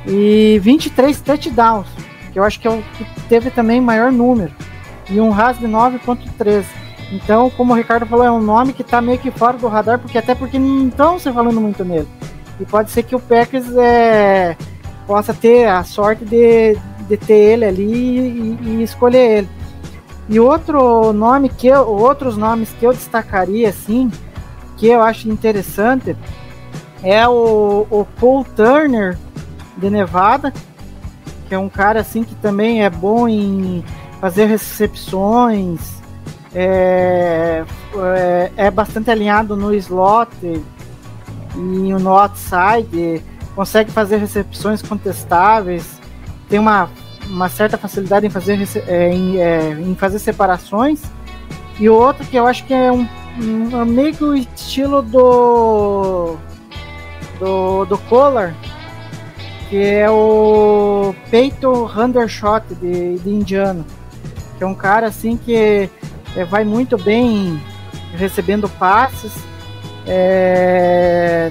E 0.06 0.60
23 0.62 1.18
touchdowns, 1.22 1.86
que 2.30 2.38
eu 2.38 2.44
acho 2.44 2.60
que 2.60 2.68
é 2.68 2.70
o 2.70 2.82
que 2.98 3.06
teve 3.30 3.50
também 3.50 3.80
maior 3.80 4.12
número. 4.12 4.52
E 5.08 5.18
um 5.18 5.30
RAS 5.30 5.58
de 5.58 5.66
9.13. 5.66 6.64
Então, 7.10 7.48
como 7.50 7.72
o 7.72 7.76
Ricardo 7.76 8.04
falou, 8.04 8.26
é 8.26 8.30
um 8.30 8.40
nome 8.40 8.74
que 8.74 8.82
está 8.82 9.00
meio 9.00 9.18
que 9.18 9.30
fora 9.30 9.56
do 9.56 9.66
radar, 9.66 9.98
porque 9.98 10.18
até 10.18 10.34
porque 10.34 10.58
não 10.58 10.88
estão 10.88 11.18
se 11.18 11.32
falando 11.32 11.60
muito 11.60 11.84
nele. 11.84 12.08
E 12.60 12.66
pode 12.66 12.90
ser 12.90 13.02
que 13.02 13.16
o 13.16 13.20
Packers 13.20 13.74
é, 13.76 14.56
possa 15.06 15.32
ter 15.32 15.68
a 15.68 15.84
sorte 15.84 16.24
de, 16.24 16.76
de 17.12 17.16
ter 17.18 17.34
ele 17.34 17.64
ali 17.66 17.82
e, 17.82 18.58
e 18.62 18.82
escolher 18.82 19.38
ele. 19.38 19.48
E 20.30 20.40
outro 20.40 21.12
nome 21.12 21.50
que 21.50 21.66
eu, 21.66 21.86
outros 21.86 22.38
nomes 22.38 22.70
que 22.70 22.86
eu 22.86 22.92
destacaria 22.92 23.68
assim, 23.68 24.10
que 24.78 24.86
eu 24.86 25.02
acho 25.02 25.28
interessante, 25.28 26.16
é 27.02 27.28
o, 27.28 27.86
o 27.90 28.06
Paul 28.18 28.44
Turner 28.44 29.18
de 29.76 29.90
Nevada, 29.90 30.54
que 31.48 31.54
é 31.54 31.58
um 31.58 31.68
cara 31.68 32.00
assim 32.00 32.24
que 32.24 32.34
também 32.36 32.82
é 32.82 32.88
bom 32.88 33.28
em 33.28 33.84
fazer 34.18 34.46
recepções, 34.46 35.80
é, 36.54 37.62
é, 38.16 38.52
é 38.56 38.70
bastante 38.70 39.10
alinhado 39.10 39.54
no 39.54 39.74
slot 39.74 40.30
e 40.44 41.58
no 41.58 42.16
outside, 42.16 43.22
consegue 43.54 43.90
fazer 43.90 44.16
recepções 44.16 44.80
contestáveis, 44.80 46.00
tem 46.48 46.58
uma 46.58 46.88
uma 47.32 47.48
certa 47.48 47.78
facilidade 47.78 48.26
em 48.26 48.30
fazer, 48.30 48.58
é, 48.86 49.08
em, 49.08 49.38
é, 49.38 49.70
em, 49.72 49.94
fazer 49.94 50.18
separações. 50.18 51.00
E 51.80 51.88
o 51.88 51.94
outro 51.94 52.24
que 52.26 52.36
eu 52.36 52.46
acho 52.46 52.64
que 52.64 52.74
é 52.74 52.92
um, 52.92 53.08
um 53.42 53.80
é 53.80 53.84
meio 53.84 54.14
que 54.14 54.22
o 54.22 54.34
estilo 54.34 55.02
do 55.02 56.36
do, 57.38 57.84
do 57.86 57.98
Collar, 57.98 58.54
que 59.68 59.82
é 59.82 60.08
o 60.08 61.14
Peito 61.30 61.90
Undershot 61.98 62.62
de, 62.74 63.18
de 63.18 63.30
Indiano, 63.30 63.84
que 64.58 64.62
é 64.62 64.66
um 64.66 64.74
cara 64.74 65.08
assim 65.08 65.36
que 65.36 65.90
é, 66.36 66.44
vai 66.44 66.62
muito 66.62 66.96
bem 66.96 67.60
recebendo 68.14 68.68
passes, 68.68 69.32
é, 70.06 71.50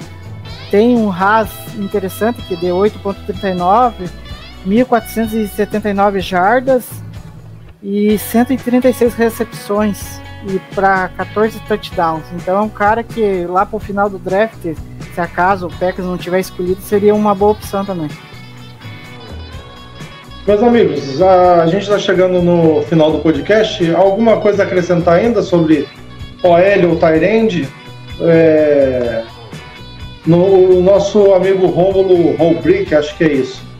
tem 0.70 0.96
um 0.96 1.08
RAS 1.08 1.50
interessante 1.76 2.40
que 2.42 2.54
é 2.54 2.56
de 2.56 2.66
8.39 2.66 4.21
1.479 4.66 6.20
jardas 6.20 6.84
e 7.82 8.16
136 8.16 9.14
recepções 9.14 10.20
e 10.48 10.58
para 10.74 11.08
14 11.08 11.58
touchdowns. 11.60 12.24
Então 12.34 12.56
é 12.56 12.60
um 12.60 12.68
cara 12.68 13.02
que 13.02 13.44
lá 13.46 13.66
para 13.66 13.76
o 13.76 13.80
final 13.80 14.08
do 14.08 14.18
draft, 14.18 14.60
se 14.62 15.20
acaso 15.20 15.66
o 15.66 15.70
Packers 15.70 16.06
não 16.06 16.16
tiver 16.16 16.40
escolhido, 16.40 16.80
seria 16.80 17.14
uma 17.14 17.34
boa 17.34 17.52
opção 17.52 17.84
também. 17.84 18.08
Meus 20.46 20.62
amigos, 20.62 21.22
a 21.22 21.66
gente 21.66 21.82
está 21.82 21.98
chegando 21.98 22.42
no 22.42 22.82
final 22.82 23.12
do 23.12 23.18
podcast. 23.18 23.94
Alguma 23.94 24.40
coisa 24.40 24.64
a 24.64 24.66
acrescentar 24.66 25.18
ainda 25.18 25.40
sobre 25.40 25.86
OL 26.42 26.90
ou 26.90 26.96
Tyrande? 26.96 27.68
É... 28.20 29.22
No 30.26 30.80
nosso 30.82 31.32
amigo 31.32 31.66
Rômulo 31.66 32.36
Holbrick, 32.36 32.92
acho 32.94 33.16
que 33.16 33.24
é 33.24 33.32
isso 33.32 33.71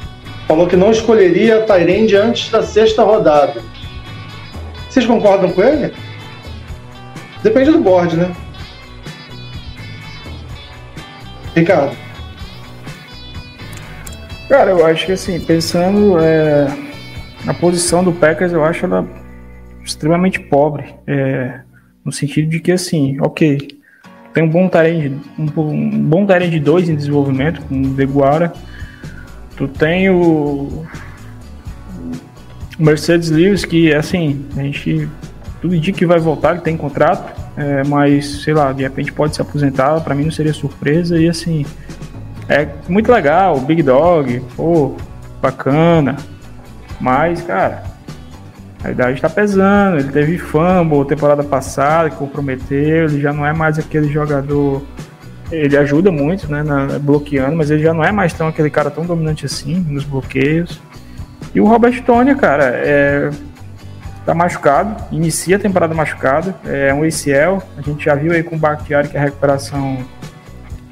falou 0.52 0.66
que 0.66 0.76
não 0.76 0.90
escolheria 0.90 1.62
Tyrande 1.62 2.14
antes 2.14 2.50
da 2.50 2.62
sexta 2.62 3.02
rodada. 3.02 3.62
Vocês 4.86 5.06
concordam 5.06 5.50
com 5.50 5.62
ele? 5.62 5.94
Depende 7.42 7.70
do 7.70 7.80
board, 7.80 8.18
né? 8.18 8.30
Ricardo. 11.56 11.96
Cara, 14.46 14.72
eu 14.72 14.84
acho 14.84 15.06
que 15.06 15.12
assim, 15.12 15.40
pensando 15.40 16.18
é, 16.18 16.66
na 17.46 17.54
posição 17.54 18.04
do 18.04 18.12
Packers, 18.12 18.52
eu 18.52 18.62
acho 18.62 18.84
ela 18.84 19.08
extremamente 19.82 20.38
pobre. 20.38 20.94
É, 21.06 21.60
no 22.04 22.12
sentido 22.12 22.50
de 22.50 22.60
que 22.60 22.72
assim, 22.72 23.16
ok, 23.22 23.68
tem 24.34 24.44
um 24.44 24.50
bom 24.50 24.68
Tyrande, 24.68 25.18
um, 25.38 25.60
um 25.62 26.02
bom 26.02 26.26
Tyrande 26.26 26.60
2 26.60 26.90
em 26.90 26.94
desenvolvimento, 26.94 27.62
com 27.62 27.80
o 27.80 27.94
Deguara 27.94 28.52
Tu 29.62 29.68
tem 29.68 30.10
o 30.10 30.84
Mercedes 32.76 33.30
Lewis, 33.30 33.64
que 33.64 33.94
assim, 33.94 34.44
a 34.56 34.62
gente 34.62 35.08
tudo 35.60 35.72
indica 35.72 35.96
que 35.96 36.04
vai 36.04 36.18
voltar, 36.18 36.50
ele 36.50 36.62
tem 36.62 36.76
contrato, 36.76 37.32
é, 37.56 37.84
mas 37.84 38.42
sei 38.42 38.54
lá, 38.54 38.72
de 38.72 38.82
repente 38.82 39.12
pode 39.12 39.36
se 39.36 39.40
aposentar, 39.40 40.00
para 40.00 40.16
mim 40.16 40.24
não 40.24 40.32
seria 40.32 40.52
surpresa, 40.52 41.16
e 41.16 41.28
assim, 41.28 41.64
é 42.48 42.66
muito 42.88 43.12
legal, 43.12 43.60
Big 43.60 43.84
Dog, 43.84 44.42
pô, 44.56 44.96
bacana, 45.40 46.16
mas 47.00 47.40
cara, 47.42 47.84
a 48.82 48.90
idade 48.90 49.20
tá 49.20 49.30
pesando, 49.30 50.00
ele 50.00 50.10
teve 50.10 50.38
fumble 50.38 51.04
temporada 51.06 51.44
passada, 51.44 52.10
que 52.10 52.16
comprometeu, 52.16 53.04
ele 53.04 53.20
já 53.20 53.32
não 53.32 53.46
é 53.46 53.52
mais 53.52 53.78
aquele 53.78 54.12
jogador 54.12 54.82
ele 55.52 55.76
ajuda 55.76 56.10
muito, 56.10 56.50
né, 56.50 56.62
na, 56.62 56.98
bloqueando, 56.98 57.54
mas 57.54 57.70
ele 57.70 57.82
já 57.82 57.92
não 57.92 58.02
é 58.02 58.10
mais 58.10 58.32
tão 58.32 58.48
aquele 58.48 58.70
cara 58.70 58.90
tão 58.90 59.04
dominante 59.04 59.44
assim 59.44 59.74
nos 59.88 60.04
bloqueios. 60.04 60.80
E 61.54 61.60
o 61.60 61.66
Robert 61.66 62.02
Tony, 62.02 62.34
cara, 62.34 62.64
é, 62.64 63.30
tá 64.24 64.34
machucado, 64.34 64.96
inicia 65.12 65.56
a 65.56 65.58
temporada 65.58 65.94
machucado, 65.94 66.54
é 66.64 66.92
um 66.94 67.02
ACL, 67.02 67.62
a 67.76 67.82
gente 67.82 68.04
já 68.04 68.14
viu 68.14 68.32
aí 68.32 68.42
com 68.42 68.56
o 68.56 68.58
Bakhtiari 68.58 69.08
que 69.08 69.16
a 69.16 69.20
recuperação, 69.20 69.98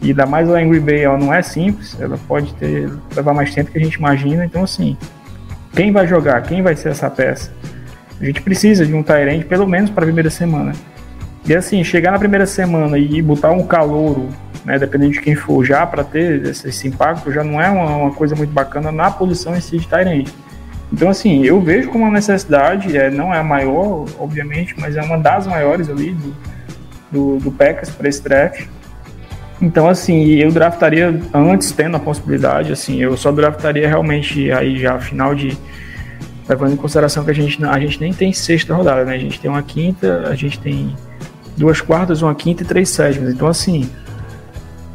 e 0.02 0.08
ainda 0.08 0.26
mais 0.26 0.48
em 0.48 0.68
Green 0.68 0.80
Bay, 0.80 1.00
ela 1.04 1.16
não 1.16 1.32
é 1.32 1.40
simples, 1.40 1.96
ela 1.98 2.18
pode 2.28 2.52
ter, 2.54 2.90
levar 3.16 3.32
mais 3.32 3.54
tempo 3.54 3.70
que 3.70 3.78
a 3.78 3.82
gente 3.82 3.94
imagina, 3.94 4.44
então 4.44 4.62
assim, 4.62 4.96
quem 5.72 5.90
vai 5.90 6.06
jogar, 6.06 6.42
quem 6.42 6.62
vai 6.62 6.76
ser 6.76 6.90
essa 6.90 7.08
peça? 7.08 7.50
A 8.20 8.24
gente 8.24 8.42
precisa 8.42 8.84
de 8.84 8.92
um 8.92 9.02
Tyrande 9.02 9.46
pelo 9.46 9.66
menos 9.66 9.88
para 9.88 10.04
a 10.04 10.06
primeira 10.06 10.28
semana. 10.28 10.74
E 11.46 11.54
assim, 11.54 11.82
chegar 11.82 12.10
na 12.10 12.18
primeira 12.18 12.44
semana 12.44 12.98
e 12.98 13.22
botar 13.22 13.50
um 13.50 13.66
calouro 13.66 14.28
né, 14.64 14.78
dependendo 14.78 15.12
de 15.12 15.20
quem 15.20 15.34
for 15.34 15.64
já, 15.64 15.86
para 15.86 16.04
ter 16.04 16.44
esse, 16.46 16.68
esse, 16.68 16.88
impacto, 16.88 17.32
já 17.32 17.42
não 17.42 17.60
é 17.60 17.68
uma, 17.70 17.96
uma, 17.96 18.12
coisa 18.12 18.34
muito 18.34 18.52
bacana 18.52 18.92
na 18.92 19.10
posição 19.10 19.56
em 19.56 19.60
si 19.60 19.78
de 19.78 19.86
Tyrande. 19.86 20.32
Então, 20.92 21.08
assim, 21.08 21.44
eu 21.44 21.60
vejo 21.60 21.88
como 21.88 22.04
uma 22.04 22.12
necessidade, 22.12 22.96
é, 22.96 23.10
não 23.10 23.32
é 23.32 23.38
a 23.38 23.44
maior, 23.44 24.06
obviamente, 24.18 24.74
mas 24.78 24.96
é 24.96 25.02
uma 25.02 25.16
das 25.16 25.46
maiores 25.46 25.88
ali 25.88 26.12
do, 26.12 26.34
do, 27.10 27.36
do 27.38 27.50
Packers 27.52 27.90
para 27.90 28.08
esse 28.08 28.22
draft. 28.22 28.66
Então, 29.62 29.88
assim, 29.88 30.34
eu 30.36 30.50
draftaria 30.50 31.20
antes, 31.34 31.70
tendo 31.70 31.96
a 31.96 32.00
possibilidade, 32.00 32.72
assim, 32.72 33.00
eu 33.00 33.16
só 33.16 33.30
draftaria 33.30 33.86
realmente 33.86 34.50
aí 34.50 34.78
já 34.78 34.98
final 34.98 35.34
de. 35.34 35.56
Levando 36.48 36.72
em 36.72 36.76
consideração 36.76 37.24
que 37.24 37.30
a 37.30 37.34
gente, 37.34 37.64
a 37.64 37.78
gente 37.78 38.00
nem 38.00 38.12
tem 38.12 38.32
sexta 38.32 38.74
rodada, 38.74 39.04
né? 39.04 39.14
A 39.14 39.18
gente 39.18 39.38
tem 39.38 39.48
uma 39.48 39.62
quinta, 39.62 40.24
a 40.28 40.34
gente 40.34 40.58
tem 40.58 40.96
duas 41.56 41.80
quartas, 41.80 42.22
uma 42.22 42.34
quinta 42.34 42.64
e 42.64 42.66
três 42.66 42.88
sétimas. 42.88 43.32
Então, 43.32 43.46
assim, 43.46 43.88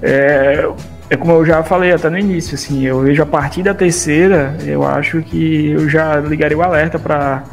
é, 0.06 0.69
é 1.10 1.18
como 1.18 1.32
eu 1.34 1.45
já 1.45 1.64
falei 1.64 1.91
até 1.91 2.10
no 2.11 2.19
início, 2.19 2.53
assim, 2.53 2.86
eu 2.86 3.02
vejo 3.02 3.23
a 3.23 3.26
partir 3.26 3.64
da 3.64 3.73
terceira, 3.73 4.56
eu 4.64 4.86
acho 4.86 5.19
que 5.23 5.72
eu 5.72 5.90
já 5.90 6.18
ligaria 6.18 6.56
o 6.56 6.61
alerta 6.61 6.99
para, 6.99 7.44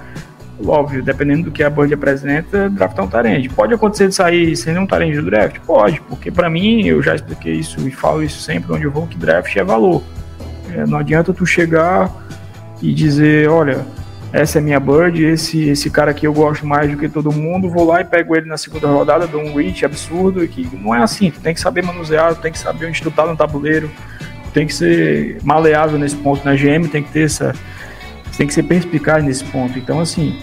óbvio, 0.66 1.02
dependendo 1.02 1.44
do 1.44 1.50
que 1.50 1.62
a 1.62 1.70
Band 1.70 1.88
apresenta, 1.94 2.68
draftar 2.68 3.06
um 3.06 3.08
Tarend. 3.08 3.48
Pode 3.48 3.72
acontecer 3.72 4.08
de 4.08 4.14
sair 4.14 4.54
sem 4.54 4.78
um 4.78 4.86
Tarend 4.86 5.16
do 5.16 5.24
draft? 5.24 5.58
Pode, 5.60 5.98
porque 6.02 6.30
para 6.30 6.50
mim, 6.50 6.86
eu 6.86 7.02
já 7.02 7.14
expliquei 7.14 7.54
isso 7.54 7.80
e 7.88 7.90
falo 7.90 8.22
isso 8.22 8.38
sempre 8.38 8.70
onde 8.70 8.84
eu 8.84 8.90
vou, 8.90 9.06
que 9.06 9.16
draft 9.16 9.56
é 9.56 9.64
valor. 9.64 10.02
É, 10.74 10.84
não 10.86 10.98
adianta 10.98 11.32
tu 11.32 11.46
chegar 11.46 12.10
e 12.82 12.92
dizer, 12.92 13.48
olha, 13.48 13.80
essa 14.32 14.58
é 14.58 14.60
minha 14.62 14.80
bird, 14.80 15.22
esse, 15.22 15.68
esse 15.68 15.90
cara 15.90 16.10
aqui 16.10 16.26
eu 16.26 16.32
gosto 16.32 16.66
mais 16.66 16.90
do 16.90 16.96
que 16.96 17.08
todo 17.08 17.30
mundo, 17.30 17.68
vou 17.68 17.84
lá 17.84 18.00
e 18.00 18.04
pego 18.04 18.34
ele 18.34 18.46
na 18.46 18.56
segunda 18.56 18.86
rodada, 18.88 19.26
dou 19.26 19.42
um 19.42 19.54
reach 19.54 19.84
absurdo, 19.84 20.46
que 20.48 20.66
não 20.76 20.94
é 20.94 21.02
assim, 21.02 21.30
tu 21.30 21.40
tem 21.40 21.52
que 21.52 21.60
saber 21.60 21.84
manusear, 21.84 22.34
tem 22.36 22.50
que 22.50 22.58
saber 22.58 22.86
onde 22.86 23.02
tu 23.02 23.10
tá 23.10 23.26
no 23.26 23.36
tabuleiro, 23.36 23.90
tem 24.54 24.66
que 24.66 24.74
ser 24.74 25.38
maleável 25.42 25.98
nesse 25.98 26.16
ponto, 26.16 26.44
na 26.44 26.54
GM 26.54 26.88
tem 26.90 27.02
que 27.02 27.10
ter 27.10 27.24
essa, 27.24 27.54
tem 28.36 28.46
que 28.46 28.54
ser 28.54 28.62
perspicaz 28.62 29.22
nesse 29.22 29.44
ponto, 29.44 29.78
então 29.78 30.00
assim, 30.00 30.38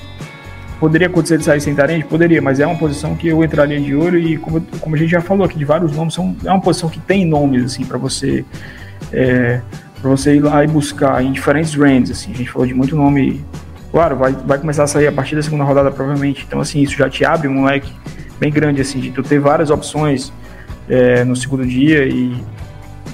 poderia 0.79 1.07
acontecer 1.07 1.39
de 1.39 1.43
sair 1.43 1.59
sem 1.59 1.73
tarente? 1.73 2.05
Poderia, 2.05 2.41
mas 2.41 2.59
é 2.59 2.67
uma 2.67 2.77
posição 2.77 3.15
que 3.15 3.27
eu 3.27 3.43
entraria 3.43 3.81
de 3.81 3.95
olho 3.95 4.19
e 4.19 4.37
como, 4.37 4.61
como 4.79 4.95
a 4.95 4.99
gente 4.99 5.09
já 5.09 5.21
falou 5.21 5.45
aqui 5.45 5.57
de 5.57 5.65
vários 5.65 5.91
nomes, 5.95 6.13
são, 6.13 6.35
é 6.45 6.51
uma 6.51 6.61
posição 6.61 6.89
que 6.89 6.99
tem 6.99 7.25
nomes 7.25 7.65
assim 7.65 7.83
para 7.83 7.97
você 7.97 8.45
É, 9.11 9.61
para 10.01 10.09
você 10.09 10.35
ir 10.35 10.39
lá 10.39 10.63
e 10.63 10.67
buscar 10.67 11.23
em 11.23 11.31
diferentes 11.31 11.73
rands, 11.75 12.11
assim, 12.11 12.31
a 12.31 12.35
gente 12.35 12.49
falou 12.49 12.65
de 12.65 12.73
muito 12.73 12.95
nome. 12.95 13.43
Claro, 13.91 14.15
vai, 14.15 14.31
vai 14.31 14.57
começar 14.59 14.83
a 14.83 14.87
sair 14.87 15.07
a 15.07 15.11
partir 15.11 15.35
da 15.35 15.41
segunda 15.41 15.63
rodada, 15.63 15.89
provavelmente. 15.91 16.45
Então, 16.47 16.59
assim, 16.59 16.81
isso 16.81 16.95
já 16.95 17.09
te 17.09 17.25
abre 17.25 17.47
um 17.47 17.65
leque 17.65 17.91
bem 18.39 18.51
grande, 18.51 18.81
assim, 18.81 18.99
de 18.99 19.11
tu 19.11 19.23
ter 19.23 19.39
várias 19.39 19.69
opções 19.69 20.31
é, 20.87 21.23
no 21.23 21.35
segundo 21.35 21.65
dia 21.65 22.05
e, 22.05 22.35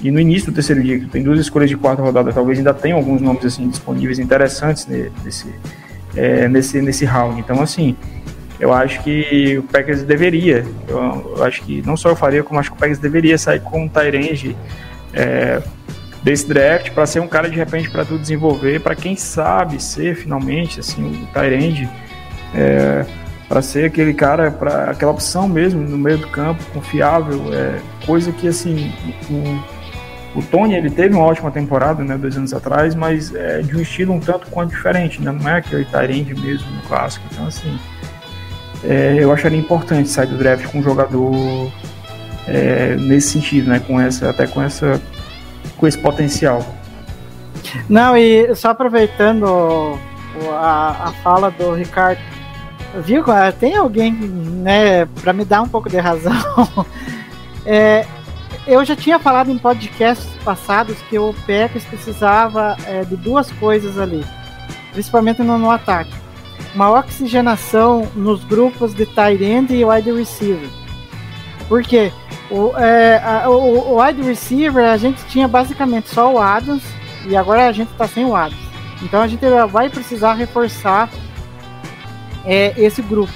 e 0.02 0.10
no 0.10 0.20
início 0.20 0.50
do 0.50 0.54
terceiro 0.54 0.82
dia, 0.82 0.98
que 0.98 1.06
tem 1.06 1.22
duas 1.22 1.40
escolhas 1.40 1.70
de 1.70 1.76
quarta 1.76 2.02
rodada, 2.02 2.32
talvez 2.32 2.58
ainda 2.58 2.74
tenha 2.74 2.94
alguns 2.94 3.20
nomes, 3.20 3.44
assim, 3.44 3.68
disponíveis 3.68 4.18
interessantes 4.18 4.86
nesse, 5.24 5.46
é, 6.14 6.46
nesse, 6.48 6.80
nesse 6.82 7.04
round. 7.06 7.40
Então, 7.40 7.60
assim, 7.62 7.96
eu 8.60 8.72
acho 8.72 9.02
que 9.02 9.58
o 9.58 9.62
Packers 9.62 10.02
deveria, 10.02 10.64
eu, 10.88 11.34
eu, 11.36 11.44
acho 11.44 11.62
que 11.62 11.82
não 11.86 11.96
só 11.96 12.10
eu 12.10 12.16
faria, 12.16 12.42
como 12.42 12.60
acho 12.60 12.70
que 12.70 12.76
o 12.76 12.78
Packers 12.78 12.98
deveria 12.98 13.36
sair 13.38 13.60
com 13.60 13.84
um 13.84 13.88
Tyrande 13.88 14.56
é, 15.12 15.62
desse 16.26 16.48
draft 16.48 16.90
para 16.90 17.06
ser 17.06 17.20
um 17.20 17.28
cara 17.28 17.48
de 17.48 17.54
repente 17.54 17.88
para 17.88 18.04
tu 18.04 18.18
desenvolver, 18.18 18.80
para 18.80 18.96
quem 18.96 19.14
sabe 19.14 19.80
ser 19.80 20.16
finalmente 20.16 20.80
assim 20.80 21.22
o 21.22 21.26
Tyrande, 21.32 21.88
é, 22.52 23.06
para 23.48 23.62
ser 23.62 23.84
aquele 23.84 24.12
cara, 24.12 24.50
para 24.50 24.90
aquela 24.90 25.12
opção 25.12 25.48
mesmo 25.48 25.80
no 25.82 25.96
meio 25.96 26.18
do 26.18 26.26
campo, 26.26 26.64
confiável, 26.74 27.54
é, 27.54 27.78
coisa 28.04 28.32
que 28.32 28.48
assim 28.48 28.92
o, 29.30 30.40
o 30.40 30.42
Tony 30.42 30.74
ele 30.74 30.90
teve 30.90 31.14
uma 31.14 31.24
ótima 31.24 31.52
temporada, 31.52 32.02
né, 32.02 32.18
dois 32.18 32.36
anos 32.36 32.52
atrás, 32.52 32.96
mas 32.96 33.32
é 33.32 33.62
de 33.62 33.76
um 33.76 33.80
estilo 33.80 34.12
um 34.12 34.18
tanto 34.18 34.48
quanto 34.48 34.70
diferente, 34.70 35.22
né, 35.22 35.30
não 35.30 35.48
é 35.48 35.58
aquele 35.58 35.84
Tyrande 35.84 36.34
mesmo 36.34 36.68
no 36.72 36.82
clássico, 36.88 37.24
então 37.30 37.46
assim 37.46 37.78
é, 38.82 39.16
eu 39.20 39.30
acharia 39.30 39.60
importante 39.60 40.08
sair 40.08 40.26
do 40.26 40.36
draft 40.36 40.66
com 40.72 40.80
um 40.80 40.82
jogador 40.82 41.70
é, 42.48 42.96
nesse 42.96 43.30
sentido, 43.30 43.68
né? 43.68 43.80
Com 43.80 44.00
essa, 44.00 44.30
até 44.30 44.46
com 44.46 44.62
essa, 44.62 45.00
com 45.76 45.86
esse 45.86 45.98
potencial. 45.98 46.64
Não, 47.88 48.16
e 48.16 48.54
só 48.54 48.70
aproveitando 48.70 49.98
a, 50.52 51.08
a 51.08 51.12
fala 51.22 51.50
do 51.50 51.74
Ricardo, 51.74 52.20
viu? 53.02 53.24
Tem 53.58 53.76
alguém, 53.76 54.12
né, 54.12 55.06
para 55.22 55.32
me 55.32 55.44
dar 55.44 55.62
um 55.62 55.68
pouco 55.68 55.88
de 55.88 55.98
razão. 55.98 56.34
é, 57.66 58.06
eu 58.66 58.84
já 58.84 58.96
tinha 58.96 59.18
falado 59.18 59.50
em 59.50 59.58
podcasts 59.58 60.28
passados 60.44 60.96
que 61.08 61.18
o 61.18 61.34
Packers 61.46 61.84
precisava 61.84 62.76
é, 62.86 63.04
de 63.04 63.16
duas 63.16 63.50
coisas 63.52 63.98
ali, 63.98 64.24
principalmente 64.92 65.42
no, 65.42 65.58
no 65.58 65.70
ataque 65.70 66.26
uma 66.76 66.90
oxigenação 66.90 68.06
nos 68.14 68.44
grupos 68.44 68.94
de 68.94 69.06
tight 69.06 69.42
end 69.42 69.74
e 69.74 69.82
wide 69.82 70.12
receiver. 70.12 70.68
Porque 71.68 72.12
o, 72.50 72.76
é, 72.76 73.18
a, 73.18 73.48
o, 73.48 73.94
o, 73.94 74.02
wide 74.02 74.22
receiver 74.22 74.84
a 74.84 74.96
gente 74.96 75.24
tinha 75.26 75.48
basicamente 75.48 76.08
só 76.08 76.32
o 76.32 76.38
Adams 76.38 76.82
e 77.26 77.36
agora 77.36 77.66
a 77.66 77.72
gente 77.72 77.90
está 77.90 78.06
sem 78.06 78.24
o 78.24 78.36
Adams. 78.36 78.66
Então 79.02 79.20
a 79.20 79.28
gente 79.28 79.44
vai 79.70 79.88
precisar 79.88 80.34
reforçar 80.34 81.10
é, 82.44 82.72
esse 82.76 83.02
grupo. 83.02 83.32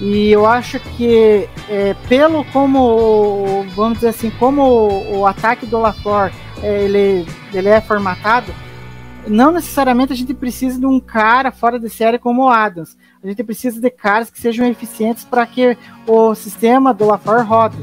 E 0.00 0.30
eu 0.30 0.46
acho 0.46 0.78
que 0.78 1.48
é, 1.68 1.94
pelo 2.08 2.44
como, 2.46 3.66
vamos 3.74 3.98
dizer 3.98 4.10
assim, 4.10 4.30
como 4.30 4.62
o, 4.62 5.18
o 5.18 5.26
ataque 5.26 5.66
do 5.66 5.78
LaFleur 5.78 6.30
é, 6.62 6.84
ele, 6.84 7.26
ele 7.52 7.68
é 7.68 7.80
formatado, 7.80 8.52
não 9.26 9.50
necessariamente 9.52 10.12
a 10.12 10.16
gente 10.16 10.32
precisa 10.32 10.78
de 10.78 10.86
um 10.86 11.00
cara 11.00 11.50
fora 11.50 11.78
de 11.78 11.90
série 11.90 12.18
como 12.18 12.44
o 12.44 12.48
Adams. 12.48 12.96
A 13.22 13.26
gente 13.26 13.42
precisa 13.42 13.80
de 13.80 13.90
caras 13.90 14.30
que 14.30 14.40
sejam 14.40 14.66
eficientes 14.66 15.24
para 15.24 15.44
que 15.46 15.76
o 16.06 16.34
sistema 16.34 16.94
do 16.94 17.06
LaFleur 17.06 17.44
rode. 17.44 17.76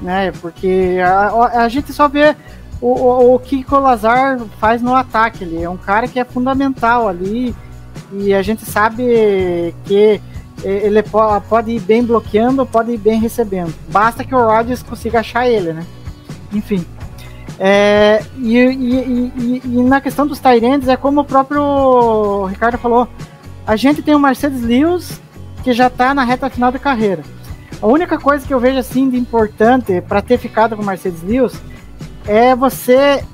Né? 0.00 0.32
Porque 0.40 0.98
a, 1.04 1.62
a 1.64 1.68
gente 1.68 1.92
só 1.92 2.08
vê 2.08 2.34
o, 2.80 2.88
o, 2.88 3.34
o 3.34 3.38
que 3.38 3.64
o 3.68 3.78
Lazar 3.78 4.38
faz 4.58 4.80
no 4.80 4.94
ataque. 4.94 5.44
Ele 5.44 5.62
é 5.62 5.68
um 5.68 5.76
cara 5.76 6.08
que 6.08 6.18
é 6.18 6.24
fundamental 6.24 7.08
ali 7.08 7.54
e 8.12 8.34
a 8.34 8.42
gente 8.42 8.64
sabe 8.64 9.74
que 9.84 10.20
ele 10.62 11.02
pode 11.48 11.70
ir 11.70 11.80
bem 11.80 12.04
bloqueando, 12.04 12.66
pode 12.66 12.92
ir 12.92 12.98
bem 12.98 13.18
recebendo. 13.20 13.74
Basta 13.88 14.24
que 14.24 14.34
o 14.34 14.46
Rodgers 14.46 14.82
consiga 14.82 15.20
achar 15.20 15.48
ele, 15.48 15.72
né? 15.72 15.86
Enfim. 16.52 16.84
É, 17.58 18.22
e, 18.38 18.56
e, 18.56 19.32
e, 19.36 19.62
e, 19.64 19.82
na 19.82 20.00
questão 20.00 20.26
dos 20.26 20.38
Tyrands, 20.38 20.88
é 20.88 20.96
como 20.96 21.20
o 21.20 21.24
próprio 21.24 22.46
Ricardo 22.46 22.78
falou: 22.78 23.06
a 23.66 23.76
gente 23.76 24.02
tem 24.02 24.14
o 24.14 24.18
Mercedes 24.18 24.62
Lewis, 24.62 25.20
que 25.62 25.72
já 25.72 25.88
está 25.88 26.14
na 26.14 26.24
reta 26.24 26.50
final 26.50 26.72
da 26.72 26.78
carreira. 26.78 27.22
A 27.82 27.86
única 27.86 28.18
coisa 28.18 28.46
que 28.46 28.52
eu 28.52 28.60
vejo 28.60 28.78
assim 28.78 29.08
de 29.08 29.16
importante 29.16 30.00
para 30.02 30.20
ter 30.20 30.38
ficado 30.38 30.76
com 30.76 30.82
o 30.82 30.86
Mercedes 30.86 31.22
Lewis 31.22 31.60
é 32.26 32.54
você 32.54 33.24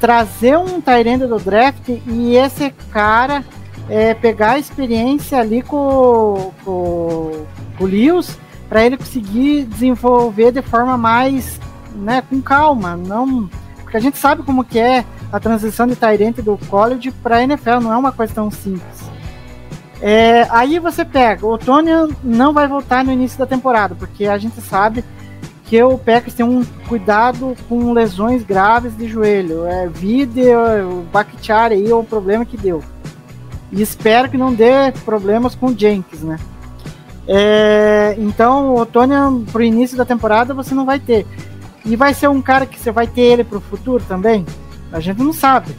trazer 0.00 0.56
um 0.58 0.80
Tyrande 0.80 1.26
do 1.26 1.38
draft 1.38 1.88
e 1.88 2.36
esse 2.36 2.70
cara 2.90 3.44
é, 3.88 4.14
pegar 4.14 4.52
a 4.52 4.58
experiência 4.58 5.38
ali 5.38 5.62
com, 5.62 6.52
com, 6.64 7.46
com 7.76 7.84
o 7.84 7.86
Lewis 7.86 8.38
para 8.68 8.84
ele 8.84 8.96
conseguir 8.96 9.64
desenvolver 9.64 10.50
de 10.50 10.62
forma 10.62 10.96
mais 10.96 11.60
né, 11.94 12.22
com 12.22 12.40
calma, 12.40 12.96
não 12.96 13.48
porque 13.94 13.98
a 13.98 14.00
gente 14.00 14.18
sabe 14.18 14.42
como 14.42 14.64
que 14.64 14.78
é 14.78 15.04
a 15.32 15.38
transição 15.38 15.86
de 15.86 15.94
Tyrant 15.94 16.36
do 16.38 16.58
college 16.68 17.12
para 17.12 17.42
NFL, 17.42 17.80
não 17.80 17.92
é 17.92 17.96
uma 17.96 18.10
coisa 18.10 18.34
tão 18.34 18.50
simples. 18.50 19.13
É, 20.06 20.46
aí 20.50 20.78
você 20.78 21.02
pega, 21.02 21.46
o 21.46 21.56
Tony 21.56 21.90
não 22.22 22.52
vai 22.52 22.68
voltar 22.68 23.02
no 23.02 23.10
início 23.10 23.38
da 23.38 23.46
temporada, 23.46 23.94
porque 23.94 24.26
a 24.26 24.36
gente 24.36 24.60
sabe 24.60 25.02
que 25.64 25.82
o 25.82 25.96
Packers 25.96 26.34
tem 26.34 26.44
um 26.44 26.62
cuidado 26.86 27.56
com 27.70 27.90
lesões 27.90 28.42
graves 28.42 28.94
de 28.94 29.08
joelho. 29.08 29.64
É, 29.64 29.88
vídeo, 29.88 30.60
o 30.90 31.06
Bakhtiari 31.10 31.76
aí 31.76 31.90
é 31.90 31.94
o 31.94 32.04
problema 32.04 32.44
que 32.44 32.58
deu. 32.58 32.84
E 33.72 33.80
espero 33.80 34.28
que 34.28 34.36
não 34.36 34.52
dê 34.52 34.92
problemas 35.06 35.54
com 35.54 35.68
o 35.68 35.74
Jenkins, 35.78 36.20
né? 36.20 36.38
É, 37.26 38.14
então, 38.18 38.74
o 38.74 38.84
Tony, 38.84 39.14
pro 39.50 39.62
início 39.62 39.96
da 39.96 40.04
temporada, 40.04 40.52
você 40.52 40.74
não 40.74 40.84
vai 40.84 41.00
ter. 41.00 41.26
E 41.82 41.96
vai 41.96 42.12
ser 42.12 42.28
um 42.28 42.42
cara 42.42 42.66
que 42.66 42.78
você 42.78 42.92
vai 42.92 43.06
ter 43.06 43.22
ele 43.22 43.42
pro 43.42 43.58
futuro 43.58 44.04
também? 44.06 44.44
A 44.92 45.00
gente 45.00 45.22
não 45.22 45.32
sabe. 45.32 45.74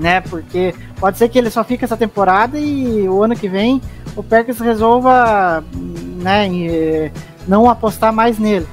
Né? 0.00 0.22
Porque 0.22 0.74
pode 0.98 1.18
ser 1.18 1.28
que 1.28 1.38
ele 1.38 1.50
só 1.50 1.62
fique 1.62 1.84
essa 1.84 1.96
temporada 1.96 2.58
e 2.58 3.06
o 3.06 3.22
ano 3.22 3.36
que 3.36 3.46
vem 3.46 3.82
o 4.16 4.22
Packers 4.22 4.58
resolva 4.58 5.62
né, 5.74 6.48
não 7.46 7.68
apostar 7.68 8.12
mais 8.12 8.38
nele. 8.38 8.66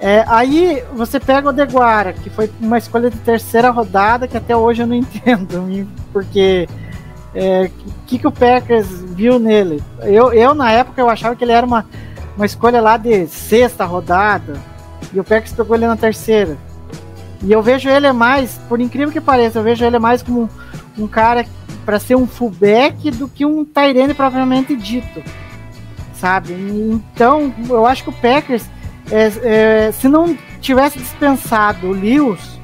É, 0.00 0.24
aí 0.26 0.82
você 0.94 1.20
pega 1.20 1.48
o 1.48 1.52
Deguara, 1.52 2.12
que 2.12 2.28
foi 2.28 2.50
uma 2.60 2.76
escolha 2.76 3.08
de 3.08 3.18
terceira 3.18 3.70
rodada, 3.70 4.26
que 4.26 4.36
até 4.36 4.56
hoje 4.56 4.82
eu 4.82 4.86
não 4.86 4.96
entendo, 4.96 5.86
porque 6.12 6.68
é, 7.34 7.70
que, 8.06 8.18
que 8.18 8.26
o 8.26 8.32
Packers 8.32 8.88
viu 8.88 9.38
nele? 9.38 9.80
Eu, 10.00 10.32
eu, 10.32 10.54
na 10.54 10.72
época, 10.72 11.00
eu 11.00 11.08
achava 11.08 11.36
que 11.36 11.44
ele 11.44 11.52
era 11.52 11.64
uma, 11.64 11.86
uma 12.36 12.44
escolha 12.44 12.80
lá 12.80 12.96
de 12.96 13.28
sexta 13.28 13.84
rodada, 13.84 14.54
e 15.12 15.20
o 15.20 15.24
Packers 15.24 15.52
pegou 15.52 15.76
ele 15.76 15.86
na 15.86 15.96
terceira. 15.96 16.56
E 17.40 17.52
eu 17.52 17.62
vejo 17.62 17.88
ele 17.88 18.10
mais, 18.12 18.58
por 18.68 18.80
incrível 18.80 19.12
que 19.12 19.20
pareça, 19.20 19.60
eu 19.60 19.62
vejo 19.62 19.84
ele 19.84 19.98
mais 20.00 20.20
como 20.20 20.50
um, 20.98 21.06
cara 21.06 21.46
para 21.84 21.98
ser 21.98 22.16
um 22.16 22.26
fullback 22.26 23.10
do 23.10 23.28
que 23.28 23.44
um 23.44 23.64
Tyrene 23.64 24.14
propriamente 24.14 24.76
dito. 24.76 25.22
Sabe? 26.14 26.52
Então, 26.52 27.52
eu 27.68 27.84
acho 27.84 28.04
que 28.04 28.10
o 28.10 28.12
Packers, 28.12 28.64
é, 29.10 29.86
é, 29.88 29.92
se 29.92 30.08
não 30.08 30.36
tivesse 30.60 30.98
dispensado 30.98 31.88
o 31.88 31.92
Lewis, 31.92 32.58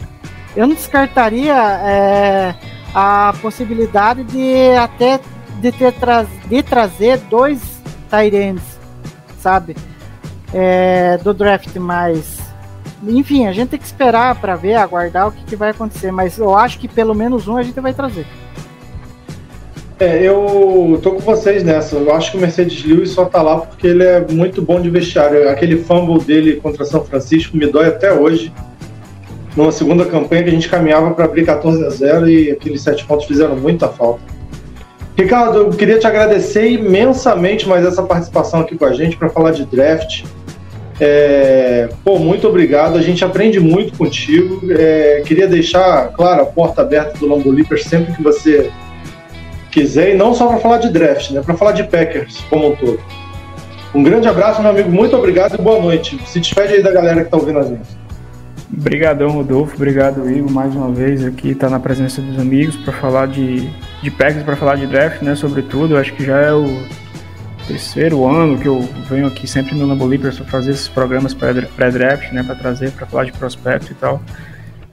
eu 0.56 0.66
não 0.66 0.74
descartaria 0.74 1.54
é, 1.54 2.54
a 2.94 3.34
possibilidade 3.42 4.22
de 4.24 4.76
até 4.76 5.20
de, 5.60 5.72
ter 5.72 5.92
tra 5.92 6.24
de 6.46 6.62
trazer 6.62 7.18
dois 7.28 7.60
Tyrenes, 8.08 8.62
sabe? 9.40 9.74
é, 10.52 11.18
do 11.18 11.34
draft, 11.34 11.74
mas 11.76 12.37
enfim, 13.06 13.46
a 13.46 13.52
gente 13.52 13.70
tem 13.70 13.78
que 13.78 13.86
esperar 13.86 14.40
para 14.40 14.56
ver, 14.56 14.74
aguardar 14.74 15.28
o 15.28 15.32
que, 15.32 15.44
que, 15.44 15.56
vai 15.56 15.70
acontecer, 15.70 16.10
mas 16.10 16.38
eu 16.38 16.56
acho 16.56 16.78
que 16.78 16.88
pelo 16.88 17.14
menos 17.14 17.46
um 17.46 17.56
a 17.56 17.62
gente 17.62 17.78
vai 17.80 17.94
trazer. 17.94 18.26
É, 20.00 20.22
eu 20.22 21.00
tô 21.02 21.12
com 21.12 21.20
vocês 21.20 21.64
nessa. 21.64 21.96
Eu 21.96 22.14
acho 22.14 22.30
que 22.30 22.38
o 22.38 22.40
Mercedes 22.40 22.84
Lewis 22.84 23.10
só 23.10 23.24
tá 23.24 23.42
lá 23.42 23.58
porque 23.58 23.88
ele 23.88 24.04
é 24.04 24.24
muito 24.30 24.62
bom 24.62 24.80
de 24.80 24.88
vestiário. 24.88 25.48
Aquele 25.48 25.82
fumble 25.82 26.22
dele 26.24 26.60
contra 26.60 26.84
São 26.84 27.04
Francisco 27.04 27.56
me 27.56 27.66
dói 27.66 27.86
até 27.86 28.12
hoje. 28.12 28.52
Numa 29.56 29.72
segunda 29.72 30.04
campanha 30.04 30.44
que 30.44 30.50
a 30.50 30.52
gente 30.52 30.68
caminhava 30.68 31.10
para 31.12 31.24
abrir 31.24 31.44
14 31.44 31.84
a 31.84 31.90
0 31.90 32.28
e 32.28 32.50
aqueles 32.52 32.80
sete 32.80 33.04
pontos 33.04 33.26
fizeram 33.26 33.56
muita 33.56 33.88
falta. 33.88 34.20
Ricardo, 35.16 35.58
eu 35.58 35.70
queria 35.70 35.98
te 35.98 36.06
agradecer 36.06 36.70
imensamente 36.70 37.68
mais 37.68 37.84
essa 37.84 38.04
participação 38.04 38.60
aqui 38.60 38.78
com 38.78 38.84
a 38.84 38.92
gente 38.92 39.16
para 39.16 39.28
falar 39.28 39.50
de 39.50 39.64
draft. 39.64 40.22
É, 41.00 41.88
pô, 42.04 42.18
muito 42.18 42.48
obrigado. 42.48 42.98
A 42.98 43.02
gente 43.02 43.24
aprende 43.24 43.60
muito 43.60 43.96
contigo. 43.96 44.60
É, 44.70 45.22
queria 45.24 45.46
deixar, 45.46 46.08
claro, 46.12 46.42
a 46.42 46.46
porta 46.46 46.82
aberta 46.82 47.18
do 47.18 47.28
Lambolipers 47.28 47.84
sempre 47.84 48.14
que 48.14 48.22
você 48.22 48.70
quiser, 49.70 50.14
e 50.14 50.16
não 50.16 50.34
só 50.34 50.46
para 50.48 50.58
falar 50.58 50.78
de 50.78 50.90
draft, 50.90 51.30
né? 51.30 51.42
Para 51.44 51.56
falar 51.56 51.72
de 51.72 51.84
Packers 51.84 52.40
como 52.50 52.72
um 52.72 52.76
todo. 52.76 53.00
Um 53.94 54.02
grande 54.02 54.28
abraço, 54.28 54.60
meu 54.60 54.70
amigo. 54.70 54.90
Muito 54.90 55.16
obrigado 55.16 55.54
e 55.54 55.62
boa 55.62 55.80
noite. 55.80 56.18
Se 56.26 56.40
despede 56.40 56.74
aí 56.74 56.82
da 56.82 56.90
galera 56.90 57.20
que 57.20 57.26
está 57.26 57.36
ouvindo 57.36 57.58
a 57.58 57.62
gente. 57.62 57.98
Obrigadão, 58.72 59.30
Rodolfo. 59.30 59.76
Obrigado, 59.76 60.28
Igor, 60.30 60.50
mais 60.50 60.74
uma 60.74 60.90
vez 60.90 61.24
aqui, 61.24 61.54
tá 61.54 61.70
na 61.70 61.80
presença 61.80 62.20
dos 62.20 62.38
amigos 62.38 62.76
para 62.76 62.92
falar 62.92 63.26
de, 63.26 63.68
de 64.02 64.10
Packers, 64.10 64.42
para 64.42 64.56
falar 64.56 64.76
de 64.76 64.86
draft, 64.86 65.22
né? 65.22 65.34
Sobretudo, 65.34 65.96
acho 65.96 66.12
que 66.12 66.24
já 66.24 66.38
é 66.38 66.52
o 66.52 66.66
terceiro 67.68 68.26
ano 68.26 68.58
que 68.58 68.66
eu 68.66 68.80
venho 69.08 69.26
aqui 69.26 69.46
sempre 69.46 69.74
no 69.74 69.86
Namboli 69.86 70.18
para 70.18 70.32
fazer 70.32 70.70
esses 70.70 70.88
programas 70.88 71.34
pré-draft, 71.34 72.32
né? 72.32 72.42
Para 72.42 72.54
trazer, 72.54 72.90
para 72.92 73.06
falar 73.06 73.24
de 73.24 73.32
prospecto 73.32 73.92
e 73.92 73.94
tal. 73.94 74.22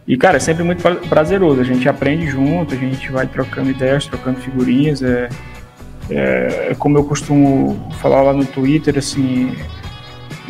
E, 0.06 0.18
cara, 0.18 0.38
é 0.38 0.40
sempre 0.40 0.64
muito 0.64 0.84
prazeroso. 1.08 1.62
A 1.62 1.64
gente 1.64 1.88
aprende 1.90 2.28
junto, 2.28 2.76
a 2.76 2.78
gente 2.78 3.12
vai 3.12 3.26
trocando 3.26 3.72
ideias, 3.72 4.06
trocando 4.06 4.40
figurinhas. 4.40 5.02
É, 5.02 5.30
é 6.10 6.76
como 6.78 6.98
eu 6.98 7.06
costumo 7.06 7.90
falar 8.00 8.22
lá 8.22 8.34
no 8.34 8.46
Twitter, 8.46 8.96
assim, 8.98 9.56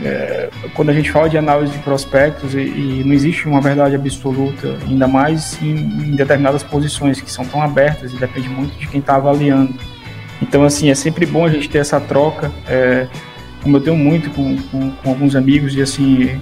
é, 0.04 0.50
quando 0.74 0.90
a 0.90 0.94
gente 0.94 1.10
fala 1.10 1.30
de 1.30 1.38
análise 1.38 1.72
de 1.72 1.80
prospectos 1.80 2.54
e, 2.54 2.60
e, 2.60 3.04
não 3.06 3.14
existe 3.14 3.48
uma 3.48 3.62
verdade 3.62 3.96
absoluta, 3.96 4.78
ainda 4.86 5.08
mais 5.08 5.62
em, 5.62 5.76
em, 5.76 6.16
determinadas 6.16 6.64
posições 6.64 7.22
que 7.22 7.32
são 7.32 7.46
tão 7.46 7.62
abertas 7.62 8.12
e 8.12 8.18
depende 8.18 8.50
muito 8.50 8.78
de 8.78 8.88
quem 8.88 9.00
está 9.00 9.16
avaliando. 9.16 9.74
Então, 10.42 10.64
assim, 10.64 10.90
é 10.90 10.96
sempre 10.96 11.26
bom 11.26 11.46
a 11.46 11.50
gente 11.50 11.70
ter 11.70 11.80
essa 11.80 12.00
troca. 12.00 12.52
É, 12.68 13.08
como 13.64 13.78
eu 13.78 13.82
tenho 13.82 13.96
muito 13.96 14.30
com, 14.32 14.58
com, 14.64 14.92
com, 14.92 15.10
alguns 15.10 15.36
amigos 15.36 15.76
e 15.76 15.82
assim, 15.82 16.40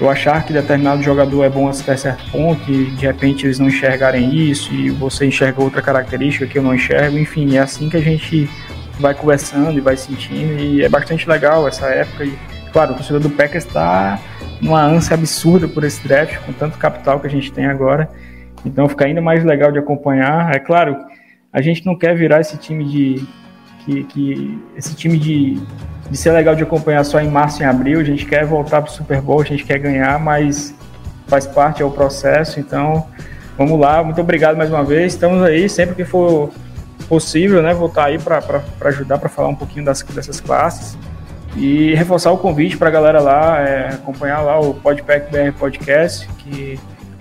eu 0.00 0.10
achar 0.10 0.44
que 0.44 0.52
determinado 0.52 1.02
jogador 1.02 1.44
é 1.44 1.48
bom 1.48 1.68
até 1.68 1.96
certo 1.96 2.30
ponto 2.30 2.70
e 2.70 2.86
de 2.86 3.06
repente 3.06 3.46
eles 3.46 3.58
não 3.58 3.68
enxergarem 3.68 4.34
isso 4.34 4.72
e 4.74 4.90
você 4.90 5.26
enxerga 5.26 5.62
outra 5.62 5.80
característica 5.80 6.46
que 6.46 6.58
eu 6.58 6.62
não 6.62 6.74
enxergo, 6.74 7.16
enfim, 7.16 7.56
é 7.56 7.60
assim 7.60 7.88
que 7.88 7.96
a 7.96 8.00
gente 8.00 8.50
vai 8.98 9.14
conversando 9.14 9.78
e 9.78 9.80
vai 9.80 9.96
sentindo 9.96 10.58
e 10.58 10.82
é 10.82 10.88
bastante 10.88 11.28
legal 11.28 11.68
essa 11.68 11.86
época 11.86 12.24
e 12.24 12.36
Claro, 12.72 12.92
o 12.92 12.94
torcedor 12.96 13.20
do 13.20 13.30
Packers 13.30 13.64
está 13.64 14.18
numa 14.60 14.82
ânsia 14.82 15.14
absurda 15.14 15.66
por 15.66 15.84
esse 15.84 16.06
draft, 16.06 16.38
com 16.44 16.52
tanto 16.52 16.78
capital 16.78 17.18
que 17.20 17.26
a 17.26 17.30
gente 17.30 17.52
tem 17.52 17.66
agora. 17.66 18.08
Então 18.64 18.88
fica 18.88 19.06
ainda 19.06 19.20
mais 19.20 19.44
legal 19.44 19.72
de 19.72 19.78
acompanhar. 19.78 20.54
É 20.54 20.58
claro, 20.58 20.96
a 21.58 21.62
gente 21.62 21.84
não 21.84 21.96
quer 21.96 22.16
virar 22.16 22.40
esse 22.40 22.56
time 22.56 22.84
de. 22.84 23.26
Que, 23.84 24.04
que 24.04 24.58
esse 24.76 24.94
time 24.94 25.18
de, 25.18 25.60
de 26.08 26.16
ser 26.16 26.30
legal 26.30 26.54
de 26.54 26.62
acompanhar 26.62 27.02
só 27.04 27.20
em 27.20 27.28
março 27.28 27.62
e 27.62 27.64
abril. 27.64 28.00
A 28.00 28.04
gente 28.04 28.24
quer 28.26 28.44
voltar 28.44 28.80
para 28.80 28.90
o 28.90 28.94
Super 28.94 29.20
Bowl, 29.20 29.40
a 29.40 29.44
gente 29.44 29.64
quer 29.64 29.78
ganhar, 29.78 30.20
mas 30.20 30.74
faz 31.26 31.46
parte, 31.46 31.82
é 31.82 31.84
o 31.84 31.90
processo. 31.90 32.60
Então, 32.60 33.06
vamos 33.56 33.78
lá. 33.80 34.04
Muito 34.04 34.20
obrigado 34.20 34.56
mais 34.56 34.70
uma 34.70 34.84
vez. 34.84 35.14
Estamos 35.14 35.42
aí 35.42 35.68
sempre 35.68 35.96
que 35.96 36.04
for 36.04 36.52
possível, 37.08 37.60
né? 37.60 37.74
Voltar 37.74 38.06
aí 38.06 38.18
para 38.18 38.62
ajudar 38.82 39.18
para 39.18 39.28
falar 39.28 39.48
um 39.48 39.56
pouquinho 39.56 39.84
das, 39.84 40.02
dessas 40.02 40.40
classes. 40.40 40.96
E 41.56 41.92
reforçar 41.94 42.30
o 42.30 42.38
convite 42.38 42.76
para 42.76 42.88
a 42.88 42.92
galera 42.92 43.20
lá, 43.20 43.60
é, 43.60 43.88
acompanhar 43.88 44.42
lá 44.42 44.60
o 44.60 44.74
Podpack 44.74 45.32
BR 45.32 45.52
Podcast, 45.58 46.28
que, 46.38 46.78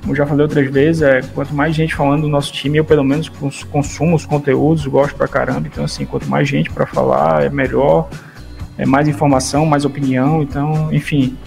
como 0.07 0.15
já 0.15 0.25
falei 0.25 0.43
outras 0.43 0.71
vezes, 0.71 1.01
é, 1.01 1.19
quanto 1.35 1.53
mais 1.53 1.75
gente 1.75 1.93
falando 1.93 2.21
do 2.21 2.29
nosso 2.29 2.53
time, 2.53 2.77
eu 2.77 2.85
pelo 2.85 3.03
menos 3.03 3.27
consumo 3.69 4.15
os 4.15 4.25
conteúdos, 4.25 4.87
gosto 4.87 5.17
pra 5.17 5.27
caramba. 5.27 5.67
Então, 5.67 5.83
assim, 5.83 6.05
quanto 6.05 6.25
mais 6.29 6.47
gente 6.47 6.69
para 6.69 6.85
falar, 6.85 7.43
é 7.43 7.49
melhor, 7.49 8.07
é 8.77 8.85
mais 8.85 9.09
informação, 9.09 9.65
mais 9.65 9.83
opinião. 9.83 10.41
Então, 10.41 10.93
enfim, 10.93 11.37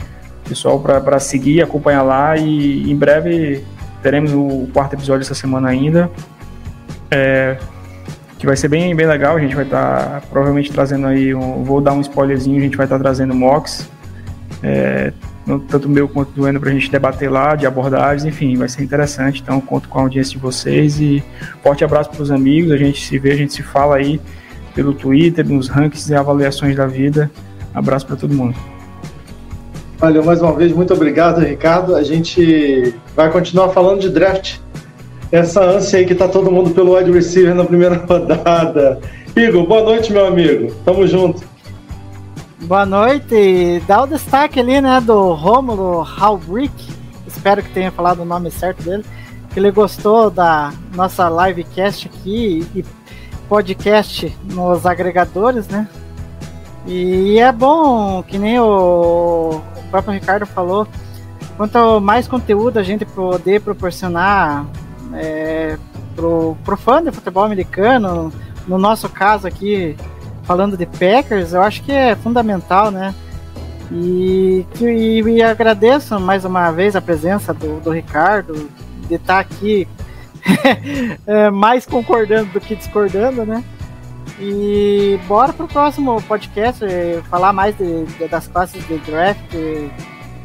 pessoal, 0.47 0.79
para 0.79 1.19
seguir, 1.19 1.63
acompanhar 1.63 2.03
lá 2.03 2.37
e 2.37 2.91
em 2.91 2.95
breve 2.95 3.65
teremos 4.03 4.31
o 4.35 4.69
quarto 4.75 4.93
episódio 4.93 5.23
essa 5.23 5.35
semana 5.35 5.71
ainda. 5.71 6.11
É, 7.11 7.57
que 8.39 8.45
vai 8.45 8.59
ser 8.59 8.69
bem, 8.69 8.95
bem 8.95 9.07
legal. 9.07 9.39
A 9.39 9.41
gente 9.41 9.55
vai 9.55 9.65
estar 9.65 10.21
tá, 10.21 10.23
provavelmente 10.29 10.71
trazendo 10.71 11.07
aí, 11.07 11.35
um, 11.35 11.65
vou 11.65 11.81
dar 11.81 11.95
um 11.95 12.03
spoilerzinho, 12.03 12.59
a 12.59 12.61
gente 12.61 12.77
vai 12.77 12.85
estar 12.85 12.99
tá 12.99 13.05
trazendo 13.05 13.35
mocks, 13.35 13.89
é, 14.63 15.15
tanto 15.59 15.89
meu 15.89 16.09
quanto 16.09 16.31
do 16.33 16.47
Eno, 16.47 16.61
para 16.61 16.71
a 16.71 16.73
gente 16.73 16.91
debater 16.91 17.31
lá, 17.31 17.55
de 17.55 17.67
abordagens, 17.67 18.25
enfim, 18.25 18.57
vai 18.57 18.69
ser 18.69 18.83
interessante. 18.83 19.41
Então, 19.43 19.61
conto 19.61 19.89
com 19.89 19.99
a 19.99 20.03
audiência 20.03 20.33
de 20.33 20.39
vocês 20.39 21.01
e 21.01 21.23
forte 21.63 21.85
abraço 21.85 22.11
para 22.11 22.23
os 22.23 22.31
amigos. 22.31 22.71
A 22.73 22.77
gente 22.77 23.05
se 23.05 23.19
vê, 23.19 23.33
a 23.33 23.37
gente 23.37 23.53
se 23.53 23.63
fala 23.63 23.97
aí 23.97 24.21
pelo 24.75 24.93
Twitter, 24.93 25.47
nos 25.49 25.69
rankings 25.69 26.11
e 26.11 26.15
avaliações 26.15 26.77
da 26.77 26.87
vida. 26.87 27.31
Abraço 27.75 28.07
para 28.07 28.17
todo 28.17 28.35
mundo. 28.35 28.55
Valeu 29.99 30.25
mais 30.25 30.41
uma 30.41 30.53
vez, 30.55 30.73
muito 30.73 30.95
obrigado, 30.95 31.41
Ricardo. 31.41 31.95
A 31.95 32.03
gente 32.03 32.95
vai 33.15 33.31
continuar 33.31 33.69
falando 33.71 34.01
de 34.01 34.09
draft 34.09 34.59
essa 35.31 35.63
ânsia 35.63 35.99
aí 35.99 36.07
que 36.07 36.15
tá 36.15 36.27
todo 36.27 36.51
mundo 36.51 36.71
pelo 36.71 36.97
wide 36.97 37.13
receiver 37.13 37.55
na 37.55 37.65
primeira 37.65 37.97
rodada. 38.09 38.99
Igor, 39.37 39.67
boa 39.67 39.83
noite, 39.83 40.13
meu 40.13 40.27
amigo. 40.27 40.73
Tamo 40.85 41.07
junto. 41.07 41.50
Boa 42.63 42.85
noite. 42.85 43.83
Dá 43.87 44.03
o 44.03 44.07
destaque 44.07 44.61
ali, 44.61 44.81
né, 44.83 45.01
do 45.01 45.33
Romulo 45.33 46.03
Halbrick. 46.03 46.93
Espero 47.27 47.63
que 47.63 47.71
tenha 47.71 47.91
falado 47.91 48.21
o 48.21 48.25
nome 48.25 48.51
certo 48.51 48.83
dele. 48.83 49.05
Que 49.51 49.59
ele 49.59 49.71
gostou 49.71 50.31
da 50.31 50.71
nossa 50.95 51.29
livecast 51.29 52.07
aqui 52.07 52.67
e 52.75 52.85
podcast 53.49 54.37
nos 54.45 54.85
agregadores, 54.85 55.69
né? 55.69 55.89
E 56.87 57.39
é 57.39 57.51
bom, 57.51 58.23
que 58.23 58.39
nem 58.39 58.61
o, 58.61 59.61
o 59.77 59.83
próprio 59.91 60.15
Ricardo 60.15 60.47
falou, 60.47 60.87
quanto 61.57 61.99
mais 62.01 62.29
conteúdo 62.29 62.79
a 62.79 62.83
gente 62.83 63.05
poder 63.05 63.61
proporcionar 63.63 64.67
é, 65.15 65.79
pro, 66.15 66.57
pro 66.65 66.77
fã 66.77 67.03
de 67.03 67.11
futebol 67.11 67.45
americano, 67.45 68.33
no 68.69 68.79
nosso 68.79 69.09
caso 69.09 69.47
aqui, 69.47 69.97
falando 70.51 70.77
de 70.77 70.85
Packers, 70.85 71.53
eu 71.53 71.63
acho 71.63 71.81
que 71.81 71.93
é 71.93 72.17
fundamental, 72.17 72.91
né? 72.91 73.15
E, 73.89 74.67
e, 74.81 75.23
e 75.23 75.43
agradeço 75.45 76.19
mais 76.19 76.45
uma 76.45 76.73
vez 76.73 76.97
a 76.97 77.01
presença 77.01 77.55
do, 77.55 77.79
do 77.79 77.93
Ricardo, 77.93 78.69
de 79.07 79.15
estar 79.15 79.39
aqui 79.39 79.87
é, 81.25 81.51
mais 81.51 81.87
concordando 81.87 82.51
do 82.51 82.61
que 82.61 82.75
discordando, 82.75 83.47
né? 83.47 83.63
E 84.41 85.21
bora 85.29 85.53
pro 85.53 85.69
próximo 85.69 86.21
podcast 86.23 86.85
é, 86.85 87.23
falar 87.31 87.53
mais 87.53 87.79
de, 87.79 88.07
de, 88.07 88.27
das 88.27 88.49
classes 88.49 88.85
de 88.89 88.99
draft 88.99 89.55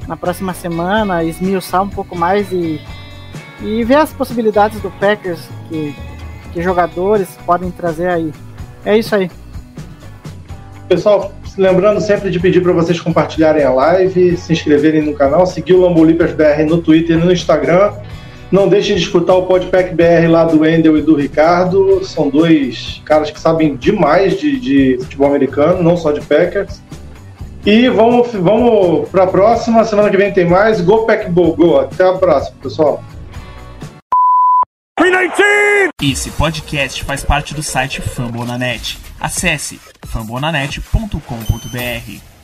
na 0.07 0.15
próxima 0.15 0.53
semana, 0.53 1.23
esmiuçar 1.23 1.82
um 1.82 1.90
pouco 1.90 2.15
mais 2.15 2.52
e 2.52 2.80
e 3.60 3.84
ver 3.84 3.95
as 3.95 4.14
possibilidades 4.14 4.80
do 4.82 4.91
Packers 4.99 5.49
que, 5.68 5.95
que 6.53 6.61
jogadores 6.61 7.36
podem 7.44 7.72
trazer 7.72 8.10
aí. 8.10 8.32
É 8.86 8.95
isso 8.95 9.15
aí. 9.15 9.32
Pessoal, 10.88 11.32
lembrando 11.57 11.99
sempre 11.99 12.30
de 12.30 12.40
pedir 12.40 12.62
para 12.62 12.72
vocês 12.72 12.99
compartilharem 12.99 13.64
a 13.64 13.72
live, 13.72 14.38
se 14.38 14.53
inscreverem 14.53 15.02
no 15.02 15.16
canal, 15.16 15.45
seguir 15.48 15.74
o 15.74 15.82
Lambolipers 15.82 16.34
BR 16.34 16.64
no 16.68 16.78
Twitter 16.78 17.18
e 17.18 17.20
no 17.20 17.32
Instagram. 17.32 17.91
Não 18.52 18.68
deixem 18.68 18.95
de 18.95 19.02
escutar 19.02 19.34
o 19.34 19.48
Podpack 19.48 19.95
BR 19.95 20.30
lá 20.30 20.44
do 20.44 20.60
Wendel 20.60 20.98
e 20.98 21.02
do 21.02 21.16
Ricardo. 21.16 22.06
São 22.06 22.30
dois 22.30 23.02
caras 23.03 23.32
que 23.32 23.40
sabem 23.40 23.76
demais 23.76 24.40
de, 24.40 24.60
de 24.60 24.98
futebol 25.02 25.28
americano, 25.28 25.82
não 25.82 25.98
só 25.98 26.12
de 26.12 26.22
Packers. 26.22 26.80
E 27.66 27.90
vamos, 27.90 28.32
vamos 28.34 29.10
para 29.10 29.24
a 29.24 29.28
próxima. 29.28 29.84
Semana 29.84 30.12
que 30.12 30.18
vem 30.18 30.32
tem 30.32 30.45
mais. 30.45 30.80
Go 30.82 31.07
Pack 31.07 31.32
Go! 31.32 31.56
Go! 31.56 31.80
Até 31.80 32.07
a 32.07 32.14
próxima, 32.14 32.56
pessoal. 32.62 33.03
Esse 36.02 36.30
podcast 36.32 37.03
faz 37.03 37.24
parte 37.24 37.56
do 37.56 37.64
site 37.64 37.99
Fambonanet. 37.99 38.99
Acesse 39.20 39.80
fambonanet.com.br. 40.06 42.35